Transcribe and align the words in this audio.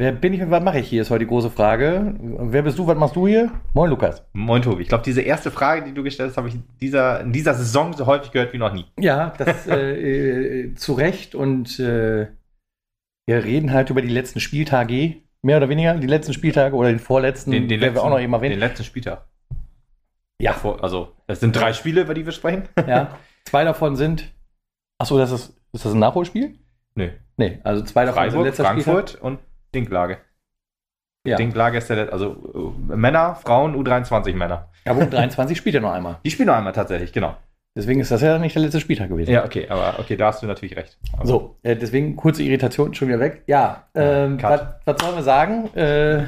Wer 0.00 0.12
bin 0.12 0.32
ich 0.32 0.40
und 0.40 0.50
was 0.50 0.62
mache 0.62 0.78
ich 0.80 0.88
hier, 0.88 1.02
ist 1.02 1.10
heute 1.10 1.26
die 1.26 1.28
große 1.28 1.50
Frage. 1.50 2.14
Wer 2.18 2.62
bist 2.62 2.78
du, 2.78 2.86
was 2.86 2.96
machst 2.96 3.16
du 3.16 3.28
hier? 3.28 3.52
Moin, 3.74 3.90
Lukas. 3.90 4.24
Moin, 4.32 4.62
Tobi. 4.62 4.80
Ich 4.80 4.88
glaube, 4.88 5.04
diese 5.04 5.20
erste 5.20 5.50
Frage, 5.50 5.84
die 5.84 5.92
du 5.92 6.02
gestellt 6.02 6.30
hast, 6.30 6.38
habe 6.38 6.48
ich 6.48 6.54
in 6.54 6.64
dieser, 6.80 7.20
in 7.20 7.34
dieser 7.34 7.52
Saison 7.52 7.92
so 7.92 8.06
häufig 8.06 8.32
gehört 8.32 8.54
wie 8.54 8.56
noch 8.56 8.72
nie. 8.72 8.86
Ja, 8.98 9.34
das 9.36 9.66
äh, 9.66 10.62
äh, 10.62 10.74
zu 10.74 10.94
Recht 10.94 11.34
und 11.34 11.78
äh, 11.80 12.28
wir 13.26 13.44
reden 13.44 13.74
halt 13.74 13.90
über 13.90 14.00
die 14.00 14.08
letzten 14.08 14.40
Spieltage, 14.40 15.16
mehr 15.42 15.58
oder 15.58 15.68
weniger, 15.68 15.92
die 15.96 16.06
letzten 16.06 16.32
Spieltage 16.32 16.74
oder 16.76 16.88
den 16.88 16.98
vorletzten, 16.98 17.50
Den, 17.50 17.68
den 17.68 17.82
werden 17.82 17.92
letzten, 17.92 17.96
wir 17.96 18.02
auch 18.02 18.08
noch 18.08 18.20
eben 18.20 18.32
erwähnen. 18.32 18.52
Den 18.52 18.60
letzten 18.60 18.84
Spieltag. 18.84 19.26
Ja. 20.40 20.56
Also, 20.80 21.12
das 21.26 21.40
sind 21.40 21.54
drei 21.54 21.74
Spiele, 21.74 22.00
über 22.00 22.14
die 22.14 22.24
wir 22.24 22.32
sprechen. 22.32 22.62
Ja, 22.88 23.18
zwei 23.44 23.64
davon 23.64 23.96
sind. 23.96 24.32
Achso, 24.96 25.18
das 25.18 25.30
ist, 25.30 25.60
ist 25.74 25.84
das 25.84 25.92
ein 25.92 25.98
Nachholspiel? 25.98 26.54
Nö. 26.94 27.10
Nee, 27.36 27.60
also 27.64 27.84
zwei 27.84 28.06
davon 28.06 28.22
Freiburg, 28.22 28.46
letzter 28.46 28.64
Frankfurt 28.64 29.16
und 29.16 29.40
Dinklage. 29.74 30.18
Ja. 31.24 31.36
Dinklage 31.36 31.78
ist 31.78 31.90
der, 31.90 32.12
also 32.12 32.74
äh, 32.88 32.96
Männer, 32.96 33.34
Frauen, 33.34 33.76
U23 33.76 34.34
Männer. 34.34 34.70
Aber 34.86 35.02
um 35.02 35.10
23 35.10 35.56
spielt 35.56 35.74
ja 35.74 35.80
noch 35.80 35.92
einmal. 35.92 36.18
Die 36.24 36.30
spielen 36.30 36.46
noch 36.46 36.54
einmal 36.56 36.72
tatsächlich, 36.72 37.12
genau. 37.12 37.36
Deswegen 37.76 38.00
ist 38.00 38.10
das 38.10 38.20
ja 38.20 38.38
nicht 38.38 38.54
der 38.56 38.62
letzte 38.62 38.80
Spieltag 38.80 39.10
gewesen. 39.10 39.30
Ja, 39.30 39.44
okay, 39.44 39.68
aber 39.68 40.00
okay, 40.00 40.16
da 40.16 40.26
hast 40.26 40.42
du 40.42 40.46
natürlich 40.46 40.76
recht. 40.76 40.98
Also, 41.16 41.32
So, 41.32 41.56
äh, 41.62 41.76
deswegen 41.76 42.16
kurze 42.16 42.42
Irritation 42.42 42.94
schon 42.94 43.08
wieder 43.08 43.20
weg. 43.20 43.44
Ja, 43.46 43.84
ähm, 43.94 44.42
was, 44.42 44.62
was 44.84 45.00
sollen 45.00 45.16
wir 45.16 45.22
sagen? 45.22 45.72
Äh, 45.74 46.26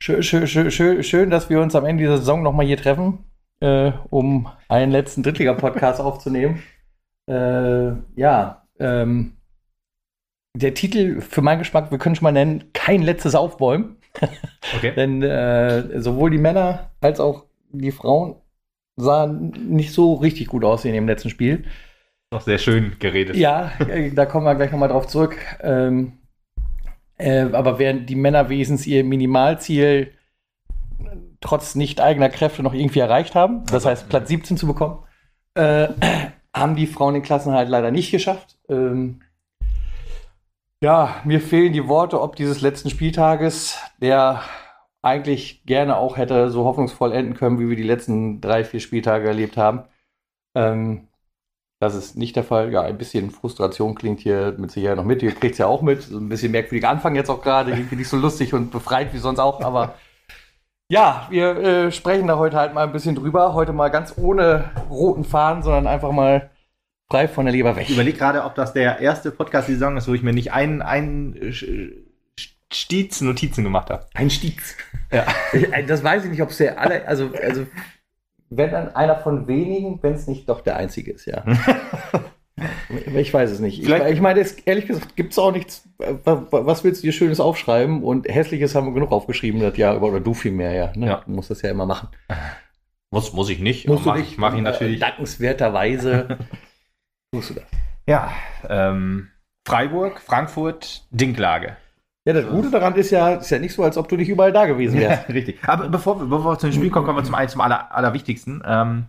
schön, 0.00 0.22
schön, 0.22 0.46
schön, 0.48 0.70
schön, 0.70 1.02
schön, 1.04 1.30
dass 1.30 1.48
wir 1.48 1.60
uns 1.60 1.76
am 1.76 1.84
Ende 1.84 2.02
dieser 2.02 2.18
Saison 2.18 2.42
nochmal 2.42 2.66
hier 2.66 2.76
treffen, 2.76 3.24
äh, 3.60 3.92
um 4.10 4.48
einen 4.68 4.90
letzten 4.90 5.22
Drittliga-Podcast 5.22 6.00
aufzunehmen. 6.00 6.62
Äh, 7.28 7.92
ja, 8.16 8.66
ähm, 8.80 9.35
der 10.56 10.74
Titel 10.74 11.20
für 11.20 11.42
meinen 11.42 11.58
Geschmack, 11.58 11.90
wir 11.90 11.98
können 11.98 12.14
schon 12.14 12.24
mal 12.24 12.32
nennen, 12.32 12.64
kein 12.72 13.02
letztes 13.02 13.34
Aufbäumen. 13.34 13.96
Okay. 14.76 14.92
Denn 14.96 15.22
äh, 15.22 16.00
sowohl 16.00 16.30
die 16.30 16.38
Männer 16.38 16.90
als 17.00 17.20
auch 17.20 17.44
die 17.70 17.92
Frauen 17.92 18.36
sahen 18.96 19.50
nicht 19.68 19.92
so 19.92 20.14
richtig 20.14 20.48
gut 20.48 20.64
aus 20.64 20.84
in 20.84 20.94
dem 20.94 21.06
letzten 21.06 21.28
Spiel. 21.28 21.64
Noch 22.32 22.40
sehr 22.40 22.58
schön 22.58 22.96
geredet. 22.98 23.36
Ja, 23.36 23.72
äh, 23.86 24.10
da 24.10 24.24
kommen 24.24 24.46
wir 24.46 24.54
gleich 24.54 24.72
nochmal 24.72 24.88
drauf 24.88 25.06
zurück. 25.06 25.36
Ähm, 25.60 26.14
äh, 27.18 27.42
aber 27.52 27.78
während 27.78 28.08
die 28.08 28.16
Männer 28.16 28.48
wenigstens 28.48 28.86
ihr 28.86 29.04
Minimalziel 29.04 30.12
trotz 31.40 31.74
nicht 31.74 32.00
eigener 32.00 32.30
Kräfte 32.30 32.62
noch 32.62 32.74
irgendwie 32.74 32.98
erreicht 33.00 33.34
haben, 33.34 33.64
das 33.66 33.84
heißt 33.84 34.08
Platz 34.08 34.28
17 34.28 34.56
zu 34.56 34.66
bekommen, 34.66 35.04
äh, 35.54 35.88
haben 36.54 36.74
die 36.74 36.86
Frauen 36.86 37.14
den 37.14 37.22
Klassenhalt 37.22 37.68
leider 37.68 37.90
nicht 37.90 38.10
geschafft. 38.10 38.56
Ähm, 38.68 39.20
ja, 40.86 41.20
mir 41.24 41.40
fehlen 41.40 41.72
die 41.72 41.88
Worte 41.88 42.20
ob 42.22 42.36
dieses 42.36 42.60
letzten 42.60 42.90
Spieltages, 42.90 43.76
der 44.00 44.42
eigentlich 45.02 45.64
gerne 45.66 45.96
auch 45.96 46.16
hätte 46.16 46.48
so 46.48 46.64
hoffnungsvoll 46.64 47.10
enden 47.12 47.34
können, 47.34 47.58
wie 47.58 47.68
wir 47.68 47.74
die 47.74 47.82
letzten 47.82 48.40
drei, 48.40 48.62
vier 48.62 48.78
Spieltage 48.78 49.26
erlebt 49.26 49.56
haben. 49.56 49.82
Ähm, 50.54 51.08
das 51.80 51.96
ist 51.96 52.16
nicht 52.16 52.36
der 52.36 52.44
Fall. 52.44 52.72
Ja, 52.72 52.82
ein 52.82 52.98
bisschen 52.98 53.32
Frustration 53.32 53.96
klingt 53.96 54.20
hier 54.20 54.54
mit 54.58 54.70
Sicherheit 54.70 54.96
noch 54.96 55.04
mit. 55.04 55.24
Ihr 55.24 55.32
kriegt 55.32 55.54
es 55.54 55.58
ja 55.58 55.66
auch 55.66 55.82
mit. 55.82 56.02
So 56.04 56.18
ein 56.18 56.28
bisschen 56.28 56.52
merkwürdiger 56.52 56.88
Anfang 56.88 57.16
jetzt 57.16 57.30
auch 57.30 57.42
gerade. 57.42 57.72
Irgendwie 57.72 57.96
nicht 57.96 58.08
so 58.08 58.16
lustig 58.16 58.54
und 58.54 58.70
befreit 58.70 59.12
wie 59.12 59.18
sonst 59.18 59.40
auch. 59.40 59.62
Aber 59.62 59.96
ja, 60.88 61.26
wir 61.30 61.56
äh, 61.56 61.90
sprechen 61.90 62.28
da 62.28 62.38
heute 62.38 62.58
halt 62.58 62.74
mal 62.74 62.86
ein 62.86 62.92
bisschen 62.92 63.16
drüber. 63.16 63.54
Heute 63.54 63.72
mal 63.72 63.88
ganz 63.88 64.14
ohne 64.16 64.70
roten 64.88 65.24
Faden, 65.24 65.64
sondern 65.64 65.88
einfach 65.88 66.12
mal 66.12 66.50
frei 67.10 67.28
von 67.28 67.44
der 67.46 67.52
Leber 67.52 67.76
weg. 67.76 67.84
Ich 67.88 67.94
überlege 67.94 68.18
gerade, 68.18 68.44
ob 68.44 68.54
das 68.54 68.72
der 68.72 68.98
erste 69.00 69.30
Podcast-Saison 69.30 69.96
ist, 69.96 70.08
wo 70.08 70.14
ich 70.14 70.22
mir 70.22 70.32
nicht 70.32 70.52
einen, 70.52 70.82
einen 70.82 71.36
äh, 71.36 71.52
Stiez 72.72 73.20
Notizen 73.20 73.62
gemacht 73.64 73.90
habe. 73.90 74.06
Ein 74.14 74.28
Stiez. 74.30 74.76
Ja. 75.12 75.24
Das 75.86 76.02
weiß 76.02 76.24
ich 76.24 76.30
nicht, 76.30 76.42
ob 76.42 76.50
es 76.50 76.58
der 76.58 76.80
alle, 76.80 77.06
also, 77.06 77.30
also 77.42 77.66
wenn 78.50 78.70
dann 78.72 78.94
einer 78.96 79.16
von 79.16 79.46
wenigen, 79.46 80.02
wenn 80.02 80.14
es 80.14 80.26
nicht 80.26 80.48
doch 80.48 80.60
der 80.60 80.76
einzige 80.76 81.12
ist, 81.12 81.26
ja. 81.26 81.44
ich 83.14 83.32
weiß 83.32 83.50
es 83.50 83.60
nicht. 83.60 83.78
Ich, 83.80 83.84
Vielleicht- 83.86 84.10
ich 84.14 84.20
meine, 84.20 84.40
es, 84.40 84.52
ehrlich 84.60 84.86
gesagt, 84.86 85.14
gibt 85.14 85.32
es 85.32 85.38
auch 85.38 85.52
nichts. 85.52 85.88
äh, 86.00 86.14
wa- 86.24 86.46
wa- 86.50 86.66
Was 86.66 86.82
willst 86.82 87.02
du 87.02 87.06
dir 87.06 87.12
Schönes 87.12 87.38
aufschreiben? 87.38 88.02
Und 88.02 88.26
Hässliches 88.28 88.74
haben 88.74 88.86
wir 88.88 88.94
genug 88.94 89.12
aufgeschrieben, 89.12 89.60
das 89.60 89.76
Jahr 89.76 89.94
über, 89.96 90.08
oder 90.08 90.20
du 90.20 90.34
viel 90.34 90.52
mehr, 90.52 90.72
ja. 90.72 90.92
Ne? 90.96 91.06
Ja. 91.06 91.22
Du 91.24 91.32
musst 91.32 91.50
das 91.50 91.62
ja 91.62 91.70
immer 91.70 91.86
machen. 91.86 92.08
Muss, 93.10 93.32
muss 93.32 93.48
ich 93.50 93.60
nicht. 93.60 93.88
Mach, 93.88 94.16
nicht. 94.16 94.32
ich, 94.32 94.38
mach 94.38 94.52
ich 94.54 94.58
Äh, 94.58 94.62
natürlich. 94.62 95.00
Dankenswerterweise 95.00 96.38
du 97.50 97.54
das. 97.54 97.64
Ja. 98.06 98.30
Ähm, 98.68 99.28
Freiburg, 99.66 100.20
Frankfurt, 100.20 101.04
Dinklage. 101.10 101.76
Ja, 102.26 102.32
das 102.32 102.46
Gute 102.48 102.70
daran 102.70 102.94
ist 102.96 103.10
ja, 103.10 103.34
ist 103.34 103.50
ja 103.50 103.58
nicht 103.58 103.72
so, 103.74 103.82
als 103.84 103.96
ob 103.96 104.08
du 104.08 104.16
nicht 104.16 104.28
überall 104.28 104.52
da 104.52 104.66
gewesen 104.66 104.98
wärst. 104.98 105.28
richtig. 105.28 105.58
Aber 105.66 105.88
bevor, 105.88 106.18
wir- 106.20 106.26
bevor 106.26 106.52
wir 106.54 106.58
zum 106.58 106.72
Spiel 106.72 106.90
kommen, 106.90 107.06
kommen 107.06 107.18
wir 107.18 107.24
zum, 107.24 107.34
einen- 107.36 107.48
zum 107.48 107.60
aller, 107.60 107.94
Allerwichtigsten. 107.94 108.62
Ähm, 108.66 109.06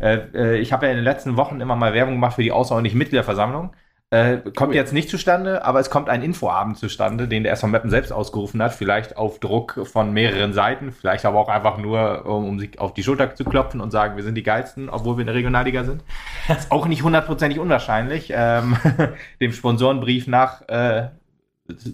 äh, 0.00 0.14
äh, 0.34 0.56
ich 0.58 0.72
habe 0.72 0.86
ja 0.86 0.92
in 0.92 0.98
den 0.98 1.04
letzten 1.04 1.36
Wochen 1.36 1.60
immer 1.60 1.76
mal 1.76 1.92
Werbung 1.94 2.14
gemacht 2.14 2.34
für 2.34 2.42
die 2.42 2.52
außerordentliche 2.52 2.96
Mitgliederversammlung. 2.96 3.70
Äh, 4.10 4.38
kommt 4.56 4.74
jetzt 4.74 4.94
nicht 4.94 5.10
zustande, 5.10 5.62
aber 5.66 5.80
es 5.80 5.90
kommt 5.90 6.08
ein 6.08 6.22
Infoabend 6.22 6.78
zustande, 6.78 7.28
den 7.28 7.42
der 7.42 7.52
SV 7.52 7.66
Meppen 7.66 7.90
selbst 7.90 8.10
ausgerufen 8.10 8.62
hat. 8.62 8.72
Vielleicht 8.72 9.18
auf 9.18 9.38
Druck 9.38 9.80
von 9.84 10.14
mehreren 10.14 10.54
Seiten, 10.54 10.92
vielleicht 10.92 11.26
aber 11.26 11.38
auch 11.38 11.50
einfach 11.50 11.76
nur, 11.76 12.24
um, 12.24 12.48
um 12.48 12.58
sich 12.58 12.80
auf 12.80 12.94
die 12.94 13.02
Schulter 13.02 13.34
zu 13.34 13.44
klopfen 13.44 13.82
und 13.82 13.90
sagen, 13.90 14.16
wir 14.16 14.22
sind 14.24 14.34
die 14.34 14.42
Geilsten, 14.42 14.88
obwohl 14.88 15.18
wir 15.18 15.20
in 15.20 15.26
der 15.26 15.34
Regionalliga 15.34 15.84
sind. 15.84 16.02
Ist 16.48 16.72
auch 16.72 16.86
nicht 16.86 17.02
hundertprozentig 17.02 17.58
unwahrscheinlich. 17.58 18.32
Ähm, 18.34 18.78
dem 19.42 19.52
Sponsorenbrief 19.52 20.26
nach, 20.26 20.66
äh, 20.68 21.08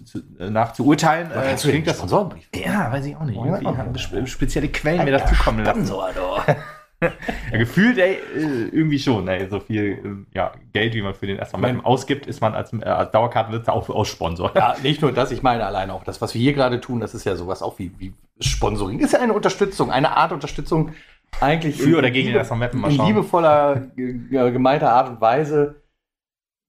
zu, 0.05 0.23
nach 0.39 0.71
zu 0.71 0.85
urteilen. 0.85 1.31
Äh, 1.31 1.55
klingt 1.55 1.85
das 1.85 1.97
Sponsorenbrief? 1.97 2.47
ja, 2.55 2.93
weiß 2.93 3.05
ich 3.07 3.15
auch 3.17 3.25
nicht. 3.25 3.35
Irgendwie 3.35 3.67
haben 3.67 3.97
spe- 3.97 4.25
spezielle 4.25 4.69
Quellen 4.69 5.03
mir 5.03 5.11
das 5.11 5.25
zukommen 5.29 5.65
lassen. 5.65 5.85
So, 5.85 5.99
Alter. 5.99 6.45
Ja, 7.51 7.57
gefühlt, 7.57 7.97
ey, 7.97 8.13
äh, 8.35 8.67
irgendwie 8.71 8.97
schon, 8.99 9.27
ey, 9.27 9.47
so 9.49 9.59
viel 9.59 9.99
ähm, 10.03 10.27
ja, 10.33 10.53
Geld, 10.73 10.93
wie 10.95 11.01
man 11.01 11.13
für 11.13 11.27
den 11.27 11.37
erstmal 11.37 11.61
Mein- 11.61 11.83
ausgibt, 11.85 12.25
ist 12.25 12.41
man 12.41 12.55
als, 12.55 12.73
äh, 12.73 12.83
als 12.85 13.11
Dauerkartenbesitzer 13.11 13.73
auch 13.73 13.87
aus 13.89 14.07
Sponsor. 14.07 14.51
Ja, 14.55 14.75
nicht 14.81 15.01
nur 15.01 15.11
das, 15.11 15.31
ich 15.31 15.43
meine 15.43 15.65
allein 15.65 15.89
auch 15.91 16.03
das, 16.03 16.21
was 16.21 16.33
wir 16.33 16.41
hier 16.41 16.53
gerade 16.53 16.79
tun, 16.81 16.99
das 17.01 17.13
ist 17.13 17.25
ja 17.25 17.35
sowas 17.35 17.61
auch 17.61 17.77
wie, 17.79 17.91
wie 17.99 18.13
Sponsoring. 18.39 18.99
Ist 18.99 19.13
ja 19.13 19.19
eine 19.19 19.33
Unterstützung, 19.33 19.91
eine 19.91 20.15
Art 20.17 20.31
Unterstützung 20.31 20.93
eigentlich 21.41 21.81
Für 21.81 21.97
oder 21.97 22.09
gegen 22.11 22.27
den 22.27 22.33
liebe- 22.33 22.39
ersten 22.39 22.57
Mappen, 22.57 22.79
mal 22.79 22.91
in 22.91 23.05
liebevoller, 23.05 23.87
ge- 23.95 24.17
gemeinter 24.51 24.91
Art 24.93 25.09
und 25.09 25.21
Weise. 25.21 25.81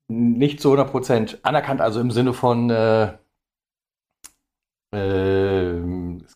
Nicht 0.08 0.60
zu 0.60 0.72
100% 0.72 1.38
anerkannt, 1.42 1.80
also 1.80 2.00
im 2.00 2.10
Sinne 2.10 2.32
von 2.32 2.68
äh, 2.70 3.12
äh, 4.92 5.72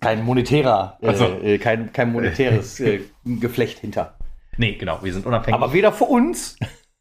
kein 0.00 0.24
monetärer, 0.24 0.98
Ach 1.04 1.14
so. 1.14 1.24
äh, 1.42 1.58
kein, 1.58 1.92
kein 1.92 2.12
monetäres 2.12 2.80
äh, 2.80 3.00
Geflecht 3.24 3.78
hinter. 3.78 4.16
Nee, 4.56 4.74
genau, 4.74 4.98
wir 5.02 5.12
sind 5.12 5.26
unabhängig. 5.26 5.54
Aber 5.60 5.72
weder 5.72 5.92
für 5.92 6.04
uns, 6.04 6.56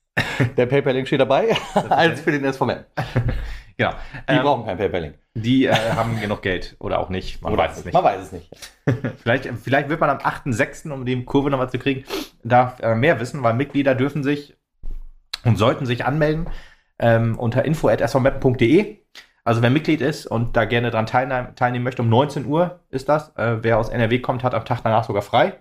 der 0.58 0.66
PayPal-Link 0.66 1.08
steht 1.08 1.22
dabei, 1.22 1.56
als 1.90 2.22
für 2.22 2.32
den 2.32 2.52
SVM. 2.52 2.86
genau. 3.78 3.92
Die 4.30 4.34
Ähm, 4.34 4.42
brauchen 4.44 4.66
kein 4.66 4.78
PayPal-Link. 4.78 5.16
die 5.34 5.66
äh, 5.66 5.74
haben 5.74 6.20
genug 6.20 6.42
Geld 6.42 6.76
oder 6.80 7.00
auch 7.00 7.10
nicht, 7.10 7.42
man 7.42 7.56
weiß 7.58 7.80
es 7.80 7.86
nicht. 7.86 7.94
Man 7.94 8.04
weiß 8.04 8.22
es 8.22 8.32
nicht. 8.32 8.50
Vielleicht, 9.22 9.50
vielleicht 9.64 9.90
wird 9.90 10.00
man 10.00 10.10
am 10.10 10.18
8.6., 10.20 10.92
um 10.92 11.06
die 11.06 11.24
Kurve 11.26 11.50
nochmal 11.50 11.70
zu 11.70 11.80
kriegen, 11.80 12.04
da 12.44 12.76
äh, 12.82 12.96
mehr 12.96 13.20
wissen, 13.20 13.44
weil 13.44 13.54
Mitglieder 13.54 13.96
dürfen 13.96 14.24
sich 14.24 14.56
und 15.46 15.58
sollten 15.58 15.86
sich 15.86 16.06
anmelden 16.06 16.48
ähm, 17.00 17.38
unter 17.40 17.64
info.svmeppen.de. 17.66 18.99
Also 19.50 19.64
wer 19.64 19.72
Mitglied 19.72 20.00
ist 20.02 20.28
und 20.28 20.56
da 20.56 20.66
gerne 20.66 20.92
dran 20.92 21.08
teilnehmen, 21.08 21.56
teilnehmen 21.56 21.84
möchte, 21.84 22.04
um 22.04 22.10
19 22.10 22.46
Uhr 22.46 22.82
ist 22.92 23.10
das. 23.10 23.36
Äh, 23.36 23.64
wer 23.64 23.80
aus 23.80 23.90
NRW 23.90 24.20
kommt, 24.20 24.44
hat 24.44 24.54
am 24.54 24.64
Tag 24.64 24.82
danach 24.84 25.06
sogar 25.06 25.24
frei. 25.24 25.54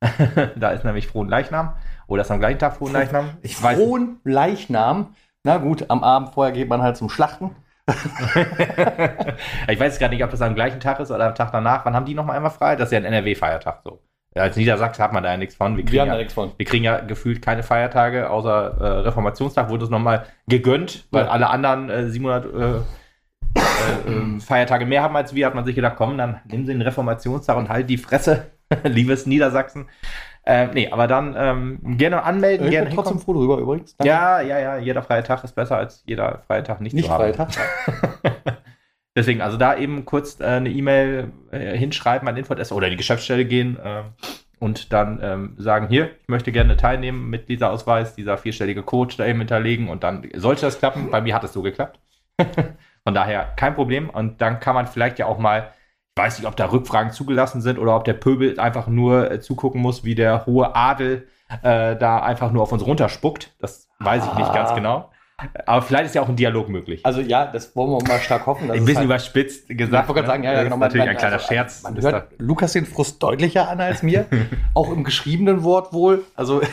da 0.56 0.70
ist 0.70 0.84
nämlich 0.84 1.06
Frohen 1.06 1.28
Leichnam. 1.28 1.76
Oder 2.08 2.22
ist 2.22 2.30
am 2.32 2.40
gleichen 2.40 2.58
Tag 2.58 2.74
Frohen 2.74 2.92
Leichnam? 2.92 3.36
Ich 3.42 3.62
weiß. 3.62 3.78
Frohen 3.78 4.18
Leichnam. 4.24 5.14
Na 5.44 5.58
gut, 5.58 5.88
am 5.90 6.02
Abend 6.02 6.30
vorher 6.34 6.52
geht 6.52 6.68
man 6.68 6.82
halt 6.82 6.96
zum 6.96 7.08
Schlachten. 7.08 7.54
ich 9.68 9.78
weiß 9.78 10.00
gar 10.00 10.08
nicht, 10.08 10.24
ob 10.24 10.30
das 10.32 10.42
am 10.42 10.56
gleichen 10.56 10.80
Tag 10.80 10.98
ist 10.98 11.12
oder 11.12 11.28
am 11.28 11.36
Tag 11.36 11.52
danach. 11.52 11.84
Wann 11.84 11.94
haben 11.94 12.04
die 12.04 12.14
nochmal 12.14 12.34
einmal 12.34 12.50
frei? 12.50 12.74
Das 12.74 12.88
ist 12.88 12.92
ja 12.94 12.98
ein 12.98 13.04
NRW-Feiertag 13.04 13.82
so. 13.84 14.02
Als 14.34 14.56
Niedersachsen 14.56 15.04
hat 15.04 15.12
man 15.12 15.22
da 15.22 15.30
ja 15.30 15.36
nichts 15.36 15.54
von. 15.54 15.76
Wir 15.76 15.84
kriegen, 15.84 15.92
Wir 15.92 16.00
haben 16.00 16.08
da 16.08 16.14
ja, 16.14 16.18
nichts 16.18 16.34
von. 16.34 16.50
wir 16.56 16.66
kriegen 16.66 16.82
ja 16.82 16.98
gefühlt 16.98 17.42
keine 17.42 17.62
Feiertage, 17.62 18.28
außer 18.28 18.80
äh, 18.80 18.86
Reformationstag 19.02 19.68
wurde 19.68 19.84
es 19.84 19.90
nochmal 19.90 20.24
gegönnt, 20.48 21.06
weil 21.12 21.26
Ja. 21.26 21.30
alle 21.30 21.48
anderen 21.48 21.90
äh, 21.90 22.08
700 22.08 22.44
äh, 23.54 24.10
äh, 24.10 24.12
ähm, 24.12 24.40
Feiertage 24.40 24.86
mehr 24.86 25.02
haben 25.02 25.16
als 25.16 25.34
wir, 25.34 25.46
hat 25.46 25.54
man 25.54 25.64
sich 25.64 25.74
gedacht, 25.74 25.96
komm, 25.96 26.18
dann 26.18 26.40
nehmen 26.46 26.66
Sie 26.66 26.72
den 26.72 26.82
Reformationstag 26.82 27.56
und 27.56 27.68
halt 27.68 27.88
die 27.88 27.98
Fresse, 27.98 28.46
liebes 28.84 29.26
Niedersachsen. 29.26 29.88
Äh, 30.44 30.68
nee, 30.68 30.88
aber 30.90 31.08
dann 31.08 31.34
ähm, 31.36 31.98
gerne 31.98 32.22
anmelden, 32.22 32.66
Ich 32.66 32.70
gerne 32.70 32.86
bin 32.86 32.94
trotzdem 32.94 33.18
froh 33.18 33.32
drüber 33.32 33.58
übrigens. 33.58 33.96
Danke. 33.96 34.08
Ja, 34.08 34.40
ja, 34.40 34.58
ja, 34.60 34.78
jeder 34.78 35.02
freie 35.02 35.24
Tag 35.24 35.42
ist 35.42 35.54
besser 35.54 35.76
als 35.76 36.04
jeder 36.06 36.42
freie 36.46 36.62
Tag 36.62 36.80
nicht, 36.80 36.94
nicht 36.94 37.06
zu 37.06 37.12
haben. 37.12 37.34
Freitag. 37.34 37.48
Deswegen, 39.16 39.40
also 39.40 39.56
da 39.56 39.76
eben 39.76 40.04
kurz 40.04 40.38
äh, 40.40 40.44
eine 40.44 40.68
E-Mail 40.68 41.32
äh, 41.50 41.76
hinschreiben 41.76 42.28
an 42.28 42.36
Info.s 42.36 42.70
oder 42.70 42.90
die 42.90 42.96
Geschäftsstelle 42.96 43.44
gehen 43.44 43.78
ähm, 43.82 44.04
und 44.60 44.92
dann 44.92 45.18
ähm, 45.22 45.54
sagen, 45.58 45.88
hier, 45.88 46.10
ich 46.22 46.28
möchte 46.28 46.52
gerne 46.52 46.76
teilnehmen 46.76 47.28
mit 47.28 47.48
dieser 47.48 47.70
Ausweis, 47.72 48.14
dieser 48.14 48.38
vierstellige 48.38 48.82
Code 48.82 49.14
da 49.16 49.26
eben 49.26 49.40
hinterlegen 49.40 49.88
und 49.88 50.04
dann 50.04 50.28
sollte 50.36 50.62
das 50.62 50.78
klappen. 50.78 51.10
Bei 51.10 51.20
mir 51.20 51.34
hat 51.34 51.44
es 51.44 51.54
so 51.54 51.62
geklappt. 51.62 51.98
Von 53.06 53.14
daher 53.14 53.52
kein 53.56 53.74
Problem. 53.76 54.10
Und 54.10 54.40
dann 54.42 54.58
kann 54.58 54.74
man 54.74 54.86
vielleicht 54.88 55.18
ja 55.20 55.26
auch 55.26 55.38
mal, 55.38 55.70
ich 56.16 56.22
weiß 56.22 56.38
nicht, 56.40 56.48
ob 56.48 56.56
da 56.56 56.66
Rückfragen 56.72 57.12
zugelassen 57.12 57.60
sind 57.60 57.78
oder 57.78 57.94
ob 57.94 58.04
der 58.04 58.14
Pöbel 58.14 58.58
einfach 58.58 58.88
nur 58.88 59.30
äh, 59.30 59.40
zugucken 59.40 59.80
muss, 59.80 60.02
wie 60.04 60.16
der 60.16 60.44
hohe 60.44 60.74
Adel 60.74 61.28
äh, 61.62 61.94
da 61.94 62.18
einfach 62.20 62.50
nur 62.50 62.62
auf 62.64 62.72
uns 62.72 62.84
runterspuckt. 62.84 63.54
Das 63.60 63.88
weiß 64.00 64.24
ich 64.26 64.34
nicht 64.34 64.52
ganz 64.52 64.70
Ah. 64.70 64.74
genau. 64.74 65.10
Aber 65.66 65.82
vielleicht 65.82 66.06
ist 66.06 66.14
ja 66.14 66.22
auch 66.22 66.28
ein 66.30 66.34
Dialog 66.36 66.68
möglich. 66.70 67.04
Also 67.04 67.20
ja, 67.20 67.44
das 67.46 67.76
wollen 67.76 67.90
wir 67.90 68.08
mal 68.08 68.18
stark 68.20 68.46
hoffen. 68.46 68.68
dass 68.68 68.76
ein 68.76 68.80
bisschen 68.86 68.96
halt- 69.00 69.04
überspitzt 69.04 69.70
Ich 69.70 69.76
gesagt. 69.76 70.08
wollte 70.08 70.22
gerade 70.22 70.32
sagen, 70.32 70.42
ja, 70.44 70.50
ja, 70.52 70.56
Das 70.56 70.64
genau. 70.64 70.76
ist 70.76 70.80
natürlich 70.80 71.06
man- 71.06 71.10
ein 71.10 71.16
kleiner 71.18 71.34
also, 71.36 71.46
Scherz. 71.46 71.82
Man 71.84 72.00
hört 72.02 72.28
Lukas 72.38 72.72
den 72.72 72.86
Frust 72.86 73.22
deutlicher 73.22 73.68
an 73.68 73.80
als 73.80 74.02
mir. 74.02 74.26
auch 74.74 74.90
im 74.90 75.04
geschriebenen 75.04 75.62
Wort 75.62 75.92
wohl. 75.92 76.24
Also, 76.34 76.60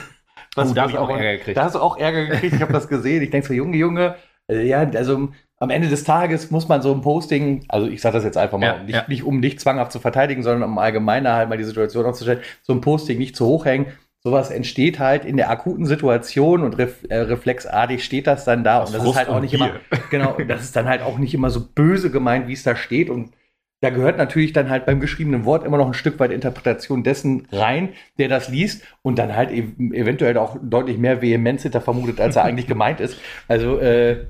Oh, 0.56 0.64
da 0.74 0.84
hab 0.84 0.90
ich 0.92 0.98
auch 1.00 1.10
Ärger 1.10 1.38
gekriegt. 1.38 1.58
Da 1.58 1.64
hast 1.66 1.74
du 1.76 1.80
auch 1.80 1.98
Ärger 1.98 2.26
gekriegt. 2.28 2.54
Ich 2.56 2.62
habe 2.62 2.72
das 2.72 2.88
gesehen. 2.88 3.22
Ich 3.24 3.32
denke 3.32 3.48
so, 3.48 3.54
Junge, 3.54 3.76
Junge. 3.76 4.16
äh, 4.48 4.66
Ja, 4.68 4.80
also 4.96 5.30
am 5.64 5.70
Ende 5.70 5.88
des 5.88 6.04
Tages 6.04 6.52
muss 6.52 6.68
man 6.68 6.82
so 6.82 6.94
ein 6.94 7.00
Posting, 7.00 7.64
also 7.70 7.88
ich 7.88 8.02
sage 8.02 8.16
das 8.16 8.26
jetzt 8.26 8.38
einfach 8.38 8.58
mal, 8.58 8.66
Ja, 8.66 8.84
nicht, 8.84 8.96
ja. 8.96 9.06
nicht 9.08 9.24
um 9.24 9.42
dich 9.42 9.60
zwanghaft 9.60 9.94
zu 9.94 10.02
verteidigen, 10.02 10.44
sondern 10.44 10.70
um 10.70 10.78
allgemeiner 10.78 11.36
halt 11.36 11.48
mal 11.48 11.58
die 11.58 11.64
Situation 11.64 12.06
aufzustellen, 12.06 12.42
so 12.64 12.74
ein 12.74 12.82
Posting 12.82 13.18
nicht 13.18 13.38
zu 13.38 13.46
hoch 13.46 13.64
hängen. 13.64 13.86
Sowas 14.26 14.52
entsteht 14.52 15.00
halt 15.00 15.24
in 15.24 15.38
der 15.38 15.50
akuten 15.50 15.86
Situation 15.86 16.64
und 16.64 16.78
ref, 16.78 17.06
äh, 17.08 17.16
reflexartig 17.16 18.04
steht 18.04 18.28
das 18.28 18.44
dann 18.44 18.66
da. 18.66 18.82
Aus 18.82 18.90
und 18.90 18.96
das 18.96 19.04
Frust 19.04 19.16
ist 19.16 19.26
halt 19.26 19.30
auch 19.30 19.40
nicht 19.40 19.54
immer, 19.54 19.72
genau, 20.10 20.36
das 20.46 20.64
ist 20.64 20.76
dann 20.76 20.90
halt 20.90 21.02
auch 21.02 21.18
nicht 21.18 21.34
immer 21.34 21.50
so 21.50 21.62
böse 21.62 22.12
gemeint, 22.12 22.50
wie 22.50 22.54
es 22.54 22.64
da 22.64 22.76
steht. 22.76 23.10
Und 23.10 23.32
da 23.80 23.90
gehört 23.90 24.18
natürlich 24.18 24.52
dann 24.52 24.70
halt 24.70 24.86
beim 24.86 25.00
geschriebenen 25.00 25.46
Wort 25.46 25.66
immer 25.66 25.78
noch 25.78 25.88
ein 25.88 25.94
Stück 25.94 26.20
weit 26.20 26.32
Interpretation 26.32 27.04
dessen 27.04 27.48
rein, 27.54 27.90
der 28.18 28.28
das 28.28 28.50
liest 28.50 28.84
und 29.02 29.18
dann 29.18 29.34
halt 29.34 29.50
ev 29.50 29.70
eventuell 29.94 30.38
auch 30.38 30.58
deutlich 30.62 30.98
mehr 30.98 31.22
Vehemenz 31.22 31.64
hinter 31.64 31.80
vermutet, 31.80 32.20
als 32.20 32.36
er 32.36 32.44
eigentlich 32.46 32.68
gemeint 32.68 33.00
ist. 33.00 33.18
Also 33.48 33.80
äh, 33.80 34.26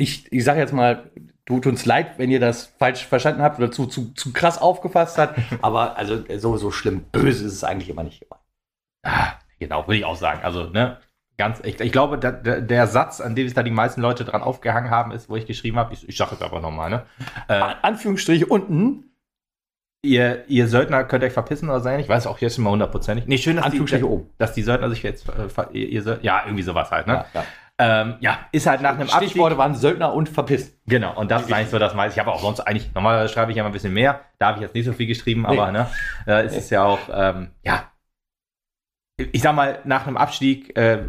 ich, 0.00 0.32
ich 0.32 0.44
sage 0.44 0.60
jetzt 0.60 0.72
mal, 0.72 1.10
tut 1.46 1.66
uns 1.66 1.84
leid, 1.84 2.18
wenn 2.18 2.30
ihr 2.30 2.40
das 2.40 2.66
falsch 2.78 3.04
verstanden 3.06 3.42
habt 3.42 3.58
oder 3.58 3.70
zu, 3.70 3.86
zu, 3.86 4.12
zu 4.14 4.32
krass 4.32 4.60
aufgefasst 4.60 5.18
habt, 5.18 5.38
aber 5.62 5.96
also 5.96 6.22
so, 6.38 6.56
so 6.56 6.70
schlimm 6.70 7.02
böse 7.12 7.44
ist 7.44 7.52
es 7.52 7.64
eigentlich 7.64 7.88
immer 7.90 8.02
nicht 8.02 8.20
gemeint. 8.20 8.42
Ah, 9.04 9.32
genau, 9.58 9.86
würde 9.86 9.98
ich 9.98 10.04
auch 10.04 10.16
sagen. 10.16 10.40
Also, 10.42 10.64
ne, 10.70 10.98
ganz, 11.38 11.60
ich, 11.64 11.80
ich 11.80 11.92
glaube, 11.92 12.18
der, 12.18 12.32
der, 12.32 12.60
der 12.60 12.86
Satz, 12.86 13.20
an 13.20 13.34
dem 13.34 13.46
sich 13.46 13.54
da 13.54 13.62
die 13.62 13.70
meisten 13.70 14.00
Leute 14.00 14.24
dran 14.24 14.42
aufgehangen 14.42 14.90
haben, 14.90 15.10
ist, 15.12 15.28
wo 15.28 15.36
ich 15.36 15.46
geschrieben 15.46 15.78
habe, 15.78 15.94
ich, 15.94 16.08
ich 16.08 16.16
sage 16.16 16.34
es 16.34 16.42
einfach 16.42 16.60
nochmal, 16.60 16.90
ne? 16.90 17.06
Äh, 17.48 17.54
An- 17.54 17.76
Anführungsstriche 17.82 18.46
unten, 18.46 19.04
ihr, 20.02 20.44
ihr 20.48 20.68
Söldner 20.68 21.04
könnt 21.04 21.24
euch 21.24 21.32
verpissen 21.32 21.68
oder 21.68 21.80
sein. 21.80 22.00
Ich 22.00 22.08
weiß 22.08 22.26
auch 22.26 22.38
jetzt 22.38 22.54
schon 22.56 22.64
mal 22.64 22.70
hundertprozentig. 22.70 23.26
Nee, 23.26 23.38
schön, 23.38 23.56
dass 23.56 23.70
die, 23.70 24.02
oben. 24.02 24.30
dass 24.38 24.52
die 24.52 24.62
Söldner 24.62 24.88
sich 24.90 25.02
jetzt, 25.02 25.28
äh, 25.28 25.48
ihr, 25.72 25.88
ihr 25.88 26.18
ja, 26.22 26.42
irgendwie 26.44 26.62
sowas 26.62 26.90
halt, 26.90 27.06
ne? 27.06 27.12
Ja, 27.14 27.26
ja. 27.34 27.44
Ähm, 27.82 28.16
ja, 28.20 28.38
ist 28.52 28.66
halt 28.66 28.82
nach 28.82 28.90
einem 28.90 29.08
Abstieg. 29.08 29.30
Stichworte 29.30 29.56
waren 29.56 29.74
Söldner 29.74 30.12
und 30.12 30.28
verpisst. 30.28 30.78
Genau, 30.86 31.18
und 31.18 31.30
das 31.30 31.42
ist 31.46 31.52
eigentlich 31.52 31.70
so 31.70 31.78
das 31.78 31.94
meiste. 31.94 32.20
Ich 32.20 32.26
habe 32.26 32.30
auch 32.30 32.42
sonst 32.42 32.60
eigentlich, 32.60 32.92
normalerweise 32.94 33.32
schreibe 33.32 33.52
ich 33.52 33.56
ja 33.56 33.62
mal 33.62 33.70
ein 33.70 33.72
bisschen 33.72 33.94
mehr. 33.94 34.20
Da 34.38 34.48
habe 34.48 34.58
ich 34.58 34.62
jetzt 34.62 34.74
nicht 34.74 34.84
so 34.84 34.92
viel 34.92 35.06
geschrieben, 35.06 35.46
Nee. 35.48 35.58
aber 35.58 35.72
ne, 35.72 35.86
ist 36.42 36.56
es 36.56 36.68
ja 36.70 36.84
auch, 36.84 36.98
ähm, 37.12 37.52
ja. 37.62 37.84
Ich 39.32 39.42
sag 39.42 39.54
mal, 39.54 39.80
nach 39.84 40.06
einem 40.06 40.16
Abstieg 40.16 40.76
äh, 40.78 41.02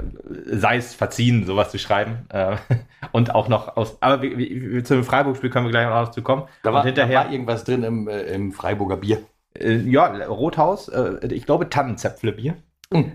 sei 0.45 0.75
es 0.77 0.93
verziehen, 0.93 1.45
sowas 1.45 1.71
zu 1.71 1.79
schreiben. 1.79 2.25
Äh, 2.29 2.57
und 3.13 3.33
auch 3.35 3.47
noch 3.47 3.77
aus. 3.77 3.97
Aber 4.01 4.21
wir, 4.21 4.37
wir, 4.37 4.83
zu 4.83 4.95
dem 4.95 5.03
Freiburg-Spiel 5.05 5.49
können 5.49 5.65
wir 5.65 5.71
gleich 5.71 5.87
noch 5.87 6.05
dazu 6.05 6.21
kommen. 6.21 6.43
Da 6.63 6.73
war, 6.73 6.83
hinterher, 6.83 7.19
da 7.21 7.25
war 7.25 7.31
irgendwas 7.33 7.63
drin 7.63 7.83
im, 7.83 8.07
äh, 8.09 8.21
im 8.23 8.51
Freiburger 8.51 8.97
Bier. 8.97 9.23
äh, 9.57 9.75
ja, 9.75 10.07
Rothaus, 10.25 10.89
äh, 10.89 11.25
ich 11.33 11.45
glaube 11.45 11.69
Tannenzäpfle-Bier. 11.69 12.55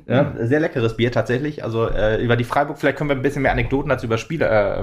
Ja, 0.06 0.32
sehr 0.38 0.60
leckeres 0.60 0.96
Bier 0.96 1.12
tatsächlich. 1.12 1.62
Also 1.62 1.88
äh, 1.88 2.22
über 2.22 2.36
die 2.36 2.44
Freiburg, 2.44 2.78
vielleicht 2.78 2.96
können 2.96 3.10
wir 3.10 3.16
ein 3.16 3.22
bisschen 3.22 3.42
mehr 3.42 3.52
Anekdoten 3.52 3.90
als 3.90 4.02
über 4.02 4.16
Spiele 4.16 4.48
äh, 4.48 4.82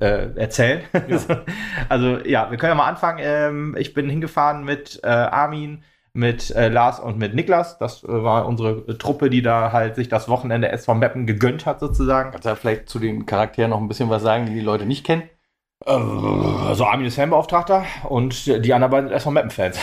äh, 0.00 0.36
erzählen. 0.36 0.82
also 1.88 2.18
ja, 2.18 2.50
wir 2.50 2.58
können 2.58 2.70
ja 2.70 2.74
mal 2.74 2.88
anfangen. 2.88 3.18
Ähm, 3.22 3.76
ich 3.78 3.94
bin 3.94 4.08
hingefahren 4.08 4.64
mit 4.64 5.00
äh, 5.02 5.08
Armin, 5.08 5.82
mit 6.12 6.50
äh, 6.54 6.68
Lars 6.68 7.00
und 7.00 7.18
mit 7.18 7.34
Niklas. 7.34 7.78
Das 7.78 8.04
äh, 8.04 8.08
war 8.08 8.46
unsere 8.46 8.98
Truppe, 8.98 9.30
die 9.30 9.42
da 9.42 9.72
halt 9.72 9.96
sich 9.96 10.08
das 10.08 10.28
Wochenende 10.28 10.70
SV 10.70 10.94
Meppen 10.94 11.26
gegönnt 11.26 11.66
hat 11.66 11.80
sozusagen. 11.80 12.30
Kannst 12.30 12.46
du 12.46 12.56
vielleicht 12.56 12.88
zu 12.88 12.98
den 12.98 13.26
Charakteren 13.26 13.70
noch 13.70 13.80
ein 13.80 13.88
bisschen 13.88 14.10
was 14.10 14.22
sagen, 14.22 14.46
die 14.46 14.54
die 14.54 14.60
Leute 14.60 14.86
nicht 14.86 15.04
kennen? 15.04 15.22
Also 15.84 16.84
Armin 16.84 17.06
ist 17.06 17.16
Fanbeauftragter 17.16 17.84
und 18.08 18.46
die 18.46 18.72
anderen 18.72 18.92
beiden 18.92 19.08
sind 19.08 19.16
SV 19.16 19.30
Meppen-Fans. 19.32 19.78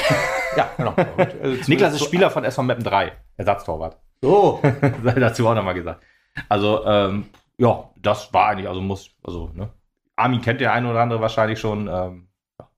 Ja, 0.55 0.69
genau. 0.77 0.93
Also 1.43 1.57
Niklas 1.67 1.93
ist 1.93 2.05
Spieler 2.05 2.29
von 2.29 2.45
SV 2.45 2.63
Meppen 2.63 2.85
3, 2.85 3.11
Ersatztorwart. 3.35 3.97
So. 4.21 4.61
sei 5.03 5.13
dazu 5.13 5.47
auch 5.47 5.55
nochmal 5.55 5.73
gesagt. 5.73 6.03
Also, 6.47 6.85
ähm, 6.85 7.25
ja, 7.57 7.89
das 7.97 8.33
war 8.33 8.47
eigentlich, 8.47 8.67
also 8.67 8.81
muss, 8.81 9.11
also, 9.23 9.51
ne. 9.53 9.69
Armin 10.15 10.41
kennt 10.41 10.61
der 10.61 10.73
eine 10.73 10.89
oder 10.89 11.01
andere 11.01 11.21
wahrscheinlich 11.21 11.59
schon. 11.59 11.87
Ähm, 11.87 12.27
ja. 12.59 12.69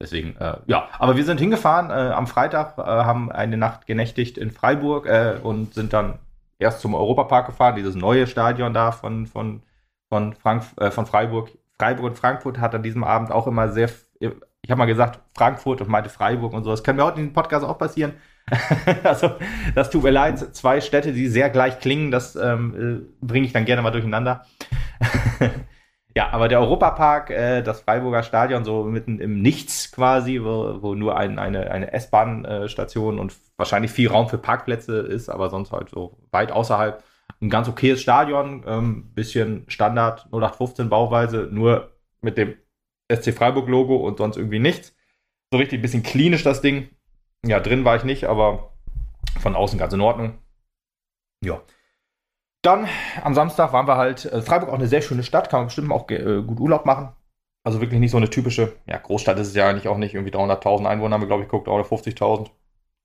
Deswegen, 0.00 0.36
äh, 0.36 0.56
ja, 0.66 0.88
aber 0.98 1.16
wir 1.16 1.24
sind 1.24 1.38
hingefahren 1.38 1.90
äh, 1.90 2.12
am 2.12 2.26
Freitag, 2.26 2.78
äh, 2.78 2.82
haben 2.82 3.30
eine 3.30 3.56
Nacht 3.56 3.86
genächtigt 3.86 4.38
in 4.38 4.50
Freiburg 4.50 5.06
äh, 5.06 5.38
und 5.42 5.74
sind 5.74 5.92
dann 5.92 6.18
erst 6.58 6.80
zum 6.80 6.94
Europapark 6.94 7.46
gefahren, 7.46 7.76
dieses 7.76 7.94
neue 7.94 8.26
Stadion 8.26 8.72
da 8.72 8.92
von, 8.92 9.26
von, 9.26 9.62
von, 10.08 10.32
Frank, 10.32 10.64
äh, 10.78 10.90
von 10.90 11.06
Freiburg. 11.06 11.50
Freiburg 11.78 12.06
und 12.06 12.18
Frankfurt 12.18 12.58
hat 12.58 12.74
an 12.74 12.82
diesem 12.82 13.04
Abend 13.04 13.32
auch 13.32 13.46
immer 13.46 13.68
sehr, 13.68 13.90
ich 14.20 14.70
habe 14.70 14.78
mal 14.78 14.86
gesagt 14.86 15.20
Frankfurt 15.36 15.80
und 15.80 15.88
meinte 15.88 16.10
Freiburg 16.10 16.52
und 16.52 16.64
so. 16.64 16.70
Das 16.70 16.84
kann 16.84 16.96
mir 16.96 17.04
heute 17.04 17.16
in 17.18 17.24
diesem 17.24 17.34
Podcast 17.34 17.64
auch 17.64 17.78
passieren. 17.78 18.14
also, 19.04 19.32
das 19.74 19.90
tut 19.90 20.02
mir 20.02 20.10
leid. 20.10 20.54
Zwei 20.54 20.80
Städte, 20.80 21.12
die 21.12 21.28
sehr 21.28 21.50
gleich 21.50 21.78
klingen, 21.78 22.10
das 22.10 22.36
ähm, 22.36 23.06
äh, 23.22 23.26
bringe 23.26 23.46
ich 23.46 23.52
dann 23.52 23.64
gerne 23.64 23.82
mal 23.82 23.90
durcheinander. 23.90 24.46
ja, 26.16 26.30
aber 26.30 26.48
der 26.48 26.60
Europapark, 26.60 27.30
äh, 27.30 27.62
das 27.62 27.80
Freiburger 27.80 28.22
Stadion, 28.22 28.64
so 28.64 28.84
mitten 28.84 29.20
im 29.20 29.40
Nichts 29.40 29.92
quasi, 29.92 30.40
wo, 30.42 30.82
wo 30.82 30.94
nur 30.94 31.16
ein, 31.16 31.38
eine, 31.38 31.70
eine 31.70 31.92
S-Bahn-Station 31.92 33.18
und 33.18 33.34
wahrscheinlich 33.56 33.92
viel 33.92 34.08
Raum 34.08 34.28
für 34.28 34.38
Parkplätze 34.38 34.98
ist, 34.98 35.28
aber 35.28 35.50
sonst 35.50 35.72
halt 35.72 35.90
so 35.90 36.18
weit 36.30 36.52
außerhalb. 36.52 37.02
Ein 37.40 37.50
ganz 37.50 37.68
okayes 37.68 38.00
Stadion, 38.00 38.62
ähm, 38.66 39.12
bisschen 39.14 39.64
Standard 39.68 40.26
0815 40.26 40.88
Bauweise, 40.88 41.48
nur 41.50 41.92
mit 42.20 42.36
dem 42.36 42.54
SC 43.10 43.32
Freiburg-Logo 43.32 43.96
und 43.96 44.18
sonst 44.18 44.36
irgendwie 44.36 44.58
nichts. 44.58 44.94
So 45.50 45.58
richtig 45.58 45.78
ein 45.78 45.82
bisschen 45.82 46.02
klinisch 46.02 46.44
das 46.44 46.60
Ding. 46.60 46.90
Ja, 47.46 47.60
drin 47.60 47.84
war 47.84 47.96
ich 47.96 48.04
nicht, 48.04 48.24
aber 48.24 48.72
von 49.40 49.56
außen 49.56 49.78
ganz 49.78 49.92
in 49.92 50.00
Ordnung. 50.00 50.38
Ja. 51.44 51.60
Dann 52.62 52.88
am 53.22 53.34
Samstag 53.34 53.72
waren 53.72 53.88
wir 53.88 53.96
halt, 53.96 54.24
äh, 54.26 54.40
Freiburg 54.42 54.70
auch 54.70 54.74
eine 54.74 54.86
sehr 54.86 55.02
schöne 55.02 55.24
Stadt, 55.24 55.50
kann 55.50 55.60
man 55.60 55.66
bestimmt 55.66 55.90
auch 55.90 56.08
äh, 56.10 56.42
gut 56.42 56.60
Urlaub 56.60 56.86
machen. 56.86 57.12
Also 57.64 57.80
wirklich 57.80 58.00
nicht 58.00 58.12
so 58.12 58.16
eine 58.16 58.30
typische, 58.30 58.76
ja, 58.86 58.98
Großstadt 58.98 59.38
ist 59.38 59.48
es 59.48 59.54
ja 59.54 59.68
eigentlich 59.68 59.88
auch 59.88 59.96
nicht, 59.98 60.14
irgendwie 60.14 60.32
300.000 60.32 60.86
Einwohner 60.86 61.14
haben 61.14 61.22
wir, 61.22 61.28
glaube 61.28 61.42
ich, 61.42 61.48
guckt, 61.48 61.68
350.000. 61.68 62.50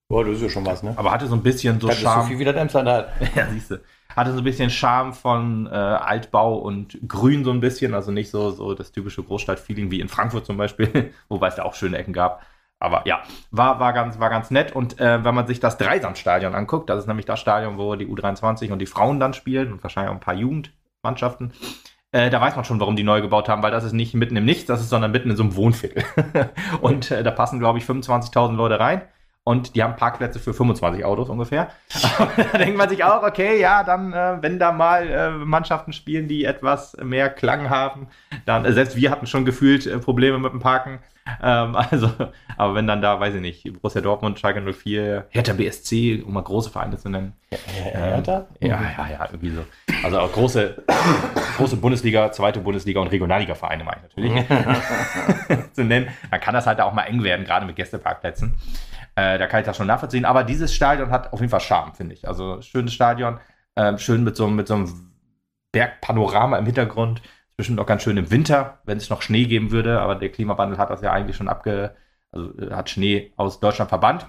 Boah, 0.10 0.24
das 0.24 0.36
ist 0.36 0.44
ja 0.44 0.50
schon 0.50 0.66
was, 0.66 0.84
ne? 0.84 0.94
Aber 0.96 1.12
hatte 1.12 1.28
so 1.28 1.36
ein 1.36 1.44
bisschen 1.44 1.80
so 1.80 1.88
das 1.88 1.98
ist 1.98 2.04
so 2.04 2.08
Charme. 2.08 2.28
viel 2.28 2.40
wie 2.40 2.46
das 2.46 2.56
Emsland 2.56 2.88
hat. 2.88 3.10
Ja, 3.36 3.48
siehst 3.50 3.72
du. 3.72 3.82
Hatte 4.16 4.32
so 4.32 4.38
ein 4.38 4.44
bisschen 4.44 4.70
Charme 4.70 5.14
von 5.14 5.68
äh, 5.68 5.70
Altbau 5.70 6.58
und 6.58 6.98
Grün 7.08 7.44
so 7.44 7.52
ein 7.52 7.60
bisschen, 7.60 7.94
also 7.94 8.12
nicht 8.12 8.30
so, 8.30 8.52
so 8.52 8.74
das 8.74 8.92
typische 8.92 9.22
Großstadt-Feeling 9.22 9.92
wie 9.92 10.00
in 10.00 10.08
Frankfurt 10.08 10.46
zum 10.46 10.58
Beispiel, 10.58 11.14
wobei 11.30 11.50
es 11.50 11.56
da 11.56 11.64
auch 11.64 11.76
schöne 11.76 11.98
Ecken 11.98 12.14
gab. 12.14 12.42
Aber 12.80 13.02
ja, 13.06 13.24
war, 13.52 13.80
war, 13.80 13.94
ganz, 13.94 14.20
war 14.20 14.30
ganz 14.30 14.52
nett. 14.52 14.74
Und 14.74 15.00
äh, 15.00 15.24
wenn 15.24 15.34
man 15.34 15.48
sich 15.48 15.60
das 15.60 15.78
Dreisandstadion 15.78 16.54
anguckt, 16.54 16.90
das 16.90 17.00
ist 17.00 17.08
nämlich 17.08 17.26
das 17.26 17.40
Stadion, 17.40 17.78
wo 17.78 17.96
die 17.96 18.08
U23 18.08 18.72
und 18.72 18.80
die 18.80 18.86
Frauen 18.86 19.20
dann 19.20 19.34
spielen 19.34 19.72
und 19.72 19.84
wahrscheinlich 19.84 20.12
auch 20.12 20.16
ein 20.16 20.22
paar 20.22 20.36
Jugendmannschaften, 20.36 21.54
äh, 22.12 22.30
da 22.30 22.40
weiß 22.40 22.56
man 22.56 22.66
schon, 22.66 22.80
warum 22.80 22.96
die 22.96 23.04
neu 23.04 23.22
gebaut 23.22 23.50
haben, 23.50 23.64
weil 23.64 23.72
das 23.72 23.84
ist 23.84 23.94
nicht 23.94 24.14
mitten 24.14 24.38
im 24.38 24.46
Nichts, 24.46 24.66
das 24.66 24.82
ist, 24.82 24.90
sondern 24.90 25.12
mitten 25.12 25.30
in 25.30 25.36
so 25.36 25.44
einem 25.44 25.56
Wohnviertel. 25.56 26.04
und 26.82 27.12
äh, 27.12 27.24
da 27.24 27.32
passen, 27.32 27.60
glaube 27.60 27.80
ich, 27.80 27.86
25.000 27.86 28.54
Leute 28.54 28.80
rein. 28.80 29.02
Und 29.44 29.76
die 29.76 29.84
haben 29.84 29.96
Parkplätze 29.96 30.40
für 30.40 30.54
25 30.54 31.06
Autos 31.06 31.30
ungefähr. 31.30 31.70
da 32.52 32.58
denkt 32.58 32.78
man 32.78 32.90
sich 32.90 33.06
auch, 33.06 33.24
okay, 33.24 33.60
ja, 33.60 33.84
dann, 33.84 34.12
äh, 34.12 34.38
wenn 34.42 34.60
da 34.60 34.74
mal 34.74 35.08
äh, 35.08 35.30
Mannschaften 35.30 35.94
spielen, 35.94 36.28
die 36.28 36.44
etwas 36.44 36.98
mehr 37.02 37.30
Klang 37.30 37.70
haben, 37.70 38.08
dann, 38.46 38.66
äh, 38.66 38.74
selbst 38.74 38.98
wir 38.98 39.10
hatten 39.10 39.26
schon 39.26 39.46
gefühlt 39.46 39.86
äh, 39.86 40.00
Probleme 40.00 40.38
mit 40.38 40.52
dem 40.52 40.60
Parken. 40.60 41.00
Ähm, 41.42 41.76
also, 41.92 42.10
aber 42.58 42.76
wenn 42.76 42.88
dann 42.88 43.02
da, 43.02 43.20
weiß 43.20 43.36
ich 43.36 43.42
nicht, 43.42 43.74
Borussia 43.74 44.02
Dortmund, 44.02 44.40
Schalke 44.40 44.62
04, 44.62 45.28
Hertha 45.30 45.54
BSC, 45.54 46.24
um 46.26 46.34
mal 46.34 46.42
große 46.42 46.70
Vereine 46.70 46.98
zu 46.98 47.10
nennen. 47.10 47.34
Hertha? 47.52 48.48
Ja, 48.60 48.82
ja, 48.82 49.08
ja, 49.10 49.26
irgendwie 49.32 49.52
so. 49.52 49.66
Also 50.04 50.20
auch 50.20 50.32
große, 50.32 50.84
große 51.58 51.78
Bundesliga, 51.78 52.32
zweite 52.32 52.60
Bundesliga 52.60 53.00
und 53.00 53.08
Regionalliga-Vereine 53.08 53.84
meine 53.84 54.02
ich 54.08 54.16
natürlich 54.16 55.68
zu 55.74 55.84
nennen. 55.84 56.08
Dann 56.32 56.40
kann 56.40 56.54
das 56.54 56.68
halt 56.68 56.82
auch 56.82 56.94
mal 56.94 57.04
eng 57.04 57.24
werden, 57.24 57.46
gerade 57.46 57.66
mit 57.66 57.76
Gästeparkplätzen. 57.76 58.56
Äh, 59.16 59.40
da 59.40 59.48
kann 59.48 59.62
ich 59.62 59.66
das 59.66 59.76
schon 59.76 59.88
nachvollziehen. 59.88 60.26
Aber 60.26 60.44
dieses 60.44 60.74
Stadion 60.74 61.10
hat 61.10 61.34
auf 61.34 61.40
jeden 61.40 61.50
Fall 61.50 61.60
Charme, 61.60 61.94
finde 61.94 62.14
ich. 62.14 62.28
Also 62.28 62.62
schönes 62.62 62.94
Stadion, 62.94 63.40
äh, 63.76 63.98
schön 63.98 64.24
mit 64.24 64.36
so, 64.36 64.48
mit 64.48 64.68
so 64.68 64.76
einem 64.76 65.12
Bergpanorama 65.72 66.58
im 66.58 66.66
Hintergrund. 66.66 67.22
Bestimmt 67.58 67.80
auch 67.80 67.88
ganz 67.88 68.04
schön 68.04 68.18
im 68.18 68.30
Winter, 68.30 68.80
wenn 68.86 68.98
es 68.98 69.10
noch 69.10 69.24
Schnee 69.24 69.46
geben 69.46 69.72
würde. 69.72 70.00
Aber 70.00 70.16
der 70.16 70.30
Klimawandel 70.30 70.78
hat 70.78 70.92
das 70.92 71.02
ja 71.02 71.12
eigentlich 71.12 71.36
schon 71.36 71.50
abge, 71.50 71.96
also 72.32 72.56
äh, 72.60 72.72
hat 72.72 72.90
Schnee 72.90 73.34
aus 73.36 73.60
Deutschland 73.60 73.90
verbannt. 73.90 74.28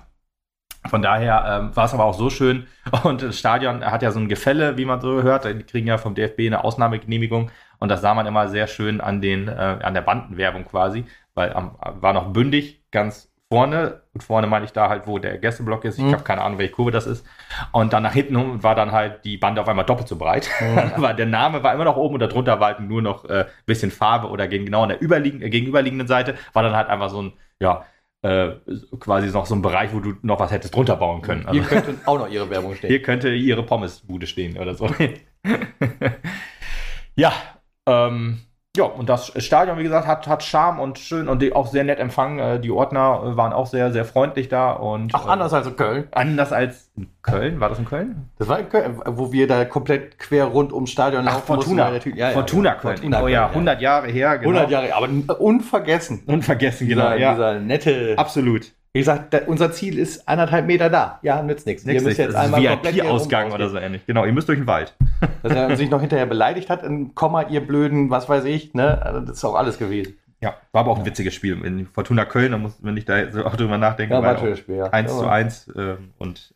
Von 0.87 1.02
daher 1.02 1.44
ähm, 1.47 1.76
war 1.76 1.85
es 1.85 1.92
aber 1.92 2.04
auch 2.04 2.14
so 2.14 2.30
schön. 2.30 2.66
Und 3.04 3.23
das 3.23 3.38
Stadion 3.38 3.85
hat 3.85 4.02
ja 4.02 4.12
so 4.12 4.18
ein 4.18 4.28
Gefälle, 4.28 4.78
wie 4.78 4.87
man 4.87 5.00
so 5.00 5.23
hört. 5.23 5.44
Die 5.44 5.62
kriegen 5.62 5.87
ja 5.87 5.99
vom 5.99 6.14
DFB 6.14 6.40
eine 6.47 6.64
Ausnahmegenehmigung. 6.64 7.50
Und 7.78 7.90
das 7.90 8.00
sah 8.00 8.14
man 8.14 8.26
immer 8.26 8.49
sehr 8.49 8.66
schön 8.66 9.00
an, 9.00 9.20
den, 9.20 9.49
äh, 9.49 9.52
an 9.82 9.94
der 9.94 10.02
Bandenwerbung 10.02 10.64
quasi, 10.64 11.04
weil 11.35 11.52
am, 11.52 11.76
war 11.80 12.12
noch 12.12 12.32
bündig, 12.32 12.82
ganz 12.90 13.30
vorne. 13.50 14.02
Und 14.14 14.23
vorne 14.23 14.47
meine 14.47 14.64
ich 14.64 14.73
da 14.73 14.88
halt, 14.88 15.07
wo 15.07 15.19
der 15.19 15.38
Gästeblock 15.38 15.85
ist. 15.85 15.99
Ich 15.99 16.05
Mhm. 16.05 16.12
habe 16.12 16.25
keine 16.25 16.43
Ahnung, 16.43 16.59
welche 16.59 16.73
Kurve 16.75 16.90
das 16.90 17.07
ist. 17.07 17.25
Und 17.73 17.93
dann 17.93 18.02
nach 18.02 18.12
hinten 18.12 18.62
war 18.62 18.75
dann 18.75 18.93
halt 18.93 19.25
die 19.25 19.37
Bande 19.38 19.61
auf 19.61 19.69
einmal 19.69 19.85
doppelt 19.87 20.09
so 20.09 20.17
breit. 20.17 20.49
Mhm. 20.61 20.78
Aber 20.97 21.14
der 21.14 21.26
Name 21.26 21.62
war 21.62 21.75
immer 21.75 21.85
noch 21.85 21.97
oben 21.97 22.14
und 22.14 22.21
darunter 22.21 22.61
war 22.61 22.69
halt 22.69 22.81
nur 22.81 23.02
noch 23.02 23.25
ein 23.25 23.31
äh, 23.31 23.47
bisschen 23.67 23.90
Farbe 23.90 24.28
oder 24.28 24.49
gegen, 24.49 24.64
genau 24.67 24.83
an 24.83 24.90
der 24.90 25.02
überliegen, 25.02 25.40
äh, 25.43 25.50
gegenüberliegenden 25.50 26.09
Seite 26.09 26.35
war 26.52 26.62
dann 26.62 26.75
halt 26.76 26.88
einfach 26.88 27.11
so 27.11 27.23
ein, 27.23 27.33
ja, 27.61 27.85
äh, 28.23 28.50
quasi 28.99 29.28
noch 29.28 29.47
so 29.47 29.55
ein 29.55 29.62
Bereich, 29.62 29.93
wo 29.95 30.00
du 30.00 30.14
noch 30.23 30.40
was 30.40 30.50
hättest 30.50 30.75
drunter 30.75 30.97
bauen 30.97 31.23
können. 31.23 31.47
Also, 31.47 31.61
Hier 31.61 31.69
könnte 31.69 31.95
auch 32.07 32.19
noch 32.19 32.28
ihre 32.28 32.50
Werbung 32.50 32.75
stehen. 32.75 32.88
hier 32.90 33.00
könnte 33.00 33.33
ihre 33.33 33.62
Pommesbude 33.62 34.26
stehen 34.26 34.59
oder 34.59 34.75
so. 34.75 34.90
ja, 37.17 37.33
ähm, 37.87 38.40
ja, 38.78 38.85
und 38.85 39.08
das 39.08 39.32
Stadion, 39.44 39.76
wie 39.78 39.82
gesagt, 39.82 40.06
hat, 40.06 40.26
hat 40.26 40.42
Charme 40.42 40.80
und 40.80 40.99
schön 40.99 41.28
und 41.28 41.42
die 41.42 41.52
auch 41.52 41.66
sehr 41.66 41.85
nett 41.85 41.99
empfangen. 41.99 42.38
Äh, 42.38 42.61
Die 42.61 42.70
Ordner 42.70 43.20
äh, 43.25 43.37
waren 43.37 43.52
auch 43.52 43.66
sehr, 43.66 43.92
sehr 43.92 44.04
freundlich 44.06 44.49
da 44.49 44.70
und 44.73 45.14
Auch 45.14 45.28
anders 45.28 45.52
als 45.52 45.66
in 45.66 45.76
Köln. 45.76 46.04
äh, 46.04 46.16
anders 46.16 46.52
als 46.52 46.90
in 46.97 47.08
Köln. 47.23 47.61
War 47.61 47.68
das 47.68 47.78
in 47.78 47.85
Köln? 47.85 48.30
Das 48.38 48.49
war 48.49 48.58
in 48.58 48.68
Köln, 48.68 49.02
wo 49.04 49.30
wir 49.32 49.47
da 49.47 49.64
komplett 49.66 50.18
quer 50.18 50.47
rund 50.47 50.73
ums 50.73 50.90
Stadion 50.90 51.26
Ach, 51.28 51.35
laufen 51.35 51.56
mussten, 51.56 51.76
Fortuna. 51.76 51.97
Typ- 51.99 52.16
ja, 52.16 52.28
ja, 52.28 52.32
Fortuna 52.35 52.68
ja, 52.70 52.75
Köln. 52.76 52.97
Fortuna 52.97 53.23
oh 53.23 53.28
ja, 53.28 53.42
Köln, 53.44 53.50
100 53.68 53.80
Jahre 53.82 54.08
her. 54.08 54.38
genau. 54.38 54.50
100 54.61 54.70
Jahre, 54.70 54.94
aber 54.94 55.08
unvergessen. 55.40 56.23
Unvergessen, 56.26 56.88
genau. 56.88 57.02
Dieser, 57.12 57.16
ja, 57.18 57.30
dieser 57.35 57.61
nette. 57.61 58.14
absolut. 58.16 58.73
Wie 58.99 59.02
gesagt, 59.02 59.33
da, 59.33 59.43
unser 59.47 59.71
Ziel 59.71 59.97
ist 59.97 60.28
anderthalb 60.28 60.67
Meter 60.67 60.90
da. 60.90 61.21
Ja, 61.23 61.40
nützt 61.40 61.67
nichts. 61.67 61.87
Wir 61.87 62.02
müssen 62.02 62.21
jetzt 62.21 62.35
einmal 62.35 62.61
komplett 62.67 62.95
hier 62.95 63.05
VIP-Ausgang 63.05 63.52
oder 63.52 63.69
so 63.69 63.78
ähnlich. 63.78 64.05
Genau, 64.07 64.25
ihr 64.25 64.33
müsst 64.33 64.49
durch 64.49 64.59
den 64.59 64.67
Wald. 64.67 64.97
Dass 65.45 65.52
er 65.52 65.76
sich 65.76 65.88
noch 65.88 66.00
hinterher 66.00 66.26
beleidigt 66.26 66.69
hat, 66.69 66.83
in 66.83 67.14
Komma, 67.14 67.43
ihr 67.43 67.64
blöden, 67.64 68.11
was 68.11 68.28
weiß 68.28 68.45
ich, 68.47 68.75
ne? 68.75 69.00
Also 69.00 69.21
das 69.21 69.37
ist 69.37 69.45
auch 69.45 69.55
alles 69.55 69.78
gewesen. 69.78 70.17
Ja, 70.40 70.57
war 70.73 70.81
aber 70.81 70.90
auch 70.90 70.99
ein 70.99 71.07
witziges 71.07 71.33
Spiel. 71.33 71.64
In 71.64 71.87
Fortuna 71.87 72.25
Köln, 72.25 72.50
da 72.50 72.59
muss, 72.59 72.76
wenn 72.83 72.97
ich 72.97 73.05
da 73.05 73.31
so 73.31 73.45
auch 73.45 73.55
drüber 73.55 73.78
nachdenke, 73.78 74.14
Ja, 74.14 74.21
war 74.21 74.35
war 74.35 74.43
ein 74.43 74.57
Spiel, 74.57 74.75
ja. 74.78 74.87
1 74.87 75.12
Ja, 75.12 75.17
zu 75.17 75.23
aber- 75.23 75.33
1 75.33 75.73
ähm, 75.76 76.12
und 76.19 76.55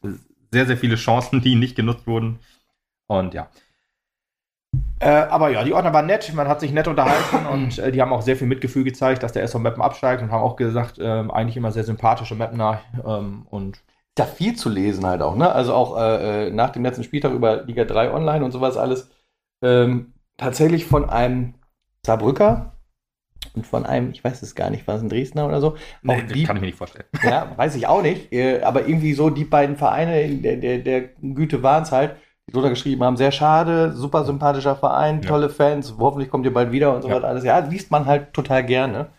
sehr, 0.50 0.66
sehr 0.66 0.76
viele 0.76 0.96
Chancen, 0.96 1.42
die 1.42 1.54
nicht 1.54 1.76
genutzt 1.76 2.08
wurden. 2.08 2.40
Und 3.06 3.34
ja. 3.34 3.46
Äh, 5.00 5.08
aber 5.08 5.50
ja, 5.50 5.64
die 5.64 5.74
Ordner 5.74 5.92
waren 5.92 6.06
nett, 6.06 6.32
man 6.32 6.48
hat 6.48 6.60
sich 6.60 6.72
nett 6.72 6.86
unterhalten 6.86 7.46
und 7.52 7.78
äh, 7.78 7.90
die 7.90 8.00
haben 8.00 8.12
auch 8.12 8.22
sehr 8.22 8.36
viel 8.36 8.46
Mitgefühl 8.46 8.84
gezeigt, 8.84 9.22
dass 9.22 9.32
der 9.32 9.42
SV 9.42 9.58
Meppen 9.58 9.82
absteigt 9.82 10.22
und 10.22 10.30
haben 10.30 10.42
auch 10.42 10.56
gesagt, 10.56 10.98
ähm, 11.00 11.30
eigentlich 11.30 11.56
immer 11.56 11.72
sehr 11.72 11.84
sympathische 11.84 12.34
Mapner 12.34 12.80
ähm, 13.04 13.46
und 13.50 13.82
da 14.14 14.26
viel 14.26 14.54
zu 14.54 14.68
lesen 14.68 15.06
halt 15.06 15.22
auch, 15.22 15.36
ne? 15.36 15.50
Also 15.50 15.74
auch 15.74 15.98
äh, 15.98 16.48
äh, 16.48 16.50
nach 16.50 16.70
dem 16.70 16.82
letzten 16.82 17.02
Spieltag 17.02 17.32
über 17.32 17.62
Liga 17.64 17.84
3 17.84 18.12
online 18.12 18.44
und 18.44 18.52
sowas 18.52 18.76
alles. 18.76 19.10
Ähm, 19.62 20.12
tatsächlich 20.36 20.84
von 20.84 21.08
einem 21.08 21.54
Saarbrücker 22.04 22.72
und 23.54 23.66
von 23.66 23.86
einem, 23.86 24.10
ich 24.10 24.22
weiß 24.22 24.42
es 24.42 24.54
gar 24.54 24.70
nicht, 24.70 24.86
war 24.86 24.96
es 24.96 25.02
ein 25.02 25.08
Dresdner 25.08 25.46
oder 25.46 25.60
so. 25.60 25.68
Auch 25.68 25.76
Nee, 26.02 26.22
die, 26.24 26.44
kann 26.44 26.56
ich 26.56 26.60
mir 26.60 26.66
nicht 26.66 26.78
vorstellen. 26.78 27.06
ja, 27.22 27.52
weiß 27.56 27.74
ich 27.74 27.86
auch 27.86 28.02
nicht. 28.02 28.32
Äh, 28.32 28.62
aber 28.62 28.86
irgendwie 28.86 29.14
so 29.14 29.30
die 29.30 29.44
beiden 29.44 29.76
Vereine 29.76 30.22
in 30.22 30.42
der, 30.42 30.56
der, 30.56 30.78
der 30.78 31.00
Güte 31.22 31.62
waren 31.62 31.82
es 31.82 31.92
halt, 31.92 32.16
die 32.48 32.52
drunter 32.52 32.70
geschrieben 32.70 33.04
haben, 33.04 33.16
sehr 33.16 33.32
schade, 33.32 33.92
super 33.92 34.24
sympathischer 34.24 34.76
Verein, 34.76 35.22
Ja. 35.22 35.28
tolle 35.28 35.48
Fans, 35.48 35.94
hoffentlich 35.98 36.30
kommt 36.30 36.44
ihr 36.44 36.52
bald 36.52 36.72
wieder 36.72 36.94
und 36.94 37.02
so 37.02 37.08
Ja. 37.08 37.16
was 37.16 37.24
alles. 37.24 37.44
Ja, 37.44 37.58
liest 37.60 37.90
man 37.90 38.06
halt 38.06 38.32
total 38.32 38.64
gerne. 38.64 39.10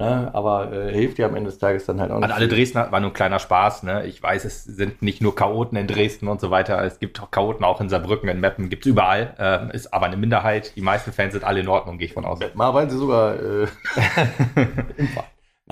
Ne? 0.00 0.30
Aber 0.32 0.72
äh, 0.72 0.92
hilft 0.92 1.18
dir 1.18 1.26
am 1.26 1.34
Ende 1.34 1.50
des 1.50 1.58
Tages 1.58 1.84
dann 1.84 2.00
halt 2.00 2.12
auch 2.12 2.22
An 2.22 2.30
alle 2.30 2.46
Dresdner 2.46 2.92
war 2.92 3.00
nur 3.00 3.10
ein 3.10 3.14
kleiner 3.14 3.40
Spaß. 3.40 3.82
Ne? 3.82 4.06
Ich 4.06 4.22
weiß, 4.22 4.44
es 4.44 4.62
sind 4.62 5.02
nicht 5.02 5.20
nur 5.20 5.34
Chaoten 5.34 5.76
in 5.76 5.88
Dresden 5.88 6.28
und 6.28 6.40
so 6.40 6.52
weiter. 6.52 6.80
Es 6.84 7.00
gibt 7.00 7.20
auch 7.20 7.32
Chaoten 7.32 7.64
auch 7.64 7.80
in 7.80 7.88
Saarbrücken, 7.88 8.28
in 8.28 8.38
Meppen, 8.38 8.68
gibt 8.68 8.86
es 8.86 8.90
überall. 8.92 9.34
Ähm, 9.40 9.70
ist 9.72 9.92
aber 9.92 10.06
eine 10.06 10.16
Minderheit. 10.16 10.76
Die 10.76 10.82
meisten 10.82 11.10
Fans 11.10 11.32
sind 11.32 11.42
alle 11.42 11.58
in 11.58 11.68
Ordnung, 11.68 11.98
gehe 11.98 12.06
ich 12.06 12.12
von 12.14 12.24
aus. 12.24 12.38
Mal 12.54 12.74
weil 12.74 12.88
sie 12.88 12.96
sogar 12.96 13.34
äh. 13.42 13.66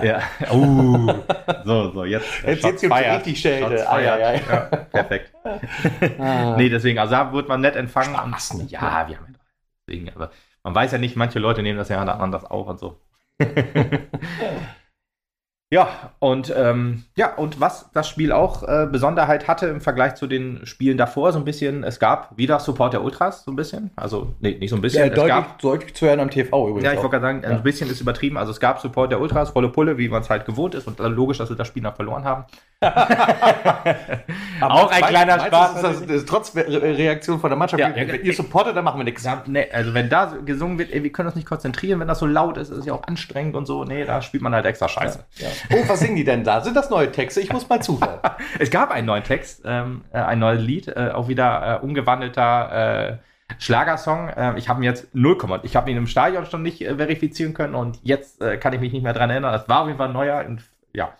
Ja. 0.01 0.21
Uh, 0.51 1.23
so, 1.65 1.91
so, 1.91 2.05
jetzt. 2.05 2.25
Jetzt, 2.43 2.61
Shots 2.61 2.63
jetzt 2.63 2.81
gibt's 2.81 2.97
fired. 2.97 3.17
richtig 3.17 3.39
Schelte. 3.39 3.77
Fired. 3.77 3.87
ei, 3.87 4.25
ei. 4.25 4.41
Ja, 4.49 4.59
perfekt. 4.91 5.33
Ah. 6.19 6.55
Nee, 6.57 6.69
deswegen, 6.69 6.99
also 6.99 7.11
da 7.11 7.31
wurde 7.31 7.47
man 7.47 7.61
nett 7.61 7.75
empfangen. 7.75 8.15
Spaß, 8.15 8.51
und, 8.51 8.63
ne? 8.63 8.69
ja, 8.69 8.81
wir 9.07 9.17
haben 9.17 9.33
ja 9.33 9.39
deswegen, 9.87 10.09
aber 10.13 10.31
man 10.63 10.75
weiß 10.75 10.91
ja 10.91 10.97
nicht, 10.97 11.15
manche 11.15 11.39
Leute 11.39 11.63
nehmen 11.63 11.77
das 11.77 11.89
ja 11.89 12.01
anders 12.01 12.45
auf 12.45 12.67
und 12.67 12.79
so. 12.79 12.99
Ja, 15.69 16.13
und 16.19 16.53
ähm, 16.55 17.03
ja, 17.17 17.35
und 17.35 17.59
was 17.59 17.89
das 17.93 18.07
Spiel 18.07 18.31
auch 18.31 18.63
äh, 18.63 18.87
Besonderheit 18.89 19.49
hatte 19.49 19.67
im 19.67 19.81
Vergleich 19.81 20.15
zu 20.15 20.25
den 20.25 20.65
Spielen 20.65 20.97
davor, 20.97 21.33
so 21.33 21.39
ein 21.39 21.43
bisschen, 21.43 21.83
es 21.83 21.99
gab 21.99 22.37
wieder 22.37 22.61
Support 22.61 22.93
der 22.93 23.03
Ultras, 23.03 23.43
so 23.43 23.51
ein 23.51 23.57
bisschen. 23.57 23.91
Also, 23.97 24.33
nee, 24.39 24.55
nicht 24.57 24.69
so 24.69 24.77
ein 24.77 24.81
bisschen. 24.81 25.01
Ja, 25.01 25.07
es 25.07 25.15
deutlich, 25.15 25.35
gab, 25.35 25.59
deutlich 25.59 25.93
zu 25.93 26.05
hören 26.05 26.21
am 26.21 26.29
TV 26.29 26.69
übrigens. 26.69 26.85
ja, 26.85 26.91
ich 26.93 26.99
wollte 26.99 27.09
gerade 27.19 27.25
sagen, 27.25 27.43
ein 27.43 27.51
Ja. 27.51 27.57
bisschen 27.57 27.89
ist 27.89 27.99
übertrieben. 27.99 28.37
Also 28.37 28.53
es 28.53 28.61
gab 28.61 28.79
Support 28.79 29.11
der 29.11 29.19
Ultras, 29.19 29.49
volle 29.49 29.67
Pulle, 29.67 29.97
wie 29.97 30.07
man 30.07 30.21
es 30.21 30.29
halt 30.29 30.45
gewohnt 30.45 30.73
ist. 30.73 30.87
Und 30.87 31.01
dann 31.01 31.11
logisch, 31.13 31.37
dass 31.39 31.49
wir 31.49 31.57
das 31.57 31.67
Spiel 31.67 31.83
noch 31.83 31.97
verloren 31.97 32.23
haben. 32.23 32.45
Aber 32.81 34.73
auch 34.73 34.91
ein 34.91 35.01
kleiner 35.03 35.39
Spaß. 35.39 35.81
Das 35.81 35.95
ist, 35.95 36.09
das 36.09 36.15
ist 36.17 36.29
trotz 36.29 36.55
Re 36.55 36.65
Reaktion 36.69 37.39
von 37.39 37.49
der 37.49 37.57
Mannschaft. 37.57 37.81
Ja, 37.81 37.93
wenn 37.93 38.23
ihr 38.23 38.33
supportet, 38.33 38.77
dann 38.77 38.85
machen 38.85 38.99
wir 38.99 39.03
nichts. 39.03 39.27
Nee, 39.47 39.67
also 39.73 39.93
wenn 39.93 40.09
da 40.09 40.33
gesungen 40.45 40.77
wird, 40.77 40.93
ey, 40.93 41.03
wir 41.03 41.11
können 41.11 41.27
uns 41.27 41.35
nicht 41.35 41.47
konzentrieren, 41.47 41.99
wenn 41.99 42.07
das 42.07 42.19
so 42.19 42.25
laut 42.25 42.55
ist, 42.55 42.69
ist 42.69 42.77
es 42.77 42.85
ja 42.85 42.93
auch 42.93 43.03
anstrengend 43.03 43.55
und 43.55 43.65
so. 43.65 43.83
Nee, 43.83 44.05
da 44.05 44.21
spielt 44.21 44.43
man 44.43 44.53
halt 44.53 44.65
extra 44.65 44.87
Scheiße. 44.87 45.25
Ja. 45.37 45.47
Oh, 45.71 45.83
was 45.87 45.99
singen 45.99 46.15
die 46.15 46.23
denn 46.23 46.43
da? 46.43 46.61
Sind 46.61 46.75
das 46.75 46.89
neue 46.89 47.11
Texte? 47.11 47.41
Ich 47.41 47.51
muss 47.51 47.67
mal 47.69 47.81
zuhören. 47.81 48.19
Es 48.59 48.71
gab 48.71 48.91
einen 48.91 49.07
neuen 49.07 49.23
Text, 49.23 49.61
ähm, 49.65 50.03
äh, 50.11 50.19
ein 50.19 50.39
neues 50.39 50.61
Lied, 50.61 50.87
äh, 50.87 51.11
auch 51.13 51.27
wieder 51.27 51.79
äh, 51.81 51.83
umgewandelter 51.83 53.17
äh, 53.51 53.53
Schlagersong. 53.59 54.29
Äh, 54.29 54.57
ich 54.57 54.69
habe 54.69 54.79
ihn 54.79 54.83
jetzt 54.83 55.13
0, 55.13 55.37
ich 55.63 55.75
habe 55.75 55.91
ihn 55.91 55.97
im 55.97 56.07
Stadion 56.07 56.45
schon 56.45 56.63
nicht 56.63 56.81
äh, 56.81 56.95
verifizieren 56.95 57.53
können 57.53 57.75
und 57.75 57.99
jetzt 58.03 58.39
kann 58.59 58.73
ich 58.73 58.79
mich 58.79 58.93
nicht 58.93 59.03
mehr 59.03 59.13
dran 59.13 59.29
erinnern. 59.29 59.53
Das 59.53 59.67
war 59.69 59.81
auf 59.81 59.87
jeden 59.87 59.97
Fall 59.97 60.07
ein 60.07 60.13
neuer. 60.13 60.45
Und, 60.45 60.63
ja. 60.93 61.13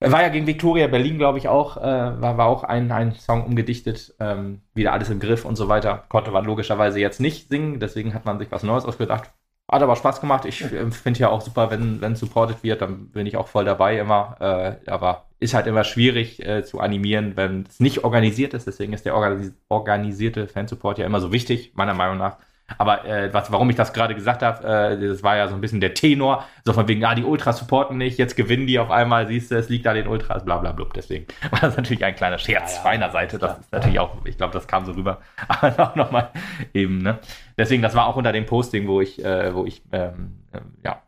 War 0.00 0.22
ja 0.22 0.28
gegen 0.28 0.46
Viktoria 0.46 0.88
Berlin, 0.88 1.16
glaube 1.16 1.38
ich, 1.38 1.48
auch. 1.48 1.76
War, 1.76 2.36
war 2.36 2.46
auch 2.46 2.64
ein, 2.64 2.92
ein 2.92 3.12
Song 3.12 3.44
umgedichtet. 3.44 4.14
Ähm, 4.20 4.60
wieder 4.74 4.92
alles 4.92 5.08
im 5.08 5.20
Griff 5.20 5.44
und 5.46 5.56
so 5.56 5.68
weiter. 5.68 6.04
Konnte 6.08 6.30
man 6.30 6.44
logischerweise 6.44 7.00
jetzt 7.00 7.18
nicht 7.18 7.48
singen, 7.48 7.80
deswegen 7.80 8.12
hat 8.12 8.26
man 8.26 8.38
sich 8.38 8.50
was 8.50 8.62
Neues 8.62 8.84
ausgedacht. 8.84 9.30
Hat 9.68 9.82
aber 9.82 9.96
Spaß 9.96 10.20
gemacht. 10.20 10.44
Ich 10.44 10.62
finde 10.62 11.18
ja 11.18 11.28
auch 11.28 11.40
super, 11.40 11.70
wenn, 11.70 12.00
wenn 12.00 12.14
supported 12.14 12.62
wird, 12.62 12.82
dann 12.82 13.08
bin 13.10 13.26
ich 13.26 13.36
auch 13.36 13.48
voll 13.48 13.64
dabei 13.64 13.98
immer. 13.98 14.36
Äh, 14.40 14.90
aber 14.90 15.26
ist 15.40 15.54
halt 15.54 15.66
immer 15.66 15.82
schwierig 15.84 16.44
äh, 16.44 16.64
zu 16.64 16.80
animieren, 16.80 17.36
wenn 17.36 17.66
es 17.68 17.80
nicht 17.80 18.04
organisiert 18.04 18.54
ist. 18.54 18.66
Deswegen 18.68 18.92
ist 18.92 19.04
der 19.04 19.14
organis 19.14 19.52
organisierte 19.68 20.46
Fansupport 20.46 20.98
ja 20.98 21.06
immer 21.06 21.20
so 21.20 21.32
wichtig, 21.32 21.72
meiner 21.74 21.94
Meinung 21.94 22.18
nach. 22.18 22.38
Aber 22.78 23.04
äh, 23.04 23.32
was, 23.32 23.52
warum 23.52 23.70
ich 23.70 23.76
das 23.76 23.92
gerade 23.92 24.14
gesagt 24.14 24.42
habe, 24.42 24.66
äh, 24.66 25.08
das 25.08 25.22
war 25.22 25.36
ja 25.36 25.48
so 25.48 25.54
ein 25.54 25.60
bisschen 25.60 25.80
der 25.80 25.94
Tenor, 25.94 26.44
so 26.64 26.72
von 26.72 26.88
wegen, 26.88 27.04
ah, 27.04 27.14
die 27.14 27.24
Ultras 27.24 27.58
supporten 27.58 27.96
nicht, 27.96 28.18
jetzt 28.18 28.36
gewinnen 28.36 28.66
die 28.66 28.78
auf 28.78 28.90
einmal, 28.90 29.26
siehst 29.26 29.50
du, 29.50 29.56
es 29.56 29.68
liegt 29.68 29.86
an 29.86 29.94
den 29.94 30.06
Ultras, 30.06 30.44
bla 30.44 30.58
bla 30.58 30.72
blub. 30.72 30.92
Deswegen 30.94 31.26
war 31.50 31.60
das 31.60 31.76
natürlich 31.76 32.04
ein 32.04 32.14
kleiner 32.14 32.38
Scherz 32.38 32.72
Ja, 32.72 32.76
ja, 32.76 32.82
feiner 32.82 33.10
Seite. 33.10 33.38
Das 33.38 33.58
ist 33.58 33.72
natürlich 33.72 34.00
auch, 34.00 34.24
ich 34.24 34.36
glaube, 34.36 34.52
das 34.52 34.66
kam 34.66 34.84
so 34.84 34.92
rüber. 34.92 35.20
Aber 35.48 35.90
auch 35.90 35.96
nochmal 35.96 36.30
eben, 36.74 36.98
ne? 36.98 37.18
Deswegen, 37.56 37.82
das 37.82 37.94
war 37.94 38.06
auch 38.06 38.16
unter 38.16 38.32
dem 38.32 38.46
Posting, 38.46 38.88
wo 38.88 39.00
ich, 39.00 39.24
äh, 39.24 39.54
wo 39.54 39.64
ich, 39.64 39.82
ähm, 39.92 40.40
äh, 40.52 40.60
ja, 40.84 41.02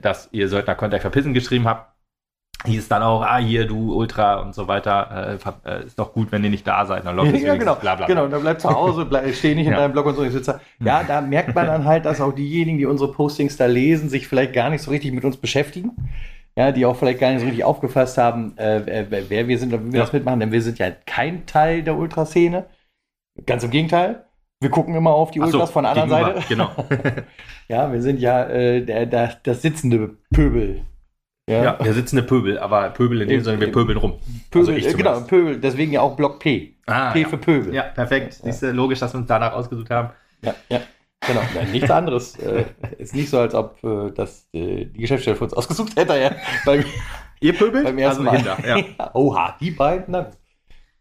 dass 0.00 0.28
ihr 0.32 0.48
Söldner 0.48 0.74
könnt 0.74 0.94
euch 0.94 1.00
verpissen 1.00 1.34
geschrieben 1.34 1.66
habt. 1.68 1.95
Hieß 2.64 2.88
dann 2.88 3.02
auch, 3.02 3.22
ah, 3.22 3.36
hier, 3.36 3.66
du 3.66 3.94
Ultra 3.94 4.40
und 4.40 4.54
so 4.54 4.66
weiter, 4.66 5.38
äh, 5.64 5.68
äh, 5.70 5.84
ist 5.86 5.98
doch 5.98 6.12
gut, 6.14 6.32
wenn 6.32 6.42
ihr 6.42 6.50
nicht 6.50 6.66
da 6.66 6.86
seid. 6.86 7.04
Dann 7.04 7.14
läuft 7.14 7.36
ja, 7.40 7.54
genau. 7.54 7.74
bla, 7.74 7.94
bla, 7.94 7.94
bla. 7.96 8.06
genau, 8.06 8.26
dann 8.28 8.40
bleib 8.40 8.60
zu 8.60 8.70
Hause, 8.70 9.04
bleib, 9.04 9.28
steh 9.34 9.54
nicht 9.54 9.66
in 9.66 9.72
Ja. 9.72 9.78
deinem 9.80 9.92
Blog 9.92 10.06
und 10.06 10.16
so. 10.16 10.24
Ich 10.24 10.32
sitze 10.32 10.58
da. 10.80 10.84
Ja, 10.84 11.02
da 11.04 11.20
merkt 11.20 11.54
man 11.54 11.66
dann 11.66 11.84
halt, 11.84 12.06
dass 12.06 12.20
auch 12.20 12.32
diejenigen, 12.32 12.78
die 12.78 12.86
unsere 12.86 13.12
Postings 13.12 13.56
da 13.56 13.66
lesen, 13.66 14.08
sich 14.08 14.26
vielleicht 14.26 14.52
gar 14.54 14.70
nicht 14.70 14.82
so 14.82 14.90
richtig 14.90 15.12
mit 15.12 15.24
uns 15.24 15.36
beschäftigen. 15.36 15.92
Ja, 16.58 16.72
die 16.72 16.86
auch 16.86 16.96
vielleicht 16.96 17.20
gar 17.20 17.30
nicht 17.30 17.40
so 17.40 17.44
richtig 17.46 17.64
aufgefasst 17.64 18.16
haben, 18.16 18.56
äh, 18.56 19.06
wer, 19.10 19.28
wer 19.28 19.46
wir 19.48 19.58
sind 19.58 19.74
und 19.74 19.88
wie 19.88 19.92
wir 19.92 19.98
Ja. 19.98 20.04
das 20.04 20.14
mitmachen, 20.14 20.40
denn 20.40 20.50
wir 20.50 20.62
sind 20.62 20.78
ja 20.78 20.90
kein 21.04 21.44
Teil 21.44 21.82
der 21.82 21.96
Ultraszene. 21.96 22.64
Ganz 23.44 23.62
im 23.62 23.70
Gegenteil. 23.70 24.24
Wir 24.60 24.70
gucken 24.70 24.94
immer 24.94 25.10
auf 25.10 25.30
die 25.30 25.42
Ach 25.42 25.48
so, 25.48 25.52
Ultras 25.58 25.70
von 25.70 25.84
der 25.84 25.92
anderen 25.92 26.08
Seite. 26.08 26.40
Genau. 26.48 26.70
Ja, 27.68 27.92
wir 27.92 28.00
sind 28.00 28.20
ja 28.20 28.44
äh, 28.44 28.80
der, 28.82 29.06
der, 29.06 29.34
das 29.42 29.60
sitzende 29.60 30.16
Pöbel. 30.32 30.82
Ja, 31.48 31.78
wir 31.80 31.92
sitzen 31.94 32.18
eine 32.18 32.26
Pöbel, 32.26 32.58
aber 32.58 32.90
Pöbel 32.90 33.22
in 33.22 33.28
dem 33.28 33.40
Sinne, 33.44 33.60
wir 33.60 33.68
eben. 33.68 33.72
pöbeln 33.74 33.98
rum. 33.98 34.14
Pöbel, 34.50 34.68
Also 34.68 34.72
ich 34.72 34.86
äh, 34.92 34.96
genau. 34.96 35.20
Pöbel, 35.20 35.60
deswegen 35.60 35.92
ja 35.92 36.00
auch 36.00 36.16
Block 36.16 36.40
P. 36.40 36.74
Ah, 36.86 37.12
P 37.12 37.20
ja. 37.22 37.28
für 37.28 37.38
Pöbel. 37.38 37.72
Ja, 37.72 37.82
perfekt. 37.84 38.34
Ja. 38.38 38.44
Siehst 38.46 38.62
du, 38.62 38.72
logisch, 38.72 38.98
dass 38.98 39.14
wir 39.14 39.18
uns 39.18 39.28
danach 39.28 39.52
ausgesucht 39.52 39.90
haben. 39.90 40.10
Ja, 40.42 40.54
ja. 40.68 40.80
Genau, 41.26 41.40
Nein, 41.54 41.70
nichts 41.72 41.90
anderes. 41.90 42.36
äh, 42.40 42.64
ist 42.98 43.14
nicht 43.14 43.30
so, 43.30 43.38
als 43.38 43.54
ob 43.54 43.82
äh, 43.84 44.10
das 44.12 44.48
äh, 44.52 44.86
die 44.86 45.00
Geschäftsstelle 45.00 45.36
für 45.36 45.44
uns 45.44 45.54
ausgesucht 45.54 45.94
hätte. 45.96 46.18
Ja, 46.20 46.32
beim, 46.64 46.84
Ihr 47.40 47.52
pöbelt? 47.56 47.84
beim 47.84 47.98
ersten 47.98 48.24
Mal. 48.24 48.36
Hinter, 48.38 48.56
ja. 48.98 49.10
Oha, 49.14 49.56
die 49.60 49.70
beiden, 49.70 50.04
na. 50.08 50.30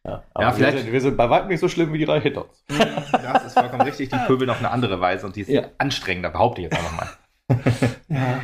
Ja, 0.03 0.23
aber 0.35 0.43
Ja, 0.43 0.49
wir, 0.51 0.53
vielleicht- 0.53 0.77
sind, 0.83 0.91
wir 0.93 1.01
sind 1.01 1.17
bei 1.17 1.27
weitem 1.29 1.47
nicht 1.47 1.59
so 1.59 1.67
schlimm 1.67 1.91
wie 1.91 1.97
die 1.97 2.03
Reihe 2.03 2.21
hinter 2.21 2.45
uns. 2.47 2.63
Das 3.11 3.45
ist 3.45 3.53
vollkommen 3.57 3.81
richtig. 3.81 4.09
Die 4.11 4.17
pöbeln 4.27 4.51
auf 4.51 4.59
eine 4.59 4.69
andere 4.69 5.01
Weise 5.01 5.25
und 5.25 5.35
die 5.35 5.41
ist 5.41 5.49
Ja. 5.49 5.63
anstrengender, 5.79 6.29
behaupte 6.29 6.61
ich 6.61 6.69
jetzt 6.71 6.77
einfach 6.77 6.95
mal. 6.95 7.09
Ja. 8.09 8.39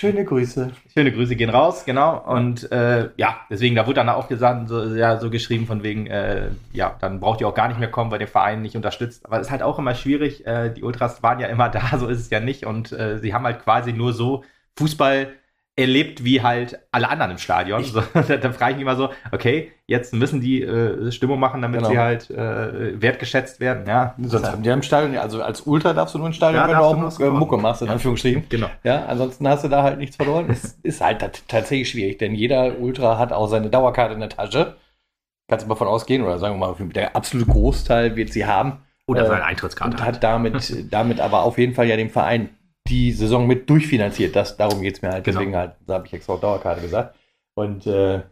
Schöne 0.00 0.24
Grüße. 0.24 0.70
Schöne 0.94 1.10
Grüße 1.10 1.34
gehen 1.34 1.50
raus, 1.50 1.84
genau. 1.84 2.22
Und 2.24 2.70
äh, 2.70 3.10
ja, 3.16 3.40
deswegen, 3.50 3.74
da 3.74 3.84
wurde 3.84 3.96
dann 3.96 4.08
auch 4.08 4.28
gesagt, 4.28 4.68
so, 4.68 4.94
ja, 4.94 5.18
so 5.18 5.28
geschrieben 5.28 5.66
von 5.66 5.82
wegen, 5.82 6.06
äh, 6.06 6.50
ja, 6.72 6.96
dann 7.00 7.18
braucht 7.18 7.40
ihr 7.40 7.48
auch 7.48 7.54
gar 7.54 7.66
nicht 7.66 7.80
mehr 7.80 7.90
kommen, 7.90 8.12
weil 8.12 8.20
der 8.20 8.28
Verein 8.28 8.62
nicht 8.62 8.76
unterstützt. 8.76 9.26
Aber 9.26 9.40
es 9.40 9.48
ist 9.48 9.50
halt 9.50 9.62
auch 9.62 9.76
immer 9.76 9.96
schwierig. 9.96 10.46
Äh, 10.46 10.70
die 10.70 10.84
Ultras 10.84 11.20
waren 11.24 11.40
ja 11.40 11.48
immer 11.48 11.68
da, 11.68 11.98
so 11.98 12.06
ist 12.06 12.20
es 12.20 12.30
ja 12.30 12.38
nicht. 12.38 12.64
Und 12.64 12.92
äh, 12.92 13.18
sie 13.18 13.34
haben 13.34 13.44
halt 13.44 13.64
quasi 13.64 13.92
nur 13.92 14.12
so 14.12 14.44
Fußball 14.76 15.30
erlebt 15.78 16.24
wie 16.24 16.42
halt 16.42 16.78
alle 16.92 17.08
anderen 17.08 17.30
im 17.32 17.38
Stadion. 17.38 17.82
So, 17.84 18.00
dann 18.12 18.52
frage 18.52 18.72
ich 18.72 18.76
mich 18.76 18.82
immer 18.82 18.96
so, 18.96 19.10
okay, 19.32 19.70
jetzt 19.86 20.12
müssen 20.12 20.40
die 20.40 20.62
äh, 20.62 21.10
Stimmung 21.12 21.38
machen, 21.40 21.62
damit 21.62 21.78
Genau. 21.78 21.90
sie 21.90 21.98
halt 21.98 22.28
äh, 22.30 23.00
wertgeschätzt 23.00 23.60
werden. 23.60 23.86
Ja, 23.86 24.14
Sonst 24.18 24.50
haben 24.50 24.62
die 24.62 24.68
im 24.70 24.82
Stadion, 24.82 25.16
also 25.16 25.42
als 25.42 25.62
Ultra 25.62 25.92
darfst 25.92 26.14
du 26.14 26.18
nur 26.18 26.26
im 26.26 26.32
Stadion, 26.32 26.60
Ja, 26.62 26.68
wenn 26.68 26.76
du 26.76 26.82
auch 26.82 27.20
äh, 27.20 27.30
Mucke 27.30 27.56
machst, 27.56 27.80
in 27.82 27.86
Ja. 27.88 27.94
Anführungsstrichen. 27.94 28.44
genau. 28.48 28.68
Ja, 28.82 29.06
ansonsten 29.06 29.48
hast 29.48 29.64
du 29.64 29.68
da 29.68 29.82
halt 29.84 29.98
nichts 29.98 30.16
verloren. 30.16 30.46
Es 30.50 30.64
ist 30.82 31.00
halt 31.00 31.20
tat- 31.20 31.42
tatsächlich 31.48 31.88
schwierig, 31.88 32.18
denn 32.18 32.34
jeder 32.34 32.78
Ultra 32.78 33.16
hat 33.18 33.32
auch 33.32 33.46
seine 33.46 33.70
Dauerkarte 33.70 34.14
in 34.14 34.20
der 34.20 34.28
Tasche. 34.30 34.76
Kannst 35.48 35.64
du 35.64 35.68
mal 35.68 35.76
von 35.76 35.88
ausgehen, 35.88 36.22
oder 36.22 36.38
sagen 36.38 36.58
wir 36.58 36.66
mal, 36.66 36.88
der 36.90 37.16
absolute 37.16 37.50
Großteil 37.50 38.16
wird 38.16 38.32
sie 38.32 38.44
haben. 38.44 38.80
Oder 39.06 39.22
Äh, 39.22 39.26
seine 39.28 39.44
Eintrittskarte. 39.44 39.96
Und 39.96 40.04
hat 40.04 40.22
damit, 40.22 40.74
damit 40.92 41.20
aber 41.20 41.42
auf 41.44 41.56
jeden 41.56 41.72
Fall 41.74 41.86
ja 41.86 41.96
den 41.96 42.10
Verein 42.10 42.50
die 42.88 43.12
Saison 43.12 43.46
mit 43.46 43.68
durchfinanziert. 43.68 44.34
Das, 44.36 44.56
darum 44.56 44.82
geht 44.82 44.96
es 44.96 45.02
mir 45.02 45.10
halt. 45.10 45.24
Genau. 45.24 45.38
Deswegen 45.38 45.56
halt, 45.56 45.76
da 45.86 45.94
habe 45.94 46.06
ich 46.06 46.12
extra 46.12 46.36
Dauerkarte 46.36 46.80
gesagt. 46.80 47.16
Und 47.54 47.86
äh, 47.86 48.22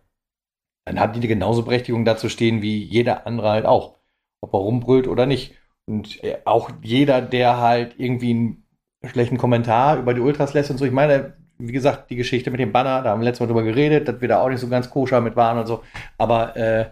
dann 0.84 1.00
haben 1.00 1.20
die 1.20 1.26
genauso 1.26 1.62
Berechtigung 1.62 2.04
dazu 2.04 2.28
stehen 2.28 2.62
wie 2.62 2.82
jeder 2.82 3.26
andere 3.26 3.50
halt 3.50 3.66
auch. 3.66 3.98
Ob 4.40 4.54
er 4.54 4.60
rumbrüllt 4.60 5.08
oder 5.08 5.26
nicht. 5.26 5.54
Und 5.86 6.22
äh, 6.22 6.38
auch 6.44 6.70
jeder, 6.82 7.20
der 7.20 7.60
halt 7.60 7.94
irgendwie 7.98 8.30
einen 8.30 8.64
schlechten 9.04 9.38
Kommentar 9.38 9.98
über 9.98 10.14
die 10.14 10.20
Ultras 10.20 10.54
lässt 10.54 10.70
und 10.70 10.78
so. 10.78 10.84
Ich 10.84 10.92
meine, 10.92 11.34
wie 11.58 11.72
gesagt, 11.72 12.10
die 12.10 12.16
Geschichte 12.16 12.50
mit 12.50 12.60
dem 12.60 12.72
Banner, 12.72 13.02
da 13.02 13.10
haben 13.10 13.20
wir 13.20 13.24
letztes 13.24 13.40
Mal 13.40 13.46
drüber 13.46 13.62
geredet, 13.62 14.08
dass 14.08 14.20
wir 14.20 14.28
da 14.28 14.40
auch 14.42 14.48
nicht 14.48 14.60
so 14.60 14.68
ganz 14.68 14.90
koscher 14.90 15.20
mit 15.20 15.36
waren 15.36 15.58
und 15.58 15.66
so. 15.66 15.82
Aber 16.18 16.56
äh, 16.56 16.90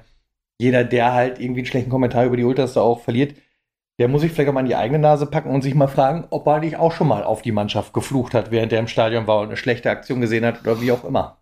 jeder, 0.59 0.85
der 0.85 1.12
halt 1.12 1.38
irgendwie 1.38 1.61
einen 1.61 1.66
schlechten 1.66 1.90
Kommentar 1.90 2.25
über 2.25 2.37
die 2.37 2.44
Ultras 2.44 2.75
da 2.75 2.80
auch 2.80 3.00
verliert, 3.00 3.35
der 3.98 4.08
muss 4.08 4.22
sich 4.22 4.32
vielleicht 4.32 4.48
auch 4.48 4.54
mal 4.54 4.60
in 4.60 4.66
die 4.66 4.76
eigene 4.76 4.98
Nase 4.98 5.26
packen 5.26 5.50
und 5.50 5.62
sich 5.62 5.74
mal 5.74 5.86
fragen, 5.86 6.26
ob 6.30 6.46
er 6.46 6.60
nicht 6.60 6.76
auch 6.76 6.92
schon 6.92 7.08
mal 7.08 7.22
auf 7.22 7.42
die 7.42 7.52
Mannschaft 7.52 7.92
geflucht 7.92 8.34
hat, 8.34 8.50
während 8.50 8.72
er 8.72 8.80
im 8.80 8.88
Stadion 8.88 9.26
war 9.26 9.40
und 9.40 9.48
eine 9.48 9.56
schlechte 9.56 9.90
Aktion 9.90 10.20
gesehen 10.20 10.44
hat 10.44 10.62
oder 10.62 10.80
wie 10.80 10.92
auch 10.92 11.04
immer. 11.04 11.38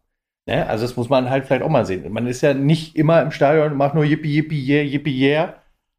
Ne? 0.46 0.66
Also 0.68 0.84
das 0.84 0.96
muss 0.96 1.08
man 1.08 1.30
halt 1.30 1.46
vielleicht 1.46 1.62
auch 1.62 1.70
mal 1.70 1.86
sehen. 1.86 2.10
Man 2.12 2.26
ist 2.26 2.42
ja 2.42 2.52
nicht 2.52 2.96
immer 2.96 3.22
im 3.22 3.30
Stadion 3.30 3.72
und 3.72 3.78
macht 3.78 3.94
nur 3.94 4.04
Yippie, 4.04 4.34
Yippie, 4.34 4.66
yeah, 4.66 4.82
Yippie, 4.82 5.18
yeah. 5.18 5.54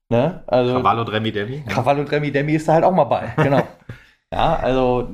Ne? 0.09 0.43
Also 0.47 0.73
Cavallo 0.73 1.01
und 1.01 1.11
Remi 1.11 1.31
Demi. 1.31 1.63
Krawall 1.67 1.99
und 1.99 2.11
Remi 2.11 2.31
Demi 2.31 2.53
ist 2.53 2.67
da 2.67 2.73
halt 2.73 2.83
auch 2.83 2.91
mal 2.91 3.05
bei. 3.05 3.33
Genau. 3.37 3.63
ja, 4.33 4.55
also 4.57 5.09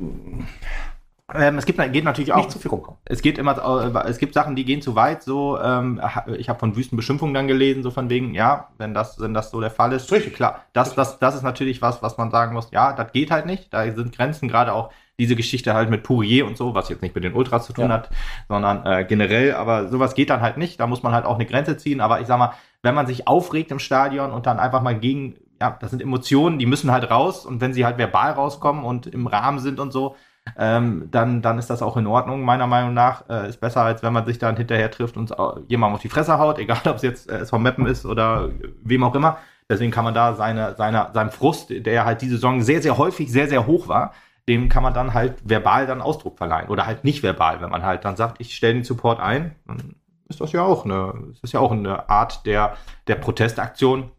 Ähm, 1.36 1.58
es 1.58 1.66
gibt, 1.66 1.80
geht 1.94 2.04
natürlich 2.04 2.34
auch 2.34 2.38
nicht 2.38 2.52
zu 2.52 2.60
viel 2.60 2.72
rumkommen. 2.72 3.00
es 3.06 3.22
geht 3.22 3.38
immer, 3.38 3.58
äh, 3.58 4.10
es 4.10 4.18
gibt 4.18 4.34
Sachen, 4.34 4.56
die 4.56 4.66
gehen 4.66 4.82
zu 4.82 4.96
weit. 4.96 5.24
So, 5.24 5.60
ähm, 5.60 6.02
ich 6.38 6.50
habe 6.50 6.60
von 6.60 6.76
wüsten 6.76 6.96
Beschimpfungen 6.98 7.34
dann 7.34 7.48
gelesen, 7.48 7.84
so 7.84 7.92
von 7.92 8.10
wegen, 8.10 8.34
ja, 8.34 8.70
wenn 8.78 8.94
das, 8.94 9.20
wenn 9.20 9.34
das 9.34 9.52
so 9.52 9.62
der 9.62 9.72
Fall 9.72 9.94
ist, 9.94 10.12
Richtig. 10.12 10.36
klar. 10.36 10.66
Das, 10.74 10.96
das, 10.96 11.20
das 11.20 11.36
ist 11.36 11.44
natürlich 11.44 11.82
was, 11.82 12.02
was 12.02 12.18
man 12.18 12.32
sagen 12.32 12.54
muss. 12.54 12.72
Ja, 12.72 12.94
das 12.94 13.12
geht 13.12 13.32
halt 13.32 13.46
nicht. 13.46 13.74
Da 13.74 13.84
sind 13.92 14.16
Grenzen, 14.16 14.48
gerade 14.48 14.74
auch 14.74 14.92
diese 15.20 15.36
Geschichte 15.36 15.74
halt 15.74 15.90
mit 15.90 16.04
Pourier 16.04 16.46
und 16.48 16.56
so, 16.58 16.74
was 16.74 16.88
jetzt 16.90 17.02
nicht 17.02 17.14
mit 17.14 17.24
den 17.26 17.34
Ultras 17.34 17.66
zu 17.66 17.74
tun 17.74 17.90
Ja. 17.90 17.96
hat, 17.96 18.10
sondern 18.48 18.86
äh, 18.86 19.04
generell. 19.06 19.54
Aber 19.54 19.90
sowas 19.90 20.16
geht 20.16 20.30
dann 20.30 20.42
halt 20.42 20.58
nicht. 20.58 20.80
Da 20.80 20.88
muss 20.88 21.04
man 21.04 21.14
halt 21.14 21.26
auch 21.26 21.36
eine 21.36 21.46
Grenze 21.46 21.76
ziehen. 21.78 22.00
Aber 22.00 22.22
ich 22.22 22.28
sag 22.28 22.40
mal, 22.40 22.54
wenn 22.82 22.96
man 22.96 23.06
sich 23.06 23.28
aufregt 23.28 23.72
im 23.72 23.80
Stadion 23.80 24.32
und 24.32 24.46
dann 24.46 24.60
einfach 24.60 24.82
mal 24.82 24.98
gegen, 24.98 25.36
ja, 25.60 25.78
das 25.80 25.90
sind 25.92 26.02
Emotionen, 26.02 26.58
die 26.58 26.66
müssen 26.66 26.90
halt 26.92 27.12
raus. 27.12 27.46
Und 27.46 27.60
wenn 27.60 27.74
sie 27.74 27.84
halt 27.86 27.98
verbal 27.98 28.32
rauskommen 28.32 28.86
und 28.86 29.08
im 29.08 29.28
Rahmen 29.28 29.60
sind 29.60 29.82
und 29.82 29.92
so, 29.92 30.16
ähm, 30.58 31.08
dann, 31.12 31.42
dann 31.42 31.58
ist 31.58 31.70
das 31.70 31.82
auch 31.82 31.98
in 31.98 32.08
Ordnung, 32.08 32.44
meiner 32.44 32.68
Meinung 32.68 32.94
nach. 32.94 33.30
Äh, 33.30 33.50
ist 33.50 33.60
besser, 33.60 33.82
als 33.82 34.04
wenn 34.04 34.14
man 34.14 34.26
sich 34.26 34.40
dann 34.40 34.58
hinterher 34.58 34.92
trifft 34.92 35.18
und 35.18 35.34
jemandem 35.68 35.96
auf 35.96 36.02
die 36.02 36.10
Fresse 36.10 36.38
haut, 36.38 36.58
egal 36.60 36.80
ob 36.86 36.98
es 36.98 37.02
jetzt 37.02 37.30
äh, 37.30 37.40
SV 37.40 37.60
Meppen 37.60 37.86
ist 37.86 38.06
oder 38.06 38.50
wem 38.84 39.04
auch 39.04 39.16
immer. 39.16 39.38
Deswegen 39.70 39.92
kann 39.92 40.04
man 40.04 40.16
da 40.16 40.34
seine, 40.34 40.76
seine, 40.76 41.10
seinem 41.14 41.30
Frust, 41.30 41.70
der 41.70 42.06
halt 42.06 42.22
diese 42.22 42.36
Saison 42.36 42.62
sehr, 42.62 42.82
sehr 42.82 42.98
häufig 42.98 43.32
sehr, 43.32 43.48
sehr 43.48 43.68
hoch 43.68 43.88
war, 43.88 44.14
dem 44.48 44.68
kann 44.68 44.82
man 44.82 44.96
dann 44.96 45.14
halt 45.14 45.48
verbal 45.48 45.86
dann 45.86 46.02
Ausdruck 46.02 46.38
verleihen. 46.38 46.70
Oder 46.70 46.88
halt 46.88 47.04
nicht 47.04 47.22
verbal, 47.22 47.62
wenn 47.62 47.70
man 47.70 47.84
halt 47.84 48.04
dann 48.04 48.16
sagt, 48.16 48.42
ich 48.42 48.56
stelle 48.56 48.74
den 48.74 48.84
Support 48.84 49.20
ein, 49.20 49.56
dann 49.68 49.96
ist 50.28 50.42
das 50.42 50.52
ja 50.54 50.64
auch 50.64 50.86
eine, 50.86 51.14
ist 51.32 51.44
das 51.44 51.52
ja 51.52 51.60
auch 51.60 51.72
eine 51.72 52.10
Art 52.10 52.46
der, 52.48 52.76
der 53.08 53.16
Protestaktion. 53.16 54.12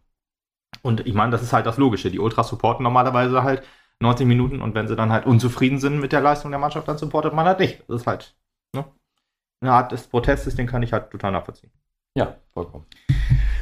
Und 0.82 1.06
ich 1.06 1.14
meine, 1.14 1.32
das 1.32 1.42
ist 1.42 1.52
halt 1.52 1.66
das 1.66 1.78
Logische. 1.78 2.12
Die 2.12 2.20
Ultras 2.20 2.48
supporten 2.48 2.84
normalerweise 2.84 3.42
halt 3.42 3.64
90 4.00 4.26
Minuten 4.26 4.62
und 4.62 4.74
wenn 4.74 4.88
sie 4.88 4.96
dann 4.96 5.12
halt 5.12 5.26
unzufrieden 5.26 5.78
sind 5.78 6.00
mit 6.00 6.12
der 6.12 6.20
Leistung 6.20 6.50
der 6.50 6.60
Mannschaft, 6.60 6.88
dann 6.88 6.98
supportet 6.98 7.34
man 7.34 7.46
halt 7.46 7.60
nicht. 7.60 7.82
Das 7.86 8.00
ist 8.00 8.06
halt 8.06 8.34
ne? 8.74 8.84
eine 9.60 9.72
Art 9.72 9.92
des 9.92 10.06
Protestes, 10.06 10.56
den 10.56 10.66
kann 10.66 10.82
ich 10.82 10.92
halt 10.92 11.10
total 11.10 11.32
nachvollziehen. 11.32 11.70
Ja, 12.14 12.36
vollkommen. 12.52 12.86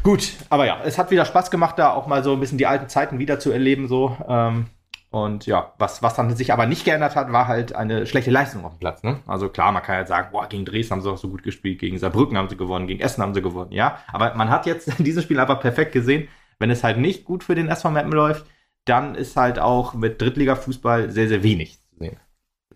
Gut, 0.03 0.33
aber 0.49 0.65
ja, 0.67 0.81
es 0.85 0.97
hat 0.97 1.11
wieder 1.11 1.25
Spaß 1.25 1.51
gemacht, 1.51 1.79
da 1.79 1.93
auch 1.93 2.07
mal 2.07 2.23
so 2.23 2.33
ein 2.33 2.41
bisschen 2.41 2.59
die 2.59 2.67
alten 2.67 2.89
Zeiten 2.89 3.19
wieder 3.19 3.41
zu 3.41 3.51
erleben, 3.51 3.89
so. 3.89 4.17
Ähm, 4.27 4.67
und 5.11 5.47
ja, 5.47 5.73
was, 5.79 6.03
was 6.03 6.15
dann 6.15 6.35
sich 6.37 6.53
aber 6.53 6.67
nicht 6.67 6.85
geändert 6.85 7.17
hat, 7.17 7.33
war 7.33 7.49
halt 7.49 7.75
eine 7.75 8.07
schlechte 8.07 8.31
Leistung 8.31 8.65
auf 8.65 8.75
dem 8.75 8.79
Platz. 8.79 9.03
Ne? 9.03 9.21
Also 9.27 9.49
klar, 9.49 9.73
man 9.73 9.83
kann 9.83 9.97
halt 9.97 10.09
sagen, 10.09 10.29
boah, 10.33 10.47
gegen 10.49 10.67
Dresden 10.67 10.93
haben 10.93 11.03
sie 11.03 11.11
auch 11.11 11.19
so 11.19 11.29
gut 11.29 11.43
gespielt, 11.43 11.79
gegen 11.79 11.99
Saarbrücken 11.99 12.37
haben 12.37 12.49
sie 12.49 12.57
gewonnen, 12.57 12.87
gegen 12.87 13.01
Essen 13.01 13.23
haben 13.23 13.35
sie 13.35 13.43
gewonnen, 13.43 13.73
ja. 13.73 13.99
Aber 14.13 14.35
man 14.35 14.51
hat 14.51 14.67
jetzt 14.67 14.89
in 14.99 15.05
diesem 15.05 15.23
Spiel 15.23 15.41
einfach 15.41 15.61
perfekt 15.61 15.93
gesehen, 15.93 16.29
wenn 16.59 16.71
es 16.71 16.85
halt 16.85 16.99
nicht 16.99 17.25
gut 17.25 17.43
für 17.43 17.55
den 17.55 17.69
SV 17.69 17.91
Meppen 17.91 18.13
läuft, 18.13 18.47
dann 18.89 19.15
ist 19.15 19.37
halt 19.37 19.59
auch 19.59 19.95
mit 19.95 20.21
Drittliga-Fußball 20.21 21.11
sehr, 21.11 21.29
sehr 21.29 21.43
wenig 21.43 21.81
zu 21.81 21.97
sehen. 21.99 22.17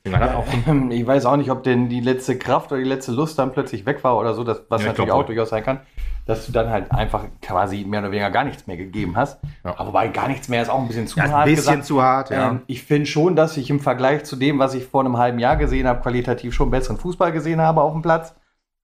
Ich 0.90 1.06
weiß 1.06 1.26
auch 1.26 1.36
nicht, 1.36 1.50
ob 1.50 1.62
denn 1.62 1.88
die 1.88 2.00
letzte 2.00 2.36
Kraft 2.38 2.72
oder 2.72 2.80
die 2.80 2.88
letzte 2.88 3.12
Lust 3.12 3.38
dann 3.38 3.52
plötzlich 3.52 3.86
weg 3.86 4.02
war 4.02 4.18
oder 4.18 4.34
so, 4.34 4.42
das, 4.42 4.62
was 4.68 4.80
Ja, 4.82 4.86
ich 4.86 4.92
natürlich 4.92 5.12
auch 5.12 5.24
durchaus 5.24 5.50
sein 5.50 5.62
kann, 5.62 5.80
dass 6.26 6.46
du 6.46 6.52
dann 6.52 6.70
halt 6.70 6.90
einfach 6.90 7.24
quasi 7.40 7.84
mehr 7.84 8.00
oder 8.00 8.10
weniger 8.10 8.30
gar 8.30 8.44
nichts 8.44 8.66
mehr 8.66 8.76
gegeben 8.76 9.16
hast. 9.16 9.40
Ja. 9.64 9.78
Aber 9.78 9.88
wobei 9.88 10.08
gar 10.08 10.28
nichts 10.28 10.48
mehr 10.48 10.62
ist 10.62 10.68
auch 10.70 10.80
ein 10.80 10.88
bisschen 10.88 11.06
zu 11.06 11.18
ja, 11.18 11.24
ein 11.26 11.32
hart 11.32 11.44
bisschen 11.44 11.56
gesagt. 11.56 11.84
zu 11.84 12.02
hart, 12.02 12.30
ja. 12.30 12.50
Ähm, 12.50 12.62
ich 12.66 12.82
finde 12.82 13.06
schon, 13.06 13.36
dass 13.36 13.56
ich 13.56 13.70
im 13.70 13.78
Vergleich 13.80 14.24
zu 14.24 14.36
dem, 14.36 14.58
was 14.58 14.74
ich 14.74 14.84
vor 14.86 15.00
einem 15.04 15.18
halben 15.18 15.38
Jahr 15.38 15.56
gesehen 15.56 15.86
habe, 15.86 16.00
qualitativ 16.00 16.52
schon 16.52 16.70
besseren 16.70 16.96
Fußball 16.98 17.30
gesehen 17.32 17.60
habe 17.60 17.82
auf 17.82 17.92
dem 17.92 18.02
Platz. 18.02 18.34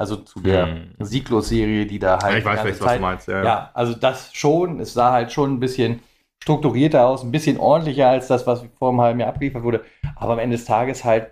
Also 0.01 0.17
zu 0.17 0.41
der 0.41 0.67
Hm. 0.67 0.95
Sieglos-Serie, 1.01 1.87
die 1.87 1.99
da 1.99 2.21
halt. 2.23 2.39
ich 2.39 2.45
weiß 2.45 2.61
vielleicht, 2.61 2.81
was 2.81 2.95
du 2.95 3.01
meinst. 3.01 3.29
Ja. 3.29 3.45
Ja, 3.45 3.71
also 3.75 3.95
das 3.95 4.33
schon. 4.33 4.79
Es 4.79 4.95
sah 4.95 5.11
halt 5.13 5.33
schon 5.33 5.55
ein 5.55 5.61
bisschen 5.61 6.01
strukturierter 6.43 7.07
aus, 7.07 7.23
ein 7.25 7.31
bisschen 7.33 7.59
ordentlicher 7.59 8.09
als 8.09 8.29
das, 8.29 8.47
was 8.47 8.65
vor 8.79 8.91
einem 8.91 9.01
halben 9.01 9.21
Jahr 9.21 9.29
abgeliefert 9.31 9.63
wurde. 9.63 9.85
Aber 10.17 10.35
am 10.35 10.39
Ende 10.39 10.57
des 10.57 10.65
Tages 10.67 11.05
halt 11.05 11.31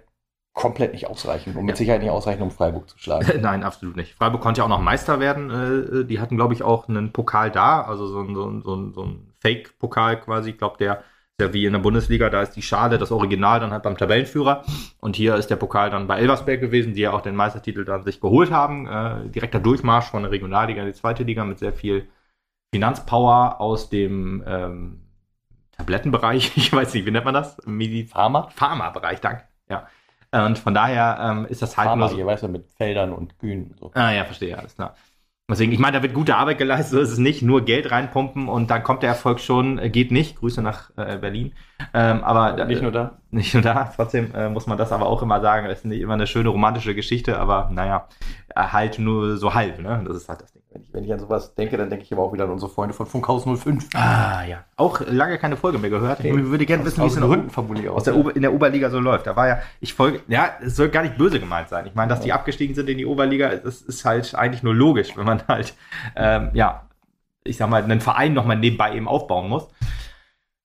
komplett 0.52 0.92
nicht 0.92 1.06
ausreichend 1.08 1.56
und 1.56 1.64
mit 1.66 1.74
Ja. 1.74 1.76
Sicherheit 1.76 2.00
nicht 2.02 2.10
ausreichend, 2.10 2.42
um 2.42 2.50
Freiburg 2.50 2.88
zu 2.88 2.98
schlagen. 2.98 3.30
Nein, 3.40 3.62
absolut 3.62 3.96
nicht. 3.96 4.14
Freiburg 4.14 4.40
konnte 4.40 4.60
ja 4.60 4.64
auch 4.64 4.68
noch 4.70 4.80
Meister 4.80 5.20
werden. 5.20 5.50
Äh, 6.02 6.04
die 6.06 6.20
hatten, 6.20 6.36
glaube 6.36 6.54
ich, 6.54 6.62
auch 6.62 6.88
einen 6.88 7.12
Pokal 7.12 7.50
da, 7.50 7.82
also 7.82 8.06
so 8.06 8.20
ein, 8.20 8.34
so 8.34 8.46
ein, 8.48 8.62
so 8.62 8.74
ein, 8.74 8.92
so 8.94 9.02
ein 9.04 9.32
Fake-Pokal 9.40 10.20
quasi. 10.20 10.50
Ich 10.50 10.58
glaube, 10.58 10.76
der 10.78 11.00
ist 11.38 11.46
ja 11.46 11.52
wie 11.52 11.66
in 11.66 11.72
der 11.74 11.80
Bundesliga, 11.80 12.30
da 12.30 12.40
ist 12.42 12.52
die 12.52 12.62
Schale, 12.62 12.96
das 12.98 13.12
Original 13.12 13.60
dann 13.60 13.70
halt 13.72 13.82
beim 13.82 13.98
Tabellenführer. 13.98 14.64
Und 14.98 15.16
hier 15.16 15.36
ist 15.36 15.48
der 15.50 15.56
Pokal 15.56 15.90
dann 15.90 16.06
bei 16.06 16.18
Elversberg 16.18 16.60
gewesen, 16.60 16.94
die 16.94 17.02
ja 17.02 17.12
auch 17.12 17.20
den 17.20 17.36
Meistertitel 17.36 17.84
dann 17.84 18.02
sich 18.04 18.20
geholt 18.20 18.50
haben. 18.50 18.86
Äh, 18.86 19.28
direkter 19.28 19.60
Durchmarsch 19.60 20.06
von 20.10 20.22
der 20.22 20.32
Regionalliga 20.32 20.80
in 20.80 20.88
die 20.88 20.94
zweite 20.94 21.22
Liga 21.24 21.44
mit 21.44 21.58
sehr 21.58 21.74
viel 21.74 22.08
Finanzpower 22.72 23.60
aus 23.60 23.88
dem 23.88 24.44
ähm, 24.46 25.02
Tablettenbereich. 25.72 26.52
Ich 26.56 26.72
weiß 26.72 26.94
nicht, 26.94 27.06
wie 27.06 27.10
nennt 27.10 27.24
man 27.24 27.34
das? 27.34 27.58
Medi 27.66 28.04
Pharma? 28.04 28.48
Pharma-Bereich, 28.48 29.20
danke. 29.20 29.44
Ja. 29.68 29.86
Und 30.32 30.58
von 30.58 30.74
daher 30.74 31.18
ähm, 31.20 31.46
ist 31.46 31.62
das 31.62 31.76
halt 31.76 31.88
Pharma, 31.88 32.00
nur 32.00 32.08
so. 32.10 32.16
hier 32.16 32.26
weißt 32.26 32.42
du, 32.42 32.48
mit 32.48 32.70
Feldern 32.72 33.12
und 33.12 33.38
Kühen 33.38 33.70
und 33.70 33.78
so. 33.78 33.90
Ah 33.94 34.12
ja, 34.12 34.24
verstehe, 34.24 34.58
alles 34.58 34.74
klar. 34.74 34.94
Deswegen, 35.48 35.70
ich 35.70 35.78
meine, 35.78 35.98
da 35.98 36.02
wird 36.02 36.12
gute 36.12 36.34
Arbeit 36.34 36.58
geleistet, 36.58 36.94
so 36.94 37.00
ist 37.00 37.12
es 37.12 37.18
nicht, 37.18 37.40
nur 37.40 37.64
Geld 37.64 37.92
reinpumpen 37.92 38.48
und 38.48 38.68
dann 38.68 38.82
kommt 38.82 39.04
der 39.04 39.10
Erfolg 39.10 39.38
schon, 39.38 39.78
äh, 39.78 39.90
geht 39.90 40.10
nicht. 40.10 40.40
Grüße 40.40 40.60
nach 40.60 40.90
äh, 40.96 41.18
Berlin. 41.18 41.54
Ähm, 41.94 42.24
aber 42.24 42.64
Nicht 42.64 42.82
nur 42.82 42.90
da. 42.90 43.18
nicht 43.30 43.54
nur 43.54 43.62
da, 43.62 43.92
trotzdem 43.94 44.34
äh, 44.34 44.48
muss 44.48 44.66
man 44.66 44.76
das 44.76 44.90
aber 44.90 45.06
auch 45.06 45.22
immer 45.22 45.40
sagen, 45.40 45.68
das 45.68 45.78
ist 45.78 45.84
nicht 45.84 46.00
immer 46.00 46.14
eine 46.14 46.26
schöne 46.26 46.48
romantische 46.48 46.96
Geschichte, 46.96 47.38
aber 47.38 47.70
naja, 47.72 48.08
halt 48.56 48.98
nur 48.98 49.36
so 49.36 49.54
halb, 49.54 49.78
ne? 49.78 50.02
Das 50.04 50.16
ist 50.16 50.28
halt 50.28 50.42
das 50.42 50.52
Ding. 50.52 50.62
Wenn 50.76 50.82
ich, 50.82 50.92
wenn 50.92 51.04
ich 51.04 51.12
an 51.12 51.18
sowas 51.18 51.54
denke, 51.54 51.76
dann 51.78 51.88
denke 51.88 52.04
ich 52.04 52.12
aber 52.12 52.22
auch 52.22 52.32
wieder 52.34 52.44
an 52.44 52.50
unsere 52.50 52.70
Freunde 52.70 52.92
von 52.92 53.06
Funkhaus 53.06 53.44
05. 53.44 53.88
Ah 53.94 54.44
ja. 54.44 54.64
Auch 54.76 55.00
lange 55.06 55.38
keine 55.38 55.56
Folge 55.56 55.78
mehr 55.78 55.88
gehört. 55.88 56.22
Ich 56.22 56.34
würde 56.34 56.66
gerne 56.66 56.84
wissen, 56.84 57.02
wie 57.02 57.06
es 57.06 57.16
in 57.16 57.50
vermutlich 57.50 57.88
aus 57.88 58.04
der, 58.04 58.14
in 58.34 58.42
der 58.42 58.52
Oberliga 58.52 58.90
so 58.90 59.00
läuft. 59.00 59.26
Da 59.26 59.36
war 59.36 59.48
ja, 59.48 59.58
ich 59.80 59.94
folge, 59.94 60.20
ja, 60.28 60.50
es 60.60 60.76
soll 60.76 60.90
gar 60.90 61.02
nicht 61.02 61.16
böse 61.16 61.40
gemeint 61.40 61.70
sein. 61.70 61.86
Ich 61.86 61.94
meine, 61.94 62.10
dass 62.10 62.20
die 62.20 62.32
abgestiegen 62.32 62.74
sind 62.74 62.90
in 62.90 62.98
die 62.98 63.06
Oberliga, 63.06 63.56
das 63.56 63.80
ist 63.80 64.04
halt 64.04 64.34
eigentlich 64.34 64.62
nur 64.62 64.74
logisch, 64.74 65.16
wenn 65.16 65.24
man 65.24 65.46
halt, 65.48 65.74
ähm, 66.14 66.50
ja, 66.52 66.82
ich 67.42 67.56
sag 67.56 67.70
mal, 67.70 67.82
einen 67.82 68.02
Verein 68.02 68.34
nochmal 68.34 68.58
nebenbei 68.58 68.94
eben 68.94 69.08
aufbauen 69.08 69.48
muss. 69.48 69.68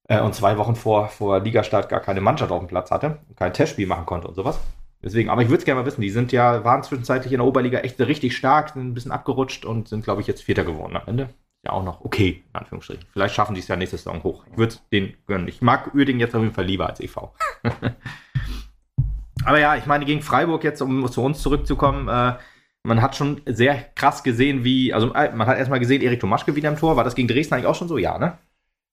Äh, 0.10 0.20
und 0.20 0.36
zwei 0.36 0.58
Wochen 0.58 0.76
vor, 0.76 1.08
vor 1.08 1.40
Ligastart 1.40 1.88
gar 1.88 2.02
keine 2.02 2.20
Mannschaft 2.20 2.52
auf 2.52 2.60
dem 2.60 2.68
Platz 2.68 2.92
hatte 2.92 3.20
und 3.30 3.38
kein 3.38 3.54
Testspiel 3.54 3.88
machen 3.88 4.06
konnte 4.06 4.28
und 4.28 4.36
sowas. 4.36 4.60
Deswegen, 5.04 5.30
aber 5.30 5.42
ich 5.42 5.50
würde 5.50 5.60
es 5.60 5.66
gerne 5.66 5.82
mal 5.82 5.86
wissen, 5.86 6.02
die 6.02 6.12
sind 6.12 6.32
ja, 6.32 6.64
waren 6.64 6.84
zwischenzeitlich 6.84 7.34
in 7.34 7.40
der 7.40 7.48
Oberliga 7.48 7.80
echt 7.80 8.00
richtig 8.00 8.38
stark, 8.38 8.70
sind 8.70 8.90
ein 8.90 8.94
bisschen 8.94 9.12
abgerutscht 9.12 9.66
und 9.66 9.88
sind, 9.88 10.04
glaube 10.04 10.22
ich, 10.22 10.28
jetzt 10.28 10.44
Vierter 10.44 10.64
geworden 10.64 10.96
am 10.96 11.08
Ende. 11.08 11.30
Ja, 11.64 11.72
auch 11.74 11.84
noch 11.84 12.02
okay, 12.02 12.44
in 12.48 12.60
Anführungsstrichen. 12.60 13.06
Vielleicht 13.12 13.36
schaffen 13.36 13.54
die 13.54 13.62
es 13.62 13.68
ja 13.68 13.76
nächste 13.76 13.98
Saison 13.98 14.24
hoch. 14.24 14.46
Ich 14.52 14.58
würde 14.58 14.74
es 14.74 14.82
denen 14.90 15.14
gönnen. 15.28 15.48
Ich 15.48 15.62
mag 15.62 15.94
Uerdingen 15.94 16.20
jetzt 16.20 16.36
auf 16.36 16.42
jeden 16.42 16.54
Fall 16.54 16.66
lieber 16.66 16.88
als 16.88 17.00
EV. 17.00 17.30
Aber 19.46 19.60
ja, 19.60 19.76
ich 19.76 19.86
meine, 19.86 20.06
gegen 20.06 20.22
Freiburg 20.22 20.64
jetzt, 20.64 20.82
um 20.82 21.08
zu 21.12 21.24
uns 21.24 21.42
zurückzukommen, 21.42 22.08
äh, 22.08 22.38
man 22.84 23.02
hat 23.02 23.16
schon 23.16 23.42
sehr 23.46 23.76
krass 23.96 24.24
gesehen, 24.24 24.64
wie, 24.64 24.94
also 24.94 25.14
äh, 25.14 25.34
man 25.36 25.48
hat 25.48 25.58
erstmal 25.58 25.80
gesehen, 25.80 26.02
Erik 26.02 26.20
Tomaschke 26.20 26.56
wieder 26.56 26.70
im 26.70 26.78
Tor. 26.78 26.96
War 26.96 27.04
das 27.04 27.16
gegen 27.16 27.28
Dresden 27.28 27.54
eigentlich 27.54 27.68
auch 27.68 27.76
schon 27.76 27.88
so? 27.88 27.98
Ja, 27.98 28.18
ne? 28.18 28.38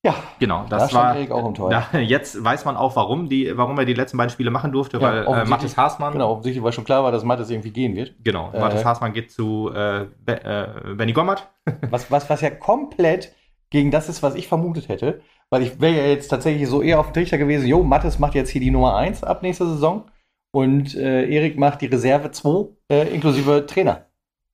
Ja, 0.05 0.15
Genau, 0.39 0.65
da 0.69 0.79
das 0.79 0.91
stand 0.91 1.05
war. 1.05 1.17
Erik 1.17 1.31
auch 1.33 1.47
im 1.47 1.55
Tor. 1.55 1.71
Da, 1.71 1.99
jetzt 1.99 2.43
weiß 2.43 2.65
man 2.65 2.77
auch, 2.77 2.95
warum, 2.97 3.29
die, 3.29 3.57
warum 3.57 3.79
er 3.79 3.85
die 3.85 3.95
letzten 3.95 4.17
beiden 4.17 4.31
Spiele 4.31 4.51
machen 4.51 4.71
durfte, 4.71 4.99
Ja, 4.99 5.27
weil 5.27 5.43
äh, 5.43 5.45
Mathis 5.45 5.77
Haasmann, 5.77 6.13
Genau, 6.13 6.31
offensichtlich, 6.31 6.63
weil 6.63 6.73
schon 6.73 6.85
klar 6.85 7.03
war, 7.03 7.11
dass 7.11 7.25
Mattes 7.25 7.51
irgendwie 7.51 7.71
gehen 7.73 7.97
wird. 7.97 8.15
genau, 8.23 8.51
Äh, 8.53 8.61
Mathis 8.61 8.85
Haasmann 8.85 9.13
geht 9.13 9.33
zu 9.33 9.71
äh, 9.75 10.07
Be 10.25 10.45
äh, 10.45 10.95
Benny 10.95 11.13
Gommert. 11.13 11.49
Was, 11.91 12.11
was, 12.11 12.31
was 12.31 12.41
ja 12.41 12.51
komplett 12.51 13.35
gegen 13.71 13.91
das 13.91 14.09
ist, 14.09 14.23
was 14.23 14.35
ich 14.35 14.49
vermutet 14.49 14.89
hätte. 14.89 15.21
Weil 15.51 15.63
ich 15.63 15.81
wäre 15.81 15.97
ja 15.97 16.07
jetzt 16.07 16.29
tatsächlich 16.29 16.69
so 16.69 16.81
eher 16.81 17.01
auf 17.01 17.07
dem 17.09 17.15
Trichter 17.15 17.37
gewesen, 17.39 17.67
jo, 17.67 17.83
Mattes 17.83 18.19
macht 18.19 18.35
jetzt 18.35 18.51
hier 18.51 18.61
die 18.61 18.71
Nummer 18.71 18.97
1 18.97 19.25
ab 19.25 19.43
nächster 19.43 19.67
Saison 19.67 20.05
und 20.53 20.95
äh, 20.95 21.27
Erik 21.29 21.59
macht 21.59 21.81
die 21.83 21.87
Reserve 21.87 22.31
2 22.31 22.69
äh, 22.91 23.09
inklusive 23.15 23.67
Trainer. 23.67 24.07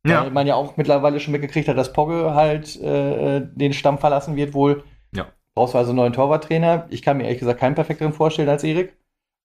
Weil 0.07 0.31
man 0.31 0.47
ja 0.47 0.55
auch 0.55 0.77
mittlerweile 0.77 1.19
schon 1.21 1.33
mitgekriegt 1.33 1.69
hat, 1.69 1.79
dass 1.79 1.93
Pogge 1.93 2.35
halt 2.35 2.79
äh, 2.81 3.37
äh, 3.37 3.49
den 3.55 3.73
Stamm 3.73 3.99
verlassen 3.99 4.37
wird 4.37 4.53
wohl. 4.55 4.83
Brauchst 5.55 5.75
du 5.75 5.79
also 5.79 5.91
einen 5.91 5.97
neuen 5.97 6.13
Torwarttrainer. 6.13 6.87
Ich 6.91 7.03
kann 7.03 7.17
mir 7.17 7.25
ehrlich 7.25 7.39
gesagt 7.39 7.61
keinen 7.61 7.75
perfekteren 7.75 8.13
vorstellen 8.13 8.49
als 8.49 8.65
Erik. 8.65 8.97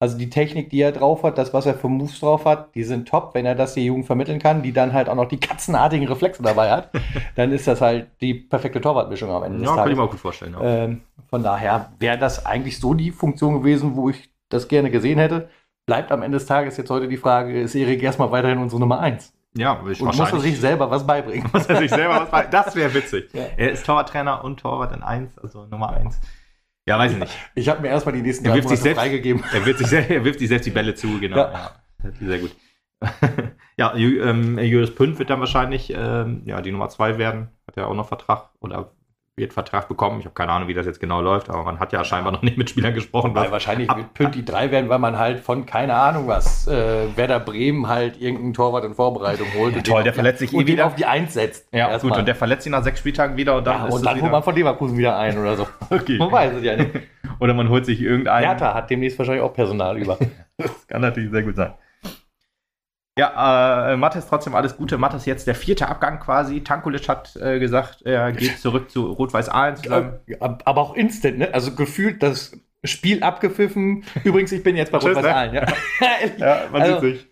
Also 0.01 0.17
die 0.17 0.29
Technik, 0.29 0.69
die 0.69 0.79
er 0.79 0.93
drauf 0.93 1.23
hat, 1.23 1.37
das, 1.37 1.53
was 1.53 1.65
er 1.65 1.73
für 1.73 1.89
Moves 1.89 2.21
drauf 2.21 2.45
hat, 2.45 2.73
die 2.73 2.83
sind 2.83 3.07
top. 3.07 3.35
Wenn 3.35 3.45
er 3.45 3.53
das 3.53 3.73
der 3.73 3.83
Jugend 3.83 4.05
vermitteln 4.05 4.39
kann, 4.39 4.63
die 4.63 4.71
dann 4.71 4.93
halt 4.93 5.09
auch 5.09 5.15
noch 5.15 5.27
die 5.27 5.39
katzenartigen 5.39 6.07
Reflexe 6.07 6.41
dabei 6.41 6.71
hat, 6.71 6.89
dann 7.35 7.51
ist 7.51 7.67
das 7.67 7.81
halt 7.81 8.07
die 8.21 8.33
perfekte 8.33 8.79
Torwartmischung 8.79 9.29
am 9.29 9.43
Ende 9.43 9.63
Ja, 9.63 9.75
kann 9.75 9.91
ich 9.91 9.97
mir 9.97 10.03
auch 10.03 10.09
gut 10.09 10.21
vorstellen. 10.21 10.53
Ja. 10.53 10.61
Ähm, 10.63 11.01
von 11.29 11.43
daher 11.43 11.91
wäre 11.99 12.17
das 12.17 12.45
eigentlich 12.45 12.79
so 12.79 12.93
die 12.93 13.11
Funktion 13.11 13.55
gewesen, 13.55 13.95
wo 13.95 14.09
ich 14.09 14.29
das 14.47 14.69
gerne 14.69 14.89
gesehen 14.89 15.19
hätte. 15.19 15.49
Bleibt 15.85 16.11
am 16.13 16.23
Ende 16.23 16.37
des 16.37 16.47
Tages 16.47 16.77
jetzt 16.77 16.89
heute 16.89 17.09
die 17.09 17.17
Frage, 17.17 17.59
ist 17.59 17.75
Erik 17.75 18.01
erstmal 18.01 18.31
weiterhin 18.31 18.59
unsere 18.59 18.79
Nummer 18.79 18.99
1? 18.99 19.33
Ja, 19.55 19.81
ich 19.89 20.01
Und 20.01 20.15
muss 20.15 20.31
er 20.31 20.39
sich 20.39 20.59
selber 20.59 20.89
was 20.91 21.05
beibringen? 21.05 21.49
muss 21.51 21.65
er 21.65 21.77
sich 21.77 21.89
selber 21.89 22.21
was 22.21 22.29
bei. 22.31 22.45
Das 22.45 22.75
wäre 22.75 22.93
witzig. 22.93 23.29
Ja. 23.33 23.43
Er 23.57 23.71
ist 23.71 23.85
Torwarttrainer 23.85 24.43
und 24.43 24.59
Torwart 24.59 24.95
in 24.95 25.03
1, 25.03 25.37
also 25.39 25.65
Nummer 25.65 25.89
1. 25.91 26.19
Ja, 26.87 26.97
weiß 26.97 27.11
ich 27.11 27.17
nicht. 27.17 27.37
Ich 27.55 27.69
habe 27.69 27.81
mir 27.81 27.89
erstmal 27.89 28.15
die 28.15 28.21
nächsten 28.21 28.45
Er 28.45 28.55
wirft 28.55 28.69
sich 28.69 28.79
selbst- 28.79 28.99
freigegeben. 28.99 29.43
Er 29.53 29.65
wirft 29.65 29.79
sich, 29.79 29.91
er 30.09 30.23
wirft 30.23 30.39
sich 30.39 30.47
selbst 30.49 30.65
die 30.65 30.71
Bälle 30.71 30.95
zu, 30.95 31.19
genau. 31.19 31.37
Ja. 31.37 31.71
Ja. 32.03 32.11
Sehr 32.19 32.39
gut. 32.39 32.55
ja, 33.77 33.93
ähm, 33.95 34.57
Julius 34.59 34.93
Pünd 34.93 35.19
wird 35.19 35.29
dann 35.29 35.39
wahrscheinlich 35.39 35.93
ähm, 35.95 36.41
ja, 36.45 36.61
die 36.61 36.71
Nummer 36.71 36.89
2 36.89 37.17
werden. 37.17 37.49
Hat 37.67 37.75
ja 37.77 37.85
auch 37.85 37.93
noch 37.93 38.07
Vertrag 38.07 38.49
oder 38.59 38.91
wird 39.39 39.53
Vertrag 39.53 39.87
bekommen. 39.87 40.19
Ich 40.19 40.25
habe 40.25 40.35
keine 40.35 40.51
Ahnung, 40.51 40.67
wie 40.67 40.73
das 40.73 40.85
jetzt 40.85 40.99
genau 40.99 41.21
läuft, 41.21 41.49
aber 41.49 41.63
man 41.63 41.79
hat 41.79 41.91
ja 41.93 42.03
scheinbar 42.03 42.31
noch 42.31 42.41
nicht 42.43 42.57
mit 42.57 42.69
Spielern 42.69 42.93
gesprochen. 42.93 43.33
Weil 43.33 43.51
wahrscheinlich 43.51 43.89
ab- 43.89 43.97
wird 43.97 44.13
Pünd 44.13 44.35
die 44.35 44.45
drei 44.45 44.69
werden, 44.71 44.89
weil 44.89 44.99
man 44.99 45.17
halt 45.17 45.39
von 45.39 45.65
keine 45.65 45.95
Ahnung 45.95 46.27
was, 46.27 46.67
äh, 46.67 47.07
Werder 47.15 47.39
Bremen 47.39 47.87
halt 47.87 48.21
irgendeinen 48.21 48.53
Torwart 48.53 48.83
in 48.85 48.93
Vorbereitung 48.93 49.47
holt. 49.57 49.75
und 49.75 49.87
toll, 49.87 50.03
der 50.03 50.13
verletzt 50.13 50.39
sich 50.39 50.53
eh 50.53 50.67
wieder. 50.67 50.85
auf 50.85 50.95
die 50.95 51.05
Eins 51.05 51.33
setzt. 51.33 51.67
ja, 51.73 51.97
gut, 51.97 52.15
und 52.17 52.27
der 52.27 52.35
verletzt 52.35 52.63
sich 52.63 52.71
nach 52.71 52.83
sechs 52.83 52.99
Spieltagen 52.99 53.37
wieder 53.37 53.55
und 53.57 53.65
dann 53.65 53.87
ja, 53.87 53.93
und 53.95 54.05
dann 54.05 54.21
holt 54.21 54.31
man 54.31 54.43
von 54.43 54.55
Leverkusen 54.55 54.97
wieder 54.97 55.17
ein 55.17 55.37
oder 55.37 55.55
so. 55.55 55.67
okay. 55.89 56.17
Man 56.17 56.31
weiß 56.31 56.53
es 56.53 56.63
ja 56.63 56.75
nicht. 56.75 56.91
Oder 57.39 57.53
man 57.53 57.69
holt 57.69 57.85
sich 57.85 58.01
irgendeinen. 58.01 58.45
Hertha 58.45 58.73
hat 58.73 58.89
demnächst 58.89 59.17
wahrscheinlich 59.17 59.43
auch 59.43 59.53
Personal 59.53 59.97
über. 59.97 60.17
Das 60.57 60.87
kann 60.87 60.99
natürlich 61.01 61.31
sehr 61.31 61.43
gut 61.43 61.55
sein. 61.55 61.73
Ja, 63.19 63.91
äh, 63.91 63.97
Mattes 63.97 64.27
trotzdem 64.27 64.55
alles 64.55 64.77
Gute. 64.77 64.97
Mattes 64.97 65.25
jetzt 65.25 65.45
der 65.47 65.55
vierte 65.55 65.87
Abgang 65.89 66.19
quasi. 66.19 66.61
Tankulic 66.63 67.07
hat 67.09 67.35
äh, 67.35 67.59
gesagt, 67.59 68.01
er 68.03 68.31
geht 68.31 68.57
zurück 68.61 68.89
zu 68.89 69.11
Rot-Weiß 69.11 69.49
Aalen 69.49 69.75
zusammen. 69.75 70.13
Aber 70.39 70.81
auch 70.81 70.95
instant, 70.95 71.37
ne? 71.39 71.53
Also 71.53 71.75
gefühlt 71.75 72.23
das 72.23 72.53
Spiel 72.83 73.23
abgepfiffen. 73.23 74.03
Übrigens, 74.23 74.51
ich 74.51 74.63
bin 74.63 74.75
jetzt 74.75 74.91
bei 74.91 74.99
Rot-Weiß 74.99 75.23
ne? 75.23 75.35
Aalen, 75.35 75.53
ja. 75.53 75.65
Ja, 76.37 76.61
man 76.71 76.81
Also- 76.81 76.99
sieht 77.01 77.15
sich. 77.17 77.27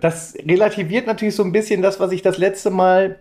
Das 0.00 0.34
relativiert 0.46 1.06
natürlich 1.06 1.34
so 1.34 1.42
ein 1.44 1.52
bisschen 1.52 1.80
das, 1.80 1.98
was 1.98 2.12
ich 2.12 2.20
das 2.20 2.36
letzte 2.36 2.70
Mal 2.70 3.20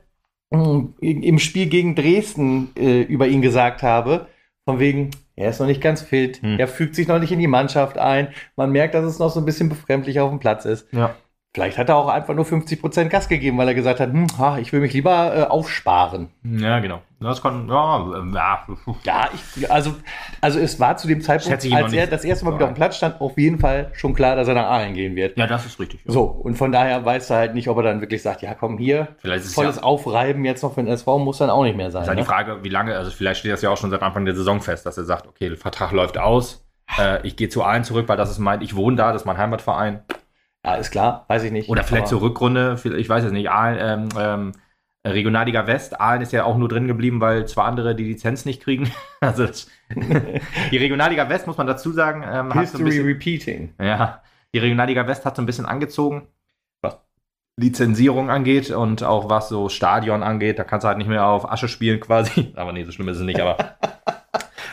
mh, 0.50 0.90
im 1.00 1.40
Spiel 1.40 1.68
gegen 1.68 1.96
Dresden 1.96 2.72
äh, 2.76 3.04
über 3.04 3.28
ihn 3.28 3.42
gesagt 3.42 3.84
habe. 3.84 4.28
Von 4.66 4.78
wegen, 4.80 5.12
er 5.38 5.50
ist 5.50 5.60
noch 5.60 5.68
nicht 5.68 5.80
ganz 5.82 6.02
fit, 6.02 6.42
Hm. 6.42 6.60
er 6.60 6.68
fügt 6.68 6.96
sich 6.96 7.08
noch 7.08 7.20
nicht 7.20 7.32
in 7.32 7.40
die 7.40 7.48
Mannschaft 7.48 7.98
ein. 7.98 8.28
Man 8.58 8.72
merkt, 8.72 8.96
dass 8.96 9.06
es 9.06 9.18
noch 9.18 9.30
so 9.32 9.40
ein 9.40 9.46
bisschen 9.46 9.70
befremdlich 9.70 10.20
auf 10.20 10.30
dem 10.30 10.40
Platz 10.40 10.66
ist. 10.66 10.88
Ja. 10.92 11.16
Vielleicht 11.54 11.78
hat 11.78 11.90
er 11.90 11.98
auch 11.98 12.08
einfach 12.08 12.34
nur 12.34 12.46
50% 12.46 13.10
Gas 13.10 13.28
gegeben, 13.28 13.58
weil 13.58 13.68
er 13.68 13.74
gesagt 13.74 14.00
hat, 14.00 14.14
hm, 14.14 14.26
ha, 14.38 14.58
ich 14.58 14.72
will 14.72 14.80
mich 14.80 14.94
lieber 14.94 15.36
äh, 15.36 15.44
aufsparen. 15.44 16.30
ja, 16.44 16.80
genau. 16.80 17.02
Das 17.20 17.42
kann, 17.42 17.68
ja, 17.68 17.98
ähm, 18.18 18.34
ja. 18.34 18.66
Ja, 19.04 19.30
ich, 19.34 19.70
also, 19.70 19.94
also 20.40 20.60
es 20.60 20.80
war 20.80 20.96
zu 20.96 21.08
dem 21.10 21.20
Zeitpunkt, 21.22 21.72
als 21.74 21.94
er 21.94 22.08
das 22.08 22.24
erste 22.24 22.46
Mal 22.46 22.56
wieder 22.56 22.66
auf 22.66 22.72
dem 22.72 22.76
Platz 22.76 22.96
stand, 22.96 23.20
auf 23.20 23.38
jeden 23.38 23.60
Fall 23.60 23.92
schon 23.94 24.14
klar, 24.14 24.38
dass 24.38 24.48
er 24.48 24.54
nach 24.56 24.70
Aalen 24.70 24.94
gehen 24.94 25.16
wird. 25.18 25.38
Ja, 25.38 25.46
das 25.46 25.66
ist 25.66 25.78
richtig. 25.80 26.00
Ja. 26.06 26.14
So, 26.14 26.24
und 26.24 26.56
von 26.56 26.72
daher 26.72 27.04
weiß 27.04 27.30
er 27.32 27.38
halt 27.38 27.54
nicht, 27.54 27.68
ob 27.68 27.76
er 27.78 27.84
dann 27.84 28.00
wirklich 28.02 28.22
sagt, 28.24 28.42
ja 28.42 28.54
komm, 28.56 28.78
hier, 28.78 29.10
Vielleicht 29.20 29.42
ist 29.44 29.50
es 29.50 29.54
volles 29.54 29.76
ja, 29.76 29.84
Aufreiben 29.84 30.46
jetzt 30.46 30.64
noch 30.64 30.74
für 30.74 30.82
den 30.82 30.92
SV 30.92 31.20
muss 31.20 31.38
dann 31.40 31.50
auch 31.50 31.64
nicht 31.64 31.76
mehr 31.76 31.92
sein. 31.92 32.04
ist 32.04 32.08
halt 32.08 32.18
die 32.18 32.22
Ne? 32.22 32.28
Frage, 32.28 32.64
wie 32.64 32.70
lange, 32.70 32.96
also 32.96 33.12
vielleicht 33.12 33.42
steht 33.42 33.52
das 33.52 33.62
ja 33.62 33.70
auch 33.70 33.78
schon 33.78 33.90
seit 33.92 34.02
Anfang 34.02 34.24
der 34.26 34.36
Saison 34.36 34.62
fest, 34.62 34.86
dass 34.86 34.98
er 34.98 35.04
sagt, 35.04 35.28
okay, 35.28 35.50
der 35.50 35.58
Vertrag 35.58 35.92
läuft 35.92 36.18
aus. 36.18 36.66
Äh, 36.98 37.20
ich 37.28 37.36
gehe 37.36 37.50
zu 37.50 37.62
Aalen 37.64 37.84
zurück, 37.84 38.08
weil 38.08 38.18
das 38.18 38.32
ist 38.32 38.40
mein, 38.40 38.62
ich 38.62 38.76
wohne 38.76 38.96
da, 38.96 39.12
das 39.12 39.24
ist 39.24 39.26
mein 39.26 39.38
Heimatverein. 39.38 40.02
Ja, 40.66 40.76
ist 40.76 40.92
klar, 40.92 41.26
weiß 41.28 41.44
ich 41.44 41.52
nicht. 41.52 41.70
Oder 41.70 41.84
vielleicht 41.84 42.08
zur 42.08 42.22
Rückrunde, 42.22 42.80
ich 42.98 43.10
weiß 43.10 43.24
es 43.26 43.32
nicht, 43.32 43.50
Aalen, 43.50 43.80
ähm, 43.82 44.10
ähm, 44.18 44.52
Regionalliga 45.06 45.66
West, 45.66 46.00
Aalen 46.00 46.22
ist 46.22 46.32
ja 46.32 46.44
auch 46.44 46.58
nur 46.58 46.70
drin 46.70 46.88
geblieben, 46.88 47.20
weil 47.22 47.48
zwei 47.48 47.64
andere 47.64 47.96
die 47.96 48.04
Lizenz 48.04 48.46
nicht 48.46 48.62
kriegen. 48.62 48.92
Also 49.24 49.46
das, 49.46 49.68
die 50.72 50.78
Regionalliga 50.78 51.30
West, 51.30 51.46
muss 51.46 51.58
man 51.58 51.68
dazu 51.68 51.92
sagen, 51.92 52.24
ähm, 52.24 52.56
hat 52.56 52.70
so 52.70 52.80
ein 52.80 52.86
bisschen, 52.86 53.06
repeating. 53.06 53.76
ja, 53.80 54.24
die 54.52 54.58
Regionalliga 54.58 55.06
West 55.06 55.26
hat 55.26 55.36
so 55.36 55.44
ein 55.44 55.46
bisschen 55.46 55.68
angezogen, 55.68 56.28
was 56.82 56.98
Lizenzierung 57.60 58.32
angeht 58.32 58.72
und 58.72 59.04
auch 59.04 59.30
was 59.30 59.48
so 59.50 59.70
Stadion 59.70 60.24
angeht. 60.24 60.58
Da 60.58 60.64
kannst 60.64 60.86
du 60.86 60.88
halt 60.88 60.98
nicht 60.98 61.08
mehr 61.08 61.28
auf 61.28 61.52
Asche 61.52 61.68
spielen 61.68 62.00
quasi. 62.00 62.52
Aber 62.56 62.72
nee, 62.72 62.84
so 62.84 62.92
schlimm 62.92 63.10
ist 63.10 63.18
es 63.18 63.24
nicht, 63.24 63.40
aber 63.40 63.58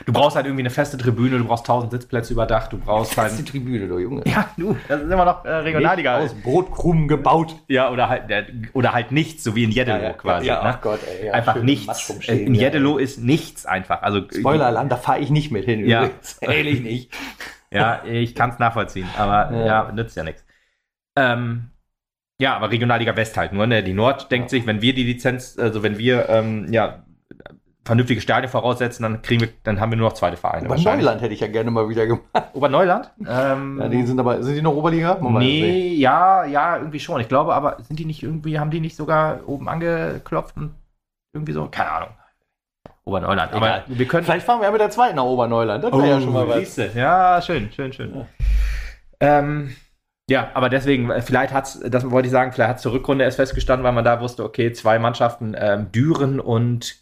du 0.09 0.15
brauchst 0.15 0.37
halt 0.37 0.47
irgendwie 0.47 0.63
eine 0.63 0.71
feste 0.71 0.97
Tribüne, 0.97 1.37
du 1.37 1.45
brauchst 1.45 1.65
1000 1.69 1.93
Sitzplätze 1.93 2.33
überdacht, 2.33 2.73
du 2.73 2.79
brauchst 2.79 3.17
Das 3.19 3.27
ist 3.33 3.39
die 3.41 3.43
halt... 3.43 3.49
Tribüne, 3.51 3.87
du 3.89 3.99
Junge. 3.99 4.23
Ja, 4.27 4.49
du, 4.57 4.75
das 4.89 5.03
ist 5.03 5.11
immer 5.13 5.27
noch 5.27 5.45
äh, 5.45 5.51
Regionalliga. 5.51 6.17
Aus 6.17 6.33
Brotkrumen 6.33 7.09
gebaut. 7.09 7.55
Ja, 7.69 7.91
oder 7.91 8.09
halt, 8.09 8.31
der- 8.31 8.47
oder 8.73 8.95
halt 8.95 9.13
nichts, 9.13 9.45
so 9.45 9.55
wie 9.55 9.65
in 9.65 9.71
Jeddelo 9.71 10.15
quasi. 10.15 10.47
Ja, 10.47 10.63
ne? 10.63 10.71
ach 10.71 10.81
Gott, 10.81 11.01
ey. 11.07 11.27
Ja, 11.27 11.35
einfach 11.35 11.63
nichts. 11.63 12.27
Äh, 12.27 12.39
In 12.45 12.55
ja. 12.55 12.63
Jeddelo 12.63 12.97
ist 12.97 13.23
nichts 13.23 13.67
einfach. 13.67 14.01
Also 14.01 14.23
Spoilerland, 14.33 14.91
da 14.91 14.97
fahre 14.97 15.19
ich 15.19 15.29
nicht 15.29 15.51
mit 15.53 15.67
hin. 15.67 15.87
Ja. 15.87 16.05
übrigens. 16.07 16.39
Ehrlich 16.41 16.81
nicht. 16.81 17.15
Ja, 17.71 18.03
ich 18.07 18.35
kann 18.35 18.49
es 18.49 18.59
nachvollziehen, 18.59 19.09
aber 19.19 19.53
Ja. 19.55 19.67
ja, 19.67 19.93
nützt 19.93 20.17
ja 20.17 20.25
nichts. 20.25 20.43
Ähm, 21.17 21.71
ja, 22.41 22.57
aber 22.57 22.71
Regionalliga 22.71 23.15
West 23.15 23.37
halt 23.37 23.53
nur, 23.53 23.67
ne? 23.67 23.83
Die 23.83 23.93
Nord 23.93 24.31
denkt 24.33 24.49
sich, 24.49 24.67
wenn 24.67 24.81
wir 24.81 24.95
die 24.95 25.03
Lizenz, 25.05 25.59
also 25.59 25.83
wenn 25.83 25.99
wir 25.99 26.31
ähm, 26.31 26.73
ja 26.73 27.05
vernünftige 27.89 28.21
Stadien 28.21 28.49
voraussetzen, 28.51 29.03
dann 29.03 29.23
kriegen 29.23 29.41
wir, 29.41 29.49
dann 29.65 29.81
haben 29.81 29.91
wir 29.91 29.97
nur 29.97 30.09
noch 30.09 30.15
zweite 30.15 30.37
Vereine. 30.37 30.67
Aber 30.67 30.77
wahrscheinlich. 30.77 31.05
Neuland 31.05 31.23
hätte 31.23 31.35
ich 31.35 31.41
ja 31.41 31.49
gerne 31.49 31.71
mal 31.71 31.89
wieder 31.89 32.07
gemacht. 32.07 32.25
Oberneuland? 32.53 33.11
Ähm, 33.27 33.81
Ja, 33.81 33.89
die 33.89 34.03
sind 34.05 34.21
aber, 34.21 34.43
sind 34.43 34.55
die 34.55 34.63
noch 34.63 34.75
Oberliga? 34.75 35.19
Man 35.21 35.39
nee, 35.39 35.95
ja, 35.95 36.45
ja, 36.45 36.77
irgendwie 36.77 37.01
schon. 37.01 37.21
Ich 37.21 37.29
glaube, 37.29 37.55
aber 37.55 37.79
sind 37.83 37.99
die 37.99 38.05
nicht 38.05 38.23
irgendwie, 38.23 38.61
haben 38.61 38.71
die 38.71 38.81
nicht 38.81 38.95
sogar 38.95 39.41
oben 39.47 39.69
angeklopft 39.69 40.57
und 40.57 40.75
irgendwie 41.35 41.53
so? 41.53 41.67
Keine 41.71 41.91
Ahnung. 41.91 42.09
Oberneuland. 43.05 43.53
Egal. 43.53 43.85
Aber 43.87 43.99
wir 43.99 44.07
können. 44.07 44.25
Vielleicht 44.25 44.47
fahren 44.47 44.61
wir 44.61 44.67
ja 44.67 44.71
mit 44.71 44.81
der 44.81 44.91
zweiten 44.91 45.17
nach 45.17 45.25
Oberneuland. 45.25 45.83
Das 45.83 45.93
wäre 45.93 46.09
ja 46.09 46.21
schon 46.21 46.33
mal 46.33 46.47
was. 46.47 46.59
siehste. 46.59 46.91
Ja, 46.95 47.41
schön, 47.43 47.73
schön, 47.73 47.93
schön. 47.93 48.15
Ja. 48.15 48.27
Ähm, 49.21 49.75
ja, 50.31 50.51
aber 50.53 50.69
deswegen, 50.69 51.11
vielleicht 51.23 51.55
hat 51.55 51.65
es, 51.65 51.81
das 51.89 52.11
wollte 52.11 52.27
ich 52.27 52.33
sagen, 52.33 52.53
vielleicht 52.53 52.69
hat 52.69 52.77
es 52.77 52.83
zur 52.83 52.93
Rückrunde 52.93 53.25
erst 53.25 53.39
festgestanden, 53.39 53.83
weil 53.83 53.93
man 53.93 54.05
da 54.05 54.21
wusste, 54.21 54.45
okay, 54.45 54.73
zwei 54.73 54.99
Mannschaften, 54.99 55.57
ähm, 55.59 55.91
Düren 55.91 56.39
und 56.39 56.97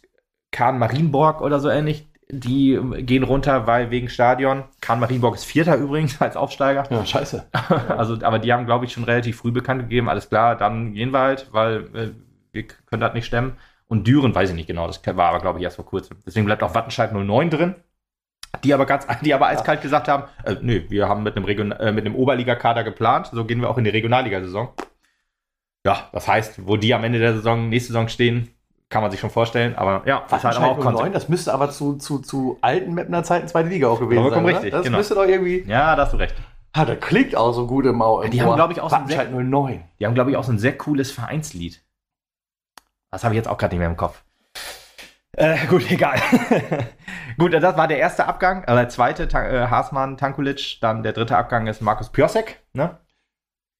Kahn 0.57 0.79
Marienborg 0.79 1.41
oder 1.41 1.59
so 1.59 1.69
ähnlich, 1.69 2.07
die 2.29 2.79
gehen 2.97 3.21
runter, 3.21 3.67
weil 3.67 3.91
wegen 3.91 4.09
Stadion. 4.09 4.63
Kahn 4.81 4.99
Marienborg 4.99 5.35
ist 5.35 5.45
Vierter 5.45 5.75
übrigens 5.77 6.19
als 6.19 6.35
Aufsteiger. 6.35 6.83
Ja, 6.89 7.05
scheiße. 7.05 7.45
Also, 7.89 8.17
aber 8.23 8.39
die 8.39 8.51
haben, 8.51 8.65
glaube 8.65 8.85
ich, 8.85 8.91
schon 8.91 9.03
relativ 9.03 9.37
früh 9.37 9.51
bekannt 9.51 9.83
gegeben, 9.83 10.09
alles 10.09 10.29
klar, 10.29 10.55
dann 10.55 10.93
gehen 10.95 11.11
wir 11.11 11.19
halt, 11.19 11.49
weil 11.51 11.95
äh, 11.95 12.09
wir 12.53 12.63
können 12.87 13.01
das 13.01 13.13
nicht 13.13 13.27
stemmen. 13.27 13.55
Und 13.87 14.07
Düren 14.07 14.33
weiß 14.33 14.49
ich 14.49 14.55
nicht 14.55 14.65
genau, 14.65 14.87
das 14.87 14.99
war 15.05 15.29
aber, 15.29 15.41
glaube 15.41 15.59
ich, 15.59 15.63
erst 15.63 15.75
vor 15.75 15.85
kurzem. 15.85 16.17
Deswegen 16.25 16.47
bleibt 16.47 16.63
auch 16.63 16.73
Wattenscheid 16.73 17.13
09 17.13 17.51
drin. 17.51 17.75
Die 18.63 18.73
aber 18.73 18.87
ganz, 18.87 19.05
die 19.21 19.33
aber 19.35 19.45
eiskalt 19.47 19.83
gesagt 19.83 20.07
haben, 20.07 20.23
äh, 20.43 20.55
nö, 20.59 20.81
wir 20.89 21.07
haben 21.07 21.21
mit 21.21 21.35
einem, 21.35 21.45
Region, 21.45 21.71
äh, 21.71 21.91
mit 21.91 22.03
einem 22.03 22.15
Oberligakader 22.15 22.83
geplant, 22.83 23.29
so 23.31 23.45
gehen 23.45 23.61
wir 23.61 23.69
auch 23.69 23.77
in 23.77 23.83
die 23.83 23.91
Regionalliga-Saison. 23.91 24.69
Ja, 25.85 26.09
das 26.13 26.27
heißt, 26.27 26.65
wo 26.65 26.77
die 26.77 26.95
am 26.95 27.03
Ende 27.03 27.19
der 27.19 27.33
Saison, 27.33 27.69
nächste 27.69 27.93
Saison 27.93 28.07
stehen, 28.07 28.56
kann 28.89 29.01
man 29.01 29.11
sich 29.11 29.19
schon 29.19 29.29
vorstellen, 29.29 29.75
aber 29.75 30.01
ja, 30.05 30.23
das 30.29 30.39
ist 30.39 30.43
halt 30.45 30.55
aber 30.57 30.65
auch 30.67 30.69
Wattenscheid 30.77 30.83
09, 30.83 30.83
konsequent. 30.93 31.15
das 31.15 31.29
müsste 31.29 31.53
aber 31.53 31.69
zu, 31.71 31.95
zu, 31.97 32.19
zu 32.19 32.57
alten 32.61 32.93
Mapner 32.95 33.23
Zeiten 33.23 33.47
zweite 33.47 33.67
Liga 33.69 33.87
auch 33.89 33.99
gewesen 33.99 34.29
sein. 34.29 34.43
oder? 34.43 34.55
richtig, 34.55 34.71
Das 34.71 34.83
genau. 34.83 34.97
müsste 34.97 35.15
doch 35.15 35.25
irgendwie. 35.25 35.63
Ja, 35.67 35.95
da 35.95 36.03
hast 36.03 36.13
du 36.13 36.17
recht. 36.17 36.35
Ah, 36.73 36.85
das 36.85 36.99
klingt 36.99 37.35
auch 37.35 37.51
so 37.53 37.67
gut 37.67 37.85
im 37.85 38.01
Au. 38.01 38.21
im 38.21 38.31
Die 38.31 38.41
haben, 38.41 38.49
Ohr. 38.49 38.55
glaub 38.55 38.71
ich, 38.71 38.79
auch 38.81 38.89
so 38.89 38.95
ein 38.95 39.49
09. 39.49 39.83
Die 39.99 40.05
haben, 40.05 40.13
glaube 40.13 40.31
ich, 40.31 40.37
auch 40.37 40.43
so 40.43 40.51
ein 40.51 40.59
sehr 40.59 40.77
cooles 40.77 41.11
Vereinslied. 41.11 41.83
Das 43.11 43.23
habe 43.23 43.33
ich 43.33 43.37
jetzt 43.37 43.47
auch 43.47 43.57
gerade 43.57 43.73
nicht 43.73 43.79
mehr 43.79 43.89
im 43.89 43.97
Kopf. 43.97 44.23
Äh, 45.33 45.57
gut, 45.67 45.83
egal. 45.91 46.19
gut, 47.37 47.53
das 47.53 47.77
war 47.77 47.87
der 47.87 47.97
erste 47.99 48.25
Abgang. 48.25 48.63
Äh, 48.63 48.75
der 48.75 48.89
zweite, 48.89 49.27
Ta 49.27 49.45
äh, 49.47 49.67
Haasmann, 49.67 50.17
Tankulic. 50.17 50.79
Dann 50.81 51.03
der 51.03 51.13
dritte 51.13 51.35
Abgang 51.37 51.67
ist 51.67 51.81
Markus 51.81 52.09
Piosek. 52.09 52.61
Ne? 52.73 52.97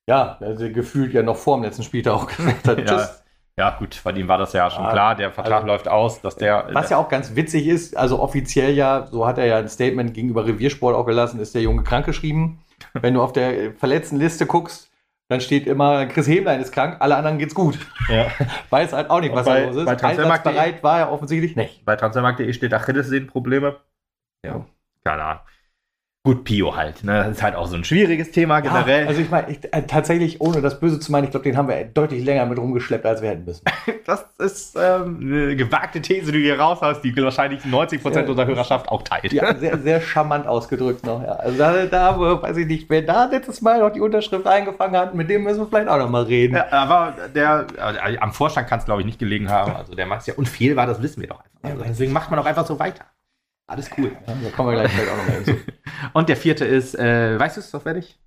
Ja, 0.10 0.38
also 0.40 0.70
gefühlt 0.72 1.14
ja 1.14 1.22
noch 1.24 1.38
vor 1.38 1.58
dem 1.58 1.64
letzten 1.64 1.84
Spieltag 1.84 2.14
auch 2.14 2.28
gesagt 2.28 2.68
hat. 2.68 2.78
Ja. 2.80 2.86
Tschüss. 2.86 3.24
Ja, 3.60 3.72
gut, 3.80 4.02
bei 4.04 4.12
ihm 4.12 4.28
war 4.28 4.38
das 4.38 4.54
ja 4.54 4.70
schon 4.70 4.86
Ah, 4.86 4.92
klar. 4.92 5.16
Der 5.16 5.32
Vertrag 5.32 5.56
also- 5.56 5.68
läuft 5.68 5.88
aus, 5.88 6.22
dass 6.22 6.36
der. 6.36 6.68
Was 6.74 6.90
ja 6.92 6.98
auch 6.98 7.10
ganz 7.10 7.36
witzig 7.36 7.68
ist, 7.68 7.98
also 7.98 8.20
offiziell 8.20 8.72
ja, 8.76 9.08
so 9.08 9.26
hat 9.26 9.38
er 9.40 9.46
ja 9.46 9.58
ein 9.58 9.68
Statement 9.68 10.14
gegenüber 10.14 10.46
Reviersport 10.46 10.96
auch 10.96 11.06
gelassen, 11.06 11.40
ist 11.40 11.56
der 11.56 11.64
Junge 11.64 11.84
krankgeschrieben. 11.84 12.60
Wenn 12.94 13.16
du 13.16 13.22
auf 13.24 13.34
der 13.34 13.74
verletzten 13.74 14.18
Liste 14.18 14.46
guckst, 14.46 14.92
dann 15.30 15.42
steht 15.42 15.66
immer, 15.66 16.06
Chris 16.06 16.28
Hemlein 16.28 16.62
ist 16.62 16.72
krank, 16.72 16.98
alle 17.00 17.16
anderen 17.18 17.40
geht's 17.40 17.56
gut. 17.56 17.80
ja. 18.10 18.28
Weiß 18.70 18.94
halt 18.94 19.10
auch 19.10 19.20
nicht, 19.22 19.34
was 19.34 19.46
bei- 19.48 19.62
da 19.62 19.68
los 19.68 19.76
ist. 19.78 19.86
bei 19.86 19.96
Transfermarkt.de 19.96 20.84
war 20.84 21.00
er 21.00 21.12
offensichtlich 21.12 21.56
nicht. 21.56 21.84
Bei 21.84 21.96
Transfermarkt.de 21.96 22.54
steht 22.54 22.74
Achillessehnenprobleme. 22.74 23.78
Ja, 24.46 24.66
keine 25.04 25.24
Ahnung. 25.24 25.42
Gut, 26.28 26.44
Pio 26.44 26.76
halt. 26.76 27.06
Ne? 27.06 27.24
Das 27.24 27.38
ist 27.38 27.42
halt 27.42 27.56
auch 27.56 27.68
so 27.68 27.78
ein 27.78 27.86
schwieriges 27.86 28.32
Thema 28.32 28.60
generell. 28.60 29.04
Ja, 29.04 29.08
also 29.08 29.22
ich 29.22 29.30
meine, 29.30 29.48
äh, 29.48 29.84
tatsächlich, 29.84 30.42
ohne 30.42 30.60
das 30.60 30.78
Böse 30.78 31.00
zu 31.00 31.10
meinen, 31.10 31.24
ich 31.24 31.32
glaube, 31.32 31.46
den 31.46 31.56
haben 31.56 31.70
wir 31.70 31.86
deutlich 31.86 32.22
länger 32.26 32.46
mit 32.46 32.58
rumgeschleppt, 32.58 33.06
als 33.06 33.22
wir 33.22 33.30
hätten 33.30 33.46
müssen. 33.46 33.64
das 34.06 34.26
ist 34.38 34.76
ähm, 34.78 35.20
eine 35.22 35.56
gewagte 35.56 36.02
These, 36.02 36.34
die 36.34 36.40
du 36.40 36.44
hier 36.44 36.60
raushaust, 36.60 37.02
die 37.02 37.16
wahrscheinlich 37.16 37.64
90% 37.64 38.14
Ja. 38.14 38.28
unserer 38.28 38.46
Hörerschaft 38.46 38.90
auch 38.90 39.04
teilt. 39.04 39.32
Ja, 39.32 39.56
sehr, 39.56 39.78
sehr 39.78 40.02
charmant 40.02 40.48
ausgedrückt 40.48 41.06
noch. 41.06 41.24
Ja. 41.24 41.32
Also 41.38 41.58
da, 41.58 41.86
da, 41.86 42.20
weiß 42.20 42.58
ich 42.58 42.68
nicht, 42.68 42.90
wer 42.90 43.04
da 43.04 43.24
letztes 43.32 43.62
Mal 43.62 43.80
noch 43.80 43.92
die 43.94 44.02
Unterschrift 44.02 44.46
eingefangen 44.48 44.98
hat, 45.00 45.16
mit 45.16 45.30
dem 45.30 45.44
müssen 45.44 45.60
wir 45.60 45.68
vielleicht 45.68 45.88
auch 45.88 45.98
noch 45.98 46.10
mal 46.10 46.24
reden. 46.24 46.58
Ja, 46.58 46.66
aber 46.72 47.14
der, 47.36 47.68
äh, 47.78 48.18
am 48.18 48.34
Vorstand 48.34 48.68
kann 48.68 48.80
es, 48.80 48.86
glaube 48.86 49.00
ich, 49.00 49.06
nicht 49.06 49.20
gelegen 49.20 49.50
haben. 49.50 49.78
Also 49.78 49.96
der 49.96 50.06
macht 50.06 50.28
ja 50.28 50.34
und 50.34 50.50
viel 50.50 50.76
war, 50.76 50.88
das 50.88 51.02
wissen 51.02 51.22
wir 51.22 51.30
doch 51.30 51.40
einfach. 51.64 51.70
Also 51.78 51.84
deswegen 51.88 52.12
macht 52.12 52.30
man 52.32 52.38
auch 52.38 52.46
einfach 52.46 52.66
so 52.66 52.78
weiter. 52.80 53.06
Alles 53.68 53.90
cool. 53.98 54.12
Ja, 54.26 54.34
da 54.44 54.50
kommen 54.56 54.70
wir 54.70 54.76
gleich 54.80 54.92
vielleicht 54.92 55.12
auch 55.12 55.18
noch 55.18 55.28
mal 55.28 55.36
hinzu. 55.44 55.56
Und 56.14 56.30
der 56.30 56.38
vierte 56.38 56.66
ist, 56.66 56.96
äh, 56.98 57.38
weißt 57.40 57.58
du 57.58 57.62
es 57.62 57.70
zufällig? 57.70 58.20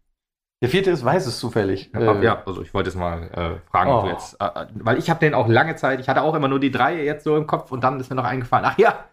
Der 0.62 0.68
vierte 0.68 0.90
ist, 0.90 1.03
weiß 1.03 1.26
es 1.26 1.38
zufällig. 1.38 1.90
Ja, 1.94 2.12
Äh, 2.20 2.22
ja, 2.24 2.42
also 2.44 2.61
ich 2.61 2.74
wollte 2.74 2.90
jetzt 2.90 2.96
mal 2.98 3.22
äh, 3.33 3.70
fragen, 3.70 3.90
ob 3.90 4.03
du 4.05 4.09
Oh. 4.09 4.12
jetzt, 4.12 4.37
äh, 4.38 4.44
äh, 4.44 4.66
weil 4.74 4.98
ich 4.98 5.09
habe 5.09 5.18
den 5.20 5.33
auch 5.33 5.48
lange 5.48 5.76
Zeit, 5.76 5.98
ich 6.00 6.09
hatte 6.11 6.20
auch 6.22 6.35
immer 6.35 6.48
nur 6.48 6.61
die 6.61 6.70
drei 6.70 7.03
jetzt 7.03 7.24
so 7.24 7.37
im 7.37 7.46
Kopf 7.46 7.72
und 7.72 7.83
dann 7.83 7.98
ist 7.98 8.11
mir 8.11 8.16
noch 8.16 8.24
eingefallen, 8.24 8.66
ach 8.68 8.76
ja, 8.79 9.05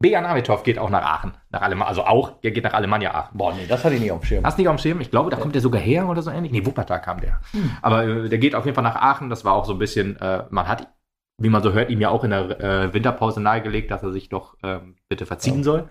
Bejan 0.00 0.24
Amitov 0.26 0.62
geht 0.64 0.78
auch 0.80 0.90
nach 0.90 1.02
Aachen, 1.02 1.34
nach 1.50 1.60
Alemannia, 1.62 1.88
also 1.88 2.04
auch, 2.04 2.40
der 2.40 2.50
geht 2.50 2.64
nach 2.64 2.72
Alemannia 2.72 3.14
Aachen. 3.14 3.36
Boah, 3.38 3.52
nee, 3.52 3.66
das 3.68 3.84
hatte 3.84 3.94
ich 3.94 4.00
nicht 4.00 4.10
auf 4.10 4.20
dem 4.20 4.24
Schirm. 4.26 4.44
Hast 4.44 4.56
du 4.58 4.62
nicht 4.62 4.68
auf 4.68 4.74
dem 4.76 4.82
Schirm? 4.82 5.00
Ich 5.00 5.10
glaube, 5.12 5.30
da 5.30 5.36
kommt 5.36 5.54
der 5.54 5.62
sogar 5.62 5.80
her 5.80 6.08
oder 6.08 6.22
so 6.22 6.30
ähnlich. 6.32 6.50
Nee, 6.50 6.66
Wuppertal 6.66 7.00
kam 7.00 7.20
der. 7.20 7.38
Hm. 7.52 7.70
Aber 7.82 8.04
äh, 8.04 8.28
der 8.28 8.38
geht 8.38 8.56
auf 8.56 8.64
jeden 8.64 8.74
Fall 8.74 8.82
nach 8.82 8.96
Aachen. 8.96 9.30
Das 9.30 9.44
war 9.44 9.52
auch 9.52 9.64
so 9.64 9.74
ein 9.74 9.78
bisschen, 9.78 10.18
man 10.50 10.66
hat, 10.66 10.88
wie 11.42 11.48
man 11.48 11.62
so 11.62 11.72
hört, 11.72 11.90
ihm 11.90 12.00
ja 12.00 12.08
auch 12.10 12.24
in 12.24 12.30
der 12.30 12.60
äh, 12.60 12.94
Winterpause 12.94 13.40
nahegelegt, 13.40 13.90
dass 13.90 14.02
er 14.02 14.12
sich 14.12 14.28
doch 14.28 14.56
ähm, 14.62 14.96
bitte 15.08 15.26
verziehen 15.26 15.58
Ja. 15.58 15.62
soll. 15.62 15.88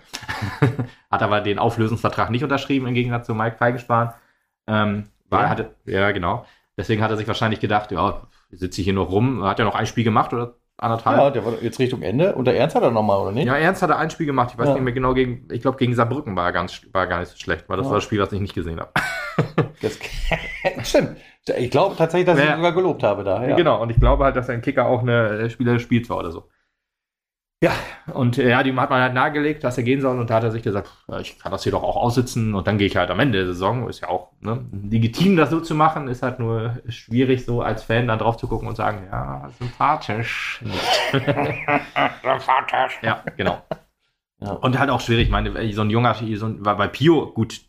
hat 1.11 1.23
aber 1.23 1.41
den 1.41 1.59
Auflösungsvertrag 1.59 2.29
nicht 2.29 2.43
unterschrieben, 2.43 2.87
im 2.87 2.93
Gegensatz 2.93 3.25
zu 3.27 3.33
Mike 3.35 3.57
Feigenspahn. 3.57 4.13
Ähm, 4.67 5.05
Ja. 5.31 5.49
hatte, 5.49 5.75
ja, 5.85 6.11
genau. 6.11 6.45
Deswegen 6.77 7.01
hat 7.03 7.11
er 7.11 7.17
sich 7.17 7.27
wahrscheinlich 7.27 7.59
gedacht, 7.59 7.91
ja, 7.91 8.21
sitze 8.49 8.81
ich 8.81 8.85
hier 8.85 8.93
noch 8.93 9.11
rum. 9.11 9.43
Hat 9.43 9.59
ja 9.59 9.65
noch 9.65 9.75
ein 9.75 9.85
Spiel 9.85 10.03
gemacht 10.03 10.33
oder 10.33 10.55
anderthalb. 10.77 11.17
Ja, 11.17 11.29
der 11.29 11.45
war 11.45 11.53
jetzt 11.61 11.79
Richtung 11.79 12.01
Ende. 12.01 12.33
Und 12.33 12.45
der 12.45 12.57
Ernst 12.57 12.75
hat 12.75 12.83
er 12.83 12.91
noch 12.91 13.03
mal, 13.03 13.17
oder 13.17 13.31
nicht? 13.31 13.45
Ja, 13.45 13.55
Ernst 13.55 13.81
hat 13.81 13.89
er 13.91 13.97
ein 13.99 14.09
Spiel 14.09 14.25
gemacht. 14.25 14.49
Ich 14.53 14.57
weiß 14.57 14.69
Ja. 14.69 14.73
nicht 14.75 14.83
mehr 14.83 14.93
genau 14.93 15.13
gegen, 15.13 15.47
ich 15.51 15.61
glaube 15.61 15.77
gegen 15.77 15.93
Saarbrücken 15.93 16.35
war 16.35 16.45
er 16.45 16.51
ganz, 16.53 16.81
war 16.91 17.03
er 17.03 17.07
gar 17.07 17.19
nicht 17.19 17.29
so 17.29 17.37
schlecht, 17.37 17.65
weil 17.67 17.77
das 17.77 17.85
Ja. 17.85 17.91
war 17.91 17.97
das 17.97 18.03
Spiel, 18.03 18.19
was 18.21 18.31
ich 18.31 18.39
nicht 18.41 18.55
gesehen 18.55 18.79
habe. 18.79 18.91
Das, 19.81 19.97
stimmt. 20.87 21.17
Ich 21.57 21.71
glaube 21.71 21.95
tatsächlich, 21.95 22.27
dass 22.27 22.37
ich 22.39 22.45
Ja. 22.45 22.51
ihn 22.51 22.57
sogar 22.57 22.73
gelobt 22.73 23.03
habe 23.03 23.23
da. 23.23 23.45
Ja. 23.45 23.55
Genau, 23.55 23.81
und 23.81 23.89
ich 23.89 23.99
glaube 23.99 24.23
halt, 24.23 24.35
dass 24.35 24.49
ein 24.49 24.61
Kicker 24.61 24.85
auch 24.85 25.01
eine 25.01 25.49
Spieler 25.49 25.79
spielt 25.79 26.09
war 26.09 26.17
oder 26.17 26.31
so. 26.31 26.49
Ja, 27.63 27.73
und 28.15 28.39
äh, 28.39 28.49
ja, 28.49 28.63
dem 28.63 28.79
hat 28.79 28.89
man 28.89 29.01
halt 29.03 29.13
nahegelegt, 29.13 29.63
dass 29.63 29.77
er 29.77 29.83
gehen 29.83 30.01
soll, 30.01 30.19
und 30.19 30.31
da 30.31 30.35
hat 30.37 30.43
er 30.43 30.49
sich 30.51 30.63
gesagt, 30.63 30.89
ich 31.19 31.37
kann 31.37 31.51
das 31.51 31.61
hier 31.61 31.71
doch 31.71 31.83
auch 31.83 31.95
aussitzen 31.95 32.55
und 32.55 32.65
dann 32.65 32.79
gehe 32.79 32.87
ich 32.87 32.97
halt 32.97 33.11
am 33.11 33.19
Ende 33.19 33.37
der 33.37 33.45
Saison. 33.47 33.87
Ist 33.87 33.99
ja 34.01 34.09
auch 34.09 34.31
ne, 34.39 34.65
legitim, 34.89 35.37
das 35.37 35.51
so 35.51 35.59
zu 35.59 35.75
machen, 35.75 36.07
ist 36.07 36.23
halt 36.23 36.39
nur 36.39 36.79
schwierig, 36.89 37.45
so 37.45 37.61
als 37.61 37.83
Fan 37.83 38.07
dann 38.07 38.17
drauf 38.17 38.37
zu 38.37 38.47
gucken 38.47 38.67
und 38.67 38.75
sagen, 38.75 39.07
ja, 39.11 39.47
sympathisch. 39.59 40.63
sympathisch. 41.11 42.99
Ja, 43.03 43.23
genau. 43.37 43.61
Ja. 44.41 44.53
Und 44.53 44.79
halt 44.79 44.89
auch 44.89 45.01
schwierig, 45.01 45.25
ich 45.25 45.31
meine, 45.31 45.51
so 45.73 45.81
ein 45.81 45.89
junger, 45.91 46.15
so 46.33 46.45
ein, 46.47 46.63
bei 46.63 46.87
Pio, 46.87 47.27
gut, 47.31 47.61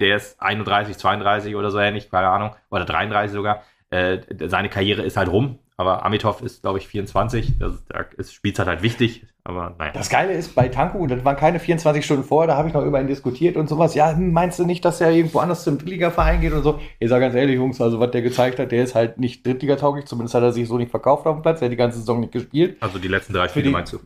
der 0.00 0.16
ist 0.16 0.40
31, 0.42 0.96
32 0.96 1.54
oder 1.54 1.70
so 1.70 1.78
ähnlich, 1.78 2.10
keine 2.10 2.28
Ahnung, 2.28 2.50
oder 2.70 2.84
33 2.84 3.32
sogar. 3.32 3.62
Äh, 3.90 4.18
seine 4.48 4.68
Karriere 4.68 5.02
ist 5.02 5.16
halt 5.16 5.30
rum, 5.30 5.60
aber 5.76 6.04
Amitov 6.04 6.42
ist, 6.42 6.62
glaube 6.62 6.78
ich, 6.78 6.88
24. 6.88 7.58
Das, 7.58 7.84
da 7.86 8.04
ist 8.16 8.34
Spielzeit 8.34 8.66
halt 8.66 8.82
wichtig, 8.82 9.26
aber 9.44 9.76
naja. 9.78 9.92
Das 9.94 10.10
Geile 10.10 10.32
ist, 10.32 10.54
bei 10.56 10.68
Tanku, 10.68 11.06
das 11.06 11.24
waren 11.24 11.36
keine 11.36 11.60
24 11.60 12.04
Stunden 12.04 12.24
vorher, 12.24 12.48
da 12.48 12.56
habe 12.56 12.66
ich 12.68 12.74
noch 12.74 12.84
über 12.84 13.00
ihn 13.00 13.06
diskutiert 13.06 13.56
und 13.56 13.68
sowas. 13.68 13.94
Ja, 13.94 14.10
hm, 14.14 14.32
meinst 14.32 14.58
du 14.58 14.64
nicht, 14.66 14.84
dass 14.84 15.00
er 15.00 15.12
irgendwo 15.12 15.38
anders 15.38 15.62
zum 15.64 15.78
Drittligaverein 15.78 16.40
geht 16.40 16.52
und 16.52 16.64
so? 16.64 16.80
Ich 16.98 17.08
sage 17.08 17.20
ganz 17.22 17.34
ehrlich, 17.36 17.54
Jungs, 17.56 17.80
also 17.80 18.00
was 18.00 18.10
der 18.10 18.22
gezeigt 18.22 18.58
hat, 18.58 18.72
der 18.72 18.82
ist 18.82 18.94
halt 18.96 19.18
nicht 19.18 19.46
Drittligatauglich, 19.46 20.04
zumindest 20.06 20.34
hat 20.34 20.42
er 20.42 20.52
sich 20.52 20.66
so 20.68 20.76
nicht 20.76 20.90
verkauft 20.90 21.26
auf 21.26 21.36
dem 21.36 21.42
Platz, 21.42 21.60
der 21.60 21.66
hat 21.66 21.72
die 21.72 21.76
ganze 21.76 21.98
Saison 21.98 22.20
nicht 22.20 22.32
gespielt. 22.32 22.76
Also 22.80 22.98
die 22.98 23.08
letzten 23.08 23.32
drei 23.32 23.46
Spiele 23.48 23.66
die- 23.66 23.70
meinst 23.70 23.92
du? 23.92 24.00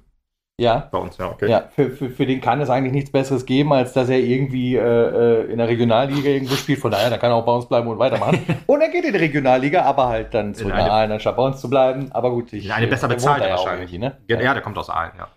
Ja, 0.62 0.88
Bei 0.90 0.98
uns, 0.98 1.16
ja, 1.18 1.31
okay. 1.31 1.51
ja 1.51 1.64
für, 1.75 1.90
für, 1.90 2.11
für 2.11 2.25
den 2.27 2.40
kann 2.40 2.61
es 2.61 2.70
eigentlich 2.70 2.92
nichts 2.92 3.11
Besseres 3.11 3.44
geben, 3.44 3.72
als 3.72 3.92
dass 3.92 4.09
er 4.09 4.18
irgendwie 4.18 4.77
äh, 4.77 4.81
äh, 4.81 5.51
in 5.51 5.59
der 5.59 5.68
Regionalliga 5.68 6.29
irgendwo 6.29 6.55
spielt. 6.55 6.79
Von 6.79 6.90
daher, 6.92 7.11
da 7.11 7.18
kann 7.18 7.31
er 7.31 7.37
auch 7.37 7.44
bei 7.44 7.53
uns 7.53 7.66
bleiben 7.66 7.88
und 7.88 7.98
weitermachen. 7.98 8.38
und 8.66 8.81
er 8.81 8.88
geht 8.88 9.05
in 9.05 9.12
die 9.12 9.18
Regionalliga, 9.18 9.83
aber 9.83 10.09
halt 10.09 10.33
dann 10.35 10.55
zu 10.55 10.64
In 10.64 10.72
einer 10.72 10.85
eine- 10.85 10.92
Aalen, 10.92 11.12
anstatt 11.12 11.37
bei 11.37 11.42
uns 11.42 11.61
zu 11.61 11.68
bleiben. 11.68 12.11
Aber 12.12 12.31
gut, 12.31 12.53
ich, 12.53 12.66
In 12.66 12.70
eine 12.70 12.87
besser 12.87 13.09
wohnt 13.09 13.16
bezahlte 13.16 13.48
wahrscheinlich. 13.51 13.92
Ne? 13.98 14.18
Ja, 14.29 14.40
ja, 14.40 14.53
der 14.55 14.62
kommt 14.62 14.79
aus 14.79 14.88
Aalen, 14.88 15.12
ja. 15.18 15.29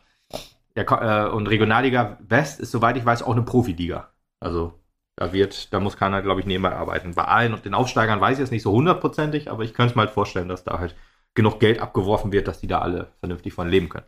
Der, 0.76 0.86
äh, 0.86 1.30
und 1.32 1.48
Regionalliga 1.48 2.18
West 2.28 2.60
ist, 2.60 2.72
soweit 2.72 2.98
ich 2.98 3.06
weiß, 3.06 3.24
auch 3.24 3.32
eine 3.32 3.44
Profiliga. 3.44 4.10
Also 4.40 4.74
da 5.16 5.32
wird, 5.32 5.74
da 5.74 5.80
muss 5.80 5.98
keiner, 5.98 6.22
glaube 6.22 6.42
ich, 6.42 6.46
nebenbei 6.46 6.76
arbeiten. 6.76 7.16
Bei 7.16 7.24
Aalen 7.24 7.54
und 7.54 7.64
den 7.64 7.74
Aufsteigern 7.74 8.20
weiß 8.20 8.34
ich 8.34 8.40
jetzt 8.42 8.52
nicht 8.52 8.64
so 8.64 8.74
hundertprozentig, 8.74 9.50
aber 9.50 9.64
ich 9.64 9.74
könnte 9.74 9.92
es 9.92 9.96
mir 9.96 10.02
halt 10.02 10.12
vorstellen, 10.12 10.50
dass 10.50 10.66
da 10.66 10.78
halt 10.78 10.96
genug 11.34 11.60
Geld 11.60 11.80
abgeworfen 11.80 12.32
wird, 12.32 12.48
dass 12.48 12.60
die 12.60 12.68
da 12.68 12.80
alle 12.80 13.08
vernünftig 13.20 13.54
von 13.54 13.70
leben 13.70 13.90
können. 13.90 14.06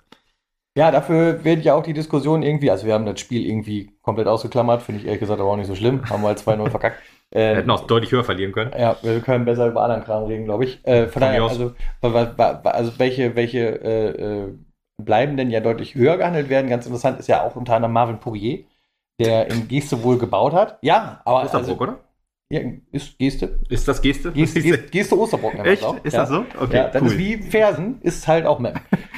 Ja, 0.77 0.91
dafür 0.91 1.43
wird 1.43 1.63
ja 1.65 1.73
auch 1.73 1.83
die 1.83 1.93
Diskussion 1.93 2.43
irgendwie, 2.43 2.69
also 2.71 2.85
wir 2.85 2.93
haben 2.93 3.05
das 3.05 3.19
Spiel 3.19 3.45
irgendwie 3.45 3.97
komplett 4.01 4.27
ausgeklammert, 4.27 4.83
finde 4.83 5.01
ich 5.01 5.07
ehrlich 5.07 5.19
gesagt 5.21 5.41
aber 5.41 5.49
auch 5.51 5.55
nicht 5.57 5.67
so 5.67 5.75
schlimm, 5.75 6.07
haben 6.09 6.21
wir 6.21 6.27
halt 6.29 6.39
2-0 6.39 6.69
verkackt. 6.69 7.03
Wir 7.51 7.57
Äh, 7.57 7.57
hätten 7.59 7.71
auch 7.71 7.87
deutlich 7.87 8.11
höher 8.11 8.23
verlieren 8.23 8.53
können. 8.53 8.73
ja, 8.77 8.99
wir 9.03 9.21
können 9.21 9.45
besser 9.45 9.67
über 9.67 9.81
anderen 9.83 10.03
Kram 10.03 10.25
reden, 10.25 10.45
glaube 10.45 10.65
ich. 10.65 10.85
Äh, 10.85 11.07
von 11.07 11.21
daher, 11.21 11.47
also, 11.47 11.75
also 12.01 12.99
welche, 12.99 13.35
welche 13.35 13.59
äh, 13.83 14.45
äh, 14.49 14.53
bleiben 14.97 15.37
denn 15.37 15.49
ja 15.51 15.59
deutlich 15.59 15.95
höher 15.95 16.17
gehandelt 16.17 16.49
werden. 16.49 16.69
Ganz 16.69 16.85
interessant 16.85 17.19
ist 17.19 17.27
ja 17.27 17.43
auch 17.45 17.55
unter 17.55 17.75
anderem 17.75 17.93
Marvin 17.93 18.19
Poirier, 18.19 18.65
der 19.19 19.49
in 19.49 19.67
Geste 19.67 20.03
wohl 20.03 20.17
gebaut 20.17 20.53
hat. 20.53 20.79
Ja, 20.81 21.21
aber 21.25 21.43
Osterbrook, 21.43 21.81
oder? 21.81 21.99
Ja, 22.49 22.61
ist 22.91 23.17
Geste. 23.17 23.59
Ist 23.69 23.87
das 23.87 24.01
Geste? 24.01 24.31
Geste, 24.31 24.61
Geste, 24.61 24.87
Geste 24.89 25.15
man 25.15 25.65
Echt? 25.65 25.83
auch. 25.83 26.03
Ist 26.03 26.13
ja. 26.13 26.19
das 26.21 26.29
so? 26.29 26.45
Okay, 26.59 26.77
ja, 26.77 26.87
das 26.87 27.01
cool. 27.01 27.07
ist 27.09 27.17
wie 27.17 27.37
Fersen, 27.37 27.99
ist 28.01 28.25
halt 28.27 28.45
auch 28.45 28.59
Mem. 28.59 28.73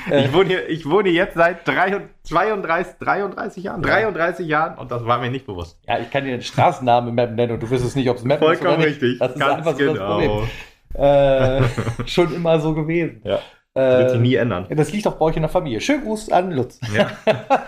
Äh, 0.10 0.26
Ich 0.26 0.34
wohne, 0.34 0.48
hier, 0.48 0.70
ich 0.70 0.90
wohne 0.90 1.10
jetzt 1.10 1.36
seit 1.36 1.68
drei- 1.68 2.02
32, 2.24 2.96
33 3.00 3.64
Jahren, 3.64 3.82
33 3.84 4.48
Jahren 4.48 4.78
und 4.80 4.90
das 4.90 5.06
war 5.06 5.20
mir 5.20 5.30
nicht 5.30 5.46
bewusst. 5.46 5.78
Ja, 5.88 6.00
ich 6.00 6.10
kann 6.10 6.24
dir 6.26 6.32
den 6.32 6.42
Straßennamen 6.42 7.14
Map 7.14 7.36
nennen 7.36 7.54
und 7.54 7.62
du 7.62 7.70
wirst 7.70 7.86
es 7.86 7.96
nicht, 7.96 8.10
ob 8.10 8.18
es 8.18 8.24
Map 8.24 8.42
ist 8.42 8.46
Vollkommen 8.46 8.82
richtig. 8.82 9.20
Das 9.20 9.34
ist 9.34 9.40
Ganz 9.40 9.58
einfach 9.58 9.78
so 9.78 9.86
das 9.86 9.94
genau. 9.94 10.20
Problem. 10.20 10.50
Äh, 10.96 11.62
schon 12.08 12.34
immer 12.34 12.60
so 12.60 12.74
gewesen. 12.74 13.22
Ja. 13.24 13.40
Wird 13.76 14.10
sich 14.10 14.20
Äh, 14.20 14.22
nie 14.22 14.36
ändern. 14.36 14.66
das 14.70 14.92
liegt 14.92 15.06
doch 15.06 15.16
bei 15.16 15.26
euch 15.26 15.36
in 15.36 15.44
der 15.44 15.50
Familie. 15.50 15.80
Schönen 15.80 16.04
Gruß 16.04 16.32
an 16.32 16.52
Lutz. 16.52 16.80
Ja. 16.96 17.08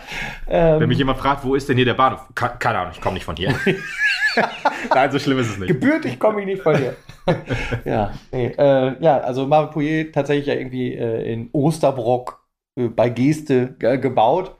Ähm, 0.54 0.82
Wenn 0.82 0.90
mich 0.90 0.98
jemand 0.98 1.18
fragt, 1.18 1.46
wo 1.46 1.56
ist 1.56 1.70
denn 1.70 1.78
hier 1.78 1.86
der 1.86 1.94
Bahnhof? 1.94 2.28
Ke- 2.36 2.58
Keine 2.60 2.80
Ahnung, 2.80 2.92
ich 2.94 3.00
komme 3.00 3.14
nicht 3.14 3.24
von 3.24 3.38
hier. 3.38 3.54
Nein, 4.94 5.12
so 5.12 5.18
schlimm 5.20 5.40
ist 5.40 5.50
es 5.50 5.58
nicht. 5.58 5.68
gebürtig 5.70 6.20
komme 6.20 6.42
ich 6.42 6.46
nicht 6.46 6.62
von 6.62 6.76
dir. 6.76 6.96
ja, 7.86 8.12
nee, 8.34 8.48
äh, 8.58 8.96
ja, 9.02 9.20
also 9.20 9.46
Marvin 9.48 9.70
Pouillet 9.72 10.12
tatsächlich 10.14 10.48
ja 10.48 10.56
irgendwie 10.56 10.94
äh, 10.96 11.32
in 11.32 11.50
Osterbrock 11.54 12.44
äh, 12.76 12.88
bei 12.90 13.08
Geste 13.10 13.76
ge 13.80 13.98
gebaut. 13.98 14.56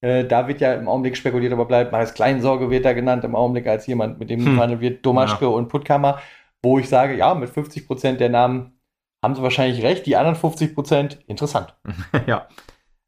Äh, 0.00 0.24
da 0.24 0.48
wird 0.48 0.60
ja 0.60 0.74
im 0.74 0.88
Augenblick 0.88 1.16
spekuliert, 1.16 1.52
aber 1.52 1.66
bleibt 1.66 1.92
Marius 1.92 2.14
Kleinsorge 2.14 2.68
wird 2.70 2.84
da 2.84 2.92
genannt 2.92 3.22
im 3.24 3.36
Augenblick 3.36 3.66
als 3.68 3.86
jemand, 3.86 4.18
mit 4.18 4.30
dem 4.30 4.44
Hm. 4.44 4.54
verhandelt 4.54 4.80
wird, 4.80 5.06
Domaschke 5.06 5.48
und 5.48 5.68
Puttkammer, 5.68 6.18
wo 6.62 6.78
ich 6.80 6.88
sage, 6.88 7.14
ja, 7.16 7.34
mit 7.34 7.50
50 7.50 7.86
Prozent 7.86 8.20
der 8.20 8.30
Namen 8.30 8.75
haben 9.26 9.34
sie 9.34 9.42
wahrscheinlich 9.42 9.82
recht, 9.82 10.06
die 10.06 10.14
anderen 10.14 10.36
50 10.36 10.72
Prozent 10.72 11.18
interessant. 11.26 11.74
ja. 12.28 12.46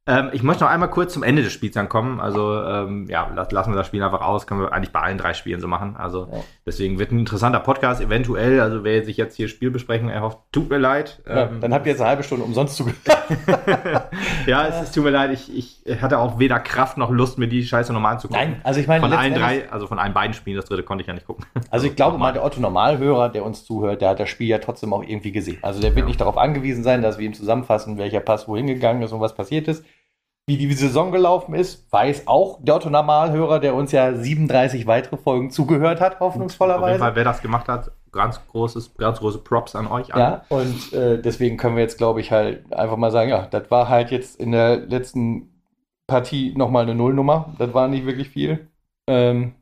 Ähm, 0.08 0.30
ich 0.32 0.42
möchte 0.42 0.64
noch 0.64 0.70
einmal 0.70 0.88
kurz 0.90 1.12
zum 1.12 1.22
Ende 1.22 1.42
des 1.42 1.52
Spiels 1.52 1.76
ankommen. 1.76 2.18
Also, 2.18 2.62
ähm, 2.64 3.06
ja, 3.10 3.30
las- 3.34 3.52
lassen 3.52 3.72
wir 3.72 3.76
das 3.76 3.86
Spiel 3.86 4.02
einfach 4.02 4.22
aus. 4.22 4.46
Können 4.46 4.62
wir 4.62 4.72
eigentlich 4.72 4.90
bei 4.92 5.00
allen 5.00 5.18
drei 5.18 5.34
Spielen 5.34 5.60
so 5.60 5.68
machen. 5.68 5.96
Also, 5.96 6.28
Ja. 6.32 6.38
deswegen 6.66 6.98
wird 6.98 7.12
ein 7.12 7.18
interessanter 7.20 7.60
Podcast 7.60 8.00
eventuell. 8.00 8.60
Also, 8.60 8.84
wer 8.84 9.04
sich 9.04 9.18
jetzt 9.18 9.36
hier 9.36 9.48
Spielbesprechung 9.48 10.08
erhofft, 10.08 10.38
tut 10.50 10.70
mir 10.70 10.78
leid. 10.78 11.20
Ja, 11.28 11.42
Ähm, 11.48 11.60
dann 11.60 11.74
habt 11.74 11.86
ihr 11.86 11.92
jetzt 11.92 12.00
eine 12.00 12.08
halbe 12.10 12.22
Stunde 12.22 12.44
umsonst 12.44 12.76
zugehört. 12.76 12.98
ja, 14.46 14.66
es, 14.66 14.82
es 14.82 14.92
tut 14.92 15.04
mir 15.04 15.10
leid. 15.10 15.30
Ich, 15.32 15.84
ich 15.86 16.00
hatte 16.02 16.18
auch 16.18 16.38
weder 16.38 16.58
Kraft 16.60 16.96
noch 16.96 17.10
Lust, 17.10 17.38
mir 17.38 17.46
die 17.48 17.64
Scheiße 17.64 17.92
nochmal 17.92 18.14
anzugucken. 18.14 18.42
Nein, 18.52 18.60
also 18.64 18.80
ich 18.80 18.86
meine, 18.86 19.00
Von 19.02 19.12
allen 19.12 19.34
drei, 19.34 19.70
also 19.70 19.86
von 19.86 19.98
allen 19.98 20.14
beiden 20.14 20.34
Spielen, 20.34 20.56
das 20.56 20.64
dritte 20.64 20.82
konnte 20.82 21.02
ich 21.02 21.08
ja 21.08 21.14
nicht 21.14 21.26
gucken. 21.26 21.44
Also 21.70 21.86
ich 21.86 21.96
glaube 21.96 22.16
mal, 22.18 22.32
der 22.32 22.44
Otto 22.44 22.60
Normalhörer, 22.60 23.28
der 23.28 23.44
uns 23.44 23.64
zuhört, 23.64 24.00
der 24.00 24.08
hat 24.10 24.20
das 24.20 24.28
Spiel 24.30 24.48
ja 24.48 24.58
trotzdem 24.58 24.92
auch 24.94 25.02
irgendwie 25.02 25.32
gesehen. 25.32 25.58
Also 25.62 25.80
der 25.80 25.90
wird 25.90 26.04
Ja. 26.04 26.06
nicht 26.06 26.20
darauf 26.20 26.38
angewiesen 26.38 26.82
sein, 26.82 27.02
dass 27.02 27.18
wir 27.18 27.26
ihm 27.26 27.34
zusammenfassen, 27.34 27.98
welcher 27.98 28.20
Pass 28.20 28.48
wohin 28.48 28.66
gegangen 28.66 29.02
ist 29.02 29.12
und 29.12 29.20
was 29.20 29.34
passiert 29.34 29.68
ist. 29.68 29.84
Wie 30.48 30.56
die 30.56 30.72
Saison 30.72 31.12
gelaufen 31.12 31.54
ist, 31.54 31.92
weiß 31.92 32.26
auch 32.26 32.58
der 32.62 32.76
Otto 32.76 32.88
Normalhörer, 32.88 33.60
der 33.60 33.74
uns 33.74 33.92
ja 33.92 34.14
37 34.14 34.86
weitere 34.86 35.18
Folgen 35.18 35.50
zugehört 35.50 36.00
hat, 36.00 36.14
Auf 36.14 36.20
jeden 36.20 36.24
hoffnungsvollerweise. 36.24 36.98
Fall, 36.98 37.14
wer 37.16 37.24
das 37.24 37.42
gemacht 37.42 37.68
hat, 37.68 37.90
ganz 38.12 38.40
großes, 38.46 38.94
ganz 38.96 39.18
große 39.18 39.40
Props 39.40 39.76
an 39.76 39.86
euch. 39.86 40.14
An. 40.14 40.20
Ja, 40.20 40.44
und 40.48 40.94
äh, 40.94 41.20
deswegen 41.20 41.58
können 41.58 41.76
wir 41.76 41.82
jetzt, 41.82 41.98
glaube 41.98 42.22
ich, 42.22 42.32
halt 42.32 42.72
einfach 42.72 42.96
mal 42.96 43.10
sagen, 43.10 43.28
ja, 43.28 43.46
das 43.46 43.70
war 43.70 43.90
halt 43.90 44.10
jetzt 44.10 44.40
in 44.40 44.52
der 44.52 44.78
letzten 44.78 45.62
Partie 46.06 46.54
nochmal 46.56 46.84
eine 46.84 46.94
Nullnummer. 46.94 47.54
Das 47.58 47.74
war 47.74 47.86
nicht 47.86 48.06
wirklich 48.06 48.30
viel. 48.30 48.68
Ähm, 49.06 49.52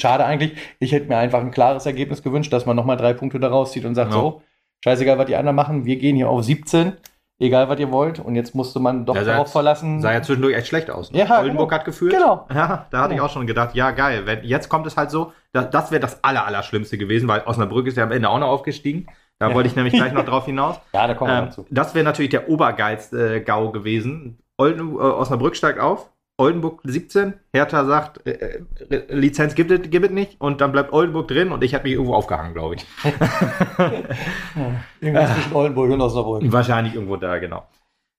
schade 0.00 0.24
eigentlich. 0.24 0.54
Ich 0.80 0.90
hätte 0.90 1.06
mir 1.06 1.18
einfach 1.18 1.38
ein 1.38 1.52
klares 1.52 1.86
Ergebnis 1.86 2.24
gewünscht, 2.24 2.52
dass 2.52 2.66
man 2.66 2.74
nochmal 2.74 2.96
drei 2.96 3.12
Punkte 3.12 3.38
daraus 3.38 3.70
zieht 3.70 3.84
und 3.84 3.94
sagt, 3.94 4.10
no. 4.10 4.20
so, 4.20 4.42
scheißegal, 4.82 5.16
was 5.16 5.26
die 5.26 5.36
anderen 5.36 5.54
machen, 5.54 5.84
wir 5.84 5.94
gehen 5.94 6.16
hier 6.16 6.28
auf 6.28 6.42
17 6.42 6.94
egal 7.38 7.68
was 7.68 7.78
ihr 7.78 7.90
wollt. 7.90 8.18
Und 8.18 8.34
jetzt 8.34 8.54
musste 8.54 8.80
man 8.80 9.06
doch 9.06 9.14
ja, 9.14 9.24
darauf 9.24 9.52
verlassen. 9.52 10.00
Sah 10.00 10.12
ja 10.12 10.22
zwischendurch 10.22 10.56
echt 10.56 10.68
schlecht 10.68 10.90
aus. 10.90 11.12
Ne? 11.12 11.20
Ja, 11.20 11.38
Oldenburg 11.38 11.68
genau. 11.68 11.78
hat 11.78 11.84
gefühlt. 11.84 12.12
Genau. 12.12 12.46
Ja, 12.52 12.86
da 12.90 12.98
hatte 12.98 13.10
genau. 13.10 13.12
ich 13.14 13.20
auch 13.20 13.32
schon 13.32 13.46
gedacht, 13.46 13.74
ja, 13.74 13.90
geil. 13.92 14.22
Wenn, 14.26 14.44
jetzt 14.44 14.68
kommt 14.68 14.86
es 14.86 14.96
halt 14.96 15.10
so, 15.10 15.32
das, 15.52 15.70
das 15.70 15.90
wäre 15.90 16.00
das 16.00 16.22
Aller, 16.24 16.62
gewesen, 16.70 17.28
weil 17.28 17.42
Osnabrück 17.46 17.86
ist 17.86 17.96
ja 17.96 18.04
am 18.04 18.12
Ende 18.12 18.28
auch 18.28 18.38
noch 18.38 18.48
aufgestiegen. 18.48 19.06
Da 19.38 19.48
ja. 19.48 19.54
wollte 19.54 19.68
ich 19.68 19.76
nämlich 19.76 19.94
gleich 19.94 20.12
noch 20.12 20.24
drauf 20.26 20.46
hinaus. 20.46 20.80
Ja, 20.92 21.06
da 21.06 21.14
kommen 21.14 21.30
wir 21.30 21.38
ähm, 21.38 21.44
dazu. 21.46 21.66
Das 21.70 21.94
wäre 21.94 22.04
natürlich 22.04 22.30
der 22.30 22.48
obergeilste 22.48 23.36
äh, 23.36 23.40
GAU 23.40 23.70
gewesen. 23.70 24.38
Olden, 24.56 24.94
äh, 24.94 24.98
Osnabrück 24.98 25.54
steigt 25.54 25.78
auf, 25.78 26.10
Oldenburg 26.40 26.80
17, 26.84 27.34
Hertha 27.52 27.84
sagt, 27.84 28.24
äh, 28.24 28.60
äh, 28.90 29.14
Lizenz 29.14 29.56
gibt 29.56 29.72
es 29.72 29.90
gibt 29.90 30.12
nicht 30.12 30.40
und 30.40 30.60
dann 30.60 30.70
bleibt 30.70 30.92
Oldenburg 30.92 31.26
drin 31.26 31.50
und 31.50 31.64
ich 31.64 31.74
habe 31.74 31.84
mich 31.84 31.94
irgendwo 31.94 32.14
aufgehangen, 32.14 32.54
glaube 32.54 32.76
ich. 32.76 32.86
ja, 33.04 33.12
irgendwas 35.00 35.34
zwischen 35.34 35.52
Oldenburg 35.52 35.90
und 35.90 36.00
Osnabrück. 36.00 36.52
Wahrscheinlich 36.52 36.94
irgendwo 36.94 37.16
da, 37.16 37.38
genau. 37.38 37.66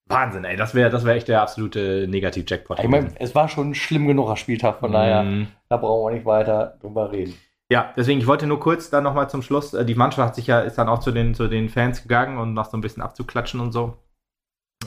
Wahnsinn, 0.10 0.44
ey, 0.44 0.58
das 0.58 0.76
wäre 0.76 0.90
das 0.90 1.06
wär 1.06 1.16
echt 1.16 1.30
der 1.30 1.42
absolute 1.42 2.08
Negativ-Jackpot. 2.10 2.80
Ich 2.80 2.90
meine, 2.90 3.12
es 3.20 3.36
war 3.36 3.48
schon 3.48 3.74
schlimm 3.74 4.08
genug 4.08 4.38
Spieltag, 4.38 4.80
von 4.80 4.92
daher, 4.92 5.24
mhm. 5.24 5.48
da 5.70 5.78
brauchen 5.78 6.12
wir 6.12 6.16
nicht 6.16 6.26
weiter 6.26 6.78
drüber 6.82 7.12
reden. 7.12 7.36
Ja, 7.72 7.94
deswegen, 7.96 8.20
ich 8.20 8.28
wollte 8.28 8.48
nur 8.48 8.60
kurz 8.60 8.90
dann 8.90 9.04
nochmal 9.04 9.30
zum 9.30 9.44
Schluss, 9.44 9.74
äh, 9.74 9.86
die 9.86 9.96
Mannschaft 9.96 10.28
hat 10.28 10.36
sich 10.36 10.48
ja, 10.48 10.60
ist 10.60 10.78
dann 10.78 10.90
auch 10.90 11.00
zu 11.00 11.12
den, 11.12 11.36
zu 11.36 11.48
den 11.48 11.70
Fans 11.70 12.02
gegangen 12.02 12.38
und 12.38 12.54
noch 12.54 12.66
so 12.66 12.76
ein 12.76 12.82
bisschen 12.82 13.04
abzuklatschen 13.04 13.60
und 13.62 13.72
so. 13.72 13.94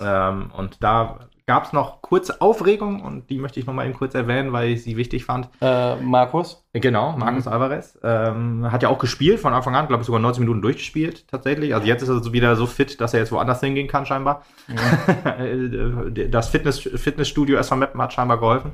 Ähm, 0.03 0.51
und 0.57 0.83
da 0.83 1.21
gab 1.47 1.65
es 1.65 1.73
noch 1.73 2.03
kurze 2.03 2.41
Aufregung 2.41 3.03
und 3.03 3.31
die 3.31 3.39
möchte 3.39 3.59
ich 3.59 3.67
noch 3.67 3.75
mal 3.75 3.85
eben 3.87 3.97
kurz 3.97 4.15
erwähnen, 4.15 4.53
weil 4.53 4.71
ich 4.71 4.83
sie 4.83 4.97
wichtig 4.97 5.25
fand. 5.25 5.49
Äh, 5.61 5.97
Markus? 5.97 6.65
Genau, 6.73 7.17
Markus 7.17 7.47
mhm. 7.47 7.53
Alvarez. 7.53 7.99
Ähm, 8.03 8.71
hat 8.71 8.83
ja 8.83 8.89
auch 8.89 8.99
gespielt 8.99 9.41
von 9.41 9.53
Anfang 9.53 9.75
an, 9.75 9.89
glaube 9.89 10.03
ich 10.03 10.07
sogar 10.07 10.21
90 10.21 10.41
Minuten 10.41 10.63
durchgespielt 10.63 11.29
tatsächlich. 11.29 11.75
Also 11.75 11.87
jetzt 11.87 12.03
ist 12.03 12.09
er 12.09 12.23
so 12.23 12.33
wieder 12.33 12.57
so 12.57 12.67
fit, 12.67 13.01
dass 13.01 13.15
er 13.15 13.21
jetzt 13.21 13.33
woanders 13.33 13.61
hingehen 13.61 13.89
kann 13.89 14.07
scheinbar. 14.07 14.43
Mhm. 14.69 16.15
das 16.31 16.49
Fitness, 16.49 16.81
Fitnessstudio 16.81 17.59
SV 17.59 17.77
Meppen 17.77 18.01
hat 18.01 18.13
scheinbar 18.13 18.39
geholfen. 18.39 18.73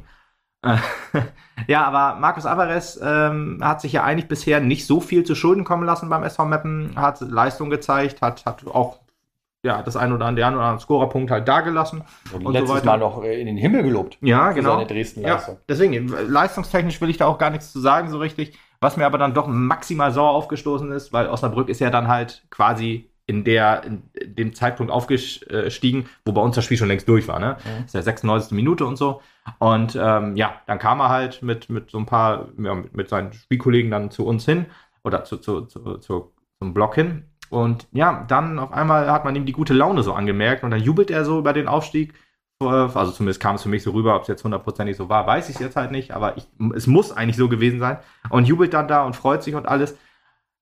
ja, 1.69 1.85
aber 1.85 2.19
Markus 2.19 2.45
Alvarez 2.45 2.99
ähm, 3.01 3.61
hat 3.63 3.81
sich 3.81 3.93
ja 3.93 4.03
eigentlich 4.03 4.29
bisher 4.29 4.61
nicht 4.61 4.87
so 4.87 5.01
viel 5.01 5.23
zu 5.23 5.35
Schulden 5.35 5.65
kommen 5.65 5.85
lassen 5.85 6.09
beim 6.09 6.25
SV 6.25 6.47
Meppen, 6.47 6.93
hat 6.97 7.21
Leistung 7.21 7.71
gezeigt, 7.71 8.23
hat, 8.23 8.45
hat 8.45 8.67
auch 8.67 8.99
ja, 9.65 9.83
das 9.83 9.97
ein 9.97 10.13
oder 10.13 10.27
andere, 10.27 10.41
der 10.41 10.47
ein 10.49 10.55
oder 10.55 10.65
andere 10.65 10.81
Scorerpunkt 10.81 11.31
halt 11.31 11.49
dagelassen. 11.49 12.05
Und, 12.33 12.47
und 12.47 12.53
letztes 12.53 12.81
so 12.81 12.87
Mal 12.87 12.99
noch 12.99 13.23
in 13.23 13.47
den 13.47 13.57
Himmel 13.57 13.83
gelobt. 13.83 14.19
Ja, 14.21 14.53
genau. 14.53 14.75
Seine 14.75 14.87
Dresden-Leistung. 14.87 15.55
Ja, 15.55 15.61
deswegen, 15.69 16.09
leistungstechnisch 16.09 17.01
will 17.01 17.11
ich 17.11 17.17
da 17.17 17.27
auch 17.27 17.39
gar 17.39 17.51
nichts 17.51 17.73
zu 17.73 17.81
sagen, 17.81 18.09
so 18.09 18.19
richtig. 18.19 18.57
Was 18.81 18.97
mir 18.97 19.07
aber 19.07 19.19
dann 19.19 19.35
doch 19.35 19.49
maximal 19.49 20.13
sauer 20.13 20.31
aufgestoßen 20.31 20.93
ist, 20.93 21.13
weil 21.13 21.27
Osnabrück 21.27 21.69
ist 21.69 21.81
ja 21.81 21.91
dann 21.91 22.07
halt 22.07 22.45
quasi 22.51 23.11
in 23.27 23.43
der, 23.45 23.83
in 23.85 24.03
dem 24.15 24.55
Zeitpunkt 24.55 24.93
aufgestiegen, 24.93 26.09
wo 26.25 26.33
bei 26.33 26.41
uns 26.41 26.55
das 26.55 26.65
Spiel 26.65 26.79
schon 26.79 26.89
längst 26.89 27.09
durch 27.09 27.27
war, 27.27 27.41
ne? 27.41 27.57
Mhm. 27.65 27.83
Das 27.83 27.87
ist 27.87 27.95
ja 27.95 28.03
96. 28.03 28.53
Minute 28.53 28.87
und 28.87 28.97
so. 28.97 29.21
Und 29.59 29.99
ähm, 30.01 30.37
ja, 30.37 30.63
dann 30.67 30.79
kam 30.79 31.01
er 31.01 31.09
halt 31.09 31.43
mit, 31.43 31.69
mit 31.69 31.91
so 31.91 31.99
ein 31.99 32.07
paar, 32.07 32.49
ja, 32.57 32.75
mit, 32.75 32.97
mit 32.97 33.09
seinen 33.09 33.33
Spielkollegen 33.33 33.91
dann 33.91 34.11
zu 34.11 34.25
uns 34.25 34.45
hin 34.45 34.67
oder 35.03 35.25
zu, 35.25 35.37
zu, 35.39 35.63
zu, 35.63 35.99
zu 35.99 36.33
zum 36.59 36.75
Block 36.75 36.95
hin 36.95 37.25
und 37.51 37.87
ja, 37.93 38.25
dann 38.29 38.59
auf 38.59 38.73
einmal 38.73 39.11
hat 39.11 39.25
man 39.25 39.35
ihm 39.37 39.47
die 39.47 39.53
gute 39.53 39.75
Laune 39.75 40.03
so 40.03 40.13
angemerkt 40.13 40.65
und 40.65 40.71
dann 40.71 40.81
jubelt 40.81 41.11
er 41.11 41.25
so 41.25 41.39
über 41.39 41.53
den 41.53 41.69
Aufstieg. 41.69 42.15
Also 42.61 43.13
zumindest 43.13 43.41
kam 43.41 43.55
es 43.55 43.63
für 43.63 43.69
mich 43.69 43.85
so 43.85 43.93
rüber, 43.93 44.17
ob 44.17 44.23
es 44.23 44.29
jetzt 44.29 44.43
hundertprozentig 44.43 44.97
so 44.97 45.09
war, 45.09 45.27
weiß 45.27 45.49
ich 45.49 45.61
jetzt 45.61 45.77
halt 45.77 45.93
nicht, 45.93 46.11
aber 46.11 46.37
ich, 46.37 46.49
es 46.75 46.89
muss 46.89 47.13
eigentlich 47.13 47.37
so 47.37 47.49
gewesen 47.49 47.79
sein. 47.79 47.99
Und 48.31 48.49
jubelt 48.49 48.75
dann 48.75 48.89
da 48.89 49.05
und 49.05 49.15
freut 49.15 49.45
sich 49.45 49.55
und 49.55 49.69
alles. 49.69 49.97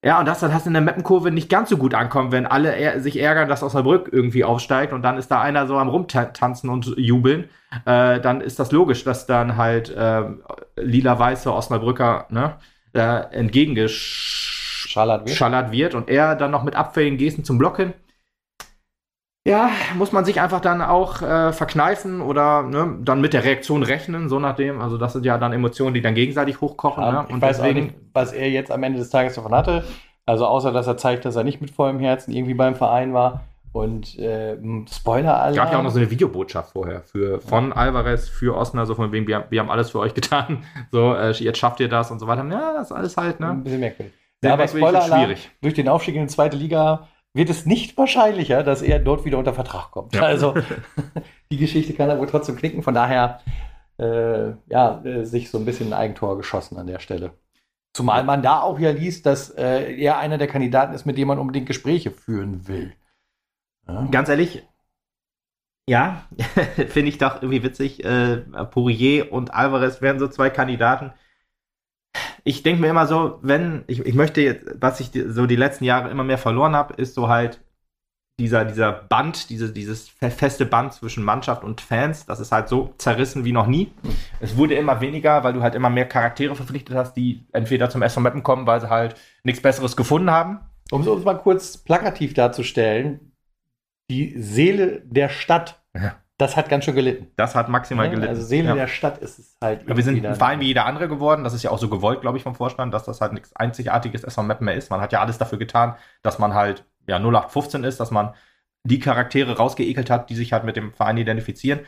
Ja, 0.05 0.21
und 0.21 0.27
das 0.27 0.41
dann 0.41 0.53
hast 0.53 0.67
du 0.67 0.71
in 0.71 0.75
der 0.75 0.83
Mappenkurve 0.83 1.31
nicht 1.31 1.49
ganz 1.49 1.71
so 1.71 1.79
gut 1.79 1.95
ankommen, 1.95 2.31
wenn 2.33 2.47
alle 2.47 3.01
sich 3.01 3.19
ärgern, 3.19 3.49
dass 3.49 3.63
Osnabrück 3.63 4.11
irgendwie 4.13 4.45
aufsteigt 4.45 4.93
und 4.93 5.03
dann 5.03 5.17
ist 5.17 5.31
da 5.31 5.41
einer 5.41 5.67
so 5.67 5.79
am 5.79 5.89
Rumtanzen 5.89 6.71
und 6.71 6.95
jubeln. 6.97 7.49
Äh, 7.87 8.21
dann 8.21 8.41
ist 8.41 8.59
das 8.59 8.73
logisch, 8.73 9.03
dass 9.03 9.27
dann 9.27 9.57
halt 9.57 9.91
äh, 9.91 10.23
lila-weiße 10.77 11.53
Osnabrücker 11.53 12.27
ne, 12.29 12.57
äh, 12.93 13.35
entgegengesch 13.35 14.56
schallert 14.97 15.27
wird. 15.27 15.37
schallert 15.37 15.73
wird 15.73 15.95
und 15.95 16.09
er 16.09 16.35
dann 16.35 16.51
noch 16.51 16.65
mit 16.65 16.75
abfälligen 16.75 17.19
Gesten 17.19 17.45
zum 17.45 17.59
Block 17.59 17.77
hin. 17.77 17.93
Ja, 19.47 19.71
muss 19.95 20.11
man 20.11 20.25
sich 20.25 20.41
einfach 20.41 20.61
dann 20.61 20.83
auch 20.83 21.23
äh, 21.23 21.53
verkneifen 21.53 22.21
oder 22.21 22.65
ne, 22.65 22.99
dann 23.03 23.21
mit 23.21 23.33
der 23.33 23.45
Reaktion 23.45 23.85
rechnen, 23.85 24.29
so 24.29 24.41
nachdem. 24.41 24.81
Also, 24.81 24.99
das 24.99 25.13
sind 25.13 25.25
ja 25.25 25.39
dann 25.39 25.53
Emotionen, 25.53 25.95
die 25.95 26.01
dann 26.01 26.17
gegenseitig 26.17 26.61
hochkochen. 26.61 27.05
Ja, 27.05 27.13
ne? 27.13 27.21
Und 27.29 27.37
ich 27.37 27.43
weiß 27.43 27.59
deswegen, 27.59 27.85
nicht, 27.85 27.95
was 28.13 28.33
er 28.33 28.51
jetzt 28.51 28.73
am 28.73 28.83
Ende 28.83 28.99
des 28.99 29.09
Tages 29.11 29.35
davon 29.37 29.55
hatte. 29.55 29.85
Also, 30.27 30.47
außer 30.47 30.73
dass 30.73 30.89
er 30.89 30.97
zeigt, 30.97 31.25
dass 31.25 31.37
er 31.37 31.45
nicht 31.45 31.61
mit 31.61 31.71
vollem 31.71 32.01
Herzen 32.01 32.35
irgendwie 32.35 32.55
beim 32.55 32.75
Verein 32.75 33.15
war. 33.15 33.45
Und 33.71 34.19
äh, 34.19 34.57
Spoiler 34.91 35.41
alle. 35.41 35.55
Gab 35.55 35.71
ja 35.71 35.79
auch 35.79 35.85
noch 35.85 35.91
so 35.91 36.01
eine 36.01 36.11
Videobotschaft 36.11 36.73
vorher 36.73 37.03
für, 37.03 37.41
von 37.41 37.69
ja. 37.69 37.77
Alvarez 37.77 38.29
für 38.29 38.57
Osner, 38.57 38.85
so 38.85 38.97
von 38.97 39.13
wegen, 39.13 39.29
wir, 39.29 39.45
wir 39.51 39.61
haben 39.61 39.71
alles 39.71 39.91
für 39.91 40.01
euch 40.01 40.15
getan. 40.15 40.65
So, 40.91 41.15
äh, 41.15 41.31
jetzt 41.31 41.59
schafft 41.59 41.79
ihr 41.79 41.89
das 41.89 42.11
und 42.11 42.19
so 42.19 42.27
weiter. 42.27 42.45
Ja, 42.51 42.73
das 42.73 42.91
ist 42.91 42.97
alles 42.97 43.17
halt, 43.17 43.39
ne? 43.39 43.51
Ein 43.51 43.63
bisschen 43.63 43.79
merkwürdig. 43.79 44.13
Ja, 44.47 44.55
aber 44.55 44.69
Spoiler 44.69 45.37
durch 45.61 45.75
den 45.75 45.89
Aufstieg 45.89 46.15
in 46.15 46.23
die 46.23 46.33
zweite 46.33 46.57
Liga 46.57 47.09
wird 47.35 47.51
es 47.51 47.67
nicht 47.67 47.97
wahrscheinlicher, 47.99 48.63
dass 48.63 48.83
er 48.83 48.99
dort 48.99 49.25
wieder 49.25 49.39
unter 49.39 49.53
Vertrag 49.53 49.91
kommt. 49.91 50.15
Ja. 50.15 50.23
Also 50.23 50.55
die 51.53 51.59
Geschichte 51.59 51.93
kann 51.93 52.09
er 52.09 52.19
wohl 52.19 52.27
trotzdem 52.27 52.57
knicken. 52.57 52.83
Von 52.83 52.95
daher, 52.95 53.41
äh, 53.99 54.53
ja, 54.69 55.05
äh, 55.05 55.25
sich 55.25 55.51
so 55.51 55.59
ein 55.59 55.67
bisschen 55.67 55.89
ein 55.89 55.99
Eigentor 55.99 56.37
geschossen 56.37 56.79
an 56.79 56.87
der 56.87 56.99
Stelle. 56.99 57.33
Zumal 57.95 58.25
man 58.25 58.43
da 58.43 58.61
auch 58.61 58.79
ja 58.79 58.91
liest, 58.91 59.27
dass 59.27 59.51
äh, 59.51 59.95
er 59.95 60.19
einer 60.19 60.39
der 60.39 60.49
Kandidaten 60.49 60.95
ist, 60.95 61.07
mit 61.07 61.17
dem 61.19 61.29
man 61.29 61.39
unbedingt 61.39 61.67
Gespräche 61.67 62.11
führen 62.11 62.69
will. 62.69 62.93
Ja. 63.87 64.07
Ganz 64.11 64.29
ehrlich, 64.29 64.63
ja, 65.89 66.27
finde 66.89 67.09
ich 67.09 67.19
doch 67.19 67.37
irgendwie 67.37 67.63
witzig. 67.63 68.05
Äh, 68.05 68.39
Poirier 68.71 69.33
und 69.33 69.55
Alvarez 69.55 70.03
wären 70.03 70.19
so 70.19 70.29
zwei 70.29 70.51
Kandidaten, 70.51 71.13
ich 72.45 72.63
denke 72.63 72.81
mir 72.81 72.89
immer 72.89 73.07
so, 73.07 73.39
wenn, 73.43 73.85
ich, 73.87 74.01
ich 74.01 74.15
möchte 74.15 74.41
jetzt, 74.41 74.67
was 74.81 75.01
ich 75.01 75.11
so 75.29 75.47
die 75.47 75.57
letzten 75.57 75.85
Jahre 75.85 76.11
immer 76.11 76.25
mehr 76.25 76.39
verloren 76.39 76.77
habe, 76.77 76.95
ist 76.95 77.15
so 77.15 77.29
halt 77.29 77.61
dieser, 78.39 78.67
dieser 78.67 78.93
Band, 78.93 79.49
diese, 79.49 79.73
dieses 79.73 80.09
feste 80.09 80.67
Band 80.67 80.93
zwischen 80.93 81.25
Mannschaft 81.25 81.65
und 81.65 81.81
Fans, 81.81 82.27
das 82.27 82.39
ist 82.39 82.53
halt 82.53 82.69
so 82.69 82.93
zerrissen 82.99 83.45
wie 83.45 83.53
noch 83.53 83.67
nie. 83.67 83.93
Es 84.41 84.57
wurde 84.57 84.75
immer 84.75 85.01
weniger, 85.01 85.43
weil 85.43 85.55
du 85.55 85.63
halt 85.63 85.75
immer 85.75 85.89
mehr 85.89 86.07
Charaktere 86.07 86.55
verpflichtet 86.55 86.95
hast, 86.97 87.15
die 87.15 87.47
entweder 87.53 87.89
zum 87.89 88.03
SV 88.03 88.21
Meppen 88.21 88.43
kommen, 88.43 88.67
weil 88.67 88.81
sie 88.81 88.91
halt 88.91 89.15
nichts 89.43 89.63
Besseres 89.63 89.97
gefunden 89.97 90.31
haben. 90.31 90.61
Um 90.91 91.01
es 91.01 91.09
uns 91.09 91.25
mal 91.25 91.39
kurz 91.39 91.79
plakativ 91.79 92.35
darzustellen, 92.35 93.33
die 94.11 94.41
Seele 94.41 95.03
der 95.07 95.31
Stadt 95.31 95.83
ja. 95.95 96.17
Das 96.39 96.57
hat 96.57 96.69
ganz 96.69 96.85
schön 96.85 96.95
gelitten. 96.95 97.29
Das 97.37 97.55
hat 97.55 97.69
maximal 97.69 98.07
ja, 98.07 98.11
gelitten. 98.11 98.29
Also 98.29 98.43
Seele 98.43 98.69
ja. 98.69 98.75
der 98.75 98.89
Stadt 98.89 99.19
ist 99.19 99.39
es 99.39 99.57
halt. 99.63 99.87
wir 99.87 100.03
sind 100.03 100.25
ein 100.25 100.35
Verein 100.35 100.61
wie 100.61 100.67
jeder 100.67 100.85
andere 100.85 101.09
geworden. 101.09 101.45
Das 101.45 101.55
ist 101.55 101.63
ja 101.63 101.71
auch 101.71 101.79
so 101.79 101.89
gewollt, 101.89 102.21
glaube 102.21 102.37
ich, 102.37 102.43
vom 102.43 102.55
Vorstand, 102.55 102.93
dass 102.93 103.05
das 103.05 103.21
halt 103.21 103.33
nichts 103.33 103.57
Einzigartiges 103.57 104.23
SV 104.23 104.43
Mappen 104.43 104.67
mehr 104.67 104.75
ist. 104.75 104.91
Man 104.91 105.01
hat 105.01 105.13
ja 105.13 105.21
alles 105.21 105.39
dafür 105.39 105.59
getan, 105.59 105.95
dass 106.23 106.39
man 106.39 106.53
halt 106.53 106.85
ja 107.07 107.17
0815 107.17 107.85
ist, 107.85 108.01
dass 108.01 108.11
man 108.11 108.35
die 108.85 108.99
Charaktere 108.99 109.57
rausgeekelt 109.57 110.11
hat, 110.11 110.29
die 110.29 110.35
sich 110.35 110.53
halt 110.53 110.65
mit 110.65 110.77
dem 110.77 110.93
Verein 110.93 111.17
identifizieren. 111.17 111.81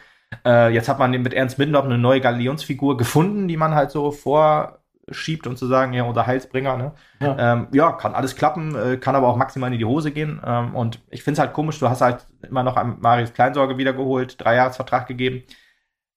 Äh, 0.45 0.73
jetzt 0.73 0.89
hat 0.89 0.99
man 0.99 1.11
mit 1.11 1.35
Ernst 1.35 1.59
Middendorf 1.59 1.85
eine 1.85 1.99
neue 1.99 2.21
Galionsfigur 2.21 2.97
gefunden, 2.97 3.49
die 3.49 3.57
man 3.57 3.75
halt 3.75 3.91
so 3.91 4.11
vor 4.11 4.78
schiebt 5.11 5.47
und 5.47 5.57
zu 5.57 5.67
sagen, 5.67 5.93
ja, 5.93 6.05
unser 6.05 6.27
Heilsbringer, 6.27 6.77
ne? 6.77 6.93
Ja, 7.21 7.53
ähm, 7.53 7.69
ja 7.73 7.93
kann 7.93 8.15
alles 8.15 8.37
klappen, 8.37 8.75
äh, 8.75 8.97
kann 8.97 9.15
aber 9.15 9.29
auch 9.29 9.37
maximal 9.37 9.73
in 9.73 9.79
die 9.79 9.85
Hose 9.85 10.11
gehen. 10.11 10.41
Ähm, 10.45 10.75
und 10.75 11.01
ich 11.11 11.23
finde 11.23 11.35
es 11.35 11.39
halt 11.41 11.53
komisch, 11.53 11.79
du 11.79 11.89
hast 11.89 12.01
halt 12.01 12.27
immer 12.43 12.63
noch 12.63 12.77
an 12.77 12.99
Marius 13.01 13.33
Kleinsorge 13.33 13.79
wiedergeholt, 13.79 14.43
drei 14.43 14.57
Jahresvertrag 14.57 15.07
gegeben, 15.07 15.43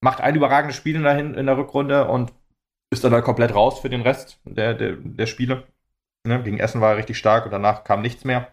macht 0.02 0.22
ein 0.22 0.36
überragendes 0.36 0.76
Spiel 0.76 0.96
in 0.96 1.04
der, 1.04 1.18
in 1.20 1.46
der 1.46 1.58
Rückrunde 1.58 2.08
und 2.08 2.34
ist 2.92 3.04
dann 3.04 3.14
halt 3.14 3.24
komplett 3.24 3.56
raus 3.56 3.80
für 3.80 3.90
den 3.90 4.02
Rest 4.02 4.40
der, 4.44 4.74
der, 4.74 4.98
der 4.98 5.26
Spiele. 5.26 5.64
Ne? 6.26 6.44
Gegen 6.44 6.60
Essen 6.60 6.82
war 6.82 6.92
er 6.92 6.98
richtig 6.98 7.18
stark 7.18 7.46
und 7.46 7.52
danach 7.52 7.84
kam 7.84 8.02
nichts 8.02 8.26
mehr. 8.26 8.48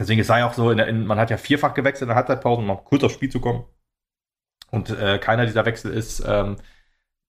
Deswegen 0.00 0.20
es 0.20 0.26
sei 0.26 0.44
auch 0.44 0.52
so, 0.52 0.70
in 0.70 0.76
der, 0.76 0.88
in, 0.88 1.06
man 1.06 1.18
hat 1.18 1.30
ja 1.30 1.36
vierfach 1.36 1.74
gewechselt 1.74 2.02
in 2.02 2.08
der 2.08 2.16
Halbzeitpause, 2.16 2.60
um 2.60 2.66
noch 2.66 2.84
kurz 2.84 3.02
aufs 3.04 3.14
Spiel 3.14 3.30
zu 3.30 3.40
kommen. 3.40 3.64
Und 4.70 4.90
äh, 4.90 5.18
keiner 5.18 5.46
dieser 5.46 5.64
Wechsel 5.64 5.92
ist 5.92 6.22
ähm, 6.26 6.56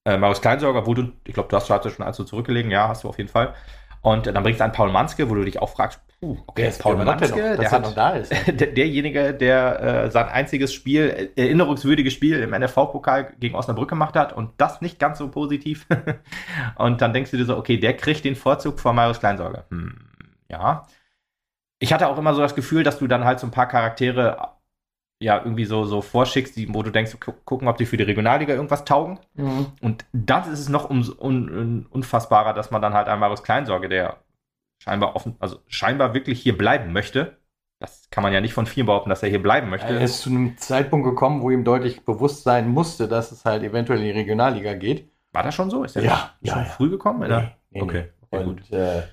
äh, 0.07 0.17
Marius 0.17 0.41
Kleinsorger, 0.41 0.87
wo 0.87 0.93
du, 0.93 1.11
ich 1.25 1.33
glaube, 1.33 1.49
du 1.49 1.57
hast 1.57 1.67
schon 1.67 2.05
eins 2.05 2.17
so 2.17 2.23
zurückgelegen, 2.23 2.71
ja, 2.71 2.87
hast 2.87 3.03
du 3.03 3.09
auf 3.09 3.17
jeden 3.17 3.29
Fall. 3.29 3.53
Und 4.01 4.25
äh, 4.25 4.33
dann 4.33 4.41
bringst 4.43 4.61
du 4.61 4.63
einen 4.63 4.73
Paul 4.73 4.89
Manske, 4.89 5.29
wo 5.29 5.35
du 5.35 5.43
dich 5.43 5.61
auch 5.61 5.69
fragst, 5.69 5.99
puh, 6.21 6.37
okay, 6.47 6.61
der 6.61 6.69
ist 6.69 6.81
Paul 6.81 6.95
Manske, 6.95 7.29
noch, 7.29 7.35
der, 7.35 7.71
hat, 7.71 7.97
da 7.97 8.09
ist. 8.11 8.31
der, 8.47 8.67
derjenige, 8.67 9.33
der 9.33 9.81
äh, 10.05 10.11
sein 10.11 10.29
einziges 10.29 10.73
Spiel, 10.73 11.31
äh, 11.35 11.41
erinnerungswürdiges 11.41 12.13
Spiel 12.13 12.39
im 12.39 12.51
NFV-Pokal 12.51 13.33
gegen 13.37 13.55
Osnabrück 13.55 13.89
gemacht 13.89 14.15
hat 14.15 14.31
und 14.31 14.51
das 14.57 14.79
nicht 14.79 14.97
ganz 14.97 15.17
so 15.17 15.27
positiv. 15.29 15.85
und 16.77 17.01
dann 17.01 17.11
denkst 17.11 17.31
du 17.31 17.37
dir 17.37 17.45
so, 17.45 17.57
okay, 17.57 17.77
der 17.77 17.97
kriegt 17.97 18.23
den 18.23 18.35
Vorzug 18.35 18.79
vor 18.79 18.93
Marius 18.93 19.19
Kleinsorger. 19.19 19.65
Hm, 19.71 19.97
ja. 20.47 20.87
Ich 21.79 21.91
hatte 21.91 22.07
auch 22.07 22.17
immer 22.17 22.33
so 22.33 22.41
das 22.41 22.55
Gefühl, 22.55 22.83
dass 22.83 22.97
du 22.97 23.07
dann 23.07 23.25
halt 23.25 23.41
so 23.41 23.47
ein 23.47 23.51
paar 23.51 23.67
Charaktere 23.67 24.56
ja 25.19 25.37
irgendwie 25.39 25.65
so, 25.65 25.85
so 25.85 26.01
vorschickst, 26.01 26.55
die, 26.55 26.73
wo 26.73 26.83
du 26.83 26.91
denkst, 26.91 27.17
gu 27.19 27.31
gucken, 27.45 27.67
ob 27.67 27.77
die 27.77 27.85
für 27.85 27.97
die 27.97 28.03
Regionalliga 28.03 28.53
irgendwas 28.53 28.85
taugen. 28.85 29.19
Mhm. 29.35 29.67
Und 29.81 30.05
dann 30.13 30.43
ist 30.51 30.59
es 30.59 30.69
noch 30.69 30.89
um, 30.89 30.99
un, 31.19 31.85
unfassbarer, 31.89 32.53
dass 32.53 32.71
man 32.71 32.81
dann 32.81 32.93
halt 32.93 33.07
einmal 33.07 33.31
aus 33.31 33.43
Kleinsorge, 33.43 33.89
der 33.89 34.17
scheinbar 34.83 35.15
offen, 35.15 35.35
also 35.39 35.59
scheinbar 35.67 36.13
wirklich 36.13 36.41
hier 36.41 36.57
bleiben 36.57 36.93
möchte. 36.93 37.37
Das 37.79 38.09
kann 38.09 38.23
man 38.23 38.33
ja 38.33 38.41
nicht 38.41 38.53
von 38.53 38.65
vielen 38.65 38.87
behaupten, 38.87 39.09
dass 39.09 39.21
er 39.23 39.29
hier 39.29 39.41
bleiben 39.41 39.69
möchte. 39.69 39.87
Er 39.87 40.01
ist 40.01 40.21
zu 40.21 40.29
einem 40.29 40.57
Zeitpunkt 40.57 41.05
gekommen, 41.05 41.41
wo 41.41 41.51
ihm 41.51 41.63
deutlich 41.63 42.05
bewusst 42.05 42.43
sein 42.43 42.67
musste, 42.69 43.07
dass 43.07 43.31
es 43.31 43.45
halt 43.45 43.63
eventuell 43.63 43.99
in 43.99 44.05
die 44.05 44.11
Regionalliga 44.11 44.73
geht. 44.73 45.11
War 45.31 45.43
das 45.43 45.53
schon 45.55 45.69
so? 45.69 45.83
Ist 45.83 45.95
er 45.95 46.03
Ja, 46.03 46.31
schon 46.43 46.47
ja, 46.47 46.57
ja. 46.59 46.65
früh 46.65 46.89
gekommen? 46.89 47.23
oder? 47.23 47.55
nee, 47.69 47.81
okay. 47.81 48.01
nee. 48.31 48.37
okay, 48.39 48.43
gut. 48.43 48.57
Und 48.61 48.71
äh, 48.71 49.03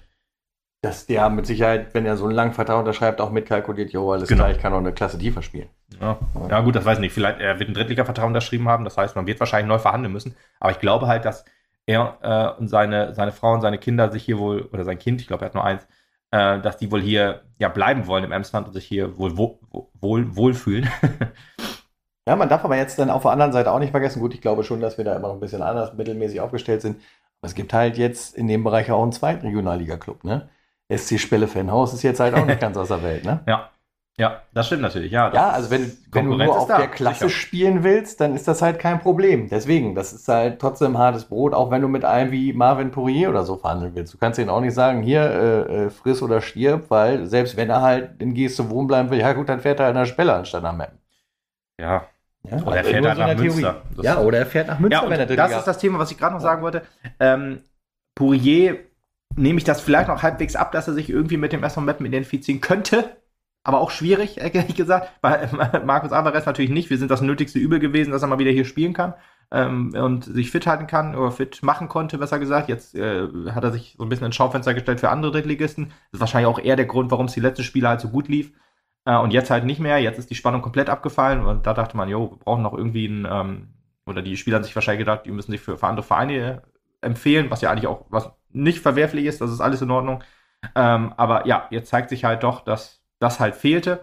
dass 0.83 1.07
der 1.07 1.29
mit 1.31 1.47
Sicherheit, 1.47 1.95
wenn 1.95 2.07
er 2.07 2.17
so 2.17 2.25
einen 2.25 2.35
langen 2.35 2.53
Vertrag 2.53 2.79
unterschreibt, 2.79 3.21
auch 3.21 3.31
mitkalkuliert, 3.31 3.93
jo, 3.93 4.13
alles 4.13 4.29
Genau. 4.29 4.45
klar, 4.45 4.51
ich 4.55 4.59
kann 4.59 4.73
auch 4.73 4.79
eine 4.79 4.93
Klasse 4.95 5.19
tiefer 5.19 5.43
spielen. 5.43 5.69
Ja. 6.01 6.19
ja, 6.51 6.61
gut, 6.61 6.77
das 6.77 6.85
weiß 6.85 6.99
ich 6.99 7.03
nicht. 7.03 7.13
Vielleicht, 7.13 7.41
er 7.41 7.59
wird 7.59 7.69
einen 7.69 7.75
Drittliga-Vertrag 7.75 8.27
unterschrieben 8.27 8.69
haben. 8.69 8.85
Das 8.85 8.97
heißt, 8.97 9.17
man 9.17 9.27
wird 9.27 9.41
wahrscheinlich 9.41 9.69
neu 9.69 9.79
verhandeln 9.79 10.13
müssen. 10.13 10.35
Aber 10.61 10.73
ich 10.73 10.81
glaube 10.81 11.07
halt, 11.07 11.25
dass 11.25 11.45
er 11.87 12.19
äh, 12.23 12.61
und 12.61 12.69
seine, 12.69 13.15
seine 13.15 13.33
Frau 13.33 13.53
und 13.53 13.61
seine 13.61 13.79
Kinder 13.79 14.11
sich 14.11 14.25
hier 14.25 14.39
wohl, 14.39 14.63
oder 14.73 14.85
sein 14.85 14.99
Kind, 14.99 15.21
ich 15.21 15.27
glaube, 15.27 15.45
er 15.45 15.47
hat 15.47 15.55
nur 15.55 15.65
eins, 15.65 15.87
äh, 16.31 16.61
dass 16.61 16.77
die 16.77 16.91
wohl 16.91 17.01
hier 17.01 17.43
ja 17.59 17.69
bleiben 17.69 18.07
wollen 18.07 18.25
im 18.25 18.33
Emsland 18.33 18.67
und 18.67 18.73
sich 18.73 18.87
hier 18.87 19.17
wohl 19.19 19.37
wo, 19.37 19.61
wo, 19.71 19.91
wohl 20.01 20.37
wohlfühlen. 20.37 20.89
Ja, 22.27 22.37
man 22.37 22.49
darf 22.49 22.65
aber 22.65 22.77
jetzt 22.77 22.99
dann 22.99 23.11
auf 23.11 23.23
der 23.23 23.33
anderen 23.33 23.53
Seite 23.53 23.71
auch 23.71 23.79
nicht 23.79 23.91
vergessen, 23.91 24.21
gut, 24.21 24.33
ich 24.33 24.41
glaube 24.41 24.65
schon, 24.65 24.81
dass 24.81 24.97
wir 24.97 25.05
da 25.05 25.15
immer 25.15 25.29
noch 25.29 25.35
ein 25.35 25.41
bisschen 25.41 25.61
anders 25.61 25.93
mittelmäßig 25.93 26.41
aufgestellt 26.41 26.81
sind. 26.81 26.97
Aber 27.41 27.49
es 27.49 27.55
gibt 27.55 27.75
halt 27.75 27.99
jetzt 27.99 28.35
in 28.35 28.49
dem 28.49 28.65
Bereich 28.65 28.91
auch 28.91 29.03
einen 29.03 29.13
zweiten 29.13 29.45
Regionalliga-Club, 29.47 30.25
ne? 30.25 30.49
SC 30.91 31.19
Spelle-Fanhaus 31.19 31.93
ist 31.93 32.03
jetzt 32.03 32.21
halt 32.21 32.35
auch 32.35 32.47
nicht 32.47 32.61
ganz 32.61 32.77
aus 32.77 32.89
der 32.89 33.03
Welt, 33.03 33.25
ne? 33.25 33.41
ja. 33.47 33.71
Ja, 34.17 34.43
das 34.53 34.67
stimmt 34.69 34.83
natürlich. 34.83 35.11
Ja, 35.11 35.29
das 35.29 35.37
Ja, 35.41 35.51
also 35.51 35.71
wenn, 35.73 35.93
wenn 36.13 36.27
du 36.27 36.37
nur 36.37 36.57
auf 36.57 36.69
da, 36.69 36.79
der 36.79 36.87
Klasse 36.87 37.25
sicher. 37.25 37.31
spielen 37.31 37.83
willst, 37.83 38.21
dann 38.21 38.37
ist 38.37 38.47
das 38.47 38.63
halt 38.63 38.79
kein 38.79 39.01
Problem. 39.01 39.49
Deswegen, 39.49 39.97
das 39.97 40.13
ist 40.13 40.29
halt 40.29 40.61
trotzdem 40.61 40.99
hartes 40.99 41.25
Brot, 41.25 41.53
auch 41.53 41.73
wenn 41.73 41.83
du 41.83 41.89
mit 41.89 42.05
einem 42.05 42.31
wie 42.31 42.53
Marvin 42.53 42.93
Poirier 42.93 43.31
oder 43.31 43.43
so 43.45 43.57
verhandeln 43.57 43.97
willst. 43.97 44.15
Du 44.15 44.19
kannst 44.19 44.39
denen 44.39 44.51
auch 44.51 44.61
nicht 44.61 44.75
sagen, 44.75 45.03
hier, 45.03 45.23
äh, 45.23 45.85
äh, 45.87 45.91
friss 45.91 46.23
oder 46.23 46.41
stirb, 46.41 46.91
weil 46.91 47.27
selbst 47.27 47.57
wenn 47.57 47.71
er 47.71 47.83
halt 47.83 48.23
in 48.23 48.35
Geste 48.35 48.71
wohnen 48.71 48.87
bleiben 48.87 49.11
will, 49.11 49.19
ja 49.19 49.33
gut, 49.33 49.49
dann 49.49 49.59
fährt 49.61 49.81
er 49.81 49.89
in 49.89 49.97
der 49.97 50.07
Spelle 50.07 50.33
anstatt 50.35 50.65
am 50.65 50.77
Mappen. 50.79 50.99
ja. 51.81 52.07
Ja, 52.47 52.59
Oder 52.59 52.73
er 52.73 52.79
also 52.81 52.91
fährt 52.91 53.05
halt 53.07 53.17
so 53.17 53.21
nach 53.23 53.29
der 53.29 53.37
Münster. 53.39 53.83
Das- 53.97 54.05
ja, 54.05 54.21
oder 54.21 54.39
er 54.39 54.45
fährt 54.47 54.69
nach 54.69 54.79
Münster, 54.79 55.03
Ja, 55.03 55.09
wenn 55.11 55.19
er 55.19 55.25
das 55.25 55.35
Drittliga- 55.35 55.59
ist 55.61 55.65
das 55.67 55.79
Thema, 55.79 55.99
was 55.99 56.11
ich 56.11 56.19
gerade 56.19 56.35
noch 56.35 56.43
sagen 56.43 56.61
wollte. 56.61 56.83
Ähm, 57.19 57.63
Pourier 58.15 58.81
nehme 59.35 59.57
ich 59.57 59.65
das 59.65 59.81
vielleicht 59.81 60.09
noch 60.09 60.23
halbwegs 60.23 60.55
ab, 60.55 60.71
dass 60.73 60.87
er 60.87 60.93
sich 60.93 61.09
irgendwie 61.09 61.39
mit 61.39 61.53
dem 61.55 61.65
SV 61.65 61.81
Meppen 61.81 62.05
identifizieren 62.05 62.61
könnte. 62.61 63.17
Aber 63.65 63.81
auch 63.81 63.91
schwierig, 63.91 64.39
ehrlich 64.55 64.77
gesagt. 64.77 65.11
Bei 65.21 65.49
Markus 65.85 66.13
Alvarez 66.13 66.47
natürlich 66.47 66.71
nicht. 66.71 66.91
Wir 66.91 66.99
sind 66.99 67.11
das 67.11 67.23
nötigste 67.23 67.59
Übel 67.59 67.81
gewesen, 67.81 68.13
dass 68.13 68.23
er 68.23 68.29
mal 68.29 68.39
wieder 68.39 68.51
hier 68.51 68.65
spielen 68.67 68.93
kann 68.93 69.15
ähm, 69.51 69.95
und 69.95 70.25
sich 70.25 70.51
fit 70.51 70.67
halten 70.67 70.87
kann 70.87 71.15
oder 71.15 71.31
fit 71.33 71.63
machen 71.63 71.89
konnte, 71.89 72.19
besser 72.19 72.39
gesagt. 72.39 72.69
Jetzt 72.69 72.95
äh, 72.95 73.27
hat 73.51 73.65
er 73.65 73.73
sich 73.73 73.95
so 73.99 74.05
ein 74.05 74.09
bisschen 74.09 74.27
ins 74.27 74.37
Schaufenster 74.37 74.75
gestellt 74.75 75.01
für 75.01 75.11
andere 75.11 75.33
Drittligisten. 75.33 75.87
Das 75.87 76.15
ist 76.15 76.21
wahrscheinlich 76.21 76.49
auch 76.49 76.59
eher 76.59 76.77
der 76.77 76.87
Grund, 76.87 77.11
warum 77.11 77.27
es 77.27 77.33
die 77.33 77.41
letzten 77.41 77.65
Spiele 77.65 77.89
halt 77.89 78.01
so 78.01 78.09
gut 78.09 78.29
lief. 78.29 78.53
Äh, 79.05 79.19
und 79.19 79.33
jetzt 79.33 79.51
halt 79.51 79.65
nicht 79.65 79.81
mehr. 79.81 79.99
Jetzt 79.99 80.19
ist 80.19 80.31
die 80.31 80.35
Spannung 80.35 80.63
komplett 80.63 80.91
abgefallen. 80.91 81.45
Und 81.45 81.67
da 81.67 81.75
dachte 81.75 81.97
man, 81.97 82.09
jo, 82.09 82.33
wir 82.33 82.39
brauchen 82.39 82.63
noch 82.63 82.75
irgendwie 82.75 83.09
einen, 83.09 83.27
ähm, 83.31 83.69
oder 84.07 84.23
die 84.23 84.37
Spieler 84.37 84.57
haben 84.57 84.65
sich 84.65 84.75
wahrscheinlich 84.75 85.07
gedacht, 85.07 85.25
die 85.27 85.31
müssen 85.31 85.53
sich 85.53 85.61
für, 85.61 85.79
für 85.79 85.87
andere 85.87 86.05
Vereine 86.05 86.63
empfehlen, 87.01 87.51
was 87.51 87.61
ja 87.61 87.71
eigentlich 87.71 87.87
auch 87.87 88.07
was 88.11 88.31
nicht 88.51 88.81
verwerflich 88.81 89.27
ist. 89.27 89.41
Das 89.41 89.51
ist 89.51 89.61
alles 89.61 89.83
in 89.83 89.91
Ordnung. 89.91 90.23
Ähm, 90.75 91.13
aber 91.17 91.47
ja, 91.47 91.67
jetzt 91.71 91.91
zeigt 91.91 92.11
sich 92.11 92.25
halt 92.25 92.43
doch, 92.43 92.63
dass 92.65 93.04
das 93.21 93.41
halt 93.41 93.55
fehlte. 93.57 94.01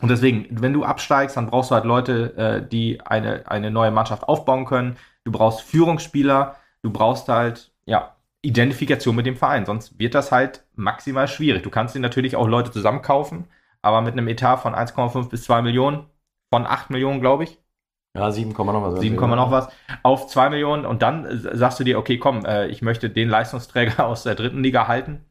Und 0.00 0.08
deswegen, 0.10 0.46
wenn 0.62 0.72
du 0.72 0.84
absteigst, 0.84 1.36
dann 1.36 1.48
brauchst 1.48 1.70
du 1.70 1.74
halt 1.74 1.84
Leute, 1.84 2.36
äh, 2.36 2.68
die 2.68 3.00
eine, 3.00 3.50
eine 3.50 3.70
neue 3.70 3.90
Mannschaft 3.90 4.24
aufbauen 4.28 4.64
können. 4.64 4.96
Du 5.24 5.32
brauchst 5.32 5.62
Führungsspieler, 5.62 6.56
du 6.82 6.90
brauchst 6.92 7.28
halt, 7.28 7.72
ja, 7.84 8.14
Identifikation 8.42 9.16
mit 9.16 9.26
dem 9.26 9.36
Verein. 9.36 9.66
Sonst 9.66 9.98
wird 9.98 10.14
das 10.14 10.30
halt 10.30 10.64
maximal 10.76 11.26
schwierig. 11.26 11.62
Du 11.64 11.70
kannst 11.70 11.94
dir 11.96 12.00
natürlich 12.00 12.36
auch 12.36 12.46
Leute 12.46 12.70
zusammenkaufen, 12.70 13.46
aber 13.82 14.00
mit 14.00 14.12
einem 14.12 14.28
Etat 14.28 14.58
von 14.58 14.74
1,5 14.74 15.28
bis 15.30 15.42
2 15.44 15.62
Millionen, 15.62 16.06
von 16.50 16.64
8 16.66 16.90
Millionen, 16.90 17.20
glaube 17.20 17.44
ich, 17.44 17.58
Ja, 18.14 18.30
7, 18.30 18.52
noch 18.52 18.82
was. 18.82 19.00
7, 19.00 19.16
noch 19.16 19.50
was, 19.50 19.68
auf 20.02 20.28
2 20.28 20.50
Millionen 20.50 20.86
und 20.86 21.02
dann 21.02 21.24
äh, 21.26 21.56
sagst 21.56 21.80
du 21.80 21.84
dir, 21.84 21.98
okay, 21.98 22.18
komm, 22.18 22.44
äh, 22.44 22.68
ich 22.68 22.82
möchte 22.82 23.10
den 23.10 23.28
Leistungsträger 23.28 24.06
aus 24.06 24.22
der 24.22 24.34
dritten 24.36 24.62
Liga 24.62 24.88
halten. 24.88 25.24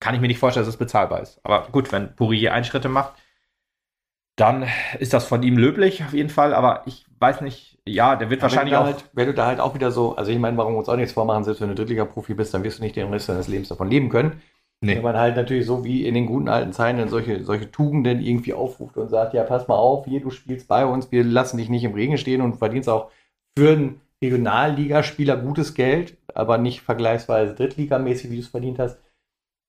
Kann 0.00 0.14
ich 0.14 0.20
mir 0.20 0.28
nicht 0.28 0.38
vorstellen, 0.38 0.64
dass 0.64 0.74
es 0.74 0.78
bezahlbar 0.78 1.20
ist. 1.22 1.40
Aber 1.42 1.68
gut, 1.72 1.90
wenn 1.92 2.14
Pourier 2.14 2.54
Einschritte 2.54 2.88
macht, 2.88 3.14
dann 4.36 4.66
ist 5.00 5.12
das 5.12 5.24
von 5.24 5.42
ihm 5.42 5.58
löblich 5.58 6.04
auf 6.04 6.12
jeden 6.12 6.30
Fall. 6.30 6.54
Aber 6.54 6.82
ich 6.86 7.04
weiß 7.18 7.40
nicht, 7.40 7.78
ja, 7.84 8.14
der 8.14 8.30
wird 8.30 8.42
wahrscheinlich 8.42 8.72
wenn 8.72 8.80
auch. 8.80 8.84
halt, 8.84 9.04
wenn 9.12 9.26
du 9.26 9.34
da 9.34 9.46
halt 9.46 9.60
auch 9.60 9.74
wieder 9.74 9.90
so, 9.90 10.14
also 10.16 10.30
ich 10.30 10.38
meine, 10.38 10.56
warum 10.56 10.74
wir 10.74 10.78
uns 10.78 10.88
auch 10.88 10.96
nichts 10.96 11.12
vormachen, 11.12 11.42
selbst 11.42 11.60
wenn 11.60 11.68
du 11.68 11.74
Drittliga-Profi 11.74 12.34
bist, 12.34 12.54
dann 12.54 12.62
wirst 12.62 12.78
du 12.78 12.84
nicht 12.84 12.94
den 12.94 13.10
Rest 13.12 13.28
deines 13.28 13.48
Lebens 13.48 13.68
davon 13.68 13.90
leben 13.90 14.08
können. 14.08 14.40
Nee. 14.80 14.94
Wenn 14.94 15.02
man 15.02 15.16
halt 15.16 15.34
natürlich 15.34 15.66
so 15.66 15.84
wie 15.84 16.06
in 16.06 16.14
den 16.14 16.26
guten 16.26 16.48
alten 16.48 16.72
Zeiten 16.72 16.98
dann 16.98 17.08
solche, 17.08 17.42
solche 17.42 17.70
Tugenden 17.72 18.20
irgendwie 18.20 18.54
aufruft 18.54 18.96
und 18.96 19.08
sagt, 19.08 19.34
ja, 19.34 19.42
pass 19.42 19.66
mal 19.66 19.74
auf, 19.74 20.06
hier, 20.06 20.20
du 20.20 20.30
spielst 20.30 20.68
bei 20.68 20.86
uns, 20.86 21.10
wir 21.10 21.24
lassen 21.24 21.56
dich 21.56 21.68
nicht 21.68 21.82
im 21.82 21.94
Regen 21.94 22.16
stehen 22.16 22.42
und 22.42 22.58
verdienst 22.58 22.88
auch 22.88 23.10
für 23.56 23.72
einen 23.72 24.00
Regionalligaspieler 24.22 25.36
gutes 25.36 25.74
Geld, 25.74 26.16
aber 26.32 26.58
nicht 26.58 26.82
vergleichsweise 26.82 27.54
Drittligamäßig, 27.54 28.30
wie 28.30 28.36
du 28.36 28.42
es 28.42 28.48
verdient 28.48 28.78
hast. 28.78 28.98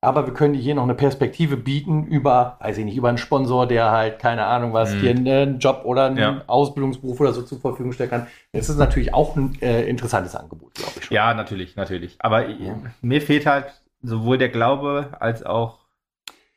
Aber 0.02 0.26
wir 0.26 0.34
können 0.34 0.54
hier 0.54 0.76
noch 0.76 0.84
eine 0.84 0.96
Perspektive 0.96 1.58
bieten 1.58 2.06
über, 2.06 2.56
weiß 2.62 2.78
ich 2.78 2.86
nicht, 2.86 2.96
über 2.96 3.10
einen 3.10 3.18
Sponsor, 3.18 3.68
der 3.68 3.92
halt, 3.92 4.20
keine 4.20 4.46
Ahnung 4.46 4.72
was, 4.72 4.94
Mhm. 4.96 5.00
dir 5.02 5.10
einen 5.10 5.60
Job 5.60 5.82
oder 5.84 6.06
einen 6.06 6.18
Ja. 6.18 6.42
Ausbildungsberuf 6.48 7.20
oder 7.20 7.34
so 7.34 7.42
zur 7.42 7.60
Verfügung 7.60 7.92
stellen 7.92 8.10
kann. 8.10 8.28
Das 8.54 8.70
ist 8.70 8.78
natürlich 8.78 9.14
auch 9.14 9.36
ein 9.36 9.58
äh, 9.62 9.84
interessantes 9.90 10.36
Angebot, 10.36 10.74
glaube 10.76 10.94
ich 10.98 11.06
schon. 11.06 11.16
Ja, 11.16 11.34
natürlich, 11.34 11.76
natürlich. 11.76 12.16
Aber 12.20 12.48
Ja. 12.48 12.76
mir 13.02 13.22
fehlt 13.22 13.46
halt 13.46 13.66
sowohl 14.02 14.38
der 14.38 14.48
Glaube 14.48 15.10
als 15.20 15.46
auch 15.46 15.80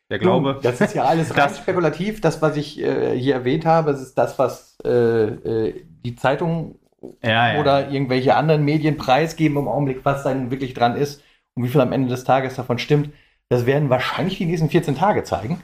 der 0.09 0.21
Glaube. 0.21 0.61
Das 0.63 0.81
ist 0.81 0.95
ja 0.95 1.03
alles 1.05 1.31
rein 1.37 1.37
Das- 1.49 1.59
spekulativ. 1.59 2.21
Das, 2.21 2.41
was 2.43 2.57
ich 2.57 2.81
äh, 2.81 3.19
hier 3.19 3.35
erwähnt 3.35 3.67
habe, 3.67 3.91
das 3.91 4.01
ist 4.03 4.17
das, 4.17 4.39
was 4.39 4.79
äh, 4.85 4.89
äh, 4.89 5.85
die 6.05 6.15
Zeitung 6.15 6.77
ja. 7.25 7.59
oder 7.59 7.91
irgendwelche 7.91 8.37
anderen 8.37 8.65
Medien 8.65 8.97
preisgeben 8.97 9.57
im 9.57 9.67
Augenblick, 9.67 10.05
was 10.05 10.23
dann 10.23 10.53
wirklich 10.53 10.75
dran 10.75 10.95
ist 10.95 11.23
und 11.57 11.65
wie 11.65 11.69
viel 11.69 11.81
am 11.81 11.91
Ende 11.91 12.09
des 12.09 12.23
Tages 12.23 12.55
davon 12.55 12.79
stimmt. 12.79 13.11
Das 13.53 13.67
werden 13.67 13.91
wahrscheinlich 13.91 14.39
die 14.39 14.47
nächsten 14.47 14.71
14 14.71 14.97
Tage 14.97 15.25
zeigen. 15.25 15.63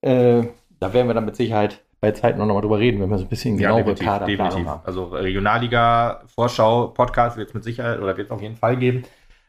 Äh, 0.00 0.42
da 0.80 0.92
werden 0.92 1.06
wir 1.06 1.14
dann 1.14 1.24
mit 1.24 1.36
Sicherheit 1.36 1.84
bei 2.00 2.12
Zeiten 2.12 2.38
noch 2.38 2.46
mal 2.46 2.60
drüber 2.60 2.78
reden, 2.78 3.00
wenn 3.00 3.10
wir 3.10 3.18
so 3.18 3.24
ein 3.24 3.28
bisschen 3.28 3.58
Ja, 3.58 3.70
genauere 3.76 3.94
Kaderplanung 3.94 4.26
definitiv. 4.26 4.66
haben. 4.66 4.80
Also 4.84 5.04
Regionalliga, 5.04 6.22
Vorschau, 6.26 6.88
Podcast 6.88 7.36
wird 7.36 7.48
es 7.48 7.54
mit 7.54 7.64
Sicherheit 7.64 7.98
oder 8.00 8.16
wird 8.16 8.26
es 8.26 8.30
auf 8.30 8.42
jeden 8.42 8.56
Fall 8.56 8.76
geben. 8.76 9.04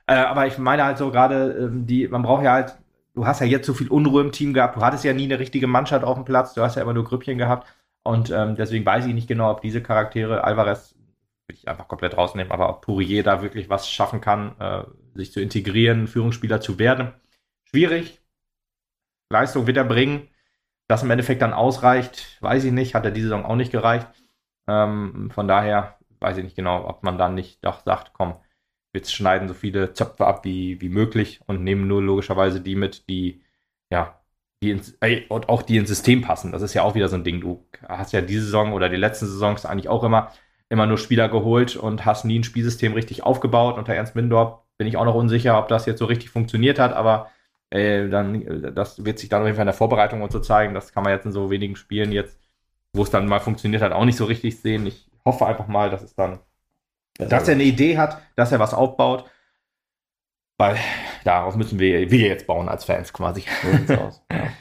Äh, 0.07 0.15
aber 0.15 0.47
ich 0.47 0.57
meine 0.57 0.83
halt 0.83 0.97
so 0.99 1.11
gerade, 1.11 1.51
ähm, 1.51 1.85
die, 1.87 2.07
man 2.07 2.21
braucht 2.21 2.43
ja 2.43 2.53
halt, 2.53 2.75
du 3.13 3.25
hast 3.25 3.41
ja 3.41 3.47
jetzt 3.47 3.65
so 3.65 3.73
viel 3.73 3.87
Unruhe 3.87 4.21
im 4.21 4.31
Team 4.31 4.53
gehabt, 4.53 4.75
du 4.75 4.81
hattest 4.81 5.03
ja 5.03 5.13
nie 5.13 5.25
eine 5.25 5.39
richtige 5.39 5.67
Mannschaft 5.67 6.03
auf 6.03 6.15
dem 6.15 6.25
Platz, 6.25 6.53
du 6.53 6.61
hast 6.61 6.75
ja 6.75 6.81
immer 6.83 6.93
nur 6.93 7.03
Grüppchen 7.05 7.37
gehabt. 7.37 7.67
Und 8.03 8.31
ähm, 8.31 8.55
deswegen 8.55 8.85
weiß 8.85 9.05
ich 9.07 9.13
nicht 9.13 9.27
genau, 9.27 9.51
ob 9.51 9.61
diese 9.61 9.81
Charaktere, 9.81 10.43
Alvarez 10.43 10.95
würde 11.47 11.57
ich 11.59 11.67
einfach 11.67 11.87
komplett 11.87 12.17
rausnehmen, 12.17 12.51
aber 12.51 12.69
ob 12.69 12.81
Pourier 12.81 13.23
da 13.23 13.41
wirklich 13.41 13.69
was 13.69 13.89
schaffen 13.89 14.21
kann, 14.21 14.55
äh, 14.59 14.83
sich 15.15 15.31
zu 15.31 15.41
integrieren, 15.41 16.07
Führungsspieler 16.07 16.61
zu 16.61 16.79
werden. 16.79 17.13
Schwierig. 17.69 18.19
Leistung 19.31 19.67
wird 19.67 19.77
er 19.77 19.83
bringen. 19.83 20.27
Das 20.87 21.03
im 21.03 21.11
Endeffekt 21.11 21.41
dann 21.43 21.53
ausreicht, 21.53 22.37
weiß 22.41 22.63
ich 22.63 22.71
nicht. 22.71 22.95
Hat 22.95 23.05
er 23.05 23.11
diese 23.11 23.27
Saison 23.27 23.45
auch 23.45 23.55
nicht 23.55 23.71
gereicht. 23.71 24.07
Ähm, 24.67 25.29
von 25.31 25.47
daher 25.47 25.97
weiß 26.19 26.37
ich 26.37 26.43
nicht 26.43 26.55
genau, 26.55 26.87
ob 26.87 27.03
man 27.03 27.17
dann 27.17 27.35
nicht 27.35 27.63
doch 27.63 27.81
sagt, 27.81 28.13
komm, 28.13 28.35
wir 28.91 29.05
schneiden 29.05 29.47
so 29.47 29.53
viele 29.53 29.93
Zöpfe 29.93 30.25
ab 30.25 30.43
wie, 30.45 30.81
wie 30.81 30.89
möglich 30.89 31.41
und 31.45 31.63
nehmen 31.63 31.87
nur 31.87 32.01
logischerweise 32.01 32.59
die 32.59 32.75
mit, 32.75 33.07
die, 33.07 33.43
ja, 33.91 34.19
die 34.61 34.71
ins, 34.71 34.97
ey, 34.99 35.25
und 35.29 35.47
auch 35.47 35.61
die 35.61 35.77
ins 35.77 35.89
System 35.89 36.21
passen. 36.21 36.51
Das 36.51 36.61
ist 36.63 36.73
ja 36.73 36.83
auch 36.83 36.95
wieder 36.95 37.07
so 37.07 37.15
ein 37.15 37.23
Ding. 37.23 37.39
Du 37.39 37.65
hast 37.87 38.11
ja 38.13 38.21
diese 38.21 38.43
Saison 38.43 38.73
oder 38.73 38.89
die 38.89 38.97
letzten 38.97 39.27
Saisons 39.27 39.65
eigentlich 39.65 39.89
auch 39.89 40.03
immer, 40.03 40.31
immer 40.69 40.87
nur 40.87 40.97
Spieler 40.97 41.29
geholt 41.29 41.75
und 41.75 42.05
hast 42.05 42.25
nie 42.25 42.39
ein 42.39 42.43
Spielsystem 42.43 42.93
richtig 42.93 43.23
aufgebaut. 43.23 43.77
Unter 43.77 43.93
Ernst 43.93 44.15
Mindorp 44.15 44.65
bin 44.77 44.87
ich 44.87 44.97
auch 44.97 45.05
noch 45.05 45.15
unsicher, 45.15 45.57
ob 45.59 45.67
das 45.67 45.85
jetzt 45.85 45.99
so 45.99 46.05
richtig 46.05 46.31
funktioniert 46.31 46.79
hat, 46.79 46.93
aber 46.93 47.29
äh, 47.71 48.09
dann, 48.09 48.41
äh, 48.41 48.71
das 48.73 49.03
wird 49.05 49.19
sich 49.19 49.29
dann 49.29 49.41
auf 49.41 49.47
jeden 49.47 49.55
Fall 49.55 49.63
in 49.63 49.67
der 49.67 49.73
Vorbereitung 49.73 50.21
und 50.21 50.31
so 50.31 50.39
zeigen. 50.39 50.73
Das 50.73 50.91
kann 50.91 51.03
man 51.03 51.13
jetzt 51.13 51.25
in 51.25 51.31
so 51.31 51.49
wenigen 51.49 51.75
Spielen 51.75 52.11
jetzt, 52.11 52.39
wo 52.93 53.03
es 53.03 53.09
dann 53.11 53.27
mal 53.27 53.39
funktioniert 53.39 53.81
hat, 53.81 53.91
auch 53.91 54.05
nicht 54.05 54.17
so 54.17 54.25
richtig 54.25 54.59
sehen. 54.59 54.85
Ich 54.87 55.09
hoffe 55.25 55.45
einfach 55.45 55.67
mal, 55.67 55.89
dass 55.89 56.01
es 56.01 56.15
dann, 56.15 56.39
dass 57.17 57.47
er 57.47 57.55
eine 57.55 57.63
Idee 57.63 57.97
hat, 57.97 58.21
dass 58.35 58.51
er 58.51 58.59
was 58.59 58.73
aufbaut. 58.73 59.29
Weil 60.57 60.77
darauf 61.23 61.55
müssen 61.55 61.79
wir, 61.79 62.11
wir 62.11 62.27
jetzt 62.27 62.47
bauen 62.47 62.67
als 62.67 62.83
Fans 62.85 63.13
quasi. 63.13 63.45
So 63.87 63.93
aus. 63.95 64.25
Ja. 64.31 64.51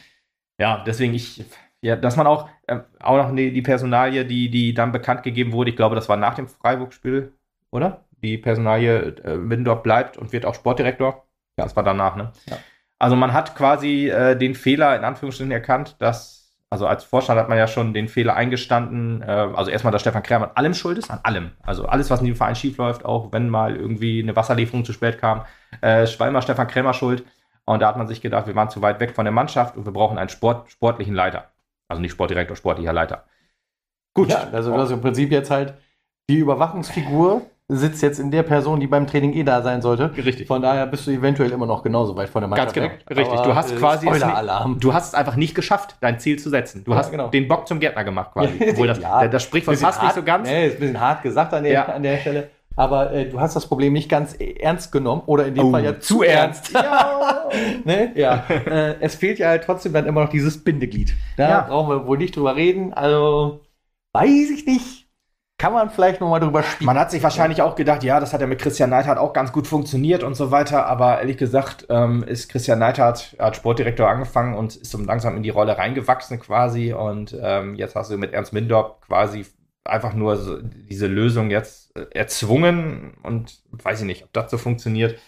Ja, 0.60 0.82
deswegen 0.84 1.14
ich, 1.14 1.44
ja, 1.80 1.94
dass 1.94 2.16
man 2.16 2.26
auch, 2.26 2.48
äh, 2.66 2.80
auch 2.98 3.16
noch 3.16 3.34
die, 3.34 3.52
die 3.52 3.62
Personalie, 3.62 4.24
die, 4.24 4.50
die 4.50 4.74
dann 4.74 4.90
bekannt 4.90 5.22
gegeben 5.22 5.52
wurde, 5.52 5.70
ich 5.70 5.76
glaube, 5.76 5.94
das 5.94 6.08
war 6.08 6.16
nach 6.16 6.34
dem 6.34 6.48
Freiburg-Spiel, 6.48 7.32
oder? 7.70 8.04
Die 8.22 8.38
Personalie, 8.38 9.16
äh, 9.22 9.48
Windorf 9.48 9.84
bleibt 9.84 10.16
und 10.16 10.32
wird 10.32 10.44
auch 10.44 10.54
Sportdirektor. 10.56 11.24
Ja, 11.56 11.64
das 11.64 11.76
war 11.76 11.84
danach, 11.84 12.16
ne? 12.16 12.32
Ja. 12.46 12.58
Also 12.98 13.16
man 13.16 13.32
hat 13.32 13.54
quasi 13.54 14.08
äh, 14.08 14.36
den 14.36 14.54
Fehler 14.54 14.96
in 14.96 15.04
Anführungsstrichen 15.04 15.52
erkannt, 15.52 15.96
dass, 16.00 16.52
also 16.68 16.86
als 16.86 17.04
Vorstand 17.04 17.38
hat 17.38 17.48
man 17.48 17.56
ja 17.56 17.68
schon 17.68 17.94
den 17.94 18.08
Fehler 18.08 18.34
eingestanden, 18.34 19.22
äh, 19.22 19.26
also 19.26 19.70
erstmal, 19.70 19.92
dass 19.92 20.02
Stefan 20.02 20.22
Krämer 20.22 20.46
an 20.46 20.56
allem 20.56 20.74
schuld 20.74 20.98
ist, 20.98 21.10
an 21.10 21.20
allem. 21.22 21.52
Also 21.62 21.86
alles, 21.86 22.10
was 22.10 22.20
in 22.20 22.26
dem 22.26 22.36
Verein 22.36 22.56
schief 22.56 22.76
läuft, 22.76 23.04
auch 23.04 23.32
wenn 23.32 23.48
mal 23.48 23.76
irgendwie 23.76 24.20
eine 24.22 24.34
Wasserlieferung 24.34 24.84
zu 24.84 24.92
spät 24.92 25.18
kam, 25.18 25.44
äh, 25.80 26.06
war 26.18 26.42
Stefan 26.42 26.66
Krämer 26.66 26.92
schuld. 26.92 27.24
Und 27.64 27.80
da 27.80 27.88
hat 27.88 27.98
man 27.98 28.08
sich 28.08 28.20
gedacht, 28.20 28.46
wir 28.46 28.54
waren 28.54 28.70
zu 28.70 28.80
weit 28.80 28.98
weg 28.98 29.14
von 29.14 29.26
der 29.26 29.32
Mannschaft 29.32 29.76
und 29.76 29.84
wir 29.84 29.92
brauchen 29.92 30.18
einen 30.18 30.30
Sport, 30.30 30.70
sportlichen 30.70 31.14
Leiter. 31.14 31.50
Also 31.86 32.00
nicht 32.00 32.12
Sportdirektor, 32.12 32.56
sportlicher 32.56 32.92
Leiter. 32.92 33.24
Gut. 34.14 34.30
Ja, 34.30 34.48
also 34.52 34.72
du 34.72 34.78
hast 34.78 34.90
im 34.90 35.00
Prinzip 35.00 35.30
jetzt 35.30 35.50
halt 35.50 35.74
die 36.28 36.38
Überwachungsfigur 36.38 37.42
sitzt 37.70 38.02
jetzt 38.02 38.18
in 38.18 38.30
der 38.30 38.42
Person, 38.42 38.80
die 38.80 38.86
beim 38.86 39.06
Training 39.06 39.34
eh 39.34 39.44
da 39.44 39.60
sein 39.60 39.82
sollte. 39.82 40.10
Richtig. 40.16 40.46
Von 40.48 40.62
daher 40.62 40.86
bist 40.86 41.06
du 41.06 41.10
eventuell 41.10 41.52
immer 41.52 41.66
noch 41.66 41.82
genauso 41.82 42.16
weit 42.16 42.30
von 42.30 42.40
der 42.40 42.48
Mannschaft 42.48 42.74
Ganz 42.74 42.90
genau. 43.06 43.20
Richtig. 43.20 43.40
du 43.42 43.54
hast 43.54 43.72
äh, 43.72 43.76
quasi 43.76 44.08
Alarm. 44.08 44.80
du 44.80 44.94
hast 44.94 45.08
es 45.08 45.14
einfach 45.14 45.36
nicht 45.36 45.54
geschafft, 45.54 45.96
dein 46.00 46.18
Ziel 46.18 46.38
zu 46.38 46.48
setzen. 46.48 46.82
Du 46.84 46.92
ja, 46.92 46.98
hast 46.98 47.10
genau. 47.10 47.28
den 47.28 47.46
Bock 47.46 47.68
zum 47.68 47.78
Gärtner 47.78 48.04
gemacht 48.04 48.32
quasi. 48.32 48.54
Obwohl 48.70 48.86
das, 48.86 49.00
ja, 49.00 49.28
das 49.28 49.42
Sprichwort 49.42 49.78
passt 49.80 50.02
nicht 50.02 50.14
so 50.14 50.22
ganz. 50.22 50.48
Nee, 50.48 50.68
ist 50.68 50.74
ein 50.74 50.80
bisschen 50.80 51.00
hart 51.00 51.22
gesagt 51.22 51.52
an 51.52 51.62
der, 51.62 51.72
ja. 51.72 51.84
an 51.84 52.02
der 52.02 52.16
Stelle. 52.16 52.48
Aber 52.74 53.12
äh, 53.12 53.28
du 53.28 53.38
hast 53.38 53.54
das 53.54 53.66
Problem 53.66 53.92
nicht 53.92 54.08
ganz 54.08 54.34
ernst 54.34 54.90
genommen 54.90 55.22
oder 55.26 55.46
in 55.46 55.54
dem 55.54 55.66
oh, 55.66 55.70
Fall 55.72 55.84
ja 55.84 56.00
zu 56.00 56.22
ernst. 56.22 56.72
Ja. 56.72 57.50
ne? 57.84 58.12
ja. 58.14 58.44
äh, 58.48 58.94
es 59.00 59.14
fehlt 59.14 59.38
ja 59.38 59.48
halt 59.48 59.64
trotzdem 59.64 59.92
dann 59.92 60.06
immer 60.06 60.22
noch 60.22 60.30
dieses 60.30 60.62
Bindeglied. 60.62 61.14
Da 61.36 61.62
brauchen 61.62 61.90
wir 61.90 62.06
wohl 62.06 62.18
nicht 62.18 62.36
drüber 62.36 62.56
reden. 62.56 62.94
Also 62.94 63.60
weiß 64.12 64.50
ich 64.50 64.64
nicht 64.64 64.97
kann 65.58 65.72
man 65.72 65.90
vielleicht 65.90 66.20
nochmal 66.20 66.38
drüber 66.38 66.62
spielen. 66.62 66.86
Man 66.86 66.98
hat 66.98 67.10
sich 67.10 67.22
wahrscheinlich 67.22 67.62
auch 67.62 67.74
gedacht, 67.74 68.04
ja, 68.04 68.20
das 68.20 68.32
hat 68.32 68.40
ja 68.40 68.46
mit 68.46 68.60
Christian 68.60 68.90
Neidhardt 68.90 69.18
auch 69.18 69.32
ganz 69.32 69.52
gut 69.52 69.66
funktioniert 69.66 70.22
und 70.22 70.34
so 70.34 70.52
weiter, 70.52 70.86
aber 70.86 71.18
ehrlich 71.18 71.36
gesagt 71.36 71.86
ähm, 71.90 72.22
ist 72.22 72.48
Christian 72.48 72.78
Neidhardt 72.78 73.34
als 73.38 73.56
Sportdirektor 73.56 74.08
angefangen 74.08 74.54
und 74.54 74.76
ist 74.76 74.92
so 74.92 74.98
langsam 74.98 75.36
in 75.36 75.42
die 75.42 75.50
Rolle 75.50 75.76
reingewachsen 75.76 76.38
quasi 76.38 76.92
und 76.92 77.36
ähm, 77.42 77.74
jetzt 77.74 77.96
hast 77.96 78.10
du 78.10 78.16
mit 78.16 78.32
Ernst 78.32 78.52
Mindorp 78.52 79.04
quasi 79.06 79.44
einfach 79.84 80.14
nur 80.14 80.36
so 80.36 80.60
diese 80.62 81.08
Lösung 81.08 81.50
jetzt 81.50 81.96
äh, 81.96 82.06
erzwungen 82.12 83.16
und 83.24 83.60
weiß 83.72 84.00
ich 84.00 84.06
nicht, 84.06 84.22
ob 84.22 84.32
das 84.32 84.52
so 84.52 84.58
funktioniert. 84.58 85.18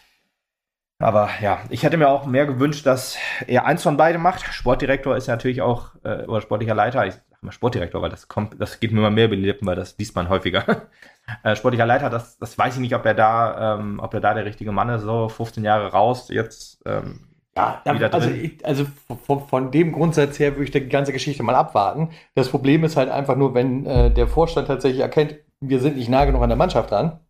Aber 1.01 1.31
ja, 1.41 1.61
ich 1.71 1.83
hätte 1.83 1.97
mir 1.97 2.09
auch 2.09 2.27
mehr 2.27 2.47
gewünscht, 2.47 2.87
dass 2.87 3.17
er 3.47 3.65
eins 3.65 3.83
von 3.83 3.97
beiden 3.97 4.21
macht. 4.21 4.45
Sportdirektor 4.53 5.17
ist 5.17 5.29
natürlich 5.29 5.63
auch, 5.63 5.95
äh, 6.05 6.25
oder 6.27 6.43
sportlicher 6.43 6.75
Leiter, 6.75 7.07
ich 7.07 7.15
mal 7.43 7.53
Sportdirektor, 7.53 8.03
weil 8.03 8.11
das 8.11 8.29
kommt, 8.29 8.61
das 8.61 8.81
geht 8.81 8.93
mir 8.93 8.99
immer 8.99 9.11
mehr 9.11 9.27
über 9.27 9.37
die 9.37 9.45
Lippen, 9.45 9.67
weil 9.67 9.77
das 9.77 9.97
liest 9.99 10.15
man 10.15 10.29
häufiger. 10.29 10.89
äh, 11.43 11.57
sportlicher 11.57 11.87
Leiter, 11.87 12.11
das, 12.11 12.39
das 12.39 12.57
weiß 12.59 12.75
ich 12.75 12.81
nicht, 12.81 12.95
ob 12.95 13.05
er 13.05 13.15
da, 13.15 13.79
ähm, 13.79 14.01
ob 14.01 14.15
er 14.15 14.21
da 14.21 14.35
der 14.35 14.45
richtige 14.45 14.73
Mann 14.73 14.89
ist, 14.91 15.03
so 15.03 15.29
15 15.29 15.65
Jahre 15.65 15.93
raus, 15.93 16.29
jetzt 16.31 16.83
ähm, 16.87 17.27
ja, 17.57 17.83
wieder 17.85 18.15
also. 18.15 18.31
Ich, 18.31 18.65
also 18.65 18.87
von, 19.27 19.47
von, 19.47 19.71
dem 19.71 19.93
Grundsatz 19.93 20.39
her 20.39 20.53
würde 20.53 20.65
ich 20.65 20.71
die 20.71 20.89
ganze 20.89 21.13
Geschichte 21.13 21.43
mal 21.43 21.57
abwarten. 21.57 22.11
Das 22.35 22.49
Problem 22.49 22.85
ist 22.85 22.97
halt 22.97 23.11
einfach 23.11 23.37
nur, 23.37 23.55
wenn 23.55 23.85
äh, 23.87 24.11
der 24.11 24.29
Vorstand 24.29 24.69
tatsächlich 24.69 25.03
erkennt, 25.03 25.37
wir 25.61 25.81
sind 25.81 25.97
nicht 25.97 26.09
nah 26.09 26.25
genug 26.25 26.43
an 26.43 26.49
der 26.49 26.57
Mannschaft 26.57 26.91
dran, 26.91 27.21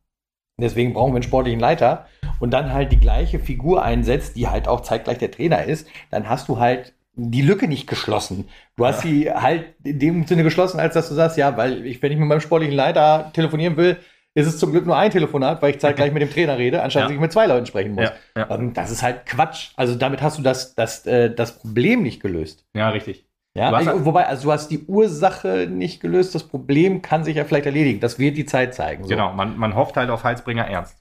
Deswegen 0.60 0.92
brauchen 0.92 1.12
wir 1.12 1.16
einen 1.16 1.22
sportlichen 1.22 1.60
Leiter 1.60 2.06
und 2.38 2.50
dann 2.50 2.72
halt 2.72 2.92
die 2.92 3.00
gleiche 3.00 3.38
Figur 3.38 3.82
einsetzt, 3.82 4.36
die 4.36 4.48
halt 4.48 4.68
auch 4.68 4.80
zeitgleich 4.80 5.18
der 5.18 5.30
Trainer 5.30 5.64
ist, 5.64 5.88
dann 6.10 6.28
hast 6.28 6.48
du 6.48 6.58
halt 6.58 6.94
die 7.28 7.42
Lücke 7.42 7.68
nicht 7.68 7.86
geschlossen. 7.86 8.48
Du 8.76 8.86
hast 8.86 9.04
ja. 9.04 9.10
sie 9.10 9.32
halt 9.32 9.74
in 9.84 9.98
dem 9.98 10.26
Sinne 10.26 10.42
geschlossen, 10.42 10.80
als 10.80 10.94
dass 10.94 11.08
du 11.08 11.14
sagst, 11.14 11.36
ja, 11.36 11.56
weil 11.56 11.84
ich, 11.86 12.02
wenn 12.02 12.12
ich 12.12 12.18
mit 12.18 12.28
meinem 12.28 12.40
sportlichen 12.40 12.74
Leiter 12.74 13.30
telefonieren 13.34 13.76
will, 13.76 13.98
ist 14.34 14.46
es 14.46 14.58
zum 14.58 14.70
Glück 14.70 14.86
nur 14.86 14.96
ein 14.96 15.10
Telefonat, 15.10 15.60
weil 15.60 15.72
ich 15.72 15.80
zeitgleich 15.80 16.12
mit 16.14 16.22
dem 16.22 16.30
Trainer 16.30 16.56
rede, 16.56 16.82
anstatt 16.82 17.02
ja. 17.02 17.06
dass 17.06 17.14
ich 17.14 17.20
mit 17.20 17.32
zwei 17.32 17.46
Leuten 17.46 17.66
sprechen 17.66 17.92
muss. 17.92 18.10
Ja, 18.36 18.46
ja. 18.48 18.56
Das 18.74 18.90
ist 18.90 19.02
halt 19.02 19.26
Quatsch. 19.26 19.70
Also 19.76 19.94
damit 19.94 20.22
hast 20.22 20.38
du 20.38 20.42
das, 20.42 20.74
das, 20.74 21.06
äh, 21.06 21.34
das 21.34 21.58
Problem 21.58 22.02
nicht 22.02 22.20
gelöst. 22.22 22.64
Ja, 22.74 22.90
richtig. 22.90 23.26
Ja, 23.56 23.72
also, 23.72 24.04
wobei, 24.04 24.26
also 24.26 24.44
du 24.44 24.52
hast 24.52 24.68
die 24.68 24.84
Ursache 24.86 25.66
nicht 25.68 26.00
gelöst, 26.00 26.36
das 26.36 26.44
Problem 26.44 27.02
kann 27.02 27.24
sich 27.24 27.36
ja 27.36 27.44
vielleicht 27.44 27.66
erledigen. 27.66 27.98
Das 27.98 28.18
wird 28.18 28.36
die 28.36 28.46
Zeit 28.46 28.74
zeigen. 28.74 29.02
So. 29.02 29.08
Genau, 29.10 29.32
man, 29.32 29.58
man 29.58 29.74
hofft 29.74 29.96
halt 29.96 30.08
auf 30.08 30.22
Heilsbringer 30.22 30.66
Ernst. 30.66 30.96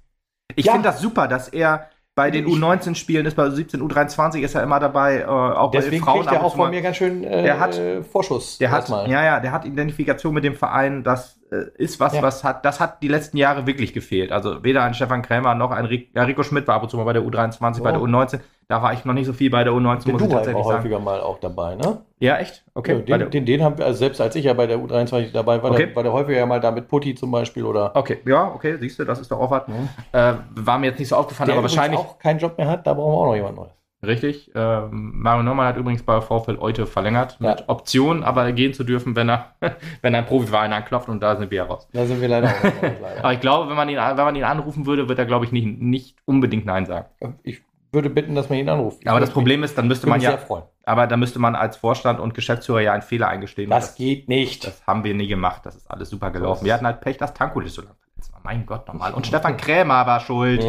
Ich 0.55 0.69
finde 0.69 0.83
das 0.83 0.99
super, 0.99 1.27
dass 1.27 1.47
er 1.47 1.89
bei 2.19 2.31
den 2.31 2.45
U19-Spielen 2.47 3.25
ist, 3.25 3.37
bei 3.37 3.45
U17, 3.45 3.77
U23 3.77 4.41
ist 4.41 4.53
er 4.53 4.61
immer 4.61 4.81
dabei, 4.81 5.21
äh, 5.21 5.25
auch 5.25 5.71
Deswegen 5.71 5.91
bei 5.91 5.95
den 5.95 6.03
Frauen. 6.03 6.19
Kriegt 6.25 6.33
er 6.33 6.43
auch 6.43 6.53
von 6.53 6.69
mir 6.69 6.81
ganz 6.81 6.97
schön 6.97 7.23
äh, 7.23 7.43
der 7.43 7.61
hat, 7.61 7.79
Vorschuss. 8.11 8.57
Der 8.57 8.71
hat, 8.71 8.89
ja, 8.89 9.23
ja, 9.23 9.39
der 9.39 9.53
hat 9.53 9.63
Identifikation 9.63 10.33
mit 10.33 10.43
dem 10.43 10.53
Verein, 10.53 11.05
das 11.05 11.39
äh, 11.49 11.67
ist 11.77 12.01
was, 12.01 12.15
ja. 12.15 12.21
was 12.21 12.43
hat, 12.43 12.65
das 12.65 12.81
hat 12.81 13.01
die 13.01 13.07
letzten 13.07 13.37
Jahre 13.37 13.67
wirklich 13.67 13.93
gefehlt. 13.93 14.33
Also 14.33 14.65
weder 14.65 14.83
ein 14.83 14.93
Stefan 14.93 15.21
Krämer 15.21 15.55
noch 15.55 15.71
ein 15.71 15.85
Rico 15.85 16.43
Schmidt 16.43 16.67
war 16.67 16.75
ab 16.75 16.83
und 16.83 16.89
zu 16.89 16.97
mal 16.97 17.05
bei 17.05 17.13
der 17.13 17.21
U23, 17.21 17.77
oh. 17.79 17.83
bei 17.83 17.93
der 17.93 18.01
U19. 18.01 18.41
Da 18.69 18.83
war 18.83 18.93
ich 18.93 19.03
noch 19.03 19.15
nicht 19.15 19.25
so 19.25 19.33
viel 19.33 19.49
bei 19.49 19.63
der 19.63 19.73
U19, 19.73 20.03
den 20.03 20.11
muss 20.11 20.21
ich 20.21 20.29
tatsächlich 20.29 20.63
war 20.63 20.77
häufiger 20.77 20.99
mal 20.99 21.19
auch 21.21 21.39
dabei, 21.39 21.73
ne? 21.73 22.03
Ja, 22.19 22.37
echt? 22.37 22.63
Okay. 22.75 23.01
Ja, 23.07 23.17
den, 23.17 23.31
den, 23.31 23.45
den, 23.47 23.63
haben 23.63 23.79
wir, 23.79 23.85
also 23.87 23.97
selbst 23.97 24.21
als 24.21 24.35
ich 24.35 24.45
ja 24.45 24.53
bei 24.53 24.67
der 24.67 24.77
U23 24.77 25.31
dabei 25.33 25.63
war, 25.63 25.71
okay. 25.71 25.87
der, 25.87 25.95
war 25.95 26.03
der 26.03 26.13
häufiger 26.13 26.45
mal 26.45 26.59
da 26.59 26.69
mit 26.69 26.87
Putti 26.87 27.15
zum 27.15 27.31
Beispiel 27.31 27.63
oder. 27.63 27.95
Okay, 27.95 28.19
ja, 28.27 28.53
okay, 28.53 28.77
siehst 28.79 28.99
du, 28.99 29.05
das 29.05 29.19
ist 29.19 29.31
doch 29.31 29.39
auch 29.39 29.49
was. 29.49 29.67
Mhm. 29.67 29.89
Äh, 30.11 30.33
war 30.53 30.77
mir 30.77 30.85
jetzt 30.85 30.99
nicht 30.99 31.07
so 31.07 31.15
aufgefallen, 31.15 31.47
der 31.47 31.55
aber 31.57 31.63
wahrscheinlich. 31.63 31.99
auch 31.99 32.19
keinen 32.19 32.37
Job 32.37 32.59
mehr 32.59 32.67
hat, 32.67 32.85
da 32.85 32.93
brauchen 32.93 33.11
wir 33.11 33.17
auch 33.17 33.25
noch 33.25 33.35
jemand 33.35 33.55
Neues. 33.55 33.71
Richtig. 34.05 34.51
Ähm, 34.53 35.13
Mario 35.15 35.41
Neumann 35.43 35.67
hat 35.67 35.77
übrigens 35.77 36.03
bei 36.03 36.21
Vorfeld 36.21 36.61
heute 36.61 36.85
verlängert 36.85 37.37
ja. 37.39 37.49
mit 37.49 37.63
Option, 37.67 38.23
aber 38.23 38.51
gehen 38.51 38.73
zu 38.75 38.83
dürfen, 38.83 39.15
wenn 39.15 39.29
er, 39.29 39.55
wenn 40.03 40.13
ein 40.13 40.27
Profiverein 40.27 40.71
anklopft 40.71 41.09
und 41.09 41.21
da 41.21 41.35
sind 41.35 41.49
wir 41.49 41.57
ja 41.57 41.63
raus. 41.63 41.87
Da 41.91 42.05
sind 42.05 42.21
wir 42.21 42.27
leider 42.27 42.49
auch 42.49 42.63
raus, 42.63 42.73
leider. 43.01 43.19
aber 43.19 43.33
ich 43.33 43.39
glaube, 43.39 43.67
wenn 43.67 43.75
man 43.75 43.89
ihn, 43.89 43.97
wenn 43.97 44.15
man 44.15 44.35
ihn 44.35 44.43
anrufen 44.43 44.85
würde, 44.85 45.09
wird 45.09 45.17
er, 45.17 45.25
glaube 45.25 45.45
ich, 45.45 45.51
nicht, 45.51 45.81
nicht 45.81 46.15
unbedingt 46.25 46.67
Nein 46.67 46.85
sagen. 46.85 47.07
Ich 47.41 47.61
würde 47.91 48.09
bitten, 48.09 48.35
dass 48.35 48.49
man 48.49 48.59
ihn 48.59 48.69
anruft. 48.69 48.99
Ich 49.01 49.09
aber 49.09 49.19
das 49.19 49.31
Problem 49.31 49.63
ist, 49.63 49.77
dann 49.77 49.87
müsste 49.87 50.07
man 50.07 50.21
ja. 50.21 50.37
Aber 50.83 51.07
da 51.07 51.17
müsste 51.17 51.39
man 51.39 51.55
als 51.55 51.77
Vorstand 51.77 52.19
und 52.19 52.33
Geschäftsführer 52.33 52.81
ja 52.81 52.93
einen 52.93 53.01
Fehler 53.01 53.27
eingestehen. 53.27 53.69
Das, 53.69 53.87
das, 53.87 53.95
geht 53.95 54.27
nicht. 54.27 54.65
Das 54.65 54.85
haben 54.87 55.03
wir 55.03 55.13
nie 55.13 55.27
gemacht. 55.27 55.65
Das 55.65 55.75
ist 55.75 55.89
alles 55.89 56.09
super 56.09 56.31
gelaufen. 56.31 56.65
Wir 56.65 56.73
hatten 56.73 56.85
halt 56.85 57.01
Pech, 57.01 57.17
dass 57.17 57.33
Tankulis 57.33 57.73
so 57.73 57.81
lange 57.81 57.95
verletzt 58.01 58.33
war. 58.33 58.41
Mein 58.43 58.65
Gott, 58.65 58.87
nochmal. 58.87 59.13
Und 59.13 59.27
Stefan 59.27 59.57
Krämer 59.57 60.05
war 60.07 60.19
schuld. 60.19 60.65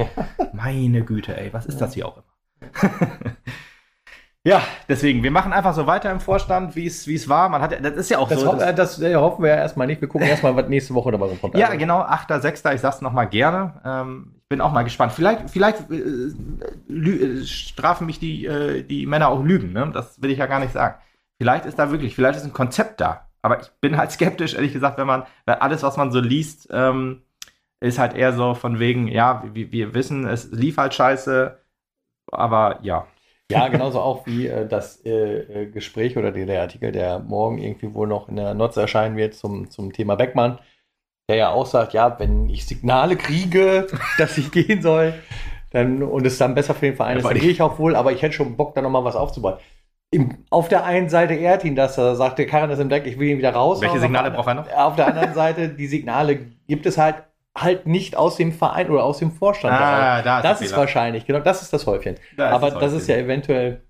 Meine 0.53 1.05
Güte, 1.05 1.37
ey, 1.37 1.53
was 1.53 1.67
ist 1.67 1.81
das 1.81 1.95
hier 1.95 2.07
auch 2.07 2.17
immer? 2.17 2.71
Ja, 4.43 4.63
deswegen, 4.89 5.23
wir 5.23 5.31
machen 5.31 5.53
einfach 5.53 5.75
so 5.75 5.87
weiter 5.87 6.11
im 6.11 6.19
Vorstand, 6.19 6.75
wie 6.75 6.87
es 6.87 7.29
war. 7.29 7.51
Man 7.51 7.61
hat, 7.61 7.85
das 7.85 7.93
ist 7.95 8.09
ja 8.09 8.19
auch 8.19 8.29
das 8.29 8.41
so. 8.41 8.53
Ho 8.53 8.57
das, 8.57 8.75
das 8.75 9.03
äh, 9.03 9.15
hoffen 9.15 9.43
wir 9.43 9.51
ja 9.51 9.57
erstmal 9.57 9.87
nicht. 9.87 10.01
Wir 10.01 10.09
gucken 10.09 10.27
erstmal, 10.29 10.57
was 10.57 10.67
nächste 10.69 10.95
Woche 10.95 11.13
dabei 11.13 11.29
kommt. 11.39 11.57
Ja, 11.57 11.67
also. 11.67 11.79
genau, 11.79 12.01
8.6. 12.01 12.75
Ich 12.75 12.81
sag's 12.81 13.03
nochmal 13.03 13.29
gerne. 13.29 13.81
Ähm, 13.85 14.40
bin 14.51 14.61
auch 14.61 14.73
mal 14.73 14.83
gespannt. 14.83 15.13
Vielleicht, 15.13 15.49
vielleicht 15.49 15.91
äh, 15.91 16.33
äh, 16.91 17.45
strafen 17.47 18.07
mich 18.07 18.19
die, 18.19 18.45
äh, 18.45 18.83
die 18.83 19.07
Männer 19.07 19.29
auch 19.29 19.43
Lügen, 19.43 19.73
ne? 19.73 19.91
Das 19.95 20.21
will 20.21 20.31
ich 20.31 20.39
ja 20.39 20.47
gar 20.47 20.61
nicht 20.61 20.73
sagen. 20.73 21.01
Vielleicht 21.39 21.65
ist 21.65 21.79
da 21.79 21.91
wirklich, 21.91 22.15
vielleicht 22.15 22.37
ist 22.37 22.45
ein 22.45 22.53
Konzept 22.53 23.01
da. 23.01 23.29
Aber 23.43 23.61
ich 23.61 23.69
bin 23.81 23.97
halt 23.97 24.11
skeptisch, 24.11 24.55
ehrlich 24.55 24.73
gesagt, 24.73 24.99
wenn 24.99 25.07
man, 25.07 25.23
weil 25.47 25.57
alles, 25.57 25.83
was 25.83 25.97
man 25.97 26.11
so 26.11 26.21
liest, 26.21 26.69
ähm, 26.73 27.23
ist 27.81 27.99
halt 27.99 28.15
eher 28.15 28.33
so 28.33 28.55
von 28.55 28.79
wegen, 28.81 29.09
ja, 29.09 29.43
wir, 29.55 29.73
wir 29.73 29.95
wissen, 29.95 30.27
es 30.27 30.51
lief 30.51 30.77
halt 30.77 30.95
scheiße, 30.95 31.57
aber 32.31 32.81
ja. 32.83 33.07
Ja, 33.51 33.69
genauso 33.69 34.01
auch 34.01 34.27
wie 34.27 34.49
äh, 34.49 34.67
das 34.67 35.05
äh, 35.05 35.63
äh, 35.63 35.71
Gespräch 35.71 36.17
oder 36.17 36.33
der, 36.33 36.47
der, 36.47 36.61
Artikel, 36.61 36.93
der 36.93 37.21
morgen 37.21 37.59
irgendwie 37.59 37.95
wohl 37.95 38.07
noch 38.07 38.29
in 38.29 38.37
der 38.37 38.55
Notz 38.55 38.77
erscheinen 38.77 39.17
wird 39.17 39.35
zum, 39.35 39.71
zum 39.71 39.93
Thema 39.93 40.17
Beckmann, 40.17 40.59
der 41.31 41.37
ja 41.37 41.51
auch 41.51 41.67
sagt, 41.67 41.93
ja, 41.93 42.19
wenn 42.19 42.49
ich 42.49 42.67
Signale 42.67 43.17
kriege, 43.17 43.87
dass 44.19 44.37
ich 44.37 44.51
gehen 44.51 44.83
soll, 44.83 45.15
dann 45.71 46.03
und 46.03 46.27
es 46.27 46.39
dann 46.39 46.55
besser 46.55 46.75
für 46.75 46.87
den 46.87 46.97
Verein 46.97 47.19
ist, 47.19 47.25
dann 47.25 47.39
gehe 47.39 47.51
ich 47.51 47.63
auch 47.63 47.79
wohl, 47.79 47.95
aber 47.95 48.13
ich 48.13 48.21
hätte 48.21 48.35
schon 48.35 48.57
Bock, 48.57 48.75
da 48.75 48.83
nochmal 48.83 49.05
was 49.05 49.15
aufzubauen. 49.15 49.59
Im, 50.13 50.39
auf 50.51 50.67
der 50.69 50.85
einen 50.85 51.09
Seite 51.09 51.35
ehrt 51.35 51.65
ihn 51.65 51.77
das, 51.77 51.97
er 51.97 52.17
sagt, 52.17 52.41
der 52.41 52.47
Karren 52.47 52.71
ist 52.71 52.81
im 52.81 52.89
Deck, 52.89 53.07
ich 53.07 53.17
will 53.17 53.29
ihn 53.29 53.39
wieder 53.39 53.53
raus. 53.53 53.81
Welche 53.81 54.01
Signale 54.01 54.33
braucht 54.33 54.49
er 54.49 54.55
noch? 54.55 54.73
Auf 54.73 54.97
der 54.97 55.07
anderen 55.07 55.35
Seite, 55.35 55.69
die 55.69 55.87
Signale 55.87 56.41
gibt 56.67 56.87
es 56.87 56.99
halt 56.99 57.23
halt 57.57 57.87
nicht 57.87 58.17
aus 58.17 58.37
dem 58.37 58.53
Verein 58.53 58.91
oder 58.91 59.05
aus 59.05 59.19
dem 59.19 59.33
Vorstand. 59.33 59.75
Ah, 59.75 60.23
da 60.23 60.39
ist 60.39 60.45
das 60.45 60.61
ist 60.63 60.77
wahrscheinlich, 60.77 61.27
genau, 61.27 61.41
das 61.41 61.63
ist 61.63 61.73
das 61.73 61.87
Häufchen. 61.87 62.17
Da 62.37 62.51
Aber 62.51 62.71
das, 62.71 62.81
das 62.81 62.93
ist 62.93 63.09
ja 63.09 63.17
eventuell 63.17 63.83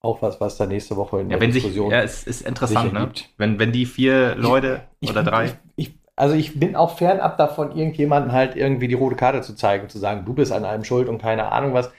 auch 0.00 0.20
was, 0.22 0.40
was 0.40 0.56
da 0.56 0.66
nächste 0.66 0.96
Woche 0.96 1.20
in 1.20 1.30
ja, 1.30 1.38
der 1.38 1.48
Diskussion. 1.48 1.90
Sich, 1.90 1.96
ja, 1.96 2.04
es 2.04 2.24
ist 2.24 2.42
interessant, 2.42 2.92
ne? 2.92 3.10
Wenn, 3.38 3.58
wenn 3.58 3.72
die 3.72 3.86
vier 3.86 4.34
Leute 4.36 4.82
ich, 5.00 5.10
oder 5.10 5.22
drei. 5.22 5.46
Ich, 5.46 5.54
ich, 5.76 5.98
also 6.16 6.34
ich 6.34 6.58
bin 6.58 6.76
auch 6.76 6.96
fernab 6.96 7.36
davon, 7.38 7.76
irgendjemanden 7.76 8.32
halt 8.32 8.56
irgendwie 8.56 8.88
die 8.88 8.94
rote 8.94 9.16
Karte 9.16 9.42
zu 9.42 9.54
zeigen, 9.54 9.88
zu 9.88 9.98
sagen, 9.98 10.24
du 10.24 10.34
bist 10.34 10.52
an 10.52 10.64
einem 10.64 10.84
schuld 10.84 11.08
und 11.08 11.18
keine 11.18 11.50
Ahnung 11.50 11.74
was. 11.74 11.90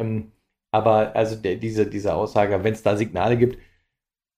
Ähm, 0.00 0.32
aber 0.72 1.14
also 1.14 1.36
der, 1.36 1.56
diese, 1.56 1.86
diese 1.86 2.14
Aussage, 2.14 2.64
wenn 2.64 2.72
es 2.72 2.82
da 2.82 2.96
Signale 2.96 3.36
gibt, 3.36 3.58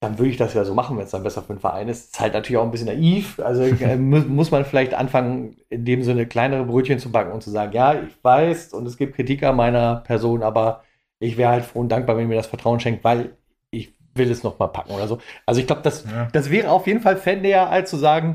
dann 0.01 0.19
würde 0.19 0.31
ich 0.31 0.37
das 0.37 0.55
ja 0.55 0.65
so 0.65 0.75
machen, 0.75 0.97
wenn 0.97 1.05
es 1.05 1.11
dann 1.11 1.23
besser 1.23 1.43
für 1.43 1.55
den 1.55 1.61
Verein 1.61 1.89
ist. 1.89 2.13
Ist 2.13 2.21
halt 2.21 2.35
natürlich 2.35 2.59
auch 2.59 2.65
ein 2.65 2.71
bisschen 2.71 2.89
naiv. 2.89 3.41
Also 3.41 3.63
äh, 3.63 3.97
muss 3.97 4.51
man 4.51 4.65
vielleicht 4.65 4.95
anfangen, 4.95 5.57
in 5.71 5.85
dem 5.85 6.03
Sinne 6.03 6.27
kleinere 6.27 6.65
Brötchen 6.65 6.99
zu 6.99 7.11
backen 7.11 7.33
und 7.33 7.43
zu 7.43 7.51
sagen, 7.51 7.73
ja, 7.73 7.95
ich 7.95 8.23
weiß 8.23 8.75
und 8.75 8.87
es 8.87 8.97
gibt 8.97 9.17
Kritik 9.17 9.43
an 9.43 9.57
meiner 9.57 9.97
Person, 9.97 10.43
aber 10.43 10.85
ich 11.21 11.37
wäre 11.37 11.51
halt 11.51 11.65
froh 11.65 11.81
und 11.81 11.89
dankbar, 11.89 12.17
wenn 12.17 12.29
mir 12.29 12.37
das 12.37 12.47
Vertrauen 12.47 12.81
schenkt, 12.81 13.03
weil 13.03 13.37
ich 13.71 13.95
will 14.15 14.31
es 14.31 14.43
noch 14.43 14.59
mal 14.59 14.69
packen 14.69 14.93
oder 14.93 15.09
so. 15.09 15.19
Also 15.47 15.61
ich 15.61 15.67
glaube, 15.67 15.83
das, 15.83 16.05
ja. 16.05 16.29
das 16.33 16.51
wäre 16.51 16.71
auf 16.71 16.87
jeden 16.87 17.01
Fall 17.01 17.17
fan 17.17 17.41
näher, 17.41 17.71
als 17.71 17.89
zu 17.91 17.97
sagen, 17.97 18.35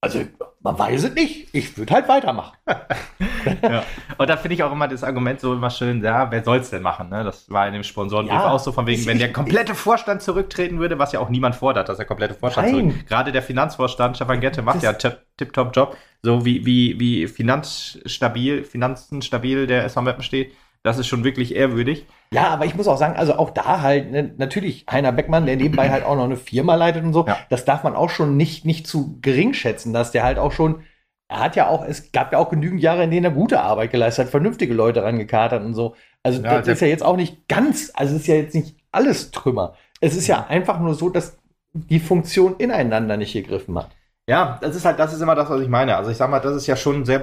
also 0.00 0.20
man 0.62 0.78
weiß 0.78 1.04
es 1.04 1.14
nicht. 1.14 1.48
Ich 1.52 1.76
würde 1.76 1.94
halt 1.94 2.08
weitermachen. 2.08 2.56
ja. 3.62 3.82
Und 4.18 4.28
da 4.28 4.36
finde 4.36 4.54
ich 4.54 4.62
auch 4.62 4.72
immer 4.72 4.88
das 4.88 5.04
Argument 5.04 5.40
so 5.40 5.54
immer 5.54 5.70
schön, 5.70 6.02
ja, 6.02 6.30
wer 6.30 6.44
soll 6.44 6.58
es 6.58 6.70
denn 6.70 6.82
machen? 6.82 7.08
Ne? 7.08 7.24
Das 7.24 7.50
war 7.50 7.66
in 7.66 7.72
dem 7.72 7.82
Sponsorenbrief 7.82 8.38
ja, 8.38 8.50
auch 8.50 8.58
so 8.58 8.72
von 8.72 8.86
wegen, 8.86 9.04
wenn 9.06 9.18
der 9.18 9.32
komplette 9.32 9.74
Vorstand 9.74 10.22
zurücktreten 10.22 10.78
würde, 10.78 10.98
was 10.98 11.12
ja 11.12 11.20
auch 11.20 11.28
niemand 11.30 11.54
fordert, 11.54 11.88
dass 11.88 11.96
der 11.96 12.06
komplette 12.06 12.34
Vorstand 12.34 12.72
Nein. 12.72 12.90
zurück. 12.90 13.06
Gerade 13.06 13.32
der 13.32 13.42
Finanzvorstand, 13.42 14.16
Stefan 14.16 14.40
Gette, 14.40 14.62
macht 14.62 14.82
das 14.82 14.82
ja 14.82 14.90
einen 14.90 15.16
Tip-Top-Job, 15.36 15.96
so 16.22 16.44
wie, 16.44 16.64
wie, 16.66 17.00
wie 17.00 17.26
finanzstabil, 17.26 18.64
finanzenstabil 18.64 19.66
der 19.66 19.84
SV 19.84 20.02
Meppen 20.02 20.22
steht. 20.22 20.52
Das 20.82 20.98
ist 20.98 21.08
schon 21.08 21.24
wirklich 21.24 21.54
ehrwürdig. 21.54 22.06
Ja, 22.32 22.48
aber 22.48 22.64
ich 22.64 22.76
muss 22.76 22.86
auch 22.86 22.96
sagen, 22.96 23.16
also 23.16 23.34
auch 23.34 23.50
da 23.50 23.80
halt, 23.80 24.12
ne, 24.12 24.32
natürlich 24.36 24.86
Heiner 24.88 25.10
Beckmann, 25.10 25.46
der 25.46 25.56
nebenbei 25.56 25.90
halt 25.90 26.04
auch 26.04 26.14
noch 26.14 26.24
eine 26.24 26.36
Firma 26.36 26.76
leitet 26.76 27.02
und 27.02 27.12
so, 27.12 27.26
ja. 27.26 27.38
das 27.48 27.64
darf 27.64 27.82
man 27.82 27.96
auch 27.96 28.10
schon 28.10 28.36
nicht, 28.36 28.64
nicht 28.64 28.86
zu 28.86 29.18
gering 29.20 29.52
schätzen, 29.52 29.92
dass 29.92 30.12
der 30.12 30.22
halt 30.22 30.38
auch 30.38 30.52
schon, 30.52 30.82
er 31.28 31.40
hat 31.40 31.56
ja 31.56 31.68
auch, 31.68 31.84
es 31.84 32.12
gab 32.12 32.32
ja 32.32 32.38
auch 32.38 32.48
genügend 32.48 32.82
Jahre, 32.82 33.02
in 33.02 33.10
denen 33.10 33.24
er 33.24 33.30
gute 33.32 33.60
Arbeit 33.60 33.90
geleistet 33.90 34.26
hat, 34.26 34.30
vernünftige 34.30 34.74
Leute 34.74 35.02
rangekatert 35.02 35.64
und 35.64 35.74
so. 35.74 35.96
Also 36.22 36.40
ja, 36.40 36.58
das 36.58 36.68
ist 36.68 36.80
ja 36.80 36.86
jetzt 36.86 37.04
auch 37.04 37.16
nicht 37.16 37.48
ganz, 37.48 37.90
also 37.94 38.14
es 38.14 38.22
ist 38.22 38.26
ja 38.28 38.36
jetzt 38.36 38.54
nicht 38.54 38.76
alles 38.92 39.32
Trümmer. 39.32 39.74
Es 40.00 40.14
ist 40.14 40.28
ja 40.28 40.46
einfach 40.46 40.78
nur 40.78 40.94
so, 40.94 41.08
dass 41.08 41.36
die 41.72 42.00
Funktion 42.00 42.56
ineinander 42.58 43.16
nicht 43.16 43.32
gegriffen 43.32 43.76
hat. 43.76 43.90
Ja, 44.28 44.58
das 44.60 44.76
ist 44.76 44.84
halt, 44.84 45.00
das 45.00 45.12
ist 45.12 45.20
immer 45.20 45.34
das, 45.34 45.50
was 45.50 45.60
ich 45.60 45.68
meine. 45.68 45.96
Also 45.96 46.12
ich 46.12 46.16
sag 46.16 46.30
mal, 46.30 46.38
das 46.38 46.54
ist 46.54 46.68
ja 46.68 46.76
schon 46.76 47.04
sehr, 47.04 47.20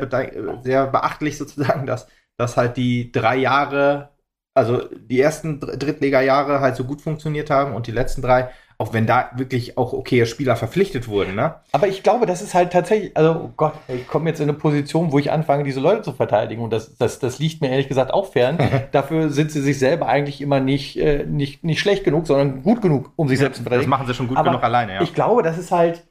sehr 0.63 0.87
beachtlich 0.87 1.37
sozusagen, 1.37 1.85
dass 1.85 2.07
dass 2.37 2.55
halt 2.55 2.77
die 2.77 3.11
drei 3.11 3.35
Jahre, 3.35 4.09
also 4.57 4.81
die 4.91 5.21
ersten 5.21 5.59
Drittliga-Jahre 5.59 6.59
halt 6.59 6.75
so 6.75 6.83
gut 6.83 7.01
funktioniert 7.01 7.51
haben 7.51 7.75
und 7.75 7.85
die 7.85 7.91
letzten 7.91 8.23
drei, 8.23 8.49
auch 8.79 8.91
wenn 8.91 9.05
da 9.05 9.29
wirklich 9.35 9.77
auch 9.77 9.93
okaye 9.93 10.25
Spieler 10.25 10.55
verpflichtet 10.55 11.07
wurden, 11.07 11.35
ne? 11.35 11.55
Aber 11.71 11.87
ich 11.87 12.01
glaube, 12.01 12.25
das 12.25 12.41
ist 12.41 12.55
halt 12.55 12.73
tatsächlich, 12.73 13.15
also 13.15 13.39
oh 13.45 13.51
Gott, 13.55 13.73
ich 13.87 14.07
komme 14.07 14.29
jetzt 14.29 14.39
in 14.39 14.49
eine 14.49 14.57
Position, 14.57 15.11
wo 15.11 15.19
ich 15.19 15.31
anfange, 15.31 15.63
diese 15.63 15.79
Leute 15.79 16.01
zu 16.01 16.13
verteidigen 16.13 16.63
und 16.63 16.73
das, 16.73 16.97
das, 16.97 17.19
das 17.19 17.37
liegt 17.37 17.61
mir 17.61 17.69
ehrlich 17.69 17.87
gesagt 17.87 18.11
auch 18.11 18.31
fern. 18.31 18.57
Dafür 18.91 19.29
sind 19.29 19.51
sie 19.51 19.61
sich 19.61 19.77
selber 19.77 20.07
eigentlich 20.07 20.41
immer 20.41 20.59
nicht, 20.59 20.97
äh, 20.97 21.23
nicht, 21.23 21.63
nicht 21.63 21.79
schlecht 21.79 22.03
genug, 22.03 22.25
sondern 22.25 22.63
gut 22.63 22.81
genug, 22.81 23.11
um 23.15 23.27
sich 23.27 23.37
ja, 23.37 23.45
selbst 23.45 23.57
zu 23.57 23.63
verteidigen. 23.63 23.91
Das 23.91 23.97
machen 23.99 24.07
sie 24.07 24.15
schon 24.15 24.27
gut 24.27 24.37
Aber 24.37 24.49
genug 24.49 24.63
alleine, 24.63 24.95
ja. 24.95 25.01
Ich 25.01 25.13
glaube, 25.13 25.43
das 25.43 25.59
ist 25.59 25.71
halt, 25.71 26.03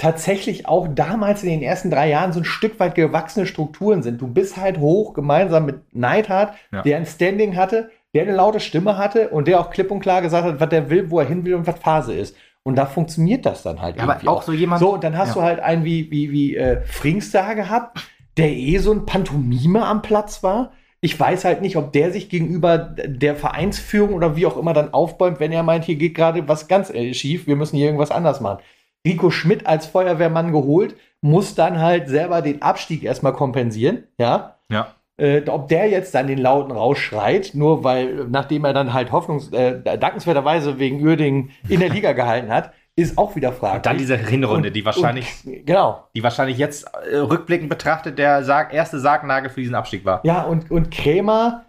tatsächlich 0.00 0.66
auch 0.66 0.88
damals 0.88 1.42
in 1.42 1.50
den 1.50 1.62
ersten 1.62 1.90
drei 1.90 2.08
Jahren 2.08 2.32
so 2.32 2.40
ein 2.40 2.44
Stück 2.44 2.80
weit 2.80 2.94
gewachsene 2.94 3.44
Strukturen 3.44 4.02
sind. 4.02 4.18
Du 4.18 4.28
bist 4.28 4.56
halt 4.56 4.78
hoch 4.78 5.12
gemeinsam 5.12 5.66
mit 5.66 5.94
Neidhardt, 5.94 6.54
ja. 6.72 6.80
der 6.80 6.96
ein 6.96 7.04
Standing 7.04 7.54
hatte, 7.54 7.90
der 8.14 8.22
eine 8.22 8.32
laute 8.32 8.60
Stimme 8.60 8.96
hatte 8.96 9.28
und 9.28 9.46
der 9.46 9.60
auch 9.60 9.68
klipp 9.68 9.90
und 9.90 10.00
klar 10.00 10.22
gesagt 10.22 10.46
hat, 10.46 10.58
was 10.58 10.70
der 10.70 10.88
will, 10.88 11.10
wo 11.10 11.20
er 11.20 11.26
hin 11.26 11.44
will 11.44 11.54
und 11.54 11.66
was 11.66 11.78
Phase 11.78 12.14
ist. 12.14 12.34
Und 12.62 12.76
da 12.76 12.86
funktioniert 12.86 13.44
das 13.44 13.62
dann 13.62 13.82
halt. 13.82 13.96
Ja, 13.96 14.04
aber 14.04 14.16
auch, 14.22 14.38
auch, 14.38 14.42
so 14.42 14.52
jemand. 14.52 14.80
So, 14.80 14.94
und 14.94 15.04
dann 15.04 15.18
hast 15.18 15.28
ja. 15.28 15.34
du 15.34 15.42
halt 15.42 15.60
einen 15.60 15.84
wie, 15.84 16.10
wie, 16.10 16.30
wie 16.30 16.56
äh, 16.56 16.80
Frings 16.86 17.30
da 17.30 17.52
gehabt, 17.52 18.00
der 18.38 18.50
eh 18.50 18.78
so 18.78 18.92
ein 18.92 19.04
Pantomime 19.04 19.84
am 19.84 20.00
Platz 20.00 20.42
war. 20.42 20.72
Ich 21.02 21.18
weiß 21.18 21.44
halt 21.44 21.60
nicht, 21.60 21.76
ob 21.76 21.92
der 21.92 22.10
sich 22.10 22.30
gegenüber 22.30 22.78
der 22.78 23.36
Vereinsführung 23.36 24.14
oder 24.14 24.34
wie 24.34 24.46
auch 24.46 24.56
immer 24.56 24.72
dann 24.72 24.94
aufbäumt, 24.94 25.40
wenn 25.40 25.52
er 25.52 25.62
meint, 25.62 25.84
hier 25.84 25.96
geht 25.96 26.14
gerade 26.14 26.48
was 26.48 26.68
ganz 26.68 26.88
äh, 26.88 27.12
schief, 27.12 27.46
wir 27.46 27.56
müssen 27.56 27.76
hier 27.76 27.86
irgendwas 27.86 28.10
anders 28.10 28.40
machen. 28.40 28.60
Rico 29.06 29.30
Schmidt 29.30 29.66
als 29.66 29.86
Feuerwehrmann 29.86 30.52
geholt, 30.52 30.96
muss 31.22 31.54
dann 31.54 31.80
halt 31.80 32.08
selber 32.08 32.42
den 32.42 32.62
Abstieg 32.62 33.02
erstmal 33.02 33.32
kompensieren, 33.32 34.04
ja. 34.18 34.56
Ja. 34.70 34.94
Äh, 35.16 35.42
ob 35.48 35.68
der 35.68 35.88
jetzt 35.88 36.14
dann 36.14 36.28
den 36.28 36.38
Lauten 36.38 36.72
rausschreit, 36.72 37.50
nur 37.54 37.84
weil, 37.84 38.26
nachdem 38.30 38.64
er 38.64 38.72
dann 38.72 38.94
halt 38.94 39.12
hoffnungs-, 39.12 39.52
äh, 39.52 39.98
dankenswerterweise 39.98 40.78
wegen 40.78 41.02
Uerdingen 41.02 41.50
in 41.68 41.80
der 41.80 41.90
Liga 41.90 42.12
gehalten 42.12 42.50
hat, 42.50 42.72
ist 42.96 43.18
auch 43.18 43.36
wieder 43.36 43.52
fraglich. 43.52 43.76
Und 43.76 43.86
dann 43.86 43.98
diese 43.98 44.16
Hinrunde, 44.16 44.70
die 44.70 44.84
wahrscheinlich, 44.84 45.26
und, 45.44 45.66
genau. 45.66 46.08
die 46.14 46.22
wahrscheinlich 46.22 46.58
jetzt 46.58 46.86
äh, 47.10 47.16
rückblickend 47.16 47.68
betrachtet 47.68 48.18
der 48.18 48.44
Sarg, 48.44 48.72
erste 48.72 48.98
Sargnagel 48.98 49.50
für 49.50 49.60
diesen 49.60 49.74
Abstieg 49.74 50.04
war. 50.04 50.20
Ja, 50.24 50.42
und, 50.42 50.70
und 50.70 50.90
Krämer, 50.90 51.66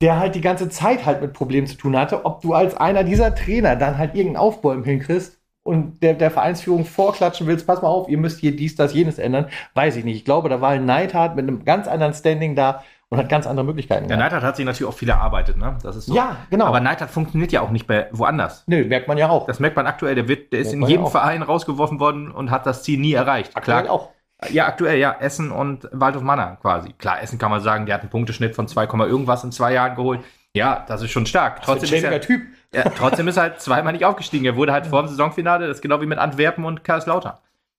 der 0.00 0.18
halt 0.18 0.34
die 0.36 0.40
ganze 0.40 0.68
Zeit 0.68 1.04
halt 1.04 1.20
mit 1.20 1.32
Problemen 1.32 1.66
zu 1.66 1.76
tun 1.76 1.96
hatte, 1.96 2.24
ob 2.24 2.42
du 2.42 2.54
als 2.54 2.76
einer 2.76 3.02
dieser 3.02 3.34
Trainer 3.34 3.76
dann 3.76 3.98
halt 3.98 4.14
irgendeinen 4.14 4.44
Aufbäumen 4.44 4.84
hinkriegst, 4.84 5.37
und 5.62 6.02
der, 6.02 6.14
der 6.14 6.30
Vereinsführung 6.30 6.84
vorklatschen 6.84 7.46
willst, 7.46 7.66
pass 7.66 7.82
mal 7.82 7.88
auf, 7.88 8.08
ihr 8.08 8.18
müsst 8.18 8.40
hier 8.40 8.56
dies, 8.56 8.74
das, 8.74 8.94
jenes 8.94 9.18
ändern, 9.18 9.48
weiß 9.74 9.96
ich 9.96 10.04
nicht. 10.04 10.16
Ich 10.16 10.24
glaube, 10.24 10.48
da 10.48 10.60
war 10.60 10.70
ein 10.70 10.86
Neidhardt 10.86 11.36
mit 11.36 11.46
einem 11.46 11.64
ganz 11.64 11.86
anderen 11.86 12.14
Standing 12.14 12.54
da 12.56 12.82
und 13.10 13.18
hat 13.18 13.28
ganz 13.28 13.46
andere 13.46 13.64
Möglichkeiten. 13.64 14.08
Der 14.08 14.16
Neidhardt 14.16 14.42
hat 14.42 14.56
sich 14.56 14.66
natürlich 14.66 14.92
auch 14.92 14.96
viel 14.96 15.08
erarbeitet, 15.08 15.56
ne? 15.56 15.78
Das 15.82 15.96
ist 15.96 16.06
so. 16.06 16.14
Ja, 16.14 16.36
genau. 16.50 16.66
Aber 16.66 16.80
Neidhardt 16.80 17.10
funktioniert 17.10 17.52
ja 17.52 17.62
auch 17.62 17.70
nicht 17.70 17.86
bei 17.86 18.08
woanders. 18.12 18.64
Nö, 18.66 18.84
merkt 18.84 19.08
man 19.08 19.16
ja 19.16 19.28
auch. 19.28 19.46
Das 19.46 19.60
merkt 19.60 19.76
man 19.76 19.86
aktuell. 19.86 20.14
Der, 20.14 20.28
wird, 20.28 20.52
der 20.52 20.60
ist 20.60 20.72
in 20.72 20.82
jedem 20.86 21.06
Verein 21.06 21.42
rausgeworfen 21.42 22.00
worden 22.00 22.30
und 22.30 22.50
hat 22.50 22.66
das 22.66 22.82
Ziel 22.82 22.98
nie 22.98 23.14
erreicht. 23.14 23.56
Aktuell 23.56 23.84
Klar, 23.84 23.92
auch. 23.92 24.10
Ja, 24.50 24.66
aktuell, 24.66 24.98
ja. 24.98 25.16
Essen 25.18 25.50
und 25.50 25.88
Waldhof 25.92 26.22
Manner 26.22 26.58
quasi. 26.60 26.92
Klar, 26.92 27.22
Essen 27.22 27.38
kann 27.38 27.50
man 27.50 27.60
sagen, 27.60 27.86
der 27.86 27.94
hat 27.94 28.02
einen 28.02 28.10
Punkteschnitt 28.10 28.54
von 28.54 28.68
2, 28.68 28.84
irgendwas 28.84 29.42
in 29.42 29.52
zwei 29.52 29.72
Jahren 29.72 29.96
geholt. 29.96 30.20
Ja, 30.54 30.84
das 30.86 31.02
ist 31.02 31.10
schon 31.10 31.26
stark. 31.26 31.62
Trotzdem 31.62 31.92
ist, 31.92 32.04
er, 32.04 32.20
typ. 32.20 32.42
Ja, 32.74 32.84
trotzdem 32.90 33.28
ist 33.28 33.36
er 33.36 33.44
halt 33.44 33.60
zweimal 33.60 33.92
nicht 33.92 34.04
aufgestiegen. 34.04 34.44
Er 34.44 34.56
wurde 34.56 34.72
halt 34.72 34.86
vor 34.86 35.02
dem 35.02 35.08
Saisonfinale, 35.08 35.66
das 35.66 35.78
ist 35.78 35.82
genau 35.82 36.00
wie 36.00 36.06
mit 36.06 36.18
Antwerpen 36.18 36.64
und 36.64 36.84
Karlslautern. 36.84 37.38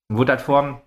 Wurde 0.10 0.32
halt 0.32 0.42
vor 0.42 0.62
dem 0.62 0.82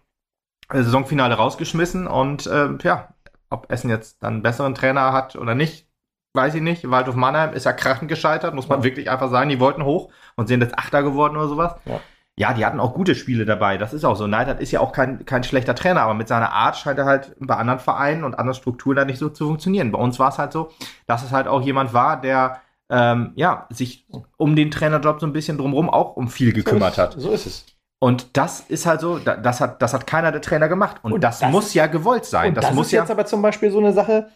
äh, 0.70 0.82
Saisonfinale 0.82 1.34
rausgeschmissen 1.34 2.07
und 2.07 2.46
äh, 2.46 2.70
ja, 2.82 3.09
ob 3.50 3.70
Essen 3.70 3.90
jetzt 3.90 4.22
dann 4.22 4.34
einen 4.34 4.42
besseren 4.42 4.74
Trainer 4.74 5.12
hat 5.12 5.36
oder 5.36 5.55
nicht, 5.55 5.86
weiß 6.34 6.55
ich 6.55 6.62
nicht. 6.62 6.90
Waldhof 6.90 7.14
Mannheim 7.14 7.53
ist 7.53 7.64
ja 7.64 7.72
krachend 7.72 8.09
gescheitert, 8.09 8.55
muss 8.55 8.68
man 8.68 8.80
ja. 8.80 8.84
wirklich 8.84 9.11
einfach 9.11 9.30
sagen. 9.30 9.50
Die 9.50 9.61
wollten 9.61 9.84
hoch 9.84 10.11
und 10.34 10.48
sind 10.48 10.62
jetzt 10.62 10.76
Achter 10.76 11.03
geworden 11.03 11.36
oder 11.36 11.48
sowas. 11.48 11.74
Ja. 11.84 12.00
ja. 12.36 12.55
die 12.55 12.66
hatten 12.66 12.80
auch 12.80 12.94
gute 12.94 13.14
Spiele 13.14 13.44
dabei. 13.44 13.78
Das 13.78 13.92
ist 13.92 14.05
auch 14.05 14.16
so. 14.16 14.26
Neidhardt 14.26 14.61
ist 14.61 14.72
ja 14.72 14.80
auch 14.80 14.92
kein, 14.92 15.24
kein 15.26 15.44
schlechter 15.44 15.76
Trainer, 15.76 16.03
aber 16.03 16.14
mit 16.14 16.26
seiner 16.26 16.53
Art 16.53 16.76
scheint 16.76 16.98
er 16.98 17.05
halt 17.05 17.36
bei 17.38 17.55
anderen 17.55 17.78
Vereinen 17.78 18.24
und 18.24 18.36
anderen 18.36 18.59
Strukturen 18.59 18.96
da 18.96 19.05
nicht 19.05 19.18
so 19.18 19.28
zu 19.28 19.46
funktionieren. 19.46 19.92
Bei 19.92 19.98
uns 19.98 20.18
war 20.18 20.30
es 20.30 20.38
halt 20.38 20.53
so, 20.53 20.72
dass 21.07 21.22
es 21.22 21.30
halt 21.30 21.46
auch 21.46 21.62
jemand 21.62 21.92
war, 21.92 22.20
der 22.20 22.62
ähm, 22.93 23.32
ja, 23.36 23.66
sich 23.70 24.07
um 24.36 24.55
den 24.55 24.70
Trainerjob 24.70 25.18
so 25.18 25.26
ein 25.26 25.32
bisschen 25.32 25.57
drumherum 25.57 25.88
auch 25.88 26.14
um 26.14 26.28
viel 26.28 26.53
gekümmert 26.53 26.95
so 26.95 27.03
ist, 27.03 27.09
hat. 27.09 27.20
So 27.20 27.30
ist 27.32 27.47
es. 27.47 27.66
Und 27.99 28.36
das 28.36 28.61
ist 28.61 28.84
halt 28.84 29.01
so, 29.01 29.18
das 29.18 29.61
hat, 29.61 29.80
das 29.80 29.95
hat 29.95 30.07
keiner 30.07 30.30
der 30.30 30.43
Trainer 30.43 30.68
gemacht. 30.68 30.97
Und, 31.03 31.12
und 31.12 31.24
das, 31.24 31.38
das, 31.38 31.51
muss 31.51 31.72
ja 31.72 31.86
gewollt 31.86 32.26
sein. 32.26 32.55
Das, 32.55 32.66
das 32.66 32.74
muss 32.74 32.86
ist 32.86 32.93
ja 32.93 33.01
jetzt 33.01 33.11
aber 33.11 33.24
zum 33.24 33.40
Beispiel 33.40 33.70
so 33.70 33.78
eine 33.78 33.93
Sache, 33.93 34.28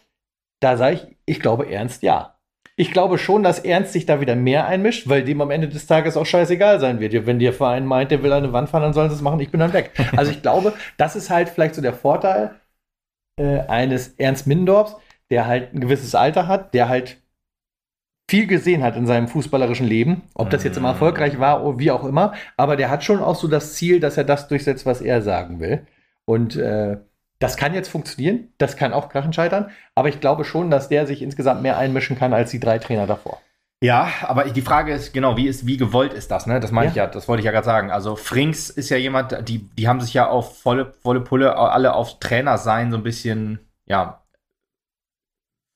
da 0.59 0.75
sage 0.75 0.95
ich, 0.95 1.17
ich 1.25 1.39
glaube 1.39 1.69
ernst 1.69 2.01
ja. 2.01 2.33
Ich 2.79 2.91
glaube 2.91 3.17
schon, 3.17 3.41
dass 3.41 3.59
Ernst 3.59 3.93
sich 3.93 4.05
da 4.05 4.21
wieder 4.21 4.35
mehr 4.35 4.67
einmischt, 4.67 5.09
weil 5.09 5.23
dem 5.23 5.41
am 5.41 5.49
Ende 5.49 5.67
des 5.67 5.87
Tages 5.87 6.15
auch 6.15 6.27
scheißegal 6.27 6.79
sein 6.79 6.99
wird. 6.99 7.25
Wenn 7.25 7.39
der 7.39 7.51
Verein 7.51 7.87
meint, 7.87 8.11
der 8.11 8.21
will 8.21 8.31
eine 8.31 8.53
Wand 8.53 8.69
fahren, 8.69 8.83
dann 8.83 8.93
sollen 8.93 9.09
sie 9.09 9.15
es 9.15 9.21
machen, 9.21 9.39
ich 9.39 9.49
bin 9.49 9.59
dann 9.59 9.73
weg. 9.73 9.91
Also 10.15 10.31
ich 10.31 10.43
glaube, 10.43 10.73
das 10.97 11.15
ist 11.15 11.31
halt 11.31 11.49
vielleicht 11.49 11.73
so 11.73 11.81
der 11.81 11.93
Vorteil 11.93 12.55
äh, 13.39 13.61
eines 13.61 14.09
Ernst 14.19 14.45
Mindorps, 14.45 14.95
der 15.31 15.47
halt 15.47 15.73
ein 15.73 15.81
gewisses 15.81 16.13
Alter 16.13 16.47
hat, 16.47 16.75
der 16.75 16.87
halt 16.87 17.17
viel 18.29 18.47
gesehen 18.47 18.83
hat 18.83 18.95
in 18.95 19.07
seinem 19.07 19.27
fußballerischen 19.27 19.87
Leben. 19.87 20.23
Ob 20.33 20.49
das 20.49 20.63
jetzt 20.63 20.77
immer 20.77 20.89
erfolgreich 20.89 21.39
war 21.39 21.63
oder 21.63 21.79
wie 21.79 21.91
auch 21.91 22.03
immer. 22.03 22.33
Aber 22.57 22.75
der 22.75 22.89
hat 22.89 23.03
schon 23.03 23.19
auch 23.19 23.35
so 23.35 23.47
das 23.47 23.75
Ziel, 23.75 23.99
dass 23.99 24.17
er 24.17 24.25
das 24.25 24.47
durchsetzt, 24.47 24.85
was 24.85 25.01
er 25.01 25.21
sagen 25.21 25.59
will. 25.59 25.87
Und 26.25 26.57
äh, 26.57 26.97
das 27.39 27.55
kann 27.55 27.73
jetzt 27.73 27.87
funktionieren. 27.87 28.49
Das 28.57 28.75
kann 28.75 28.93
auch 28.93 29.09
krachen 29.09 29.31
scheitern. 29.31 29.71
Aber 29.95 30.09
ich 30.09 30.19
glaube 30.19 30.43
schon, 30.43 30.69
dass 30.69 30.89
der 30.89 31.07
sich 31.07 31.21
insgesamt 31.21 31.61
mehr 31.61 31.77
einmischen 31.77 32.17
kann 32.17 32.33
als 32.33 32.51
die 32.51 32.59
drei 32.59 32.79
Trainer 32.79 33.07
davor. 33.07 33.39
Ja, 33.81 34.09
aber 34.23 34.45
die 34.45 34.61
Frage 34.61 34.91
ist, 34.91 35.13
genau, 35.13 35.37
wie 35.37 35.47
ist, 35.47 35.67
wie 35.67 35.77
gewollt 35.77 36.11
ist 36.11 36.31
das, 36.31 36.47
ne? 36.47 36.59
Das 36.59 36.71
meine 36.71 36.87
ja. 36.87 36.91
ich 36.91 36.95
ja, 36.95 37.07
das 37.07 37.27
wollte 37.27 37.41
ich 37.41 37.45
ja 37.45 37.51
gerade 37.51 37.65
sagen. 37.65 37.91
Also 37.91 38.15
Frings 38.15 38.71
ist 38.71 38.89
ja 38.89 38.97
jemand, 38.97 39.47
die, 39.47 39.69
die 39.77 39.87
haben 39.87 40.01
sich 40.01 40.15
ja 40.15 40.27
auf 40.27 40.59
volle, 40.59 40.93
volle 41.03 41.21
Pulle 41.21 41.55
alle 41.55 41.93
auf 41.93 42.19
Trainer 42.19 42.57
sein 42.57 42.89
so 42.89 42.97
ein 42.97 43.03
bisschen, 43.03 43.59
ja, 43.85 44.23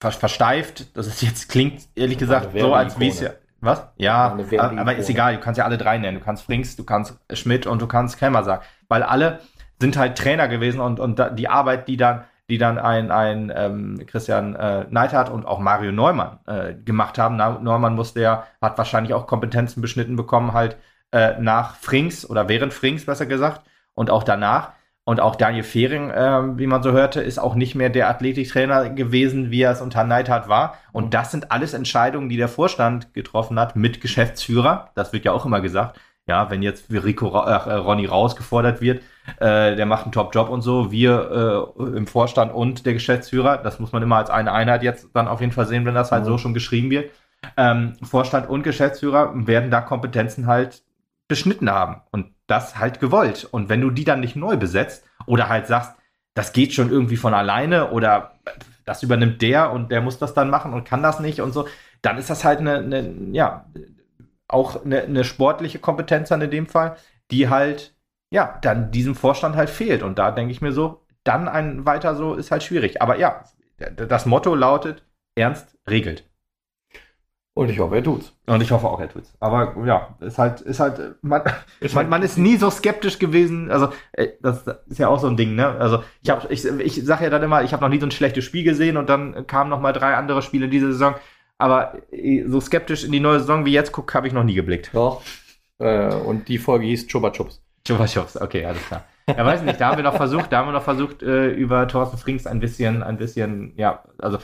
versteift. 0.01 0.95
Das 0.97 1.07
ist 1.07 1.21
jetzt 1.21 1.49
klingt 1.49 1.83
ehrlich 1.95 2.17
gesagt 2.17 2.57
so, 2.57 2.73
als 2.73 2.99
wie 2.99 3.09
es 3.09 3.21
ja. 3.21 3.31
Was? 3.63 3.87
Ja, 3.97 4.35
aber 4.57 4.95
ist 4.95 5.09
egal, 5.09 5.35
du 5.35 5.39
kannst 5.39 5.59
ja 5.59 5.65
alle 5.65 5.77
drei 5.77 5.99
nennen. 5.99 6.17
Du 6.17 6.23
kannst 6.23 6.43
Frings, 6.43 6.75
du 6.75 6.83
kannst 6.83 7.19
Schmidt 7.31 7.67
und 7.67 7.79
du 7.79 7.87
kannst 7.87 8.17
Kemmer 8.17 8.43
sagen. 8.43 8.63
Weil 8.87 9.03
alle 9.03 9.39
sind 9.79 9.97
halt 9.97 10.17
Trainer 10.17 10.47
gewesen 10.47 10.79
und, 10.79 10.99
und 10.99 11.23
die 11.37 11.47
Arbeit, 11.47 11.87
die 11.87 11.95
dann, 11.95 12.23
die 12.49 12.57
dann 12.57 12.79
ein, 12.79 13.11
ein 13.11 13.53
ähm, 13.55 14.03
Christian 14.07 14.55
äh, 14.55 14.85
Neidhardt 14.89 15.29
und 15.29 15.45
auch 15.45 15.59
Mario 15.59 15.91
Neumann 15.91 16.39
äh, 16.47 16.73
gemacht 16.73 17.19
haben. 17.19 17.37
Neumann 17.37 17.95
musste 17.95 18.21
ja, 18.21 18.47
hat 18.61 18.79
wahrscheinlich 18.79 19.13
auch 19.13 19.27
Kompetenzen 19.27 19.81
beschnitten 19.81 20.15
bekommen, 20.15 20.53
halt 20.53 20.77
äh, 21.11 21.39
nach 21.39 21.75
Frings 21.75 22.27
oder 22.27 22.49
während 22.49 22.73
Frings, 22.73 23.05
besser 23.05 23.27
gesagt, 23.27 23.61
und 23.93 24.09
auch 24.09 24.23
danach. 24.23 24.71
Und 25.11 25.19
auch 25.19 25.35
Daniel 25.35 25.63
Fehring, 25.63 26.09
äh, 26.09 26.57
wie 26.57 26.67
man 26.67 26.81
so 26.83 26.93
hörte, 26.93 27.19
ist 27.19 27.37
auch 27.37 27.53
nicht 27.53 27.75
mehr 27.75 27.89
der 27.89 28.07
Athletiktrainer 28.07 28.91
gewesen, 28.91 29.51
wie 29.51 29.61
er 29.61 29.71
es 29.71 29.81
unter 29.81 30.05
Neidhardt 30.05 30.47
war. 30.47 30.75
Und 30.93 31.13
das 31.13 31.31
sind 31.31 31.51
alles 31.51 31.73
Entscheidungen, 31.73 32.29
die 32.29 32.37
der 32.37 32.47
Vorstand 32.47 33.13
getroffen 33.13 33.59
hat 33.59 33.75
mit 33.75 33.99
Geschäftsführer. 33.99 34.91
Das 34.95 35.11
wird 35.11 35.25
ja 35.25 35.33
auch 35.33 35.45
immer 35.45 35.59
gesagt. 35.59 35.99
Ja, 36.27 36.49
wenn 36.49 36.61
jetzt 36.61 36.89
Rico, 36.89 37.27
äh, 37.27 37.73
Ronny 37.73 38.05
rausgefordert 38.05 38.79
wird, 38.79 39.03
äh, 39.41 39.75
der 39.75 39.85
macht 39.85 40.03
einen 40.03 40.13
Top-Job 40.13 40.47
und 40.47 40.61
so, 40.61 40.93
wir 40.93 41.73
äh, 41.77 41.97
im 41.97 42.07
Vorstand 42.07 42.53
und 42.53 42.85
der 42.85 42.93
Geschäftsführer, 42.93 43.57
das 43.57 43.81
muss 43.81 43.91
man 43.91 44.01
immer 44.01 44.15
als 44.15 44.29
eine 44.29 44.53
Einheit 44.53 44.81
jetzt 44.81 45.09
dann 45.11 45.27
auf 45.27 45.41
jeden 45.41 45.51
Fall 45.51 45.67
sehen, 45.67 45.85
wenn 45.85 45.93
das 45.93 46.13
halt 46.13 46.23
mhm. 46.23 46.27
so 46.27 46.37
schon 46.37 46.53
geschrieben 46.53 46.89
wird. 46.89 47.11
Ähm, 47.57 47.95
Vorstand 48.01 48.47
und 48.49 48.63
Geschäftsführer 48.63 49.33
werden 49.45 49.71
da 49.71 49.81
Kompetenzen 49.81 50.47
halt 50.47 50.83
beschnitten 51.31 51.71
haben. 51.71 52.01
Und 52.11 52.33
das 52.45 52.77
halt 52.77 52.99
gewollt. 52.99 53.45
Und 53.45 53.69
wenn 53.69 53.79
du 53.79 53.89
die 53.89 54.03
dann 54.03 54.19
nicht 54.19 54.35
neu 54.35 54.57
besetzt 54.57 55.05
oder 55.25 55.47
halt 55.47 55.65
sagst, 55.65 55.93
das 56.33 56.51
geht 56.51 56.73
schon 56.73 56.91
irgendwie 56.91 57.15
von 57.15 57.33
alleine 57.33 57.91
oder 57.91 58.33
das 58.83 59.01
übernimmt 59.01 59.41
der 59.41 59.71
und 59.71 59.91
der 59.91 60.01
muss 60.01 60.17
das 60.19 60.33
dann 60.33 60.49
machen 60.49 60.73
und 60.73 60.83
kann 60.83 61.01
das 61.01 61.21
nicht 61.21 61.39
und 61.39 61.53
so, 61.53 61.67
dann 62.01 62.17
ist 62.17 62.29
das 62.29 62.43
halt 62.43 62.59
eine, 62.59 62.79
eine 62.79 63.13
ja, 63.31 63.65
auch 64.49 64.83
eine, 64.83 65.03
eine 65.03 65.23
sportliche 65.23 65.79
Kompetenz 65.79 66.27
dann 66.27 66.41
in 66.41 66.51
dem 66.51 66.67
Fall, 66.67 66.97
die 67.31 67.47
halt, 67.47 67.95
ja, 68.29 68.59
dann 68.61 68.91
diesem 68.91 69.15
Vorstand 69.15 69.55
halt 69.55 69.69
fehlt. 69.69 70.03
Und 70.03 70.19
da 70.19 70.31
denke 70.31 70.51
ich 70.51 70.61
mir 70.61 70.73
so, 70.73 71.05
dann 71.23 71.47
ein 71.47 71.85
weiter 71.85 72.15
so 72.15 72.33
ist 72.33 72.51
halt 72.51 72.63
schwierig. 72.63 73.01
Aber 73.01 73.17
ja, 73.17 73.45
das 73.95 74.25
Motto 74.25 74.53
lautet, 74.55 75.05
Ernst 75.35 75.77
regelt. 75.89 76.29
Und 77.53 77.69
ich 77.69 77.79
hoffe, 77.79 77.95
er 77.95 78.03
tut's. 78.03 78.33
Und 78.45 78.61
ich 78.61 78.71
hoffe 78.71 78.87
auch, 78.87 78.99
er 78.99 79.09
tut's. 79.09 79.33
Aber 79.41 79.75
ja, 79.85 80.15
ist 80.21 80.37
halt, 80.37 80.61
ist 80.61 80.79
halt, 80.79 81.15
man, 81.21 81.41
ist 81.81 81.93
man, 81.95 82.07
man 82.07 82.23
ist 82.23 82.37
nie 82.37 82.55
so 82.55 82.69
skeptisch 82.69 83.19
gewesen. 83.19 83.69
Also, 83.69 83.89
äh, 84.13 84.29
das 84.41 84.65
ist 84.87 84.99
ja 84.99 85.09
auch 85.09 85.19
so 85.19 85.27
ein 85.27 85.35
Ding, 85.35 85.55
ne? 85.55 85.67
Also, 85.67 86.01
ich 86.23 86.29
habe, 86.29 86.47
ich, 86.47 86.65
ich 86.65 87.05
sage 87.05 87.25
ja 87.25 87.29
dann 87.29 87.43
immer, 87.43 87.61
ich 87.63 87.73
habe 87.73 87.83
noch 87.83 87.89
nie 87.89 87.99
so 87.99 88.05
ein 88.05 88.11
schlechtes 88.11 88.45
Spiel 88.45 88.63
gesehen 88.63 88.95
und 88.95 89.09
dann 89.09 89.47
kamen 89.47 89.69
noch 89.69 89.81
mal 89.81 89.91
drei 89.91 90.15
andere 90.15 90.41
Spiele 90.41 90.65
in 90.65 90.71
dieser 90.71 90.93
Saison. 90.93 91.15
Aber 91.57 91.95
äh, 92.11 92.45
so 92.47 92.61
skeptisch 92.61 93.03
in 93.03 93.11
die 93.11 93.19
neue 93.19 93.39
Saison 93.39 93.65
wie 93.65 93.73
jetzt 93.73 93.91
guck, 93.91 94.13
habe 94.13 94.27
ich 94.27 94.33
noch 94.33 94.45
nie 94.45 94.55
geblickt. 94.55 94.91
Doch. 94.93 95.21
Äh, 95.77 96.13
und 96.13 96.47
die 96.47 96.57
Folge 96.57 96.85
hieß 96.85 97.07
Chuba 97.07 97.31
Chups. 97.31 97.61
Chuba 97.85 98.05
Chups, 98.05 98.39
okay, 98.39 98.65
alles 98.65 98.85
klar. 98.85 99.03
Ja, 99.27 99.45
weiß 99.45 99.61
nicht, 99.63 99.79
da 99.79 99.89
haben 99.89 99.97
wir 99.97 100.03
noch 100.03 100.15
versucht, 100.15 100.51
da 100.51 100.59
haben 100.59 100.69
wir 100.69 100.73
noch 100.73 100.83
versucht, 100.83 101.21
äh, 101.21 101.49
über 101.49 101.87
Thorsten 101.87 102.17
Frings 102.17 102.47
ein 102.47 102.59
bisschen, 102.59 103.03
ein 103.03 103.17
bisschen, 103.17 103.73
ja, 103.77 104.03
also 104.17 104.39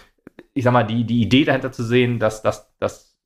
ich 0.54 0.64
sag 0.64 0.74
mal, 0.74 0.84
die, 0.84 1.04
die 1.04 1.22
Idee 1.22 1.46
dahinter 1.46 1.72
zu 1.72 1.84
sehen, 1.84 2.20
dass, 2.20 2.42
dass, 2.42 2.74
dass, 2.80 3.18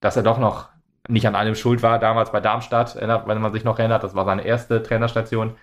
dass 0.00 0.16
er 0.16 0.22
doch 0.22 0.38
noch 0.38 0.68
nicht 1.08 1.26
an 1.26 1.34
allem 1.34 1.54
schuld 1.54 1.82
war, 1.82 1.98
damals 1.98 2.32
bei 2.32 2.40
Darmstadt, 2.40 2.96
wenn 2.96 3.40
man 3.40 3.52
sich 3.52 3.64
noch 3.64 3.78
erinnert, 3.78 4.04
das 4.04 4.14
war 4.14 4.24
seine 4.24 4.44
erste 4.44 4.82
Trainerstation 4.82 5.54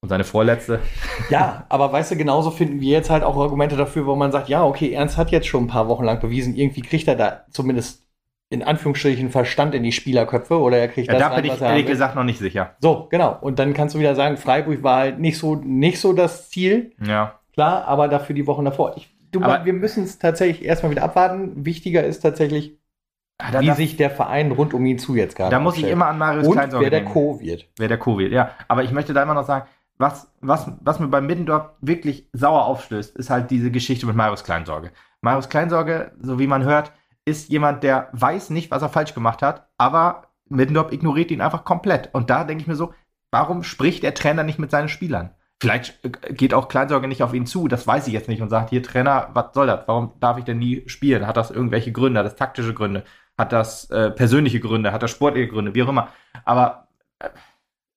und 0.00 0.08
seine 0.08 0.24
vorletzte. 0.24 0.80
Ja, 1.30 1.64
aber 1.68 1.92
weißt 1.92 2.12
du, 2.12 2.16
genauso 2.16 2.50
finden 2.50 2.80
wir 2.80 2.92
jetzt 2.92 3.10
halt 3.10 3.24
auch 3.24 3.36
Argumente 3.36 3.76
dafür, 3.76 4.06
wo 4.06 4.14
man 4.14 4.30
sagt, 4.30 4.48
ja, 4.48 4.64
okay, 4.64 4.92
Ernst 4.92 5.16
hat 5.16 5.30
jetzt 5.30 5.48
schon 5.48 5.64
ein 5.64 5.68
paar 5.68 5.88
Wochen 5.88 6.04
lang 6.04 6.20
bewiesen, 6.20 6.54
irgendwie 6.54 6.82
kriegt 6.82 7.08
er 7.08 7.16
da 7.16 7.44
zumindest 7.50 8.06
in 8.48 8.62
Anführungsstrichen 8.62 9.30
Verstand 9.30 9.74
in 9.74 9.82
die 9.82 9.92
Spielerköpfe 9.92 10.60
oder 10.60 10.78
er 10.78 10.88
kriegt 10.88 11.08
ja, 11.08 11.14
das 11.14 11.30
da 11.30 11.34
bin 11.34 11.44
ich 11.46 11.60
ehrlich 11.60 11.86
gesagt 11.86 12.14
noch 12.14 12.22
nicht 12.22 12.38
sicher. 12.38 12.76
So, 12.80 13.08
genau. 13.10 13.36
Und 13.40 13.58
dann 13.58 13.74
kannst 13.74 13.96
du 13.96 13.98
wieder 13.98 14.14
sagen, 14.14 14.36
Freiburg 14.36 14.84
war 14.84 14.98
halt 14.98 15.18
nicht 15.18 15.38
so, 15.38 15.56
nicht 15.56 15.98
so 15.98 16.12
das 16.12 16.48
Ziel. 16.48 16.92
Ja. 17.04 17.40
Klar, 17.54 17.86
aber 17.86 18.06
dafür 18.06 18.36
die 18.36 18.46
Wochen 18.46 18.64
davor. 18.64 18.96
Ich, 18.96 19.15
du, 19.40 19.44
aber 19.44 19.64
wir 19.64 19.72
müssen 19.72 20.04
es 20.04 20.18
tatsächlich 20.18 20.64
erstmal 20.64 20.90
wieder 20.90 21.02
abwarten. 21.02 21.64
Wichtiger 21.64 22.04
ist 22.04 22.20
tatsächlich, 22.20 22.78
ah, 23.38 23.50
da, 23.52 23.60
wie 23.60 23.70
sich 23.72 23.96
der 23.96 24.10
Verein 24.10 24.52
rund 24.52 24.74
um 24.74 24.84
ihn 24.86 24.98
zu 24.98 25.14
jetzt 25.14 25.36
gerade 25.36 25.50
Da 25.50 25.60
muss 25.60 25.76
ich 25.76 25.84
immer 25.84 26.06
an 26.06 26.18
Marius 26.18 26.46
Und 26.46 26.56
wer 26.56 26.90
der 26.90 27.04
Co. 27.04 27.40
wird. 27.40 27.68
Wer 27.76 27.88
der 27.88 27.98
Co. 27.98 28.18
wird, 28.18 28.32
ja. 28.32 28.50
Aber 28.68 28.84
ich 28.84 28.92
möchte 28.92 29.12
da 29.12 29.22
immer 29.22 29.34
noch 29.34 29.46
sagen, 29.46 29.66
was, 29.98 30.30
was, 30.40 30.70
was 30.80 31.00
mir 31.00 31.08
beim 31.08 31.26
Middendorf 31.26 31.70
wirklich 31.80 32.28
sauer 32.32 32.66
aufstößt, 32.66 33.16
ist 33.16 33.30
halt 33.30 33.50
diese 33.50 33.70
Geschichte 33.70 34.06
mit 34.06 34.16
Marius 34.16 34.44
Kleinsorge. 34.44 34.92
Marius 35.22 35.48
Kleinsorge, 35.48 36.12
so 36.20 36.38
wie 36.38 36.46
man 36.46 36.64
hört, 36.64 36.92
ist 37.24 37.48
jemand, 37.48 37.82
der 37.82 38.08
weiß 38.12 38.50
nicht, 38.50 38.70
was 38.70 38.82
er 38.82 38.88
falsch 38.88 39.14
gemacht 39.14 39.42
hat, 39.42 39.68
aber 39.78 40.28
Middendorf 40.48 40.92
ignoriert 40.92 41.30
ihn 41.30 41.40
einfach 41.40 41.64
komplett. 41.64 42.10
Und 42.12 42.30
da 42.30 42.44
denke 42.44 42.62
ich 42.62 42.68
mir 42.68 42.76
so, 42.76 42.94
warum 43.30 43.62
spricht 43.62 44.02
der 44.02 44.14
Trainer 44.14 44.42
nicht 44.42 44.58
mit 44.58 44.70
seinen 44.70 44.88
Spielern? 44.88 45.30
Vielleicht 45.60 46.04
äh, 46.04 46.32
geht 46.32 46.54
auch 46.54 46.68
Kleinsorge 46.68 47.08
nicht 47.08 47.22
auf 47.22 47.34
ihn 47.34 47.46
zu, 47.46 47.68
das 47.68 47.86
weiß 47.86 48.06
ich 48.06 48.12
jetzt 48.12 48.28
nicht 48.28 48.42
und 48.42 48.50
sagt, 48.50 48.70
hier 48.70 48.82
Trainer, 48.82 49.30
was 49.32 49.46
soll 49.54 49.66
das? 49.66 49.86
Warum 49.86 50.12
darf 50.20 50.38
ich 50.38 50.44
denn 50.44 50.58
nie 50.58 50.84
spielen? 50.86 51.26
Hat 51.26 51.36
das 51.36 51.50
irgendwelche 51.50 51.92
Gründe? 51.92 52.20
Hat 52.20 52.26
das 52.26 52.36
taktische 52.36 52.74
Gründe? 52.74 53.04
Hat 53.38 53.52
das 53.52 53.90
äh, 53.90 54.10
persönliche 54.10 54.60
Gründe? 54.60 54.92
Hat 54.92 55.02
das 55.02 55.10
sportliche 55.10 55.48
Gründe? 55.48 55.74
Wie 55.74 55.82
auch 55.82 55.88
immer. 55.88 56.08
Aber 56.44 56.88
äh, 57.18 57.30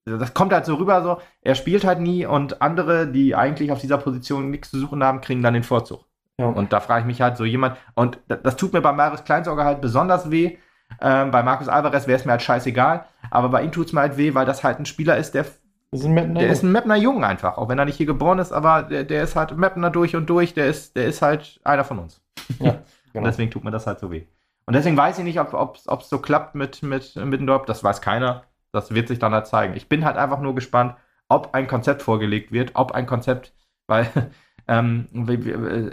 das 0.05 0.33
kommt 0.33 0.53
halt 0.53 0.65
so 0.65 0.75
rüber, 0.75 1.03
so, 1.03 1.21
er 1.41 1.55
spielt 1.55 1.83
halt 1.83 1.99
nie 1.99 2.25
und 2.25 2.61
andere, 2.61 3.07
die 3.07 3.35
eigentlich 3.35 3.71
auf 3.71 3.79
dieser 3.79 3.97
Position 3.97 4.49
nichts 4.49 4.71
zu 4.71 4.79
suchen 4.79 5.03
haben, 5.03 5.21
kriegen 5.21 5.43
dann 5.43 5.53
den 5.53 5.63
Vorzug. 5.63 6.05
Ja. 6.37 6.47
Und 6.47 6.73
da 6.73 6.79
frage 6.79 7.01
ich 7.01 7.05
mich 7.05 7.21
halt 7.21 7.37
so 7.37 7.45
jemand, 7.45 7.77
und 7.95 8.17
das 8.27 8.55
tut 8.55 8.73
mir 8.73 8.81
bei 8.81 8.93
Marius 8.93 9.25
Kleinsorger 9.25 9.65
halt 9.65 9.81
besonders 9.81 10.31
weh. 10.31 10.57
Ähm, 11.01 11.29
bei 11.29 11.43
Markus 11.43 11.67
Alvarez 11.67 12.07
wäre 12.07 12.17
es 12.17 12.25
mir 12.25 12.31
halt 12.31 12.41
scheißegal, 12.41 13.05
aber 13.29 13.49
bei 13.49 13.61
ihm 13.61 13.71
tut 13.71 13.87
es 13.87 13.93
mir 13.93 13.99
halt 13.99 14.17
weh, 14.17 14.33
weil 14.33 14.45
das 14.45 14.63
halt 14.63 14.79
ein 14.79 14.87
Spieler 14.87 15.17
ist, 15.17 15.35
der 15.35 15.45
ist 15.91 16.05
der 16.05 16.49
ist 16.49 16.63
ein 16.63 16.71
Mapner 16.71 16.95
Jung 16.95 17.23
einfach, 17.23 17.57
auch 17.57 17.67
wenn 17.67 17.79
er 17.79 17.85
nicht 17.85 17.97
hier 17.97 18.05
geboren 18.05 18.39
ist, 18.39 18.51
aber 18.51 18.83
der, 18.83 19.03
der 19.03 19.23
ist 19.23 19.35
halt 19.35 19.57
Mapner 19.57 19.89
durch 19.89 20.15
und 20.15 20.29
durch, 20.29 20.53
der 20.53 20.67
ist, 20.67 20.95
der 20.95 21.05
ist 21.05 21.21
halt 21.21 21.59
einer 21.63 21.83
von 21.83 21.99
uns. 21.99 22.21
Ja, 22.59 22.71
genau. 23.13 23.23
und 23.23 23.23
deswegen 23.23 23.49
tut 23.49 23.63
mir 23.63 23.71
das 23.71 23.87
halt 23.87 23.99
so 23.99 24.11
weh. 24.11 24.25
Und 24.67 24.75
deswegen 24.75 24.97
weiß 24.97 25.17
ich 25.17 25.23
nicht, 25.23 25.39
ob 25.39 25.75
es 25.75 26.09
so 26.09 26.19
klappt 26.19 26.53
mit, 26.53 26.83
mit 26.83 27.15
Middendorf, 27.15 27.65
das 27.65 27.83
weiß 27.83 28.01
keiner. 28.01 28.43
Das 28.71 28.93
wird 28.93 29.07
sich 29.07 29.17
dann 29.17 29.33
halt 29.33 29.47
zeigen. 29.47 29.75
Ich 29.75 29.89
bin 29.89 30.05
halt 30.05 30.15
einfach 30.15 30.39
nur 30.41 30.53
gespannt, 30.53 30.95
ob 31.27 31.55
ein 31.55 31.65
Konzept 31.65 32.03
vorgelegt 32.03 32.51
wird, 32.51 32.71
ob 32.75 32.91
ein 32.91 33.07
Konzept, 33.07 33.51
weil 33.87 34.07
ähm, 34.67 35.07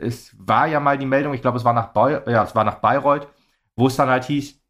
es 0.03 0.37
war 0.39 0.67
ja 0.67 0.79
mal 0.79 0.99
die 0.99 1.07
Meldung, 1.07 1.33
ich 1.33 1.41
glaube, 1.41 1.57
es 1.57 1.65
war 1.65 1.73
nach 1.73 1.95
Bay 1.95 2.21
ja, 2.27 2.43
es 2.43 2.55
war 2.55 2.65
nach 2.65 2.81
Bayreuth, 2.81 3.29
wo 3.77 3.87
es 3.87 3.97
dann 3.97 4.11
halt 4.11 4.25
hieß, 4.25 4.61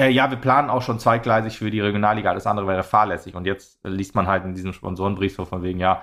äh, 0.00 0.08
ja, 0.08 0.30
wir 0.30 0.38
planen 0.38 0.70
auch 0.70 0.82
schon 0.82 0.98
zweigleisig 0.98 1.58
für 1.58 1.70
die 1.70 1.80
Regionalliga, 1.80 2.30
alles 2.30 2.46
andere 2.46 2.66
wäre 2.66 2.82
fahrlässig. 2.82 3.34
Und 3.34 3.46
jetzt 3.46 3.78
liest 3.84 4.14
man 4.14 4.26
halt 4.26 4.44
in 4.44 4.54
diesem 4.54 4.72
Sponsorenbrief 4.72 5.34
so 5.34 5.44
von 5.44 5.62
wegen, 5.62 5.78
ja, 5.78 6.02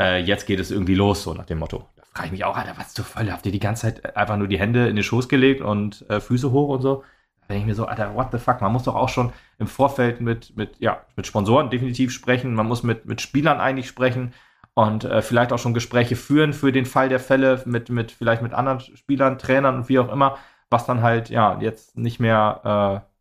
äh, 0.00 0.20
jetzt 0.22 0.46
geht 0.46 0.60
es 0.60 0.70
irgendwie 0.70 0.94
los, 0.94 1.22
so 1.22 1.34
nach 1.34 1.44
dem 1.44 1.58
Motto. 1.58 1.88
Da 1.96 2.02
frage 2.04 2.26
ich 2.26 2.32
mich 2.32 2.44
auch, 2.44 2.56
Alter, 2.56 2.74
was 2.76 2.94
zur 2.94 3.04
Hölle? 3.14 3.32
Habt 3.32 3.44
ihr 3.44 3.52
die 3.52 3.60
ganze 3.60 3.82
Zeit 3.82 4.16
einfach 4.16 4.38
nur 4.38 4.48
die 4.48 4.58
Hände 4.58 4.88
in 4.88 4.96
den 4.96 5.04
Schoß 5.04 5.28
gelegt 5.28 5.60
und 5.60 6.08
äh, 6.08 6.20
Füße 6.20 6.50
hoch 6.52 6.70
und 6.70 6.80
so? 6.80 7.04
Da 7.42 7.48
denke 7.48 7.60
ich 7.60 7.66
mir 7.66 7.74
so, 7.74 7.84
Alter, 7.84 8.14
what 8.14 8.28
the 8.32 8.38
fuck? 8.38 8.62
Man 8.62 8.72
muss 8.72 8.84
doch 8.84 8.94
auch 8.94 9.10
schon 9.10 9.32
im 9.58 9.66
Vorfeld 9.66 10.22
mit, 10.22 10.56
mit, 10.56 10.78
ja, 10.78 11.02
mit 11.14 11.26
Sponsoren 11.26 11.68
definitiv 11.68 12.12
sprechen. 12.12 12.54
Man 12.54 12.66
muss 12.66 12.82
mit, 12.82 13.04
mit 13.04 13.20
Spielern 13.20 13.60
eigentlich 13.60 13.88
sprechen 13.88 14.32
und 14.72 15.04
äh, 15.04 15.20
vielleicht 15.20 15.52
auch 15.52 15.58
schon 15.58 15.74
Gespräche 15.74 16.16
führen 16.16 16.54
für 16.54 16.72
den 16.72 16.86
Fall 16.86 17.10
der 17.10 17.20
Fälle 17.20 17.62
mit, 17.66 17.90
mit 17.90 18.10
vielleicht 18.10 18.40
mit 18.40 18.54
anderen 18.54 18.80
Spielern, 18.80 19.38
Trainern 19.38 19.76
und 19.76 19.88
wie 19.90 19.98
auch 19.98 20.10
immer, 20.10 20.38
was 20.70 20.86
dann 20.86 21.02
halt, 21.02 21.28
ja, 21.28 21.60
jetzt 21.60 21.98
nicht 21.98 22.18
mehr, 22.18 23.04
äh, 23.04 23.13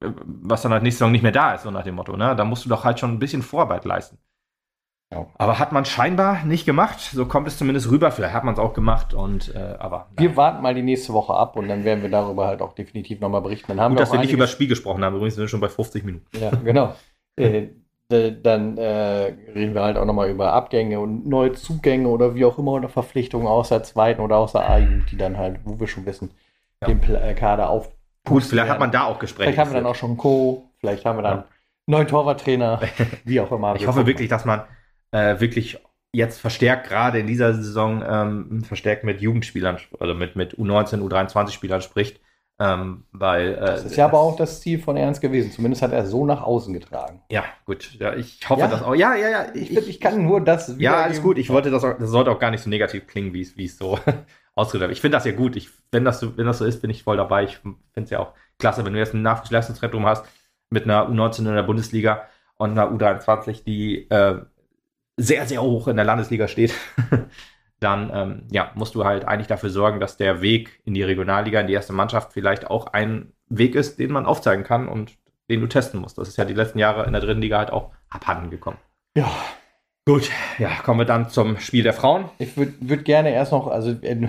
was 0.00 0.62
dann 0.62 0.72
halt 0.72 0.82
nächste 0.82 1.00
Saison 1.00 1.12
nicht 1.12 1.22
mehr 1.22 1.32
da 1.32 1.54
ist, 1.54 1.62
so 1.62 1.70
nach 1.70 1.84
dem 1.84 1.94
Motto, 1.94 2.16
ne? 2.16 2.34
Da 2.34 2.44
musst 2.44 2.64
du 2.64 2.68
doch 2.68 2.84
halt 2.84 2.98
schon 2.98 3.12
ein 3.12 3.18
bisschen 3.18 3.42
Vorarbeit 3.42 3.84
leisten. 3.84 4.18
Ja. 5.12 5.26
Aber 5.38 5.58
hat 5.58 5.72
man 5.72 5.84
scheinbar 5.84 6.44
nicht 6.44 6.66
gemacht. 6.66 7.00
So 7.00 7.26
kommt 7.26 7.48
es 7.48 7.58
zumindest 7.58 7.90
rüber. 7.90 8.12
Vielleicht 8.12 8.32
hat 8.32 8.44
man 8.44 8.54
es 8.54 8.60
auch 8.60 8.74
gemacht. 8.74 9.12
Und 9.12 9.52
äh, 9.54 9.74
aber 9.78 10.06
nein. 10.14 10.28
wir 10.28 10.36
warten 10.36 10.62
mal 10.62 10.74
die 10.74 10.82
nächste 10.82 11.12
Woche 11.12 11.34
ab 11.34 11.56
und 11.56 11.68
dann 11.68 11.84
werden 11.84 12.02
wir 12.02 12.10
darüber 12.10 12.46
halt 12.46 12.62
auch 12.62 12.74
definitiv 12.74 13.20
nochmal 13.20 13.40
berichten. 13.40 13.68
Dann 13.68 13.80
haben 13.80 13.92
Gut, 13.92 13.98
wir 13.98 14.04
dass 14.04 14.12
wir 14.12 14.20
nicht 14.20 14.32
über 14.32 14.44
das 14.44 14.52
Spiel 14.52 14.68
gesprochen 14.68 15.04
haben. 15.04 15.16
Übrigens 15.16 15.34
sind 15.34 15.42
wir 15.42 15.48
schon 15.48 15.60
bei 15.60 15.68
50 15.68 16.04
Minuten. 16.04 16.26
Ja, 16.38 16.50
genau. 16.50 16.94
äh, 17.36 17.70
dann 18.08 18.76
äh, 18.76 19.34
reden 19.54 19.74
wir 19.74 19.82
halt 19.82 19.96
auch 19.96 20.04
nochmal 20.04 20.30
über 20.30 20.52
Abgänge 20.52 21.00
und 21.00 21.26
neue 21.26 21.52
Zugänge 21.52 22.08
oder 22.08 22.34
wie 22.34 22.44
auch 22.44 22.58
immer 22.58 22.72
oder 22.72 22.88
Verpflichtungen 22.88 23.46
aus 23.46 23.68
der 23.68 23.82
zweiten 23.82 24.20
oder 24.20 24.36
aus 24.36 24.52
der 24.52 24.68
A-Jugend, 24.68 25.10
die 25.12 25.16
dann 25.16 25.38
halt, 25.38 25.60
wo 25.64 25.78
wir 25.78 25.86
schon 25.86 26.06
wissen, 26.06 26.32
ja. 26.80 26.88
den 26.88 27.02
äh, 27.02 27.34
Kader 27.34 27.70
auf. 27.70 27.92
Gut, 28.26 28.42
vielleicht 28.42 28.56
werden. 28.56 28.70
hat 28.70 28.80
man 28.80 28.92
da 28.92 29.04
auch 29.04 29.18
Gespräche. 29.18 29.50
Vielleicht 29.52 29.58
haben 29.58 29.70
wir 29.70 29.80
dann 29.80 29.86
auch 29.86 29.94
schon 29.94 30.16
Co. 30.16 30.70
Vielleicht 30.78 31.04
haben 31.04 31.18
wir 31.18 31.22
dann 31.22 31.38
ja. 31.38 31.44
neuen 31.86 32.06
Torwarttrainer, 32.06 32.80
wie 33.24 33.40
auch 33.40 33.50
immer. 33.52 33.74
Ich 33.76 33.86
hoffe 33.86 34.06
wirklich, 34.06 34.28
dass 34.28 34.44
man 34.44 34.62
äh, 35.12 35.40
wirklich 35.40 35.78
jetzt 36.12 36.40
verstärkt, 36.40 36.88
gerade 36.88 37.18
in 37.18 37.26
dieser 37.26 37.54
Saison, 37.54 38.02
ähm, 38.06 38.64
verstärkt 38.64 39.04
mit 39.04 39.20
Jugendspielern, 39.20 39.78
also 39.98 40.14
mit, 40.14 40.36
mit 40.36 40.56
U19, 40.56 41.00
U23-Spielern 41.00 41.82
spricht. 41.82 42.20
Ähm, 42.58 43.04
weil, 43.12 43.54
äh, 43.54 43.60
das 43.60 43.84
ist 43.86 43.96
ja 43.96 44.04
aber 44.04 44.18
auch 44.18 44.36
das 44.36 44.60
Ziel 44.60 44.78
von 44.78 44.94
Ernst 44.98 45.22
gewesen. 45.22 45.50
Zumindest 45.50 45.80
hat 45.80 45.92
er 45.92 46.04
so 46.04 46.26
nach 46.26 46.42
außen 46.42 46.74
getragen. 46.74 47.22
Ja, 47.30 47.44
gut. 47.64 47.96
Ja, 47.98 48.14
ich 48.14 48.38
hoffe 48.46 48.60
ja, 48.60 48.68
das 48.68 48.82
auch. 48.82 48.94
Ja, 48.94 49.14
ja, 49.14 49.30
ja. 49.30 49.46
Ich, 49.54 49.74
ich, 49.74 49.88
ich 49.88 50.00
kann 50.00 50.22
nur 50.22 50.42
das. 50.42 50.74
Ja, 50.78 51.04
alles 51.04 51.22
gut. 51.22 51.38
Ich 51.38 51.48
wollte 51.48 51.70
das 51.70 51.82
auch, 51.84 51.96
das 51.98 52.10
sollte 52.10 52.30
auch 52.30 52.38
gar 52.38 52.50
nicht 52.50 52.62
so 52.62 52.68
negativ 52.68 53.06
klingen, 53.06 53.32
wie 53.32 53.64
es, 53.64 53.78
so 53.78 53.98
ausgedrückt 54.54 54.84
habe. 54.84 54.92
Ich 54.92 55.00
finde 55.00 55.16
das 55.16 55.24
ja 55.24 55.32
gut. 55.32 55.56
Ich, 55.56 55.70
wenn, 55.90 56.04
das 56.04 56.20
so, 56.20 56.36
wenn 56.36 56.46
das 56.46 56.58
so 56.58 56.64
ist, 56.64 56.80
bin 56.82 56.90
ich 56.90 57.02
voll 57.02 57.16
dabei. 57.16 57.44
Ich 57.44 57.56
finde 57.58 57.78
es 57.96 58.10
ja 58.10 58.20
auch 58.20 58.34
klasse, 58.58 58.84
wenn 58.84 58.92
du 58.92 58.98
jetzt 58.98 59.14
ein 59.14 59.22
Nachwuchsleistungszentrum 59.22 60.06
hast 60.06 60.26
mit 60.70 60.84
einer 60.84 61.08
U19 61.08 61.40
in 61.40 61.54
der 61.54 61.62
Bundesliga 61.62 62.28
und 62.56 62.70
einer 62.70 62.90
U23, 62.90 63.64
die 63.64 64.08
äh, 64.10 64.40
sehr, 65.16 65.46
sehr 65.46 65.62
hoch 65.62 65.88
in 65.88 65.96
der 65.96 66.04
Landesliga 66.04 66.48
steht, 66.48 66.74
dann 67.80 68.10
ähm, 68.12 68.42
ja, 68.50 68.72
musst 68.74 68.94
du 68.94 69.04
halt 69.04 69.26
eigentlich 69.26 69.46
dafür 69.46 69.70
sorgen, 69.70 70.00
dass 70.00 70.16
der 70.16 70.42
Weg 70.42 70.80
in 70.84 70.94
die 70.94 71.02
Regionalliga, 71.02 71.60
in 71.60 71.66
die 71.66 71.72
erste 71.72 71.92
Mannschaft 71.92 72.32
vielleicht 72.32 72.68
auch 72.68 72.88
ein 72.88 73.32
Weg 73.48 73.74
ist, 73.74 73.98
den 73.98 74.12
man 74.12 74.26
aufzeigen 74.26 74.64
kann 74.64 74.88
und 74.88 75.18
den 75.48 75.60
du 75.60 75.66
testen 75.66 76.00
musst. 76.00 76.18
Das 76.18 76.28
ist 76.28 76.36
ja 76.36 76.44
die 76.44 76.54
letzten 76.54 76.78
Jahre 76.78 77.04
in 77.04 77.12
der 77.12 77.20
dritten 77.20 77.40
Liga 77.40 77.58
halt 77.58 77.70
auch 77.70 77.90
abhanden 78.08 78.50
gekommen. 78.50 78.78
Ja. 79.16 79.28
Gut, 80.06 80.30
ja, 80.58 80.70
kommen 80.82 81.00
wir 81.00 81.04
dann 81.04 81.28
zum 81.28 81.58
Spiel 81.58 81.82
der 81.82 81.92
Frauen. 81.92 82.24
Ich 82.38 82.56
würde 82.56 82.72
würd 82.80 83.04
gerne 83.04 83.32
erst 83.32 83.52
noch, 83.52 83.66
also 83.66 83.90
äh, 83.90 84.28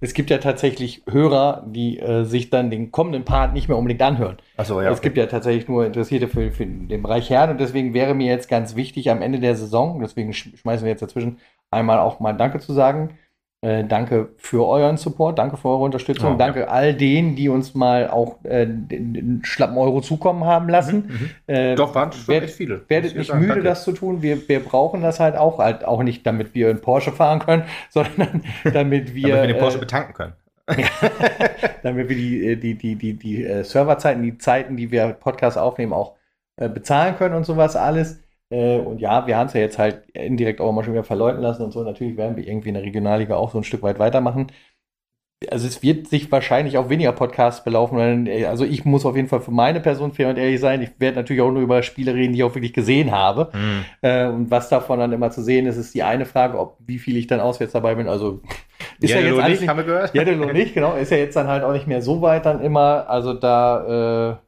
es 0.00 0.12
gibt 0.12 0.30
ja 0.30 0.38
tatsächlich 0.38 1.02
Hörer, 1.08 1.64
die 1.66 1.98
äh, 1.98 2.24
sich 2.24 2.50
dann 2.50 2.70
den 2.70 2.90
kommenden 2.90 3.24
Part 3.24 3.52
nicht 3.52 3.68
mehr 3.68 3.76
unbedingt 3.76 4.02
anhören. 4.02 4.38
Achso, 4.56 4.80
ja. 4.80 4.90
Es 4.90 5.00
gibt 5.00 5.16
ja 5.16 5.26
tatsächlich 5.26 5.68
nur 5.68 5.86
Interessierte 5.86 6.28
für, 6.28 6.50
für 6.50 6.66
den 6.66 7.02
Bereich 7.02 7.30
Herren 7.30 7.50
und 7.50 7.60
deswegen 7.60 7.94
wäre 7.94 8.14
mir 8.14 8.26
jetzt 8.26 8.48
ganz 8.48 8.76
wichtig 8.76 9.10
am 9.10 9.22
Ende 9.22 9.40
der 9.40 9.54
Saison, 9.54 10.00
deswegen 10.00 10.32
schmeißen 10.32 10.84
wir 10.84 10.90
jetzt 10.90 11.02
dazwischen, 11.02 11.38
einmal 11.70 11.98
auch 12.00 12.20
mal 12.20 12.32
Danke 12.32 12.58
zu 12.58 12.72
sagen. 12.72 13.18
Äh, 13.60 13.82
danke 13.84 14.28
für 14.36 14.64
euren 14.68 14.96
Support, 14.98 15.36
danke 15.40 15.56
für 15.56 15.68
eure 15.68 15.82
Unterstützung, 15.82 16.30
Ja, 16.32 16.36
danke 16.36 16.70
all 16.70 16.94
denen, 16.94 17.34
die 17.34 17.48
uns 17.48 17.74
mal 17.74 18.08
auch 18.08 18.36
äh, 18.44 18.66
den, 18.68 19.40
schlappen 19.44 19.76
Euro 19.78 20.00
zukommen 20.00 20.44
haben 20.44 20.68
lassen. 20.68 21.10
Äh, 21.48 21.72
Mhm, 21.72 21.76
Doch, 21.76 21.92
waren 21.92 22.12
schon 22.12 22.28
werd- 22.28 22.44
echt 22.44 22.54
viele. 22.54 22.82
Werdet 22.88 23.16
nicht 23.16 23.26
sagen, 23.26 23.40
müde, 23.40 23.54
danke. 23.54 23.68
das 23.68 23.82
zu 23.82 23.90
tun. 23.90 24.22
Wir, 24.22 24.48
wir 24.48 24.60
brauchen 24.60 25.02
das 25.02 25.18
halt 25.18 25.36
auch, 25.36 25.58
halt 25.58 25.84
auch 25.84 26.04
nicht, 26.04 26.24
damit 26.24 26.54
wir 26.54 26.68
einen 26.70 26.80
Porsche 26.80 27.10
fahren 27.10 27.40
können, 27.40 27.64
sondern 27.90 28.42
damit 28.62 29.12
wir, 29.16 29.28
Damit 29.28 29.48
wir 29.48 29.54
den 29.54 29.58
Porsche 29.58 29.78
äh, 29.78 29.80
betanken 29.80 30.14
können. 30.14 30.32
damit 31.82 32.08
wir 32.08 32.16
die, 32.16 32.46
äh, 32.46 32.56
die, 32.56 32.74
die, 32.74 32.94
die, 32.94 33.14
die 33.14 33.44
äh, 33.44 33.64
Serverzeiten, 33.64 34.22
die 34.22 34.38
Zeiten, 34.38 34.76
die 34.76 34.90
wir 34.92 35.08
Podcasts 35.14 35.58
aufnehmen, 35.58 35.92
auch 35.92 36.14
äh, 36.56 36.68
bezahlen 36.68 37.16
können 37.16 37.34
und 37.34 37.44
sowas 37.44 37.74
alles. 37.74 38.20
Äh, 38.50 38.78
und 38.78 39.00
ja, 39.00 39.26
wir 39.26 39.36
haben 39.36 39.48
es 39.48 39.52
ja 39.52 39.60
jetzt 39.60 39.78
halt 39.78 40.08
indirekt 40.10 40.60
auch 40.60 40.72
mal 40.72 40.82
schon 40.82 40.94
wieder 40.94 41.04
verleuten 41.04 41.42
lassen 41.42 41.62
und 41.62 41.72
so. 41.72 41.82
Natürlich 41.82 42.16
werden 42.16 42.36
wir 42.36 42.46
irgendwie 42.46 42.68
in 42.68 42.74
der 42.74 42.82
Regionalliga 42.82 43.36
auch 43.36 43.50
so 43.50 43.58
ein 43.58 43.64
Stück 43.64 43.82
weit 43.82 43.98
weitermachen. 43.98 44.48
Also 45.50 45.68
es 45.68 45.84
wird 45.84 46.08
sich 46.08 46.32
wahrscheinlich 46.32 46.78
auf 46.78 46.88
weniger 46.88 47.12
Podcasts 47.12 47.62
belaufen. 47.62 47.96
weil, 47.96 48.26
äh, 48.26 48.46
Also 48.46 48.64
ich 48.64 48.84
muss 48.84 49.06
auf 49.06 49.14
jeden 49.14 49.28
Fall 49.28 49.40
für 49.40 49.52
meine 49.52 49.80
Person 49.80 50.12
fair 50.12 50.30
und 50.30 50.38
ehrlich 50.38 50.58
sein. 50.58 50.82
Ich 50.82 50.90
werde 50.98 51.16
natürlich 51.18 51.42
auch 51.42 51.52
nur 51.52 51.62
über 51.62 51.82
Spiele 51.82 52.12
reden, 52.14 52.32
die 52.32 52.40
ich 52.40 52.44
auch 52.44 52.54
wirklich 52.54 52.72
gesehen 52.72 53.12
habe. 53.12 53.50
Mhm. 53.54 53.84
Äh, 54.02 54.26
und 54.26 54.50
was 54.50 54.68
davon 54.68 54.98
dann 54.98 55.12
immer 55.12 55.30
zu 55.30 55.42
sehen 55.42 55.66
ist, 55.66 55.76
ist 55.76 55.94
die 55.94 56.02
eine 56.02 56.24
Frage, 56.24 56.58
ob 56.58 56.78
wie 56.84 56.98
viel 56.98 57.16
ich 57.16 57.28
dann 57.28 57.38
auswärts 57.40 57.72
dabei 57.72 57.94
bin. 57.94 58.08
Also 58.08 58.40
ist 59.00 59.10
ja, 59.10 59.18
Jelle 59.18 59.30
jetzt 59.30 59.44
alles 59.44 59.60
nicht, 59.60 59.68
haben 59.68 59.76
wir 59.76 59.84
gehört. 59.84 60.14
ja, 60.14 60.24
nicht, 60.24 60.74
genau. 60.74 60.96
Ist 60.96 61.12
ja 61.12 61.18
jetzt 61.18 61.36
dann 61.36 61.46
halt 61.46 61.62
auch 61.62 61.72
nicht 61.72 61.86
mehr 61.86 62.02
so 62.02 62.20
weit 62.20 62.44
dann 62.44 62.60
immer. 62.60 63.08
Also 63.08 63.32
da 63.34 64.32
äh, 64.32 64.47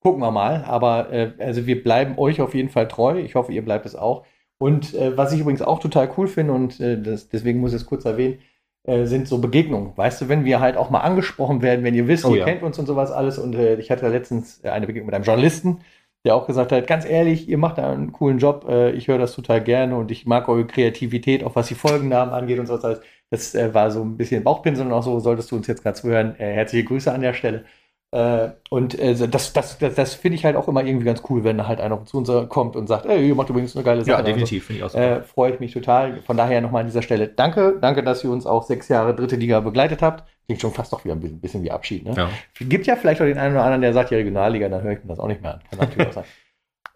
gucken 0.00 0.20
wir 0.20 0.30
mal. 0.30 0.64
Aber 0.64 1.12
äh, 1.12 1.32
also 1.38 1.66
wir 1.66 1.82
bleiben 1.82 2.18
euch 2.18 2.40
auf 2.40 2.54
jeden 2.54 2.68
Fall 2.68 2.88
treu. 2.88 3.18
Ich 3.18 3.34
hoffe, 3.34 3.52
ihr 3.52 3.64
bleibt 3.64 3.86
es 3.86 3.96
auch. 3.96 4.24
Und 4.58 4.94
äh, 4.94 5.16
was 5.16 5.32
ich 5.32 5.40
übrigens 5.40 5.62
auch 5.62 5.78
total 5.78 6.10
cool 6.16 6.28
finde 6.28 6.52
und 6.52 6.80
äh, 6.80 7.00
das, 7.00 7.28
deswegen 7.28 7.60
muss 7.60 7.72
ich 7.72 7.80
es 7.80 7.86
kurz 7.86 8.04
erwähnen, 8.04 8.40
äh, 8.84 9.06
sind 9.06 9.28
so 9.28 9.38
Begegnungen. 9.38 9.96
Weißt 9.96 10.20
du, 10.20 10.28
wenn 10.28 10.44
wir 10.44 10.60
halt 10.60 10.76
auch 10.76 10.90
mal 10.90 11.00
angesprochen 11.00 11.62
werden, 11.62 11.84
wenn 11.84 11.94
ihr 11.94 12.08
wisst, 12.08 12.24
Oh 12.24 12.32
ihr 12.32 12.40
ja. 12.40 12.44
kennt 12.44 12.62
uns 12.62 12.78
und 12.78 12.86
sowas 12.86 13.10
alles. 13.10 13.38
Und 13.38 13.54
äh, 13.54 13.76
ich 13.76 13.90
hatte 13.90 14.08
letztens 14.08 14.64
eine 14.64 14.86
Begegnung 14.86 15.06
mit 15.06 15.14
einem 15.14 15.24
Journalisten, 15.24 15.80
der 16.24 16.34
auch 16.34 16.46
gesagt 16.46 16.72
hat, 16.72 16.86
ganz 16.86 17.06
ehrlich, 17.06 17.48
ihr 17.48 17.58
macht 17.58 17.78
da 17.78 17.90
einen 17.90 18.12
coolen 18.12 18.38
Job. 18.38 18.66
Äh, 18.68 18.92
ich 18.92 19.08
höre 19.08 19.18
das 19.18 19.34
total 19.34 19.62
gerne 19.62 19.96
und 19.96 20.10
ich 20.10 20.26
mag 20.26 20.48
eure 20.48 20.66
Kreativität, 20.66 21.44
auch 21.44 21.56
was 21.56 21.68
die 21.68 21.74
Folgennamen 21.74 22.34
angeht 22.34 22.58
und 22.58 22.66
sowas 22.66 22.84
alles. 22.84 23.00
Das 23.30 23.54
äh, 23.54 23.72
war 23.72 23.90
so 23.90 24.02
ein 24.02 24.16
bisschen 24.16 24.44
Bauchpinseln 24.44 24.88
und 24.88 24.94
auch 24.94 25.02
so, 25.02 25.20
solltest 25.20 25.50
du 25.50 25.56
uns 25.56 25.66
jetzt 25.66 25.82
gerade 25.82 25.98
zuhören. 26.00 26.34
Äh, 26.38 26.52
herzliche 26.52 26.84
Grüße 26.84 27.12
an 27.12 27.22
der 27.22 27.32
Stelle. 27.32 27.64
Äh, 28.12 28.50
und 28.70 28.98
äh, 28.98 29.14
das, 29.14 29.52
das, 29.52 29.78
das, 29.78 29.94
das 29.94 30.14
finde 30.14 30.36
ich 30.36 30.44
halt 30.44 30.56
auch 30.56 30.66
immer 30.66 30.84
irgendwie 30.84 31.04
ganz 31.04 31.22
cool, 31.28 31.44
wenn 31.44 31.58
da 31.58 31.68
halt 31.68 31.80
einer 31.80 32.04
zu 32.06 32.18
uns 32.18 32.30
kommt 32.48 32.74
und 32.74 32.88
sagt, 32.88 33.06
ey, 33.06 33.28
ihr 33.28 33.34
macht 33.36 33.50
übrigens 33.50 33.76
eine 33.76 33.84
geile 33.84 34.00
Sache. 34.00 34.10
Ja, 34.10 34.18
und 34.18 34.24
so. 34.24 34.26
definitiv, 34.26 34.66
finde 34.66 34.78
ich 34.78 34.84
auch 34.84 34.90
so. 34.90 34.98
Äh, 34.98 35.22
Freue 35.22 35.52
ich 35.52 35.60
mich 35.60 35.72
total. 35.72 36.20
Von 36.22 36.36
daher 36.36 36.60
nochmal 36.60 36.80
an 36.80 36.86
dieser 36.88 37.02
Stelle 37.02 37.28
danke. 37.28 37.78
Danke, 37.80 38.02
dass 38.02 38.24
ihr 38.24 38.30
uns 38.30 38.46
auch 38.46 38.64
sechs 38.64 38.88
Jahre 38.88 39.14
dritte 39.14 39.36
Liga 39.36 39.60
begleitet 39.60 40.02
habt. 40.02 40.28
Klingt 40.46 40.60
schon 40.60 40.72
fast 40.72 40.92
doch 40.92 41.04
wieder 41.04 41.14
ein 41.14 41.20
bisschen, 41.20 41.40
bisschen 41.40 41.62
wie 41.62 41.70
Abschied. 41.70 42.04
Ne? 42.04 42.14
ja. 42.16 42.28
Gibt 42.58 42.86
ja 42.86 42.96
vielleicht 42.96 43.20
auch 43.20 43.26
den 43.26 43.38
einen 43.38 43.54
oder 43.54 43.62
anderen, 43.62 43.82
der 43.82 43.92
sagt, 43.92 44.10
ja, 44.10 44.18
Regionalliga, 44.18 44.68
dann 44.68 44.82
höre 44.82 44.92
ich 44.92 45.04
mir 45.04 45.10
das 45.10 45.20
auch 45.20 45.28
nicht 45.28 45.42
mehr 45.42 45.54
an. 45.54 45.60
Kann 45.70 45.78
natürlich 45.78 46.08
auch 46.08 46.12
sein. 46.12 46.24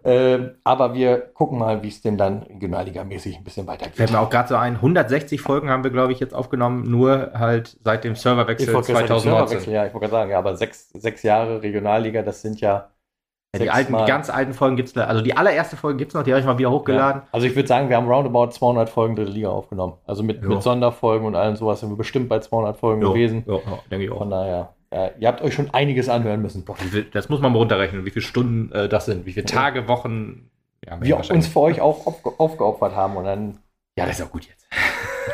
Ähm, 0.06 0.56
aber 0.64 0.92
wir 0.92 1.18
gucken 1.18 1.58
mal, 1.58 1.82
wie 1.82 1.88
es 1.88 2.02
denn 2.02 2.18
dann 2.18 2.42
Regionalliga-mäßig 2.42 3.38
ein 3.38 3.44
bisschen 3.44 3.66
weitergeht. 3.66 3.96
Fällt 3.96 4.12
mir 4.12 4.20
auch 4.20 4.28
gerade 4.28 4.48
so 4.48 4.56
ein, 4.56 4.74
160 4.74 5.40
Folgen 5.40 5.70
haben 5.70 5.82
wir, 5.82 5.90
glaube 5.90 6.12
ich, 6.12 6.20
jetzt 6.20 6.34
aufgenommen, 6.34 6.90
nur 6.90 7.32
halt 7.34 7.78
seit 7.82 8.04
dem 8.04 8.14
Serverwechsel 8.14 8.68
Ich 8.68 8.74
wollte 8.74 8.92
gerade 8.92 9.06
sagen, 9.08 9.20
2019. 9.20 9.48
Serverwechsel, 9.48 9.72
ja, 9.72 9.86
ich 9.86 9.94
wollte 9.94 10.08
gerade 10.08 10.20
sagen, 10.20 10.30
ja, 10.30 10.38
aber 10.38 10.56
sechs, 10.56 10.90
sechs 10.90 11.22
Jahre 11.22 11.62
Regionalliga, 11.62 12.22
das 12.22 12.42
sind 12.42 12.60
ja. 12.60 12.90
Ja, 13.54 13.60
die, 13.60 13.70
alten, 13.70 13.96
die 13.96 14.04
ganz 14.04 14.30
alten 14.30 14.52
Folgen 14.52 14.74
gibt 14.76 14.88
es, 14.88 14.96
also 14.96 15.22
die 15.22 15.36
allererste 15.36 15.76
Folge 15.76 15.96
gibt 15.98 16.10
es 16.10 16.14
noch, 16.14 16.24
die 16.24 16.32
habe 16.32 16.40
ich 16.40 16.46
mal 16.46 16.58
wieder 16.58 16.72
hochgeladen. 16.72 17.22
Ja. 17.22 17.28
Also 17.30 17.46
ich 17.46 17.54
würde 17.54 17.68
sagen, 17.68 17.88
wir 17.88 17.96
haben 17.96 18.08
roundabout 18.08 18.48
200 18.50 18.90
Folgen 18.90 19.14
dritte 19.14 19.30
Liga 19.30 19.48
aufgenommen. 19.50 19.94
Also 20.06 20.24
mit, 20.24 20.42
mit 20.42 20.60
Sonderfolgen 20.60 21.24
und 21.24 21.36
allem 21.36 21.54
sowas 21.54 21.78
sind 21.78 21.88
wir 21.88 21.96
bestimmt 21.96 22.28
bei 22.28 22.40
200 22.40 22.76
Folgen 22.76 23.00
Ja, 23.02 23.08
gewesen. 23.08 23.44
ja, 23.46 23.54
ja, 23.54 23.78
denke 23.90 24.06
ich 24.06 24.10
auch. 24.10 24.18
Von 24.18 24.30
daher, 24.30 24.74
ja, 24.94 25.10
ihr 25.18 25.26
habt 25.26 25.42
euch 25.42 25.54
schon 25.54 25.74
einiges 25.74 26.08
anhören 26.08 26.40
müssen. 26.40 26.64
Boah, 26.64 26.76
das 27.12 27.28
muss 27.28 27.40
man 27.40 27.52
mal 27.52 27.58
runterrechnen, 27.58 28.04
wie 28.04 28.10
viele 28.10 28.24
Stunden 28.24 28.70
äh, 28.70 28.88
das 28.88 29.06
sind, 29.06 29.26
wie 29.26 29.32
viele 29.32 29.46
Tage, 29.46 29.88
Wochen. 29.88 30.50
Ja, 30.86 31.02
Wir 31.02 31.16
uns 31.16 31.48
für 31.48 31.60
euch 31.60 31.80
auch 31.80 32.06
aufge 32.06 32.30
aufgeopfert 32.38 32.94
haben 32.94 33.16
und 33.16 33.24
dann 33.24 33.58
Ja, 33.96 34.06
das 34.06 34.20
ist 34.20 34.26
auch 34.26 34.30
gut 34.30 34.46
jetzt. 34.46 34.68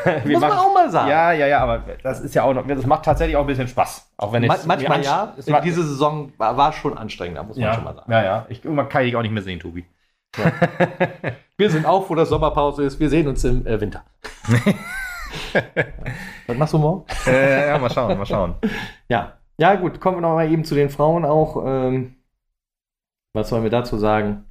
muss 0.25 0.41
man 0.41 0.51
auch 0.51 0.73
mal 0.73 0.89
sagen. 0.89 1.09
Ja, 1.09 1.31
ja, 1.31 1.45
ja, 1.45 1.59
aber 1.59 1.83
das 2.01 2.21
ist 2.21 2.33
ja 2.33 2.43
auch 2.43 2.53
noch, 2.53 2.65
das 2.65 2.87
macht 2.87 3.05
tatsächlich 3.05 3.35
auch 3.35 3.41
ein 3.41 3.47
bisschen 3.47 3.67
Spaß. 3.67 4.13
Auch 4.17 4.33
wenn 4.33 4.47
Ma 4.47 4.55
es 4.55 4.65
manchmal 4.65 5.03
ja. 5.03 5.35
Diese 5.63 5.83
Saison 5.83 6.31
war, 6.37 6.57
war 6.57 6.73
schon 6.73 6.97
anstrengend, 6.97 7.37
da 7.37 7.43
muss 7.43 7.57
man 7.57 7.73
schon 7.75 7.83
mal 7.83 7.91
ja, 7.91 7.97
sagen. 7.97 8.11
ja, 8.11 8.23
ja. 8.23 8.45
Ich, 8.49 8.65
irgendwann 8.65 8.89
kann 8.89 9.05
ich 9.05 9.15
auch 9.15 9.21
nicht 9.21 9.31
mehr 9.31 9.43
sehen, 9.43 9.59
Tobi. 9.59 9.85
Wir 11.57 11.69
sind 11.69 11.85
auch, 11.85 12.09
wo 12.09 12.15
das 12.15 12.29
Sommerpause 12.29 12.83
ist. 12.83 12.99
Wir 12.99 13.09
sehen 13.09 13.27
uns 13.27 13.43
im 13.43 13.67
äh, 13.67 13.79
Winter. 13.79 14.03
Was 16.47 16.57
machst 16.57 16.73
du 16.73 16.77
morgen? 16.79 17.05
äh, 17.27 17.67
ja, 17.67 17.77
mal 17.77 17.91
schauen, 17.91 18.17
mal 18.17 18.25
schauen. 18.25 18.55
Ja. 19.07 19.33
Ja, 19.61 19.75
gut, 19.75 20.01
kommen 20.01 20.17
wir 20.17 20.21
noch 20.21 20.33
mal 20.33 20.51
eben 20.51 20.63
zu 20.63 20.73
den 20.73 20.89
Frauen 20.89 21.23
auch. 21.23 21.63
Ähm, 21.63 22.15
was 23.35 23.49
sollen 23.49 23.61
wir 23.61 23.69
dazu 23.69 23.95
sagen? 23.95 24.45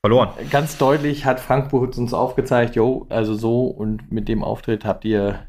Verloren. 0.00 0.28
Ganz 0.48 0.78
deutlich 0.78 1.24
hat 1.24 1.40
Frankfurt 1.40 1.98
uns 1.98 2.14
aufgezeigt, 2.14 2.76
jo, 2.76 3.06
also 3.08 3.34
so 3.34 3.64
und 3.66 4.12
mit 4.12 4.28
dem 4.28 4.44
Auftritt 4.44 4.84
habt 4.84 5.04
ihr 5.04 5.40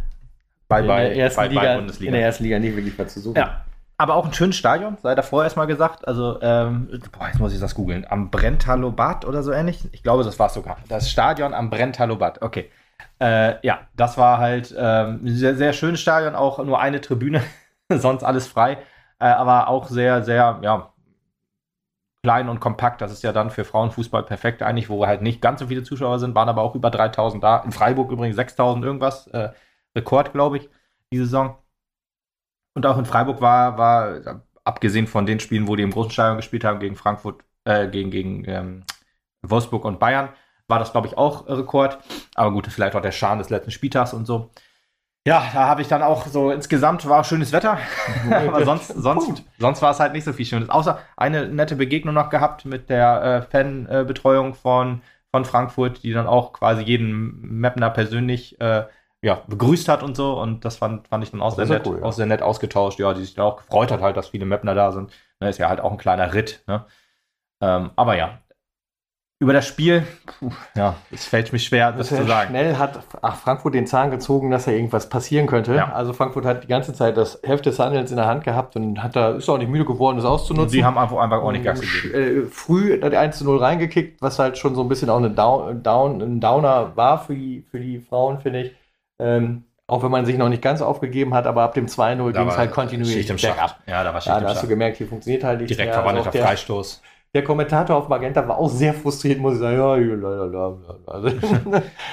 Bye, 0.67 0.81
in, 0.81 0.87
bye, 0.87 1.09
der 1.09 1.15
ersten 1.17 1.39
bye, 1.39 1.49
bye, 1.49 1.59
Liga, 1.59 1.75
Bundesliga. 1.75 2.09
in 2.09 2.13
der 2.13 2.25
ersten 2.25 2.43
Liga 2.43 2.57
nicht 2.57 2.75
wirklich 2.75 2.97
was 2.97 3.13
zu 3.13 3.19
suchen. 3.19 3.37
Ja. 3.37 3.63
Aber 3.99 4.15
auch 4.15 4.25
ein 4.25 4.33
schönes 4.33 4.55
Stadion, 4.55 4.97
sei 5.03 5.13
davor 5.13 5.43
erstmal 5.43 5.67
gesagt. 5.67 6.07
Also, 6.07 6.41
ähm, 6.41 6.87
boah, 7.11 7.27
jetzt 7.27 7.39
muss 7.39 7.53
ich 7.53 7.59
das 7.59 7.75
googeln. 7.75 8.07
Am 8.09 8.31
Brentalobat 8.31 9.23
oder 9.23 9.43
so 9.43 9.51
ähnlich. 9.51 9.87
Ich 9.91 10.01
glaube, 10.01 10.23
das 10.23 10.39
war 10.39 10.47
es 10.47 10.55
sogar. 10.55 10.77
Das 10.89 11.11
Stadion 11.11 11.53
am 11.53 11.69
Brentalobat. 11.69 12.41
Okay. 12.41 12.71
Äh, 13.19 13.63
ja, 13.63 13.81
das 13.95 14.17
war 14.17 14.39
halt 14.39 14.73
ähm, 14.75 15.19
ein 15.23 15.35
sehr, 15.35 15.55
sehr 15.55 15.73
schönes 15.73 16.01
Stadion, 16.01 16.33
auch 16.33 16.57
nur 16.63 16.79
eine 16.79 17.01
Tribüne, 17.01 17.43
sonst 17.99 18.23
alles 18.23 18.47
frei. 18.47 18.77
Äh, 19.19 19.25
aber 19.25 19.67
auch 19.67 19.87
sehr, 19.87 20.23
sehr, 20.23 20.59
ja, 20.63 20.91
klein 22.23 22.49
und 22.49 22.59
kompakt. 22.59 23.01
Das 23.01 23.11
ist 23.11 23.23
ja 23.23 23.33
dann 23.33 23.49
für 23.49 23.65
Frauenfußball 23.65 24.23
perfekt 24.23 24.61
eigentlich, 24.61 24.89
wo 24.89 25.05
halt 25.05 25.21
nicht 25.21 25.41
ganz 25.41 25.59
so 25.59 25.67
viele 25.67 25.83
Zuschauer 25.83 26.19
sind, 26.19 26.35
waren 26.35 26.49
aber 26.49 26.61
auch 26.61 26.75
über 26.75 26.91
3000 26.91 27.43
da. 27.43 27.57
In 27.59 27.71
Freiburg 27.71 28.11
übrigens 28.11 28.35
6000 28.35 28.85
irgendwas. 28.85 29.27
Äh, 29.27 29.49
Rekord, 29.95 30.33
glaube 30.33 30.57
ich, 30.57 30.69
die 31.11 31.17
Saison. 31.17 31.57
Und 32.73 32.85
auch 32.85 32.97
in 32.97 33.05
Freiburg 33.05 33.41
war, 33.41 33.77
war, 33.77 34.43
abgesehen 34.63 35.07
von 35.07 35.25
den 35.25 35.39
Spielen, 35.39 35.67
wo 35.67 35.75
die 35.75 35.83
im 35.83 35.91
großen 35.91 36.11
Stadion 36.11 36.37
gespielt 36.37 36.63
haben, 36.63 36.79
gegen 36.79 36.95
Frankfurt, 36.95 37.43
äh, 37.65 37.87
gegen, 37.87 38.11
gegen 38.11 38.45
ähm, 38.47 38.83
Wolfsburg 39.41 39.83
und 39.85 39.99
Bayern, 39.99 40.29
war 40.67 40.79
das, 40.79 40.91
glaube 40.91 41.07
ich, 41.07 41.17
auch 41.17 41.47
Rekord. 41.47 41.99
Aber 42.35 42.51
gut, 42.51 42.67
vielleicht 42.67 42.95
auch 42.95 43.01
der 43.01 43.11
Scham 43.11 43.39
des 43.39 43.49
letzten 43.49 43.71
Spieltags 43.71 44.13
und 44.13 44.25
so. 44.25 44.51
Ja, 45.27 45.43
da 45.53 45.67
habe 45.67 45.83
ich 45.83 45.87
dann 45.87 46.01
auch 46.01 46.25
so 46.25 46.49
insgesamt 46.49 47.07
war 47.07 47.23
schönes 47.23 47.51
Wetter. 47.51 47.77
Aber 48.31 48.65
sonst, 48.65 48.87
sonst, 48.87 49.43
sonst 49.59 49.81
war 49.81 49.91
es 49.91 49.99
halt 49.99 50.13
nicht 50.13 50.23
so 50.23 50.33
viel 50.33 50.45
Schönes. 50.45 50.69
Außer 50.69 50.99
eine 51.15 51.47
nette 51.47 51.75
Begegnung 51.75 52.15
noch 52.15 52.29
gehabt 52.29 52.65
mit 52.65 52.89
der 52.89 53.23
äh, 53.23 53.41
Fanbetreuung 53.43 54.55
von, 54.55 55.01
von 55.29 55.45
Frankfurt, 55.45 56.03
die 56.03 56.11
dann 56.11 56.25
auch 56.25 56.53
quasi 56.53 56.81
jeden 56.81 57.59
Mapner 57.59 57.91
persönlich 57.91 58.59
äh, 58.59 58.85
ja, 59.21 59.43
begrüßt 59.47 59.87
hat 59.89 60.01
und 60.01 60.17
so. 60.17 60.39
Und 60.39 60.65
das 60.65 60.77
fand, 60.77 61.07
fand 61.07 61.23
ich 61.23 61.29
dann 61.29 61.41
auch 61.43 61.55
sehr 61.55 61.67
nett, 61.67 61.85
cool, 61.85 61.99
ja. 61.99 62.03
auch 62.03 62.13
sehr 62.13 62.25
nett 62.25 62.41
ausgetauscht. 62.41 62.99
Ja, 62.99 63.13
die 63.13 63.21
sich 63.21 63.35
dann 63.35 63.45
auch 63.45 63.57
gefreut 63.57 63.91
hat, 63.91 64.01
halt, 64.01 64.17
dass 64.17 64.29
viele 64.29 64.45
Mapner 64.45 64.73
da 64.73 64.91
sind. 64.91 65.11
Ne, 65.39 65.49
ist 65.49 65.59
ja 65.59 65.69
halt 65.69 65.81
auch 65.81 65.91
ein 65.91 65.99
kleiner 65.99 66.33
Ritt. 66.33 66.63
Ne? 66.65 66.85
Ähm, 67.61 67.91
aber 67.95 68.15
ja. 68.15 68.40
Über 69.41 69.53
das 69.53 69.67
Spiel, 69.67 70.05
puh, 70.27 70.51
ja, 70.75 70.97
es 71.11 71.25
fällt 71.25 71.51
mir 71.51 71.57
schwer, 71.57 71.93
das 71.93 72.09
zu 72.09 72.27
sagen. 72.27 72.51
Schnell 72.51 72.77
hat 72.77 72.99
ach, 73.23 73.37
Frankfurt 73.37 73.73
den 73.73 73.87
Zahn 73.87 74.11
gezogen, 74.11 74.51
dass 74.51 74.65
da 74.65 74.71
irgendwas 74.71 75.09
passieren 75.09 75.47
könnte. 75.47 75.73
Ja. 75.73 75.91
Also 75.93 76.13
Frankfurt 76.13 76.45
hat 76.45 76.63
die 76.63 76.67
ganze 76.67 76.93
Zeit 76.93 77.17
das 77.17 77.39
Heft 77.41 77.65
des 77.65 77.79
Handelns 77.79 78.11
in 78.11 78.17
der 78.17 78.27
Hand 78.27 78.43
gehabt 78.43 78.75
und 78.75 79.01
hat 79.01 79.15
da, 79.15 79.31
ist 79.31 79.49
auch 79.49 79.57
nicht 79.57 79.71
müde 79.71 79.85
geworden, 79.85 80.17
das 80.17 80.27
auszunutzen. 80.27 80.67
Und 80.67 80.73
die 80.73 80.85
haben 80.85 80.95
einfach, 80.95 81.17
einfach 81.17 81.41
auch 81.41 81.51
nicht 81.51 81.63
Gas 81.63 81.81
gegeben. 81.81 82.45
äh, 82.45 82.49
früh 82.51 82.99
das 82.99 83.15
1 83.15 83.39
zu 83.39 83.45
0 83.45 83.57
reingekickt, 83.57 84.21
was 84.21 84.37
halt 84.37 84.59
schon 84.59 84.75
so 84.75 84.83
ein 84.83 84.87
bisschen 84.87 85.09
auch 85.09 85.17
eine 85.17 85.31
Down, 85.31 85.81
Down, 85.81 86.21
ein 86.21 86.39
Downer 86.39 86.95
war 86.95 87.17
für 87.17 87.33
die, 87.33 87.65
für 87.71 87.79
die 87.79 87.97
Frauen, 87.97 88.41
finde 88.41 88.61
ich. 88.61 88.75
Ähm, 89.17 89.63
auch 89.87 90.03
wenn 90.03 90.11
man 90.11 90.27
sich 90.27 90.37
noch 90.37 90.49
nicht 90.49 90.61
ganz 90.61 90.83
aufgegeben 90.83 91.33
hat, 91.33 91.47
aber 91.47 91.63
ab 91.63 91.73
dem 91.73 91.87
2-0 91.87 92.31
ging 92.31 92.47
es 92.47 92.57
halt 92.57 92.71
kontinuierlich 92.71 93.25
Schicht 93.25 93.29
im 93.31 93.37
bergab. 93.37 93.69
Schacht. 93.71 93.87
Ja, 93.87 94.03
da 94.03 94.13
war 94.13 94.21
Schicht 94.21 94.27
Ja, 94.27 94.37
im 94.37 94.43
da 94.43 94.49
hast 94.51 94.61
du 94.61 94.67
gemerkt, 94.67 94.97
hier 94.97 95.07
funktioniert 95.07 95.43
halt 95.43 95.61
nichts 95.61 95.75
Direkt 95.75 95.95
mehr. 95.95 96.05
Also 96.05 96.29
der, 96.29 96.43
Freistoß. 96.43 97.01
Der 97.33 97.43
Kommentator 97.43 97.95
auf 97.95 98.09
Magenta 98.09 98.47
war 98.47 98.57
auch 98.57 98.69
sehr 98.69 98.93
frustriert, 98.93 99.39
muss 99.39 99.53
ich 99.53 99.59
sagen. 99.59 99.77
Ja, 99.77 99.97
ja, 99.97 100.15
la, 100.15 100.29
la, 100.29 100.45
la, 100.45 100.67
la. 100.67 101.11
Also, 101.13 101.27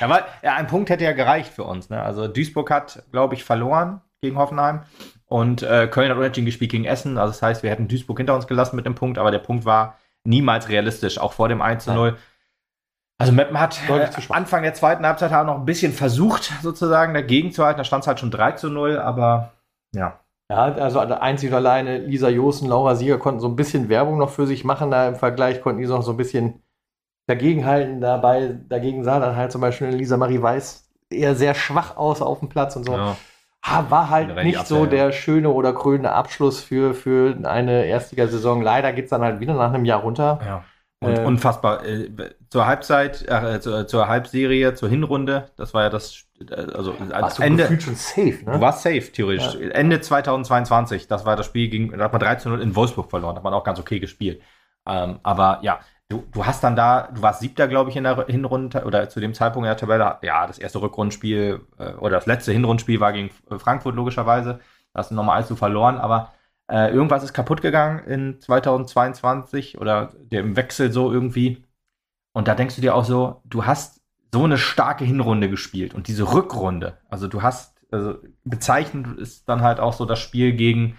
Ja, 0.01 0.09
weil, 0.09 0.25
ja, 0.43 0.55
ein 0.55 0.67
Punkt 0.67 0.91
hätte 0.91 1.05
ja 1.05 1.13
gereicht 1.13 1.53
für 1.53 1.65
uns. 1.65 1.91
Ne? 1.91 2.01
Also 2.01 2.29
Duisburg 2.29 2.71
hat, 2.71 3.03
glaube 3.11 3.35
ich, 3.35 3.45
verloren 3.45 4.01
gegen 4.21 4.39
Hoffenheim. 4.39 4.83
Und 5.27 5.63
äh, 5.63 5.89
Köln 5.89 6.11
hat 6.11 6.17
unentschieden 6.17 6.47
gespielt 6.47 6.71
gegen 6.71 6.85
Essen. 6.85 7.19
Also 7.19 7.33
das 7.33 7.43
heißt, 7.43 7.63
wir 7.63 7.71
hätten 7.71 7.89
Duisburg 7.89 8.19
hinter 8.19 8.35
uns 8.35 8.47
gelassen 8.47 8.77
mit 8.77 8.87
dem 8.87 8.95
Punkt, 8.95 9.19
aber 9.19 9.31
der 9.31 9.41
Punkt 9.41 9.65
war 9.65 9.99
niemals 10.25 10.69
realistisch, 10.69 11.19
auch 11.19 11.33
vor 11.33 11.49
dem 11.49 11.61
1 11.61 11.85
zu 11.85 11.93
0. 11.93 12.17
Also 13.19 13.33
Meppen 13.33 13.59
hat 13.59 13.79
äh. 13.89 14.09
Anfang 14.29 14.63
der 14.63 14.75
zweiten 14.75 15.05
Halbzeit 15.05 15.33
auch 15.33 15.45
noch 15.45 15.57
ein 15.57 15.65
bisschen 15.65 15.93
versucht, 15.93 16.53
sozusagen 16.63 17.15
dagegen 17.15 17.51
zu 17.51 17.65
halten. 17.65 17.79
Da 17.79 17.85
stand 17.85 18.05
es 18.05 18.07
halt 18.07 18.21
schon 18.21 18.31
3 18.31 18.53
zu 18.53 18.71
0, 18.71 18.99
aber 18.99 19.53
ja. 19.93 20.21
Ja, 20.51 20.65
also 20.75 21.01
einzig 21.01 21.51
und 21.51 21.57
alleine 21.57 21.99
Lisa 21.99 22.29
Josen, 22.29 22.69
Laura 22.69 22.95
Sieger 22.95 23.19
konnten 23.19 23.41
so 23.41 23.49
ein 23.49 23.57
bisschen 23.57 23.89
Werbung 23.89 24.19
noch 24.19 24.31
für 24.31 24.47
sich 24.47 24.65
machen. 24.65 24.91
Da 24.91 25.09
im 25.09 25.17
Vergleich 25.17 25.61
konnten 25.61 25.81
die 25.81 25.87
noch 25.87 26.03
so 26.03 26.13
ein 26.13 26.17
bisschen 26.17 26.63
dagegenhalten. 27.27 28.01
Dabei, 28.01 28.59
dagegen 28.69 29.05
sah 29.05 29.21
dann 29.21 29.37
halt 29.37 29.53
zum 29.53 29.61
Beispiel 29.61 29.89
Lisa 29.89 30.17
Marie 30.17 30.41
Weiß 30.41 30.89
eher 31.11 31.35
sehr 31.35 31.55
schwach 31.55 31.97
aus 31.97 32.23
auf 32.23 32.41
dem 32.41 32.49
Platz 32.49 32.77
und 32.77 32.85
so. 32.85 32.93
Ja. 32.93 33.17
War 33.91 34.09
halt 34.09 34.35
nicht 34.45 34.67
so 34.67 34.85
Abwehr, 34.85 34.99
ja. 34.99 35.05
der 35.07 35.13
schöne 35.13 35.51
oder 35.51 35.75
krönende 35.75 36.13
Abschluss 36.13 36.61
für, 36.61 36.95
für 36.95 37.37
eine 37.45 37.85
Erstligasaison. 37.85 38.63
Leider 38.63 38.93
geht's 38.95 39.11
dann 39.11 39.21
halt 39.21 39.41
wieder 39.41 39.53
nach 39.53 39.73
einem 39.73 39.85
Jahr 39.85 40.01
runter. 40.01 40.41
Ja. 40.47 40.65
Und 41.01 41.19
Äh, 41.19 41.25
unfassbar. 41.25 41.85
Äh, 41.85 42.11
zur 42.51 42.67
Halbzeit, 42.67 43.29
äh, 43.29 43.61
zur, 43.61 43.87
zur 43.87 44.09
Halbserie, 44.09 44.75
zur 44.75 44.89
Hinrunde, 44.89 45.51
das 45.57 45.75
war 45.75 45.83
ja 45.83 45.91
das, 45.91 46.15
äh, 46.17 46.28
also 46.51 46.95
als 47.11 47.37
du 47.37 47.43
Ende. 47.43 47.81
schon 47.81 47.95
safe, 47.95 48.45
ne? 48.45 48.53
Du 48.53 48.61
warst 48.61 48.83
safe, 48.83 49.13
theoretisch. 49.13 49.57
Ende 49.57 50.01
2022, 50.01 51.09
das 51.09 51.25
war 51.25 51.37
das 51.37 51.47
Spiel 51.47 51.69
gegen, 51.69 51.97
da 51.97 52.05
hat 52.05 52.13
man 52.13 52.21
13 52.21 52.53
0 52.53 52.61
in 52.61 52.77
Wolfsburg 52.77 53.11
verloren, 53.11 53.35
da 53.35 53.39
hat 53.39 53.45
man 53.45 53.55
auch 53.55 53.65
ganz 53.65 53.79
okay 53.79 53.99
gespielt. 53.99 54.41
Ähm, 54.87 55.19
aber 55.23 55.59
ja, 55.63 55.81
du, 56.09 56.25
du 56.33 56.47
hast 56.47 56.63
dann 56.65 56.77
da, 56.77 57.09
du 57.13 57.23
warst 57.23 57.41
siebter, 57.41 57.69
glaube 57.69 57.91
ich, 57.91 57.97
in 57.97 58.05
der 58.05 58.27
Hinrunde, 58.27 58.85
oder 58.85 59.09
zu 59.09 59.21
dem 59.21 59.35
Zeitpunkt 59.35 59.67
in 59.67 59.71
der 59.71 59.77
Tabelle, 59.77 60.19
ja, 60.23 60.47
das 60.47 60.59
erste 60.59 60.81
Rückrundenspiel, 60.81 61.61
äh, 61.79 61.93
oder 61.95 62.17
das 62.17 62.27
letzte 62.27 62.53
Hinrundenspiel 62.53 63.01
war 63.01 63.13
gegen 63.13 63.31
Frankfurt, 63.59 63.95
logischerweise. 63.95 64.61
Da 64.93 65.01
hast 65.01 65.11
du 65.11 65.15
nochmal 65.15 65.37
allzu 65.37 65.57
verloren, 65.57 65.99
aber 65.99 66.33
äh, 66.71 66.93
irgendwas 66.93 67.23
ist 67.23 67.35
kaputt 67.35 67.63
gegangen 67.63 68.01
in 68.07 68.41
2022 68.41 69.79
oder 69.79 70.13
dem 70.19 70.57
Wechsel 70.57 70.93
so 70.93 71.13
irgendwie. 71.13 71.65
Und 72.33 72.49
da 72.49 72.55
denkst 72.55 72.77
du 72.77 72.81
dir 72.83 72.95
auch 72.95 73.05
so, 73.05 73.41
du 73.45 73.67
hast 73.67 73.98
so 74.33 74.45
eine 74.45 74.59
starke 74.59 75.05
Hinrunde 75.05 75.49
gespielt 75.49 75.95
und 75.95 76.09
diese 76.09 76.33
Rückrunde, 76.33 76.99
also 77.09 77.29
du 77.29 77.43
hast, 77.43 77.79
also 77.91 78.17
bezeichnend 78.45 79.19
ist 79.19 79.49
dann 79.49 79.63
halt 79.63 79.81
auch 79.81 79.95
so 79.95 80.05
das 80.05 80.19
Spiel 80.19 80.53
gegen, 80.53 80.99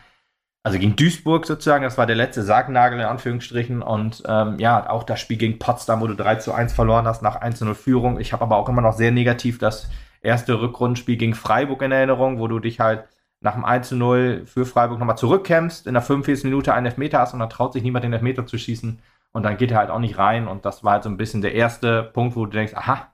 also 0.64 0.80
gegen 0.80 0.96
Duisburg 0.96 1.46
sozusagen, 1.46 1.84
das 1.84 1.98
war 1.98 2.06
der 2.06 2.16
letzte 2.16 2.44
Sargnagel 2.44 3.00
in 3.00 3.06
Anführungsstrichen 3.06 3.82
und 3.82 4.24
ähm, 4.28 4.58
ja, 4.60 4.90
auch 4.90 5.04
das 5.04 5.20
Spiel 5.20 5.38
gegen 5.38 5.60
Potsdam, 5.60 6.02
wo 6.02 6.08
du 6.08 6.16
3 6.16 6.36
zu 6.36 6.54
1 6.54 6.74
verloren 6.74 7.06
hast 7.06 7.22
nach 7.22 7.36
1 7.36 7.60
zu 7.60 7.66
0 7.66 7.76
Führung. 7.76 8.20
Ich 8.20 8.34
habe 8.34 8.44
aber 8.44 8.58
auch 8.58 8.68
immer 8.68 8.82
noch 8.82 8.94
sehr 8.94 9.12
negativ 9.12 9.60
das 9.60 9.90
erste 10.22 10.60
Rückrundenspiel 10.60 11.18
gegen 11.18 11.36
Freiburg 11.36 11.82
in 11.82 11.92
Erinnerung, 11.92 12.40
wo 12.40 12.48
du 12.48 12.60
dich 12.60 12.80
halt 12.80 13.06
nach 13.42 13.54
dem 13.54 13.64
1 13.64 13.90
zu 13.90 13.96
0 13.96 14.44
für 14.46 14.66
Freiburg 14.66 15.00
nochmal 15.00 15.18
zurückkämpfst, 15.18 15.88
in 15.88 15.94
der 15.94 16.02
45. 16.02 16.46
Minute 16.46 16.74
einen 16.74 16.88
Elfmeter 16.88 17.20
hast 17.20 17.34
und 17.34 17.40
dann 17.40 17.50
traut 17.50 17.74
sich 17.74 17.84
niemand 17.84 18.04
den 18.04 18.14
Elfmeter 18.14 18.46
zu 18.46 18.58
schießen 18.58 19.00
und 19.32 19.44
dann 19.44 19.58
geht 19.58 19.72
er 19.72 19.78
halt 19.78 19.92
auch 19.92 20.00
nicht 20.00 20.18
rein 20.18 20.48
und 20.48 20.66
das 20.66 20.84
war 20.84 20.94
halt 20.94 21.04
so 21.04 21.10
ein 21.10 21.18
bisschen 21.18 21.42
der 21.42 21.54
erste 21.54 22.04
Punkt, 22.04 22.36
wo 22.36 22.46
du 22.46 22.52
denkst, 22.52 22.74
aha, 22.76 23.08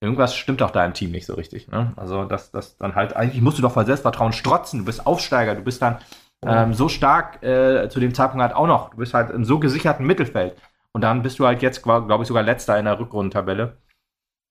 irgendwas 0.00 0.34
stimmt 0.34 0.60
doch 0.60 0.70
da 0.70 0.84
im 0.84 0.94
Team 0.94 1.10
nicht 1.10 1.26
so 1.26 1.34
richtig. 1.34 1.68
Ne? 1.68 1.92
Also 1.96 2.24
das, 2.24 2.50
das 2.50 2.76
dann 2.76 2.94
halt, 2.94 3.14
eigentlich 3.16 3.42
musst 3.42 3.58
du 3.58 3.62
doch 3.62 3.72
vor 3.72 3.84
Selbstvertrauen 3.84 4.32
strotzen, 4.32 4.80
du 4.80 4.84
bist 4.86 5.06
Aufsteiger, 5.06 5.54
du 5.54 5.62
bist 5.62 5.82
dann 5.82 5.98
ähm, 6.44 6.72
so 6.72 6.88
stark 6.88 7.42
äh, 7.42 7.88
zu 7.90 8.00
dem 8.00 8.14
Zeitpunkt 8.14 8.42
halt 8.42 8.54
auch 8.54 8.66
noch, 8.66 8.90
du 8.90 8.96
bist 8.96 9.12
halt 9.12 9.30
im 9.30 9.44
so 9.44 9.58
gesicherten 9.58 10.06
Mittelfeld 10.06 10.56
und 10.92 11.02
dann 11.02 11.22
bist 11.22 11.38
du 11.38 11.46
halt 11.46 11.60
jetzt, 11.62 11.82
glaube 11.82 12.22
ich, 12.22 12.28
sogar 12.28 12.42
letzter 12.42 12.78
in 12.78 12.86
der 12.86 12.98
Rückrundentabelle 12.98 13.76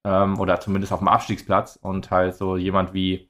ähm, 0.06 0.40
oder 0.40 0.60
zumindest 0.60 0.94
auf 0.94 1.00
dem 1.00 1.08
Abstiegsplatz 1.08 1.78
und 1.82 2.12
halt 2.12 2.36
so 2.36 2.56
jemand 2.56 2.94
wie 2.94 3.30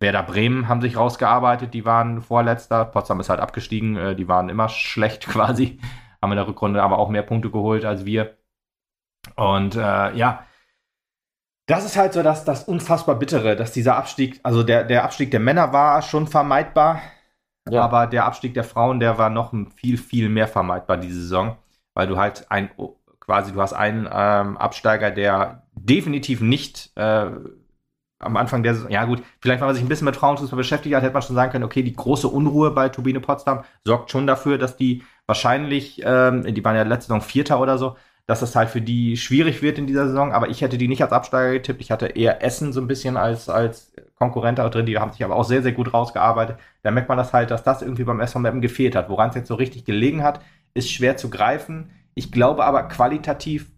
Werder 0.00 0.22
Bremen 0.22 0.66
haben 0.66 0.80
sich 0.80 0.96
rausgearbeitet, 0.96 1.74
die 1.74 1.84
waren 1.84 2.22
vorletzter. 2.22 2.86
Potsdam 2.86 3.20
ist 3.20 3.28
halt 3.28 3.40
abgestiegen, 3.40 3.96
äh, 3.96 4.16
die 4.16 4.28
waren 4.28 4.48
immer 4.48 4.68
schlecht 4.70 5.26
quasi. 5.28 5.78
Haben 6.22 6.32
in 6.32 6.36
der 6.36 6.48
Rückrunde 6.48 6.82
aber 6.82 6.98
auch 6.98 7.10
mehr 7.10 7.22
Punkte 7.22 7.50
geholt 7.50 7.84
als 7.84 8.04
wir. 8.06 8.36
Und 9.36 9.76
äh, 9.76 10.14
ja, 10.16 10.46
das 11.70 11.84
ist 11.84 11.96
halt 11.96 12.12
so 12.12 12.22
das, 12.22 12.44
das 12.44 12.64
unfassbar 12.64 13.14
Bittere, 13.16 13.56
dass 13.56 13.72
dieser 13.72 13.96
Abstieg, 13.96 14.40
also 14.42 14.62
der, 14.62 14.84
der 14.84 15.04
Abstieg 15.04 15.30
der 15.30 15.40
Männer 15.40 15.72
war 15.72 16.02
schon 16.02 16.26
vermeidbar, 16.26 17.00
Ja. 17.68 17.82
aber 17.82 18.06
der 18.06 18.24
Abstieg 18.24 18.54
der 18.54 18.64
Frauen, 18.64 19.00
der 19.00 19.18
war 19.18 19.30
noch 19.30 19.52
viel, 19.76 19.96
viel 19.98 20.28
mehr 20.28 20.48
vermeidbar 20.48 20.96
diese 20.96 21.20
Saison, 21.20 21.56
weil 21.94 22.08
du 22.08 22.16
halt 22.18 22.46
ein, 22.50 22.70
quasi, 23.20 23.52
du 23.52 23.60
hast 23.60 23.72
einen 23.74 24.08
ähm, 24.12 24.56
Absteiger, 24.56 25.10
der 25.10 25.62
definitiv 25.74 26.40
nicht 26.40 26.90
äh, 26.96 27.26
am 28.18 28.36
Anfang 28.36 28.62
der 28.62 28.74
Saison, 28.74 28.90
ja 28.90 29.04
gut, 29.04 29.22
vielleicht 29.40 29.60
wenn 29.60 29.68
man 29.68 29.74
sich 29.74 29.84
ein 29.84 29.88
bisschen 29.88 30.04
mit 30.04 30.16
Frauenfußball 30.16 30.56
beschäftigt 30.56 30.94
hat, 30.94 31.02
hätte 31.02 31.14
man 31.14 31.22
schon 31.22 31.36
sagen 31.36 31.52
können, 31.52 31.64
okay, 31.64 31.82
die 31.82 31.94
große 31.94 32.28
Unruhe 32.28 32.70
bei 32.70 32.88
Turbine 32.88 33.20
Potsdam 33.20 33.64
sorgt 33.84 34.10
schon 34.10 34.26
dafür, 34.26 34.58
dass 34.58 34.76
die 34.76 35.02
wahrscheinlich, 35.26 36.02
ähm, 36.04 36.42
die 36.54 36.64
waren 36.64 36.76
ja 36.76 36.82
letzte 36.82 37.06
Saison 37.08 37.22
Vierter 37.22 37.60
oder 37.60 37.78
so, 37.78 37.96
dass 38.26 38.40
das 38.40 38.54
halt 38.54 38.70
für 38.70 38.80
die 38.80 39.16
schwierig 39.16 39.62
wird 39.62 39.78
in 39.78 39.86
dieser 39.86 40.06
Saison, 40.06 40.32
aber 40.32 40.48
ich 40.48 40.60
hätte 40.62 40.78
die 40.78 40.88
nicht 40.88 41.02
als 41.02 41.12
Absteiger 41.12 41.52
getippt, 41.54 41.80
ich 41.80 41.90
hatte 41.90 42.06
eher 42.06 42.42
Essen 42.42 42.72
so 42.72 42.80
ein 42.80 42.86
bisschen 42.86 43.16
als, 43.16 43.48
als 43.48 43.92
Konkurrent 44.16 44.58
da 44.58 44.68
drin, 44.68 44.86
die 44.86 44.98
haben 44.98 45.12
sich 45.12 45.24
aber 45.24 45.36
auch 45.36 45.44
sehr, 45.44 45.62
sehr 45.62 45.72
gut 45.72 45.92
rausgearbeitet. 45.92 46.58
Da 46.82 46.90
merkt 46.90 47.08
man 47.08 47.18
das 47.18 47.32
halt, 47.32 47.50
dass 47.50 47.64
das 47.64 47.82
irgendwie 47.82 48.04
beim 48.04 48.20
SV 48.20 48.38
Meppen 48.38 48.60
gefehlt 48.60 48.94
hat. 48.94 49.08
Woran 49.08 49.30
es 49.30 49.36
jetzt 49.36 49.48
so 49.48 49.54
richtig 49.54 49.84
gelegen 49.84 50.22
hat, 50.22 50.40
ist 50.74 50.90
schwer 50.90 51.16
zu 51.16 51.30
greifen. 51.30 51.90
Ich 52.14 52.30
glaube 52.32 52.64
aber 52.64 52.84
qualitativ 52.84 53.70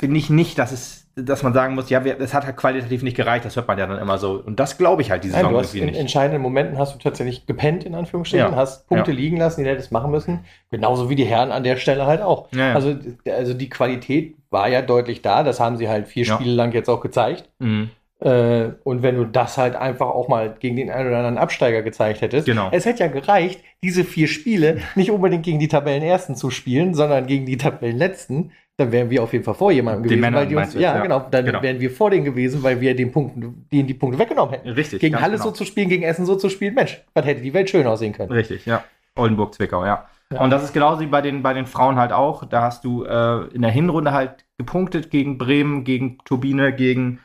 finde 0.00 0.18
ich 0.18 0.30
nicht, 0.30 0.58
dass 0.58 0.72
es, 0.72 1.05
dass 1.18 1.42
man 1.42 1.54
sagen 1.54 1.74
muss, 1.74 1.88
ja, 1.88 2.00
es 2.04 2.34
hat 2.34 2.44
halt 2.44 2.58
qualitativ 2.58 3.02
nicht 3.02 3.16
gereicht, 3.16 3.46
das 3.46 3.56
hört 3.56 3.66
man 3.66 3.78
ja 3.78 3.86
dann 3.86 3.98
immer 3.98 4.18
so. 4.18 4.32
Und 4.44 4.60
das 4.60 4.76
glaube 4.76 5.00
ich 5.00 5.10
halt 5.10 5.24
diese 5.24 5.34
Saison 5.34 5.52
irgendwie 5.54 5.78
in 5.78 5.86
nicht. 5.86 5.98
entscheidenden 5.98 6.42
Momenten 6.42 6.76
hast 6.78 6.94
du 6.94 6.98
tatsächlich 6.98 7.46
gepennt, 7.46 7.84
in 7.84 7.94
Anführungsstrichen, 7.94 8.50
Ja. 8.50 8.54
hast 8.56 8.86
Punkte 8.86 9.12
Ja. 9.12 9.16
liegen 9.16 9.38
lassen, 9.38 9.64
die 9.64 9.70
hättest 9.70 9.90
machen 9.92 10.10
müssen. 10.10 10.44
Genauso 10.70 11.08
wie 11.08 11.14
die 11.14 11.24
Herren 11.24 11.52
an 11.52 11.64
der 11.64 11.76
Stelle 11.76 12.04
halt 12.04 12.20
auch. 12.20 12.48
Ja. 12.54 12.74
Also, 12.74 12.94
also 13.30 13.54
die 13.54 13.70
Qualität 13.70 14.36
war 14.50 14.68
ja 14.68 14.82
deutlich 14.82 15.22
da, 15.22 15.42
das 15.42 15.58
haben 15.58 15.78
sie 15.78 15.88
halt 15.88 16.06
vier. 16.06 16.26
Spiele 16.26 16.52
lang 16.52 16.72
jetzt 16.72 16.90
auch 16.90 17.00
gezeigt. 17.00 17.48
Mhm. 17.60 17.88
Äh, 18.20 18.68
und 18.84 19.02
wenn 19.02 19.16
du 19.16 19.24
das 19.24 19.56
halt 19.58 19.74
einfach 19.76 20.06
auch 20.08 20.28
mal 20.28 20.54
gegen 20.58 20.76
den 20.76 20.90
einen 20.90 21.08
oder 21.08 21.18
anderen 21.18 21.38
Absteiger 21.38 21.82
gezeigt 21.82 22.20
hättest, 22.22 22.46
Genau. 22.46 22.68
es 22.72 22.84
hätte 22.84 23.00
ja 23.00 23.08
gereicht, 23.08 23.60
diese 23.82 24.04
vier 24.04 24.26
Spiele 24.28 24.78
nicht 24.94 25.10
unbedingt 25.10 25.44
gegen 25.44 25.58
die 25.58 25.68
Tabellenersten 25.68 26.34
zu 26.36 26.50
spielen, 26.50 26.92
sondern 26.94 27.26
gegen 27.26 27.46
die 27.46 27.56
Tabellenletzten. 27.58 28.52
Dann 28.78 28.92
wären 28.92 29.08
wir 29.08 29.22
auf 29.22 29.32
jeden 29.32 29.44
Fall 29.44 29.54
vor 29.54 29.72
jemandem 29.72 30.02
gewesen, 30.02 30.20
Männern 30.20 30.40
weil 30.40 30.48
die 30.48 30.54
uns, 30.54 30.74
ja, 30.74 30.96
ja. 30.96 31.00
genau, 31.00 31.26
dann 31.30 31.46
Genau. 31.46 31.62
wären 31.62 31.80
wir 31.80 31.90
vor 31.90 32.10
denen 32.10 32.24
gewesen, 32.26 32.62
weil 32.62 32.78
wir 32.80 32.94
den 32.94 33.10
Punkten, 33.10 33.66
denen 33.72 33.86
die 33.86 33.94
Punkte 33.94 34.18
weggenommen 34.18 34.52
hätten. 34.52 34.68
Richtig. 34.68 35.00
Gegen 35.00 35.18
Halle 35.18 35.34
genau. 35.34 35.44
so 35.44 35.50
zu 35.52 35.64
spielen, 35.64 35.88
gegen 35.88 36.02
Essen 36.02 36.26
so 36.26 36.36
zu 36.36 36.50
spielen, 36.50 36.74
Mensch, 36.74 37.02
was 37.14 37.24
hätte 37.24 37.40
die 37.40 37.54
Welt 37.54 37.70
schön 37.70 37.86
aussehen 37.86 38.12
können. 38.12 38.30
Richtig, 38.32 38.66
ja. 38.66 38.84
Oldenburg, 39.14 39.54
Zwickau, 39.54 39.86
ja. 39.86 40.06
Ja. 40.30 40.40
Und 40.40 40.50
das 40.50 40.64
ist 40.64 40.72
genauso 40.72 41.00
wie 41.00 41.06
bei 41.06 41.22
den, 41.22 41.42
bei 41.42 41.54
den 41.54 41.66
Frauen 41.66 41.96
halt 41.96 42.12
auch. 42.12 42.44
Da 42.44 42.62
hast 42.62 42.84
du 42.84 43.04
äh, 43.04 43.46
in 43.54 43.62
der 43.62 43.70
Hinrunde 43.70 44.12
halt 44.12 44.44
gepunktet 44.58 45.10
gegen 45.10 45.38
Bremen, 45.38 45.84
gegen 45.84 46.18
Turbine, 46.24 46.72
gegen 46.74 47.20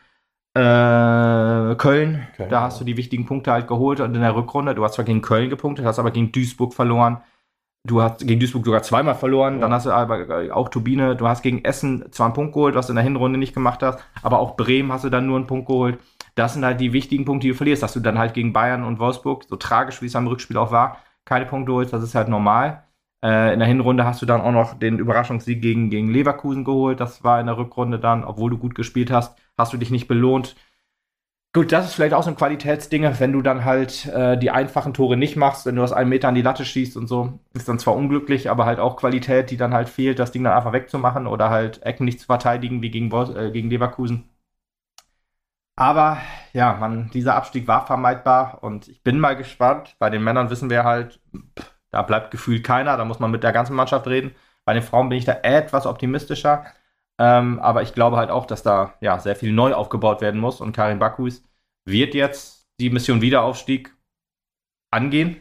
äh, 0.54 1.76
Köln. 1.76 1.76
Köln, 1.76 2.49
da 2.49 2.62
hast 2.62 2.80
du 2.80 2.86
die 2.86 2.97
wichtigen 2.97 3.26
Punkte 3.26 3.52
halt 3.52 3.68
geholt. 3.68 3.99
Und 3.99 4.14
in 4.16 4.22
der 4.22 4.36
Rückrunde, 4.36 4.76
du 4.76 4.84
hast 4.84 4.93
zwar 4.93 5.06
gegen 5.06 5.22
Köln 5.22 5.49
gepunktet, 5.49 5.84
hast 5.86 5.99
aber 5.99 6.12
gegen 6.12 6.32
Duisburg 6.32 6.74
verloren. 6.74 7.18
Du 7.88 8.01
hast 8.01 8.25
gegen 8.27 8.39
Duisburg 8.39 8.65
sogar 8.65 8.84
zweimal 8.84 9.15
verloren. 9.15 9.55
Ja. 9.55 9.61
Dann 9.61 9.73
hast 9.73 9.86
du 9.86 9.91
aber 9.91 10.43
äh, 10.43 10.51
auch 10.51 10.69
Turbine. 10.69 11.15
Du 11.15 11.27
hast 11.27 11.41
gegen 11.41 11.65
Essen 11.65 12.11
zwar 12.11 12.27
einen 12.27 12.36
Punkt 12.36 12.53
geholt, 12.53 12.75
was 12.75 12.88
du 12.88 12.91
in 12.91 12.95
der 12.95 13.03
Hinrunde 13.03 13.39
nicht 13.39 13.53
gemacht 13.53 13.82
hast. 13.82 13.99
Aber 14.21 14.39
auch 14.39 14.55
Bremen 14.55 14.91
hast 14.91 15.03
du 15.03 15.09
dann 15.09 15.25
nur 15.25 15.38
einen 15.38 15.47
Punkt 15.47 15.67
geholt. 15.67 15.99
Das 16.36 16.53
sind 16.53 16.63
halt 16.63 16.79
die 16.79 16.93
wichtigen 16.93 17.25
Punkte, 17.25 17.47
die 17.47 17.51
du 17.51 17.57
verlierst. 17.57 17.82
Dass 17.82 17.93
du 17.93 17.99
dann 17.99 18.19
halt 18.19 18.34
gegen 18.34 18.53
Bayern 18.53 18.84
und 18.84 18.99
Wolfsburg, 18.99 19.45
so 19.45 19.55
tragisch 19.55 20.01
wie 20.01 20.05
es 20.05 20.15
am 20.15 20.27
Rückspiel 20.27 20.57
auch 20.57 20.71
war, 20.71 20.97
keine 21.25 21.45
Punkte 21.45 21.73
holst. 21.73 21.91
Das 21.91 22.03
ist 22.03 22.15
halt 22.15 22.29
normal. 22.29 22.84
Äh, 23.23 23.53
in 23.53 23.59
der 23.59 23.67
Hinrunde 23.67 24.05
hast 24.05 24.21
du 24.21 24.25
dann 24.27 24.41
auch 24.41 24.51
noch 24.51 24.77
den 24.77 24.99
Überraschungssieg 24.99 25.61
gegen, 25.61 25.89
gegen 25.89 26.09
Leverkusen 26.09 26.63
geholt. 26.63 26.99
Das 26.99 27.23
war 27.23 27.39
in 27.39 27.47
der 27.47 27.57
Rückrunde 27.57 27.99
dann, 27.99 28.23
obwohl 28.23 28.51
du 28.51 28.57
gut 28.57 28.75
gespielt 28.75 29.11
hast, 29.11 29.38
hast 29.57 29.73
du 29.73 29.77
dich 29.77 29.91
nicht 29.91 30.07
belohnt. 30.07 30.55
Gut, 31.54 31.72
das 31.74 31.86
ist 31.86 31.95
vielleicht 31.95 32.14
auch 32.14 32.24
so 32.24 32.30
ein 32.30 32.36
Qualitätsding, 32.38 33.04
wenn 33.20 33.34
du 33.34 33.41
dann 33.41 33.66
halt 33.66 34.06
äh, 34.06 34.38
die 34.38 34.52
einfachen 34.52 34.93
Tore 34.93 35.18
nicht 35.18 35.36
machst, 35.36 35.66
wenn 35.66 35.76
du 35.76 35.84
aus 35.84 35.91
einem 35.91 36.10
Meter 36.10 36.30
an 36.30 36.36
die 36.36 36.41
Latte 36.41 36.64
schießt 36.64 36.95
und 36.95 37.08
so, 37.08 37.39
ist 37.54 37.68
dann 37.68 37.78
zwar 37.80 37.95
unglücklich, 37.95 38.49
aber 38.49 38.66
halt 38.66 38.80
auch 38.80 38.95
Qualität, 38.95 39.49
die 39.52 39.58
dann 39.58 39.74
halt 39.74 39.89
fehlt, 39.89 40.20
das 40.20 40.32
Ding 40.32 40.43
dann 40.45 40.54
einfach 40.54 40.72
wegzumachen 40.72 41.28
oder 41.28 41.49
halt 41.49 41.84
Ecken 41.84 42.06
nicht 42.06 42.22
zu 42.22 42.26
verteidigen 42.28 42.82
wie 42.82 42.89
gegen, 42.91 43.12
äh, 43.12 43.52
gegen 43.52 43.70
Leverkusen. 43.70 44.30
Aber 45.76 46.18
ja, 46.54 46.74
man, 46.76 47.10
dieser 47.12 47.36
Abstieg 47.36 47.68
war 47.68 47.86
vermeidbar 47.88 48.64
und 48.64 48.88
ich 48.88 49.04
bin 49.04 49.20
mal 49.20 49.36
gespannt. 49.36 49.95
Bei 49.99 50.10
den 50.10 50.24
Männern 50.24 50.49
wissen 50.49 50.70
wir 50.70 50.84
halt, 50.84 51.20
pff, 51.58 51.72
da 51.89 52.02
bleibt 52.04 52.32
gefühlt 52.32 52.64
keiner, 52.64 52.97
da 52.97 53.06
muss 53.06 53.20
man 53.20 53.32
mit 53.32 53.43
der 53.43 53.52
ganzen 53.52 53.76
Mannschaft 53.76 54.08
reden. 54.08 54.36
Bei 54.66 54.74
den 54.74 54.84
Frauen 54.84 55.10
bin 55.10 55.18
ich 55.18 55.26
da 55.26 55.34
etwas 55.43 55.86
optimistischer. 55.86 56.66
Ähm, 57.20 57.59
aber 57.59 57.84
ich 57.84 57.93
glaube 57.93 58.18
halt 58.18 58.30
auch, 58.30 58.45
dass 58.45 58.64
da 58.64 58.93
ja 59.01 59.20
sehr 59.20 59.36
viel 59.36 59.51
neu 59.51 59.74
aufgebaut 59.74 60.22
werden 60.22 60.39
muss 60.39 60.62
und 60.62 60.76
Karin 60.76 60.99
Bakus 60.99 61.43
wird 61.86 62.14
jetzt 62.14 62.68
die 62.80 62.89
Mission 62.89 63.22
Wiederaufstieg 63.22 63.95
angehen. 64.91 65.38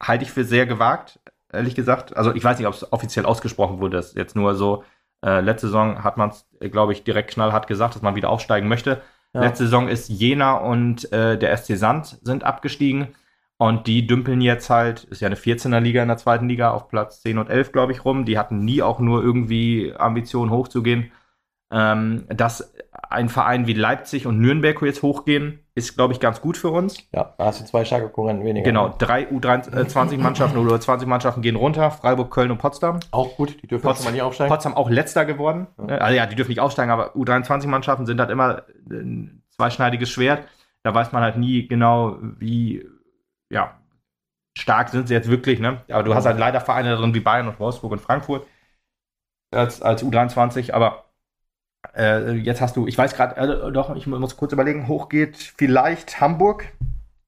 Halte 0.00 0.24
ich 0.24 0.32
für 0.32 0.44
sehr 0.44 0.66
gewagt, 0.66 1.20
ehrlich 1.52 1.74
gesagt. 1.74 2.16
Also 2.16 2.34
ich 2.34 2.42
weiß 2.42 2.58
nicht, 2.58 2.66
ob 2.66 2.74
es 2.74 2.92
offiziell 2.92 3.26
ausgesprochen 3.26 3.78
wurde. 3.78 3.96
Das 3.96 4.08
ist 4.08 4.16
jetzt 4.16 4.36
nur 4.36 4.54
so, 4.54 4.84
äh, 5.24 5.40
letzte 5.40 5.68
Saison 5.68 6.04
hat 6.04 6.16
man 6.16 6.30
es, 6.30 6.46
glaube 6.70 6.92
ich, 6.92 7.04
direkt 7.04 7.30
knallhart 7.30 7.66
gesagt, 7.66 7.94
dass 7.94 8.02
man 8.02 8.14
wieder 8.14 8.30
aufsteigen 8.30 8.68
möchte. 8.68 9.00
Ja. 9.32 9.40
Letzte 9.40 9.64
Saison 9.64 9.88
ist 9.88 10.08
Jena 10.08 10.54
und 10.54 11.10
äh, 11.12 11.38
der 11.38 11.56
SC 11.56 11.76
Sand 11.76 12.18
sind 12.22 12.44
abgestiegen. 12.44 13.14
Und 13.64 13.86
die 13.86 14.06
dümpeln 14.06 14.42
jetzt 14.42 14.68
halt, 14.68 15.04
ist 15.04 15.22
ja 15.22 15.26
eine 15.26 15.36
14er 15.36 15.80
Liga 15.80 16.02
in 16.02 16.08
der 16.08 16.18
zweiten 16.18 16.50
Liga, 16.50 16.72
auf 16.72 16.88
Platz 16.88 17.22
10 17.22 17.38
und 17.38 17.48
11, 17.48 17.72
glaube 17.72 17.92
ich, 17.92 18.04
rum. 18.04 18.26
Die 18.26 18.36
hatten 18.36 18.62
nie 18.62 18.82
auch 18.82 18.98
nur 18.98 19.22
irgendwie 19.22 19.94
Ambitionen 19.96 20.50
hochzugehen. 20.50 21.12
Ähm, 21.72 22.26
dass 22.28 22.74
ein 23.08 23.30
Verein 23.30 23.66
wie 23.66 23.72
Leipzig 23.72 24.26
und 24.26 24.38
Nürnberg 24.38 24.82
jetzt 24.82 25.02
hochgehen, 25.02 25.60
ist, 25.74 25.94
glaube 25.96 26.12
ich, 26.12 26.20
ganz 26.20 26.42
gut 26.42 26.58
für 26.58 26.68
uns. 26.68 26.98
Ja, 27.14 27.34
da 27.38 27.46
hast 27.46 27.62
du 27.62 27.64
zwei 27.64 27.86
starke 27.86 28.10
Konkurrenten 28.10 28.44
weniger. 28.44 28.64
Genau, 28.64 28.94
drei 28.98 29.30
U23-Mannschaften 29.30 30.58
oder 30.58 30.78
20 30.78 31.08
Mannschaften 31.08 31.40
gehen 31.40 31.56
runter, 31.56 31.90
Freiburg, 31.90 32.30
Köln 32.30 32.50
und 32.50 32.58
Potsdam. 32.58 33.00
Auch 33.12 33.34
gut, 33.38 33.62
die 33.62 33.66
dürfen 33.66 33.82
Pots- 33.82 34.00
schon 34.00 34.04
mal 34.04 34.12
nicht 34.12 34.22
aufsteigen. 34.22 34.50
Potsdam 34.50 34.74
auch 34.74 34.90
letzter 34.90 35.24
geworden. 35.24 35.68
Ja. 35.88 35.96
Also 35.96 36.14
ja, 36.14 36.26
die 36.26 36.36
dürfen 36.36 36.50
nicht 36.50 36.60
aufsteigen, 36.60 36.90
aber 36.90 37.16
U23-Mannschaften 37.16 38.04
sind 38.04 38.20
halt 38.20 38.28
immer 38.28 38.64
ein 38.90 39.42
zweischneidiges 39.56 40.10
Schwert. 40.10 40.46
Da 40.82 40.94
weiß 40.94 41.12
man 41.12 41.22
halt 41.22 41.38
nie 41.38 41.66
genau, 41.66 42.18
wie 42.20 42.86
ja, 43.50 43.78
stark 44.56 44.88
sind 44.90 45.08
sie 45.08 45.14
jetzt 45.14 45.30
wirklich. 45.30 45.60
Ne? 45.60 45.82
Aber 45.90 46.02
du 46.02 46.14
hast 46.14 46.26
halt 46.26 46.38
leider 46.38 46.60
Vereine 46.60 46.96
drin 46.96 47.14
wie 47.14 47.20
Bayern 47.20 47.48
und 47.48 47.58
Wolfsburg 47.60 47.92
und 47.92 48.00
Frankfurt 48.00 48.46
als, 49.54 49.82
als 49.82 50.04
U23. 50.04 50.72
Aber 50.72 51.04
äh, 51.96 52.32
jetzt 52.32 52.60
hast 52.60 52.76
du, 52.76 52.86
ich 52.86 52.96
weiß 52.96 53.14
gerade, 53.14 53.36
äh, 53.36 53.72
doch, 53.72 53.94
ich 53.96 54.06
muss 54.06 54.36
kurz 54.36 54.52
überlegen, 54.52 54.88
hoch 54.88 55.08
geht 55.08 55.36
vielleicht 55.36 56.20
Hamburg. 56.20 56.72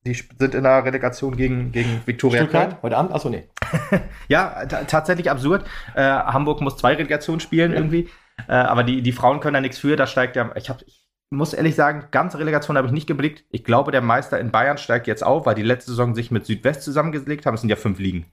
Die 0.06 0.14
sind 0.14 0.54
in 0.54 0.62
der 0.62 0.84
Relegation 0.84 1.36
gegen, 1.36 1.72
gegen 1.72 2.00
Viktoria 2.06 2.44
Köln. 2.46 2.50
Stuttgart, 2.50 2.82
heute 2.82 2.96
Abend? 2.96 3.12
Achso, 3.12 3.28
nee. 3.28 3.48
Ja, 4.28 4.64
ta- 4.66 4.84
tatsächlich 4.84 5.30
absurd. 5.30 5.66
Äh, 5.96 6.02
Hamburg 6.02 6.60
muss 6.60 6.76
zwei 6.76 6.94
Relegationen 6.94 7.40
spielen 7.40 7.72
irgendwie. 7.72 8.08
Äh, 8.48 8.52
aber 8.52 8.84
die, 8.84 9.02
die 9.02 9.10
Frauen 9.12 9.40
können 9.40 9.54
da 9.54 9.60
nichts 9.60 9.78
für. 9.78 9.96
Da 9.96 10.06
steigt 10.06 10.36
der. 10.36 10.54
Ich, 10.56 10.70
hab, 10.70 10.80
ich 10.82 11.05
muss 11.30 11.52
ehrlich 11.54 11.74
sagen, 11.74 12.04
ganze 12.12 12.38
Relegation 12.38 12.76
habe 12.76 12.86
ich 12.86 12.92
nicht 12.92 13.06
geblickt. 13.08 13.44
Ich 13.50 13.64
glaube, 13.64 13.90
der 13.90 14.00
Meister 14.00 14.38
in 14.38 14.52
Bayern 14.52 14.78
steigt 14.78 15.06
jetzt 15.08 15.24
auf, 15.24 15.44
weil 15.46 15.54
die 15.56 15.62
letzte 15.62 15.90
Saison 15.90 16.14
sich 16.14 16.30
mit 16.30 16.46
Südwest 16.46 16.82
zusammengelegt 16.82 17.46
haben. 17.46 17.54
Es 17.54 17.60
sind 17.62 17.70
ja 17.70 17.76
fünf 17.76 17.98
Ligen. 17.98 18.26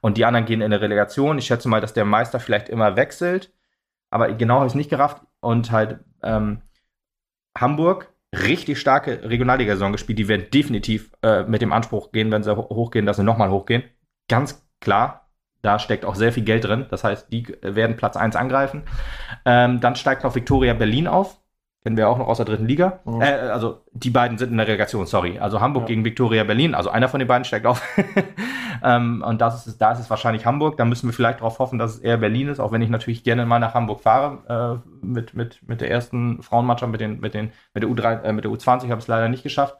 Und 0.00 0.16
die 0.16 0.24
anderen 0.24 0.46
gehen 0.46 0.60
in 0.60 0.66
eine 0.72 0.80
Relegation. 0.80 1.38
Ich 1.38 1.46
schätze 1.46 1.68
mal, 1.68 1.80
dass 1.80 1.92
der 1.92 2.04
Meister 2.04 2.38
vielleicht 2.40 2.68
immer 2.68 2.94
wechselt. 2.96 3.52
Aber 4.10 4.32
genau 4.32 4.56
habe 4.56 4.66
ich 4.66 4.72
es 4.72 4.76
nicht 4.76 4.90
gerafft. 4.90 5.22
Und 5.40 5.72
halt 5.72 5.98
ähm, 6.22 6.62
Hamburg, 7.58 8.12
richtig 8.32 8.78
starke 8.78 9.28
Regionalliga-Saison 9.28 9.92
gespielt. 9.92 10.18
Die 10.18 10.28
werden 10.28 10.46
definitiv 10.52 11.10
äh, 11.22 11.42
mit 11.44 11.62
dem 11.62 11.72
Anspruch 11.72 12.12
gehen, 12.12 12.30
wenn 12.30 12.42
sie 12.42 12.56
ho- 12.56 12.68
hochgehen, 12.68 13.06
dass 13.06 13.16
sie 13.16 13.24
nochmal 13.24 13.50
hochgehen. 13.50 13.82
Ganz 14.28 14.64
klar, 14.80 15.30
da 15.62 15.78
steckt 15.78 16.04
auch 16.04 16.14
sehr 16.14 16.32
viel 16.32 16.44
Geld 16.44 16.64
drin. 16.64 16.86
Das 16.90 17.02
heißt, 17.02 17.32
die 17.32 17.44
äh, 17.62 17.74
werden 17.74 17.96
Platz 17.96 18.16
1 18.16 18.36
angreifen. 18.36 18.82
Ähm, 19.44 19.80
dann 19.80 19.96
steigt 19.96 20.22
noch 20.24 20.34
Viktoria 20.34 20.74
Berlin 20.74 21.08
auf. 21.08 21.40
Kennen 21.86 21.96
wir 21.96 22.08
auch 22.08 22.18
noch 22.18 22.26
aus 22.26 22.38
der 22.38 22.46
dritten 22.46 22.66
Liga. 22.66 22.98
Mhm. 23.04 23.20
Äh, 23.20 23.26
also 23.26 23.82
die 23.92 24.10
beiden 24.10 24.38
sind 24.38 24.50
in 24.50 24.56
der 24.56 24.66
Relegation, 24.66 25.06
sorry. 25.06 25.38
Also 25.38 25.60
Hamburg 25.60 25.84
Ja. 25.84 25.86
gegen 25.86 26.04
Viktoria 26.04 26.42
Berlin. 26.42 26.74
Also 26.74 26.90
einer 26.90 27.08
von 27.08 27.20
den 27.20 27.28
beiden 27.28 27.44
steigt 27.44 27.64
auf. 27.64 27.80
ähm, 28.82 29.22
und 29.24 29.40
das 29.40 29.68
ist, 29.68 29.80
da 29.80 29.92
ist 29.92 30.00
es 30.00 30.10
wahrscheinlich 30.10 30.44
Hamburg. 30.46 30.76
Da 30.78 30.84
müssen 30.84 31.08
wir 31.08 31.12
vielleicht 31.12 31.38
darauf 31.38 31.60
hoffen, 31.60 31.78
dass 31.78 31.94
es 31.94 31.98
eher 32.00 32.16
Berlin 32.16 32.48
ist, 32.48 32.58
auch 32.58 32.72
wenn 32.72 32.82
ich 32.82 32.90
natürlich 32.90 33.22
gerne 33.22 33.46
mal 33.46 33.60
nach 33.60 33.74
Hamburg 33.74 34.00
fahre. 34.00 34.82
Äh, 34.82 35.06
mit, 35.06 35.34
mit, 35.34 35.60
mit 35.68 35.80
der 35.80 35.88
ersten 35.88 36.42
Frauenmannschaft, 36.42 36.90
mit, 36.90 37.00
den, 37.00 37.20
mit, 37.20 37.34
den, 37.34 37.52
mit, 37.72 37.84
der 37.84 37.90
U3, 37.90 38.22
äh, 38.24 38.32
mit 38.32 38.42
der 38.42 38.50
U20 38.50 38.88
habe 38.88 38.94
ich 38.94 39.04
es 39.04 39.06
leider 39.06 39.28
nicht 39.28 39.44
geschafft. 39.44 39.76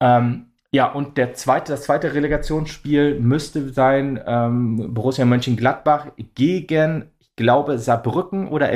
Ähm, 0.00 0.48
ja, 0.72 0.92
und 0.92 1.16
der 1.16 1.32
zweite, 1.32 1.72
das 1.72 1.84
zweite 1.84 2.12
Relegationsspiel 2.12 3.18
müsste 3.18 3.70
sein 3.70 4.20
ähm, 4.26 4.92
Borussia 4.92 5.24
Mönchengladbach 5.24 6.08
gegen, 6.34 7.12
ich 7.18 7.34
glaube, 7.34 7.78
Saarbrücken 7.78 8.48
oder 8.48 8.70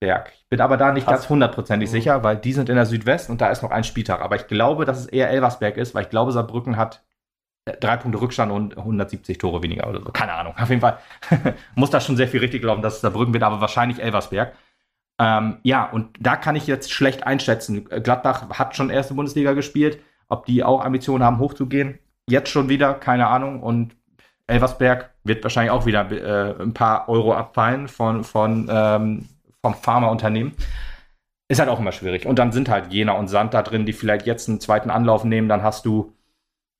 Elversberg. 0.00 0.32
Ich 0.34 0.48
bin 0.48 0.60
aber 0.60 0.76
da 0.76 0.92
nicht 0.92 1.06
Krass. 1.06 1.20
ganz 1.20 1.28
hundertprozentig 1.30 1.88
Mhm. 1.88 1.92
sicher, 1.92 2.22
weil 2.22 2.36
die 2.36 2.52
sind 2.52 2.68
in 2.68 2.76
der 2.76 2.86
Südwest 2.86 3.30
und 3.30 3.40
da 3.40 3.48
ist 3.48 3.62
noch 3.62 3.70
ein 3.70 3.84
Spieltag. 3.84 4.20
Aber 4.20 4.36
ich 4.36 4.46
glaube, 4.46 4.84
dass 4.84 4.98
es 4.98 5.06
eher 5.06 5.30
Elversberg 5.30 5.76
ist, 5.76 5.94
weil 5.94 6.02
ich 6.04 6.10
glaube, 6.10 6.32
Saarbrücken 6.32 6.76
hat 6.76 7.02
äh, 7.66 7.76
drei 7.78 7.96
Punkte 7.96 8.20
Rückstand 8.20 8.52
und 8.52 8.76
170 8.76 9.38
Tore 9.38 9.62
weniger 9.62 9.88
oder 9.88 10.00
so. 10.00 10.10
Keine 10.12 10.32
Ahnung. 10.34 10.54
Auf 10.58 10.68
jeden 10.68 10.80
Fall 10.80 10.98
muss 11.74 11.90
da 11.90 12.00
schon 12.00 12.16
sehr 12.16 12.28
viel 12.28 12.40
richtig 12.40 12.62
glauben, 12.62 12.82
dass 12.82 12.96
es 12.96 13.00
Saarbrücken 13.00 13.32
wird, 13.34 13.42
aber 13.42 13.60
wahrscheinlich 13.60 14.00
Elversberg. 14.02 14.52
Ähm, 15.18 15.58
ja, 15.62 15.84
und 15.84 16.10
da 16.20 16.36
kann 16.36 16.56
ich 16.56 16.66
jetzt 16.66 16.92
schlecht 16.92 17.26
einschätzen. 17.26 17.86
Gladbach 17.86 18.50
hat 18.50 18.76
schon 18.76 18.90
erste 18.90 19.14
Bundesliga 19.14 19.54
gespielt. 19.54 19.98
Ob 20.28 20.44
die 20.44 20.62
auch 20.64 20.84
Ambitionen 20.84 21.24
haben, 21.24 21.38
hochzugehen. 21.38 21.98
Jetzt 22.28 22.50
schon 22.50 22.68
wieder, 22.68 22.94
keine 22.94 23.28
Ahnung. 23.28 23.62
Und 23.62 23.96
Elversberg 24.48 25.10
wird 25.24 25.42
wahrscheinlich 25.42 25.70
auch 25.70 25.86
wieder 25.86 26.10
äh, 26.10 26.60
ein 26.62 26.74
paar 26.74 27.08
Euro 27.08 27.32
abfallen 27.32 27.88
von, 27.88 28.24
von, 28.24 28.68
ähm, 28.70 29.28
vom 29.66 29.74
Pharmaunternehmen. 29.74 30.54
Ist 31.48 31.60
halt 31.60 31.68
auch 31.68 31.78
immer 31.78 31.92
schwierig. 31.92 32.26
Und 32.26 32.38
dann 32.38 32.52
sind 32.52 32.68
halt 32.68 32.92
Jena 32.92 33.12
und 33.12 33.28
Sand 33.28 33.54
da 33.54 33.62
drin, 33.62 33.86
die 33.86 33.92
vielleicht 33.92 34.26
jetzt 34.26 34.48
einen 34.48 34.60
zweiten 34.60 34.90
Anlauf 34.90 35.24
nehmen. 35.24 35.48
Dann 35.48 35.62
hast 35.62 35.86
du, 35.86 36.12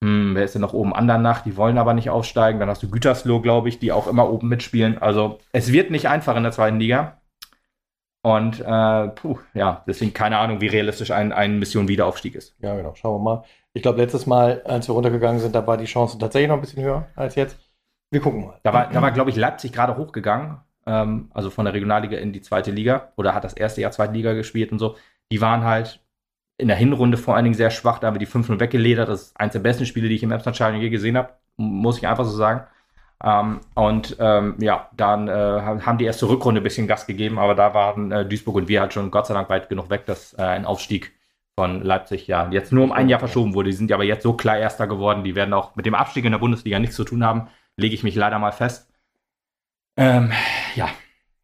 hm, 0.02 0.34
wer 0.34 0.44
ist 0.44 0.54
denn 0.54 0.62
noch 0.62 0.72
oben? 0.72 0.92
Andernach, 0.94 1.42
die 1.42 1.56
wollen 1.56 1.78
aber 1.78 1.94
nicht 1.94 2.10
aufsteigen. 2.10 2.60
Dann 2.60 2.68
hast 2.68 2.82
du 2.82 2.90
Gütersloh, 2.90 3.40
glaube 3.40 3.68
ich, 3.68 3.78
die 3.78 3.92
auch 3.92 4.06
immer 4.06 4.30
oben 4.30 4.48
mitspielen. 4.48 4.98
Also 4.98 5.38
es 5.52 5.72
wird 5.72 5.90
nicht 5.90 6.08
einfach 6.08 6.36
in 6.36 6.42
der 6.42 6.52
zweiten 6.52 6.80
Liga. 6.80 7.20
Und 8.22 8.60
äh, 8.60 9.08
puh, 9.08 9.38
ja, 9.54 9.84
deswegen 9.86 10.12
keine 10.12 10.38
Ahnung, 10.38 10.60
wie 10.60 10.66
realistisch 10.66 11.12
ein, 11.12 11.32
ein 11.32 11.60
Mission-Wiederaufstieg 11.60 12.34
ist. 12.34 12.56
Ja, 12.58 12.74
genau. 12.74 12.94
Schauen 12.96 13.20
wir 13.20 13.24
mal. 13.24 13.44
Ich 13.72 13.82
glaube, 13.82 13.98
letztes 13.98 14.26
Mal, 14.26 14.62
als 14.64 14.88
wir 14.88 14.94
runtergegangen 14.94 15.40
sind, 15.40 15.54
da 15.54 15.64
war 15.64 15.76
die 15.76 15.84
Chance 15.84 16.18
tatsächlich 16.18 16.48
noch 16.48 16.56
ein 16.56 16.60
bisschen 16.60 16.82
höher 16.82 17.06
als 17.14 17.36
jetzt. 17.36 17.56
Wir 18.10 18.20
gucken 18.20 18.46
mal. 18.46 18.58
Da 18.64 18.72
war, 18.72 18.88
da 18.90 19.00
war 19.00 19.12
glaube 19.12 19.30
ich, 19.30 19.36
Leipzig 19.36 19.72
gerade 19.72 19.96
hochgegangen, 19.96 20.58
ähm, 20.86 21.30
also 21.34 21.50
von 21.50 21.64
der 21.64 21.74
Regionalliga 21.74 22.18
in 22.18 22.32
die 22.32 22.40
zweite 22.42 22.70
Liga 22.70 23.12
oder 23.16 23.34
hat 23.34 23.44
das 23.44 23.54
erste 23.54 23.80
Jahr 23.80 23.90
zweite 23.92 24.12
Liga 24.12 24.32
gespielt 24.32 24.72
und 24.72 24.78
so. 24.78 24.96
Die 25.30 25.40
waren 25.40 25.64
halt 25.64 26.00
in 26.58 26.68
der 26.68 26.76
Hinrunde 26.76 27.18
vor 27.18 27.34
allen 27.34 27.44
Dingen 27.44 27.54
sehr 27.54 27.70
schwach, 27.70 27.98
da 27.98 28.06
haben 28.06 28.14
wir 28.14 28.20
die 28.20 28.26
5-0 28.26 28.60
weggeledert. 28.60 29.08
Das 29.08 29.22
ist 29.22 29.40
eins 29.40 29.52
der 29.52 29.60
besten 29.60 29.86
Spiele, 29.86 30.08
die 30.08 30.14
ich 30.14 30.22
im 30.22 30.32
Emsland-Stadion 30.32 30.80
je 30.80 30.90
gesehen 30.90 31.16
habe, 31.16 31.30
muss 31.56 31.98
ich 31.98 32.06
einfach 32.06 32.24
so 32.24 32.36
sagen. 32.36 32.66
Ähm, 33.24 33.60
und 33.74 34.16
ähm, 34.20 34.56
ja, 34.60 34.90
dann 34.96 35.28
äh, 35.28 35.32
haben 35.32 35.98
die 35.98 36.04
erste 36.04 36.28
Rückrunde 36.28 36.60
ein 36.60 36.64
bisschen 36.64 36.86
Gas 36.86 37.06
gegeben, 37.06 37.38
aber 37.38 37.54
da 37.54 37.74
waren 37.74 38.12
äh, 38.12 38.26
Duisburg 38.26 38.56
und 38.56 38.68
wir 38.68 38.80
halt 38.80 38.92
schon 38.92 39.10
Gott 39.10 39.26
sei 39.26 39.34
Dank 39.34 39.48
weit 39.48 39.68
genug 39.68 39.90
weg, 39.90 40.06
dass 40.06 40.34
äh, 40.34 40.42
ein 40.42 40.66
Aufstieg 40.66 41.12
von 41.58 41.82
Leipzig 41.82 42.26
ja 42.26 42.48
jetzt 42.50 42.72
nur 42.72 42.84
um 42.84 42.92
ein 42.92 43.08
Jahr 43.08 43.18
verschoben 43.18 43.54
wurde. 43.54 43.70
Die 43.70 43.76
sind 43.76 43.90
ja 43.90 43.96
aber 43.96 44.04
jetzt 44.04 44.22
so 44.22 44.34
klar 44.34 44.58
Erster 44.58 44.86
geworden, 44.86 45.24
die 45.24 45.34
werden 45.34 45.54
auch 45.54 45.74
mit 45.76 45.86
dem 45.86 45.94
Abstieg 45.94 46.24
in 46.26 46.32
der 46.32 46.38
Bundesliga 46.38 46.78
nichts 46.78 46.96
zu 46.96 47.04
tun 47.04 47.24
haben, 47.24 47.48
lege 47.76 47.94
ich 47.94 48.02
mich 48.02 48.14
leider 48.14 48.38
mal 48.38 48.52
fest. 48.52 48.90
Ähm, 49.96 50.30
ja, 50.74 50.88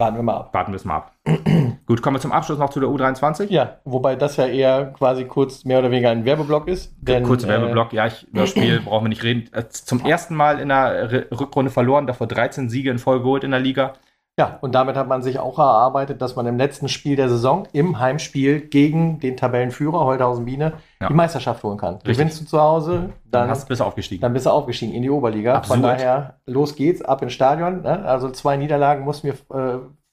Warten 0.03 0.17
wir 0.17 0.23
mal 0.25 0.37
ab. 0.37 0.55
warten 0.55 0.73
wir 0.73 0.77
es 0.77 0.85
mal 0.85 0.97
ab. 0.97 1.13
Gut, 1.87 2.03
kommen 2.03 2.17
wir 2.17 2.21
zum 2.21 2.33
Abschluss 2.33 2.59
noch 2.59 2.71
zu 2.71 2.81
der 2.81 2.89
U23. 2.89 3.47
Ja, 3.51 3.79
wobei 3.85 4.17
das 4.17 4.37
ja 4.37 4.47
eher 4.47 4.87
quasi 4.87 5.27
kurz 5.27 5.65
mehr 5.65 5.79
oder 5.79 5.93
weniger 5.93 6.11
ein 6.11 6.25
Werbeblock 6.25 6.67
ist. 6.67 6.93
Denn, 7.01 7.23
Kurzer 7.23 7.47
Werbeblock, 7.47 7.93
ja, 7.93 8.07
ich, 8.07 8.27
über 8.29 8.41
das 8.41 8.51
Spiel 8.51 8.81
brauchen 8.81 9.05
wir 9.05 9.11
nicht 9.11 9.23
reden. 9.23 9.49
Äh, 9.53 9.69
Zum 9.69 10.05
ersten 10.05 10.35
Mal 10.35 10.59
in 10.59 10.71
der 10.71 11.31
Rückrunde 11.31 11.71
verloren, 11.71 12.09
davor 12.09 12.27
13 12.27 12.69
Siege 12.69 12.91
in 12.91 12.99
Folge 12.99 13.23
geholt 13.23 13.45
in 13.45 13.53
der 13.53 13.61
Liga. 13.61 13.93
Ja, 14.39 14.57
und 14.63 14.75
damit 14.75 14.97
hat 14.97 15.09
man 15.09 15.23
sich 15.23 15.39
auch 15.39 15.59
erarbeitet, 15.59 16.23
dass 16.23 16.37
man 16.37 16.47
im 16.47 16.57
letzten 16.57 16.89
Spiel 16.89 17.17
der 17.17 17.29
Saison 17.29 17.69
im 17.75 17.99
Heimspiel 18.01 18.61
gegen 18.63 19.21
den 19.21 19.37
Tabellenführer 19.37 20.01
Holthausen 20.07 20.47
Biene 20.47 20.73
Ja. 21.03 21.09
die 21.09 21.15
Meisterschaft 21.15 21.63
holen 21.63 21.77
kann. 21.77 21.97
Richtig. 21.97 22.17
Gewinnst 22.17 22.41
du 22.41 22.45
zu 22.47 22.59
Hause, 22.61 22.93
Dann 22.93 23.13
dann, 23.43 23.51
hast, 23.51 23.69
bist 23.69 23.83
du 23.83 23.85
aufgestiegen. 23.85 24.23
dann 24.23 24.33
bist 24.33 24.47
du 24.47 24.51
aufgestiegen 24.51 24.95
in 24.95 25.03
die 25.03 25.11
Oberliga. 25.11 25.61
Von 25.63 25.85
Absurd. 25.85 26.01
daher, 26.01 26.41
los 26.47 26.75
geht's, 26.77 27.03
ab 27.03 27.21
ins 27.21 27.35
Stadion. 27.35 27.83
Ne? 27.83 28.05
Also 28.07 28.31
zwei 28.31 28.57
Niederlagen 28.57 29.05
mussten 29.05 29.29
wir 29.29 29.35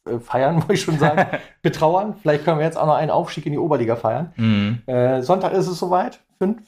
äh, 0.08 0.12
äh, 0.12 0.20
feiern, 0.20 0.56
muss 0.68 0.68
ich 0.70 0.82
schon 0.82 1.00
sagen. 1.00 1.26
Betrauern. 1.62 2.16
Vielleicht 2.22 2.44
können 2.44 2.58
wir 2.60 2.66
jetzt 2.66 2.78
auch 2.78 2.88
noch 2.88 2.96
einen 2.96 3.12
Aufstieg 3.12 3.46
in 3.46 3.54
die 3.54 3.58
Oberliga 3.60 3.96
feiern. 3.96 4.34
Mhm. 4.36 4.82
Äh, 4.86 5.22
Sonntag 5.22 5.54
ist 5.54 5.68
es 5.68 5.80
soweit. 5.80 6.20
Fünf, 6.40 6.62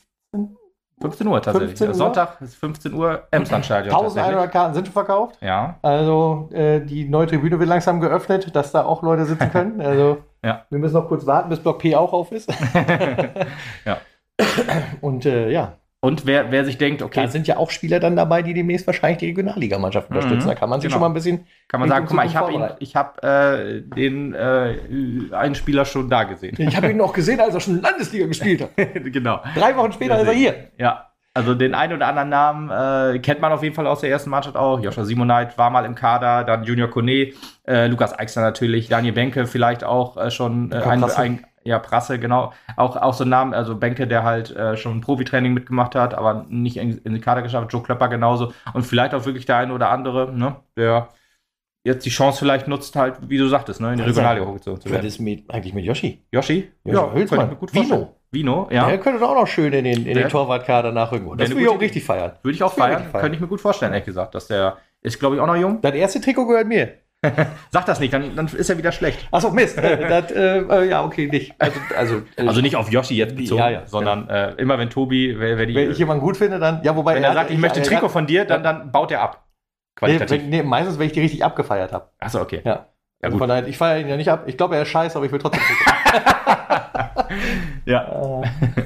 15 1.02 1.28
Uhr 1.28 1.42
tatsächlich. 1.42 1.70
15 1.72 1.88
Uhr? 1.90 1.94
Sonntag 1.96 2.42
ist 2.42 2.56
15 2.56 2.94
Uhr 2.94 3.24
Emslandstadion. 3.32 3.94
1100 3.94 4.52
Karten 4.52 4.74
sind 4.74 4.86
schon 4.88 4.94
verkauft. 4.94 5.38
Ja, 5.42 5.76
Also 5.82 6.50
äh, 6.54 6.80
die 6.82 7.10
neue 7.10 7.28
Tribüne 7.28 7.60
wird 7.60 7.68
langsam 7.70 8.00
geöffnet, 8.00 8.56
dass 8.56 8.72
da 8.72 8.86
auch 8.86 9.02
Leute 9.04 9.26
sitzen 9.26 9.50
können. 9.52 9.82
Also 9.82 10.20
Ja. 10.44 10.66
wir 10.70 10.80
müssen 10.80 10.94
noch 10.94 11.08
kurz 11.08 11.26
warten, 11.26 11.50
bis 11.50 11.60
Block 11.60 11.80
P 11.80 11.96
auch 11.96 12.14
auf 12.14 12.32
ist. 12.32 12.50
Ja. 13.86 13.98
Und 15.02 15.26
äh, 15.26 15.50
ja, 15.52 15.74
Und 16.04 16.26
wer, 16.26 16.52
wer 16.52 16.66
sich 16.66 16.80
denkt, 16.80 17.04
okay, 17.04 17.22
da 17.22 17.28
sind 17.28 17.48
ja 17.48 17.58
auch 17.58 17.70
Spieler 17.70 18.00
dann 18.00 18.16
dabei, 18.16 18.42
die 18.42 18.56
demnächst 18.56 18.88
wahrscheinlich 18.88 19.20
die 19.20 19.28
Regionalligamannschaft 19.28 20.10
Mhm, 20.10 20.16
unterstützen. 20.16 20.48
Da 20.48 20.56
kann 20.56 20.68
man 20.68 20.82
sich 20.82 20.88
genau. 20.88 20.96
schon 20.96 21.02
mal 21.02 21.10
ein 21.10 21.14
bisschen. 21.14 21.46
kann 21.68 21.80
man 21.80 21.90
sagen, 21.90 22.06
guck 22.08 22.16
mal, 22.16 22.26
ich 22.80 22.96
habe 22.96 23.22
habe 23.22 23.22
äh, 23.22 23.82
den 23.82 24.34
äh, 24.34 24.78
einen 25.32 25.54
Spieler 25.54 25.86
schon 25.86 26.10
da 26.10 26.24
gesehen. 26.24 26.56
Ich 26.58 26.76
habe 26.76 26.90
ihn 26.90 26.98
noch 26.98 27.14
gesehen, 27.22 27.40
als 27.40 27.54
er 27.54 27.60
schon 27.62 27.82
Landesliga 27.82 28.26
gespielt 28.26 28.62
hat. 28.62 28.72
genau. 28.78 29.42
Drei 29.56 29.76
Wochen 29.78 29.92
später 29.92 30.20
ist 30.20 30.28
er 30.28 30.34
hier. 30.34 30.72
Ja, 30.80 31.12
also 31.34 31.56
den 31.56 31.74
einen 31.76 31.94
oder 31.94 32.08
anderen 32.08 32.30
Namen 32.30 33.16
äh, 33.16 33.20
kennt 33.20 33.40
man 33.40 33.52
auf 33.52 33.64
jeden 33.64 33.76
Fall 33.76 33.88
aus 33.88 34.02
der 34.02 34.10
ersten 34.10 34.30
Mannschaft 34.30 34.58
auch. 34.58 34.82
Joscha 34.82 35.06
Simoneit 35.06 35.58
war 35.58 35.70
mal 35.70 35.86
im 35.86 35.96
Kader, 35.96 36.44
dann 36.44 36.64
Junior 36.64 36.90
Kone, 36.90 37.34
äh, 37.66 37.88
Lukas 37.88 38.18
Eichster 38.18 38.42
natürlich, 38.42 38.90
Daniel 38.90 39.14
Benke 39.14 39.46
vielleicht 39.46 39.84
auch 39.84 40.18
äh, 40.18 40.30
schon 40.32 40.72
äh, 40.72 40.78
ein, 40.78 41.04
ein, 41.04 41.46
ja, 41.64 41.80
Prasse, 41.80 42.18
genau. 42.20 42.54
Auch, 42.78 42.96
auch 42.96 43.14
so 43.14 43.24
ein 43.24 43.30
Name, 43.30 43.56
also 43.56 43.76
Benke, 43.76 44.08
der 44.08 44.24
halt 44.24 44.56
äh, 44.56 44.78
schon 44.78 45.02
Profitraining 45.02 45.54
mitgemacht 45.54 45.96
hat, 45.96 46.14
aber 46.14 46.46
nicht 46.50 46.78
in, 46.78 46.98
in 47.00 47.14
den 47.14 47.22
Kader 47.22 47.42
geschafft, 47.42 47.72
Joe 47.72 47.84
Klöpper 47.84 48.08
genauso. 48.08 48.54
Und 48.74 48.84
vielleicht 48.84 49.14
auch 49.14 49.26
wirklich 49.26 49.46
der 49.46 49.58
eine 49.58 49.74
oder 49.74 49.90
andere, 49.90 50.32
ne, 50.34 50.56
der 50.76 51.10
jetzt 51.84 52.06
die 52.06 52.10
Chance 52.12 52.40
vielleicht 52.40 52.68
nutzt, 52.68 52.96
halt, 52.96 53.16
wie 53.28 53.38
du 53.38 53.48
sagtest, 53.48 53.82
ne, 53.82 53.92
in 53.92 53.98
die 53.98 54.04
Also, 54.04 54.14
Regionalliga 54.20 54.46
hochgezogen 54.46 54.82
zu 54.82 54.90
werden. 54.92 55.06
ist 55.06 55.20
mit, 55.20 55.50
eigentlich 55.50 55.74
mit 55.74 55.84
Yoshi? 55.86 56.24
Yoshi? 56.32 56.72
Hülsmann. 56.86 57.16
könnte 57.16 57.36
ich 57.46 57.50
mir 57.50 57.56
gut 57.56 57.72
vorstellen. 57.72 58.02
Vino. 58.02 58.16
Vino, 58.34 58.68
ja. 58.72 58.88
Der 58.88 58.98
könnte 59.00 59.28
auch 59.28 59.36
noch 59.36 59.48
schön 59.48 59.74
in 59.74 59.84
den, 59.84 59.98
in 60.06 60.14
Der- 60.14 60.24
den 60.24 60.30
Torwartkader 60.30 60.92
nachrücken. 60.92 61.28
Und 61.28 61.42
das 61.42 61.50
würde 61.50 61.64
ich 61.64 61.70
auch 61.70 61.82
richtig 61.82 62.04
feiern. 62.06 62.32
Würde 62.44 62.56
ich 62.56 62.64
auch 62.64 62.70
Das 62.74 62.78
feiern. 62.78 63.04
feiern. 63.06 63.22
Könnte 63.22 63.36
ich 63.36 63.42
mir 63.42 63.48
gut 63.48 63.60
vorstellen, 63.60 63.92
ehrlich 63.92 64.06
gesagt. 64.06 64.36
Dass 64.36 64.48
der 64.48 64.78
ist, 65.02 65.20
glaube 65.20 65.36
ich, 65.36 65.42
auch 65.42 65.48
noch 65.48 65.56
jung. 65.58 65.82
Das 65.82 65.94
erste 65.94 66.22
Trikot 66.22 66.46
gehört 66.48 66.68
mir. 66.68 66.94
Sag 67.70 67.86
das 67.86 68.00
nicht, 68.00 68.12
dann, 68.14 68.36
dann 68.36 68.48
ist 68.48 68.70
er 68.70 68.78
wieder 68.80 68.92
schlecht. 68.92 69.28
Achso, 69.32 69.52
Mist. 69.52 69.78
Äh, 69.78 70.08
das, 70.08 70.32
äh, 70.32 70.86
ja, 70.90 71.04
okay, 71.04 71.28
nicht. 71.28 71.54
Also, 71.60 71.80
also, 71.96 72.22
äh, 72.36 72.48
Also 72.48 72.62
nicht 72.62 72.76
auf 72.76 72.92
Yoshi 72.92 73.16
jetzt 73.16 73.36
bezogen, 73.36 73.60
Ja, 73.60 73.70
ja, 73.70 73.82
sondern 73.86 74.28
Äh, 74.30 74.54
immer 74.54 74.80
wenn 74.80 74.90
Tobi, 74.90 75.36
wer, 75.38 75.58
wer 75.58 75.66
die, 75.68 75.76
wenn 75.76 75.92
ich 75.92 75.98
jemanden 76.00 76.24
gut 76.24 76.38
finde, 76.38 76.58
dann. 76.60 76.82
Ja, 76.84 76.96
wobei 76.96 77.16
wenn 77.16 77.24
er 77.24 77.34
sagt, 77.34 77.52
ich 77.52 77.60
möchte 77.60 77.82
Trikot 77.84 78.10
von 78.10 78.26
dir, 78.26 78.46
dann, 78.46 78.64
dann 78.64 78.92
baut 78.92 79.12
er 79.12 79.22
ab. 79.22 79.44
Nee, 80.02 80.08
Qualitativ. 80.18 80.42
wenn, 80.42 80.50
nee, 80.50 80.64
meistens, 80.64 80.98
wenn 80.98 81.06
ich 81.08 81.12
die 81.14 81.20
richtig 81.22 81.44
abgefeiert 81.46 81.92
habe. 81.94 82.10
Achso, 82.20 82.42
okay. 82.42 82.62
Ja. 82.64 82.72
Ja, 82.74 82.86
Also 83.28 83.34
gut. 83.36 83.40
von 83.42 83.50
daher, 83.50 83.68
ich 83.68 83.78
feiere 83.78 84.00
ihn 84.00 84.08
ja 84.08 84.18
nicht 84.18 84.30
ab. 84.30 84.46
Ich 84.48 84.58
glaube, 84.58 84.76
er 84.76 84.82
ist 84.82 84.88
scheiße, 84.90 85.16
aber 85.16 85.26
ich 85.26 85.32
will 85.32 85.40
trotzdem. 85.40 85.62
Ja. 87.86 88.42
Äh, 88.44 88.48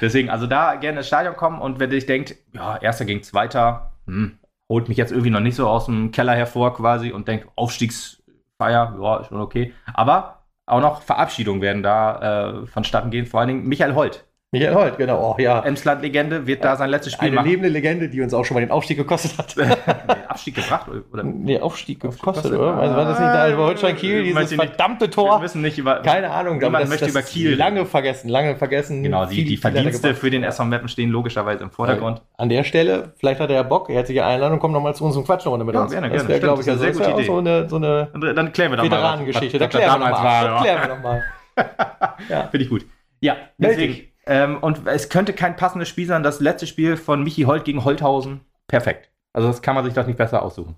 Deswegen, 0.00 0.28
also 0.30 0.46
da 0.46 0.74
gerne 0.76 0.98
ins 0.98 1.06
Stadion 1.06 1.36
kommen 1.36 1.60
und 1.60 1.78
wenn 1.80 1.90
ihr 1.90 2.04
denkt, 2.04 2.34
ja, 2.52 2.76
erster 2.78 3.04
gegen 3.04 3.22
zweiter, 3.22 3.92
hm, 4.06 4.38
holt 4.70 4.88
mich 4.88 4.96
jetzt 4.96 5.10
irgendwie 5.10 5.30
noch 5.30 5.40
nicht 5.40 5.56
so 5.56 5.68
aus 5.68 5.86
dem 5.86 6.12
Keller 6.12 6.34
hervor 6.34 6.74
quasi 6.74 7.10
und 7.12 7.28
denkt, 7.28 7.48
Aufstiegsfeier, 7.56 8.96
ja, 9.02 9.16
ist 9.18 9.26
schon 9.26 9.40
okay. 9.40 9.74
Aber 9.92 10.44
auch 10.64 10.80
noch 10.80 11.02
Verabschiedungen 11.02 11.60
werden 11.60 11.82
da 11.82 12.62
äh, 12.62 12.66
vonstatten 12.66 13.10
gehen, 13.10 13.26
vor 13.26 13.40
allen 13.40 13.48
Dingen 13.48 13.68
Michael 13.68 13.94
Holt. 13.94 14.29
Michael 14.52 14.74
Holt, 14.74 14.98
genau. 14.98 15.36
Oh, 15.38 15.40
ja. 15.40 15.60
Emsland-Legende 15.60 16.44
wird 16.44 16.64
da 16.64 16.74
sein 16.74 16.90
letztes 16.90 17.12
Spiel 17.12 17.28
Eine 17.28 17.36
machen. 17.36 17.48
lebende 17.50 17.68
Legende, 17.68 18.08
die 18.08 18.20
uns 18.20 18.34
auch 18.34 18.44
schon 18.44 18.56
mal 18.56 18.60
den 18.60 18.72
Aufstieg 18.72 18.96
gekostet 18.96 19.38
hat. 19.38 19.56
Den 19.56 20.26
Abstieg 20.26 20.56
gebracht? 20.56 20.88
Oder? 21.12 21.22
nee, 21.24 21.60
Aufstieg 21.60 22.00
gekostet, 22.00 22.20
gekostet. 22.24 22.52
oder? 22.58 22.74
Also 22.74 22.96
war 22.96 23.04
das 23.04 23.20
nicht 23.20 23.32
der 23.32 23.40
alte 23.42 23.56
Holstein 23.58 23.96
Kiel, 23.96 24.20
Äh, 24.20 24.22
dieses 24.24 24.50
ich 24.50 24.58
nicht. 24.58 24.66
verdammte 24.70 25.04
Wir 25.04 25.10
Tor? 25.12 25.38
müssen 25.38 25.62
nicht 25.62 25.78
über. 25.78 26.00
Keine 26.02 26.30
Ahnung, 26.32 26.58
Niemand 26.58 26.82
das, 26.82 26.88
möchte 26.88 27.04
das 27.04 27.14
über 27.14 27.22
Kiel 27.22 27.54
Lange 27.54 27.86
vergessen, 27.86 28.28
lange 28.28 28.56
vergessen. 28.56 29.04
Genau, 29.04 29.24
die, 29.24 29.44
die 29.44 29.56
hat 29.56 29.66
er 29.66 29.70
Verdienste 29.72 30.14
für 30.16 30.30
den 30.30 30.42
SV 30.42 30.64
Meppen 30.64 30.88
stehen 30.88 31.10
logischerweise 31.10 31.62
im 31.62 31.70
Vordergrund. 31.70 32.20
An 32.36 32.48
der 32.48 32.64
Stelle, 32.64 33.12
vielleicht 33.18 33.38
hat 33.40 33.50
er 33.50 33.56
ja 33.56 33.62
Bock, 33.62 33.88
herzliche 33.88 34.24
Einladung, 34.26 34.58
komm 34.58 34.72
noch 34.72 34.82
mal 34.82 34.96
zu 34.96 35.04
uns 35.04 35.14
und 35.16 35.26
quatsch 35.26 35.42
eine 35.42 35.50
Runde 35.50 35.64
mit 35.64 35.76
Ja, 35.76 35.82
uns. 35.82 35.92
gerne, 35.92 36.10
das 36.10 36.26
wäre, 36.26 36.40
glaube 36.40 36.60
ich, 36.62 36.66
das 36.66 36.80
also 36.80 36.86
das 36.86 36.96
eine 36.96 37.04
sehr 37.04 37.14
auch 37.14 37.16
gute 37.18 37.68
so 37.68 37.76
eine, 37.76 38.10
so 38.10 38.20
eine 38.24 38.34
dann 38.34 38.52
klären 38.52 38.72
wir 38.72 38.78
doch 38.78 38.84
mal. 38.84 38.90
Veteranengeschichte. 38.90 39.58
Da 39.60 39.68
klären 39.68 39.84
wir 39.84 40.06
damals 40.08 40.16
noch 40.16 40.24
mal. 40.24 40.44
war. 40.44 40.50
Das 40.54 40.62
klären 40.62 40.80
wir 40.82 40.94
noch 40.96 41.02
mal. 41.02 41.22
Ja. 42.28 42.48
Finde 42.50 42.64
ich 42.64 42.70
gut. 42.70 42.84
Ja, 43.20 43.36
deswegen. 43.58 44.09
Ähm, 44.26 44.58
und 44.58 44.86
es 44.86 45.08
könnte 45.08 45.32
kein 45.32 45.56
passendes 45.56 45.88
Spiel 45.88 46.06
sein. 46.06 46.22
Das 46.22 46.40
letzte 46.40 46.66
Spiel 46.66 46.96
von 46.96 47.22
Michi 47.22 47.42
Holt 47.42 47.64
gegen 47.64 47.84
Holthausen. 47.84 48.40
Perfekt. 48.68 49.10
Also 49.32 49.48
das 49.48 49.62
kann 49.62 49.74
man 49.74 49.84
sich 49.84 49.94
doch 49.94 50.06
nicht 50.06 50.18
besser 50.18 50.42
aussuchen. 50.42 50.76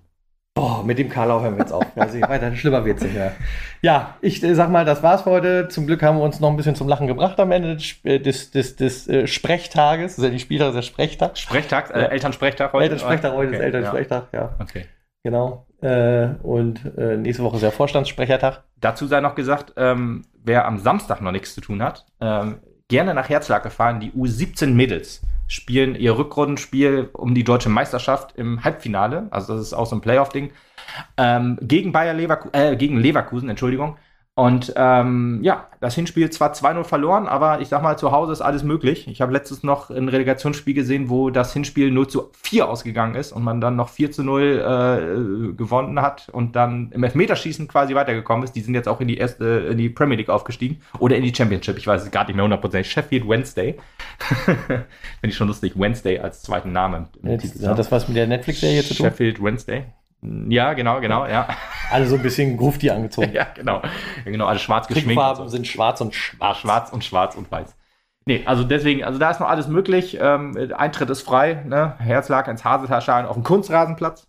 Boah, 0.55 0.83
mit 0.83 0.99
dem 0.99 1.09
Karlau 1.09 1.41
hören 1.41 1.55
wir 1.55 1.61
jetzt 1.61 1.71
auf. 1.73 1.85
Also 1.95 2.21
weiter 2.21 2.55
schlimmer 2.55 2.85
wird's 2.85 3.01
nicht 3.01 3.15
mehr. 3.15 3.31
Ja, 3.81 4.17
ich 4.21 4.43
äh, 4.43 4.53
sag 4.53 4.69
mal, 4.69 4.85
das 4.85 5.01
war's 5.01 5.23
für 5.23 5.31
heute. 5.31 5.67
Zum 5.67 5.87
Glück 5.87 6.03
haben 6.03 6.17
wir 6.17 6.23
uns 6.23 6.39
noch 6.39 6.49
ein 6.49 6.57
bisschen 6.57 6.75
zum 6.75 6.87
Lachen 6.87 7.07
gebracht 7.07 7.39
am 7.39 7.51
Ende 7.51 7.75
des, 7.75 7.95
äh, 8.03 8.19
des, 8.19 8.51
des, 8.51 8.75
des 8.75 9.07
äh, 9.07 9.25
Sprechtages. 9.25 10.15
Das 10.15 10.19
ist 10.19 10.23
ja 10.25 10.29
die 10.29 10.39
Spieltag, 10.39 10.67
das 10.67 10.75
ist 10.75 10.89
der 10.89 10.93
Sprechtag. 10.93 11.37
Sprechtag, 11.37 11.89
äh, 11.95 12.01
Ja. 12.01 12.05
Elternsprechtag 12.07 12.71
heute. 12.71 12.83
Elternsprechtag 12.83 13.33
heute 13.33 13.49
ist 13.49 13.55
Okay, 13.55 13.65
Elternsprechtag, 13.65 14.27
ja. 14.31 14.39
Ja. 14.41 14.55
Okay. 14.59 14.85
Genau. 15.23 15.65
Äh, 15.81 16.35
und 16.43 16.97
nächste 16.97 17.43
Woche 17.43 17.55
ist 17.55 17.63
ja 17.63 17.71
Vorstandssprechertag. 17.71 18.63
Dazu 18.79 19.07
sei 19.07 19.21
noch 19.21 19.35
gesagt, 19.35 19.73
ähm, 19.77 20.23
wer 20.43 20.65
am 20.65 20.77
Samstag 20.77 21.21
noch 21.21 21.31
nichts 21.31 21.55
zu 21.55 21.61
tun 21.61 21.81
hat, 21.81 22.05
ähm, 22.21 22.57
gerne 22.93 23.15
nach 23.15 23.27
Herzlake 23.27 23.71
fahren. 23.71 23.99
Die 23.99 24.11
U17 24.11 24.67
Mädels 24.67 25.23
spielen 25.47 25.95
ihr 25.95 26.15
Rückrundenspiel 26.15 27.09
um 27.13 27.33
die 27.33 27.43
deutsche 27.43 27.69
Meisterschaft 27.69 28.37
im 28.37 28.63
Halbfinale. 28.63 29.29
Also 29.31 29.53
das 29.53 29.63
ist 29.63 29.73
auch 29.73 29.87
so 29.87 29.95
ein 29.95 30.01
Playoff-Ding. 30.01 30.51
Ähm, 31.17 31.57
gegen 31.59 31.91
Bayer 31.91 32.13
Leverkusen, 32.13 32.53
äh, 32.53 32.75
gegen 32.75 32.97
Leverkusen, 32.97 33.49
Entschuldigung. 33.49 33.97
Und 34.35 34.73
ähm, 34.77 35.41
ja, 35.43 35.67
das 35.79 35.93
Hinspiel 35.93 36.31
zwar 36.31 36.53
2-0 36.53 36.85
verloren, 36.85 37.27
aber 37.27 37.61
ich 37.61 37.67
sag 37.67 37.83
mal, 37.83 37.99
zu 37.99 38.11
Hause 38.11 38.31
ist 38.31 38.41
alles 38.41 38.63
möglich. 38.63 39.07
Ich 39.07 39.21
habe 39.21 39.31
letztens 39.31 39.61
noch 39.61 39.91
ein 39.91 40.09
Relegationsspiel 40.09 40.73
gesehen, 40.73 41.07
wo 41.11 41.29
das 41.29 41.53
Hinspiel 41.53 41.91
0 41.91 42.07
zu 42.07 42.31
4 42.41 42.67
ausgegangen 42.67 43.13
ist 43.13 43.31
und 43.31 43.43
man 43.43 43.61
dann 43.61 43.75
noch 43.75 43.89
4 43.89 44.11
zu 44.11 44.23
0 44.23 44.41
äh, 44.41 45.53
gewonnen 45.55 46.01
hat 46.01 46.29
und 46.29 46.55
dann 46.55 46.91
im 46.93 47.03
Elfmeterschießen 47.03 47.67
quasi 47.67 47.93
weitergekommen 47.93 48.43
ist. 48.43 48.53
Die 48.53 48.61
sind 48.61 48.73
jetzt 48.73 48.87
auch 48.87 49.01
in 49.01 49.07
die 49.07 49.17
erste, 49.17 49.45
in 49.69 49.77
die 49.77 49.89
Premier 49.89 50.17
League 50.17 50.29
aufgestiegen 50.29 50.81
oder 50.97 51.15
in 51.15 51.21
die 51.21 51.35
Championship. 51.35 51.77
Ich 51.77 51.85
weiß 51.85 52.01
es 52.01 52.09
gar 52.09 52.25
nicht 52.25 52.35
mehr 52.35 52.43
hundertprozentig. 52.43 52.91
Sheffield 52.91 53.29
Wednesday. 53.29 53.77
Finde 54.45 54.87
ich 55.21 55.35
schon 55.35 55.47
lustig. 55.47 55.73
Wednesday 55.75 56.17
als 56.17 56.41
zweiten 56.41 56.71
Namen. 56.71 57.05
im 57.21 57.29
Jetzt, 57.29 57.53
Titel, 57.53 57.67
hat 57.67 57.77
das 57.77 57.91
was 57.91 58.07
mit 58.07 58.17
der 58.17 58.25
Netflix-Serie 58.25 58.81
zu 58.81 58.95
tun? 58.95 59.05
Sheffield 59.05 59.43
Wednesday. 59.43 59.85
Ja, 60.49 60.73
genau, 60.73 61.01
genau, 61.01 61.25
ja. 61.25 61.47
Alle 61.91 62.07
so 62.07 62.15
ein 62.15 62.21
bisschen 62.21 62.57
Grufti 62.57 62.89
angezogen. 62.89 63.31
ja, 63.33 63.47
genau. 63.53 63.81
Genau, 64.23 64.45
alles 64.45 64.61
schwarz 64.61 64.87
geschminkt. 64.87 65.09
und 65.09 65.15
Trickfarben 65.15 65.43
so. 65.43 65.49
sind 65.49 65.67
schwarz 65.67 66.01
und 66.01 66.15
schwarz. 66.15 66.57
Schwarz 66.57 66.91
und 66.91 67.03
schwarz 67.03 67.35
und 67.35 67.51
weiß. 67.51 67.75
Nee, 68.25 68.43
also 68.45 68.63
deswegen, 68.63 69.03
also 69.03 69.19
da 69.19 69.31
ist 69.31 69.41
noch 69.41 69.49
alles 69.49 69.67
möglich. 69.67 70.17
Ähm, 70.19 70.71
Eintritt 70.77 71.09
ist 71.09 71.23
frei, 71.23 71.63
ne? 71.65 71.95
Herzlag 71.99 72.47
ins 72.47 72.63
Haseltaschein 72.63 73.25
auf 73.25 73.35
dem 73.35 73.43
Kunstrasenplatz. 73.43 74.27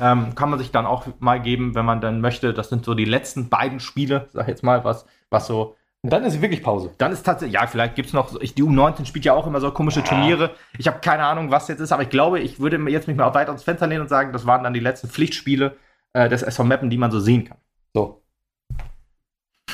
Ähm, 0.00 0.34
kann 0.34 0.50
man 0.50 0.58
sich 0.58 0.70
dann 0.70 0.86
auch 0.86 1.06
mal 1.18 1.40
geben, 1.40 1.74
wenn 1.74 1.84
man 1.84 2.00
dann 2.00 2.20
möchte. 2.20 2.54
Das 2.54 2.68
sind 2.68 2.84
so 2.84 2.94
die 2.94 3.04
letzten 3.04 3.48
beiden 3.48 3.80
Spiele, 3.80 4.28
sag 4.32 4.42
ich 4.42 4.48
jetzt 4.48 4.62
mal, 4.62 4.84
was, 4.84 5.06
was 5.30 5.46
so. 5.46 5.76
Und 6.04 6.12
dann 6.12 6.24
ist 6.24 6.42
wirklich 6.42 6.64
Pause. 6.64 6.90
Dann 6.98 7.12
ist 7.12 7.22
tatsächlich, 7.22 7.54
ja, 7.54 7.66
vielleicht 7.68 7.94
gibt 7.94 8.08
es 8.08 8.12
noch, 8.12 8.40
ich, 8.40 8.54
die 8.54 8.64
U19 8.64 9.06
spielt 9.06 9.24
ja 9.24 9.34
auch 9.34 9.46
immer 9.46 9.60
so 9.60 9.70
komische 9.70 10.02
Turniere. 10.02 10.50
Ich 10.76 10.88
habe 10.88 10.98
keine 10.98 11.24
Ahnung, 11.24 11.52
was 11.52 11.68
jetzt 11.68 11.78
ist, 11.78 11.92
aber 11.92 12.02
ich 12.02 12.10
glaube, 12.10 12.40
ich 12.40 12.58
würde 12.58 12.76
jetzt 12.90 13.06
mich 13.06 13.16
mal 13.16 13.32
weit 13.34 13.46
ans 13.46 13.62
Fenster 13.62 13.86
lehnen 13.86 14.02
und 14.02 14.08
sagen, 14.08 14.32
das 14.32 14.44
waren 14.44 14.64
dann 14.64 14.74
die 14.74 14.80
letzten 14.80 15.08
Pflichtspiele 15.08 15.76
äh, 16.12 16.28
des 16.28 16.42
SV 16.42 16.64
Meppen, 16.64 16.90
die 16.90 16.98
man 16.98 17.12
so 17.12 17.20
sehen 17.20 17.44
kann. 17.44 17.58
So. 17.94 18.20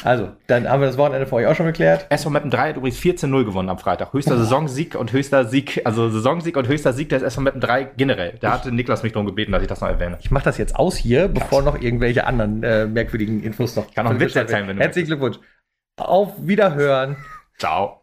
Also, 0.05 0.29
dann 0.47 0.69
haben 0.69 0.81
wir 0.81 0.87
das 0.87 0.99
Wochenende 0.99 1.27
für 1.27 1.37
euch 1.37 1.47
auch 1.47 1.55
schon 1.57 1.67
geklärt. 1.67 2.07
SV 2.11 2.29
Meppen 2.29 2.51
3 2.51 2.69
hat 2.69 2.77
übrigens 2.77 3.01
14-0 3.01 3.45
gewonnen 3.45 3.71
am 3.71 3.79
Freitag. 3.79 4.13
Höchster 4.13 4.37
Saisonsieg 4.37 4.97
und 4.97 5.13
höchster 5.13 5.47
Sieg, 5.47 5.81
also 5.85 6.11
Saisonsieg 6.11 6.59
und 6.59 6.69
höchster 6.69 6.93
Sieg 6.93 7.09
des 7.09 7.23
SV 7.23 7.41
Meppen 7.41 7.63
3 7.63 7.93
generell. 7.97 8.35
Da 8.41 8.53
hatte 8.53 8.71
Niklas 8.71 9.03
mich 9.03 9.13
darum 9.13 9.27
gebeten, 9.27 9.53
dass 9.53 9.63
ich 9.63 9.69
das 9.69 9.81
noch 9.81 9.89
erwähne. 9.89 10.19
Ich 10.21 10.31
mache 10.31 10.45
das 10.45 10.59
jetzt 10.59 10.77
aus 10.77 10.95
hier, 10.95 11.27
bevor 11.29 11.63
noch 11.63 11.81
irgendwelche 11.81 12.27
anderen 12.27 12.63
äh, 12.63 12.87
merkwürdigen 12.87 13.43
Infos 13.43 13.77
noch. 13.77 13.93
kann 13.93 14.05
noch 14.05 14.11
einen 14.11 14.21
Witz 14.21 14.37
erzählen, 14.37 14.69
wenn 14.69 14.77
du 14.77 14.83
Herzlichen 14.83 15.09
Glückwunsch. 15.09 15.39
Auf 15.99 16.31
Wiederhören. 16.39 17.17
Ciao. 17.59 18.03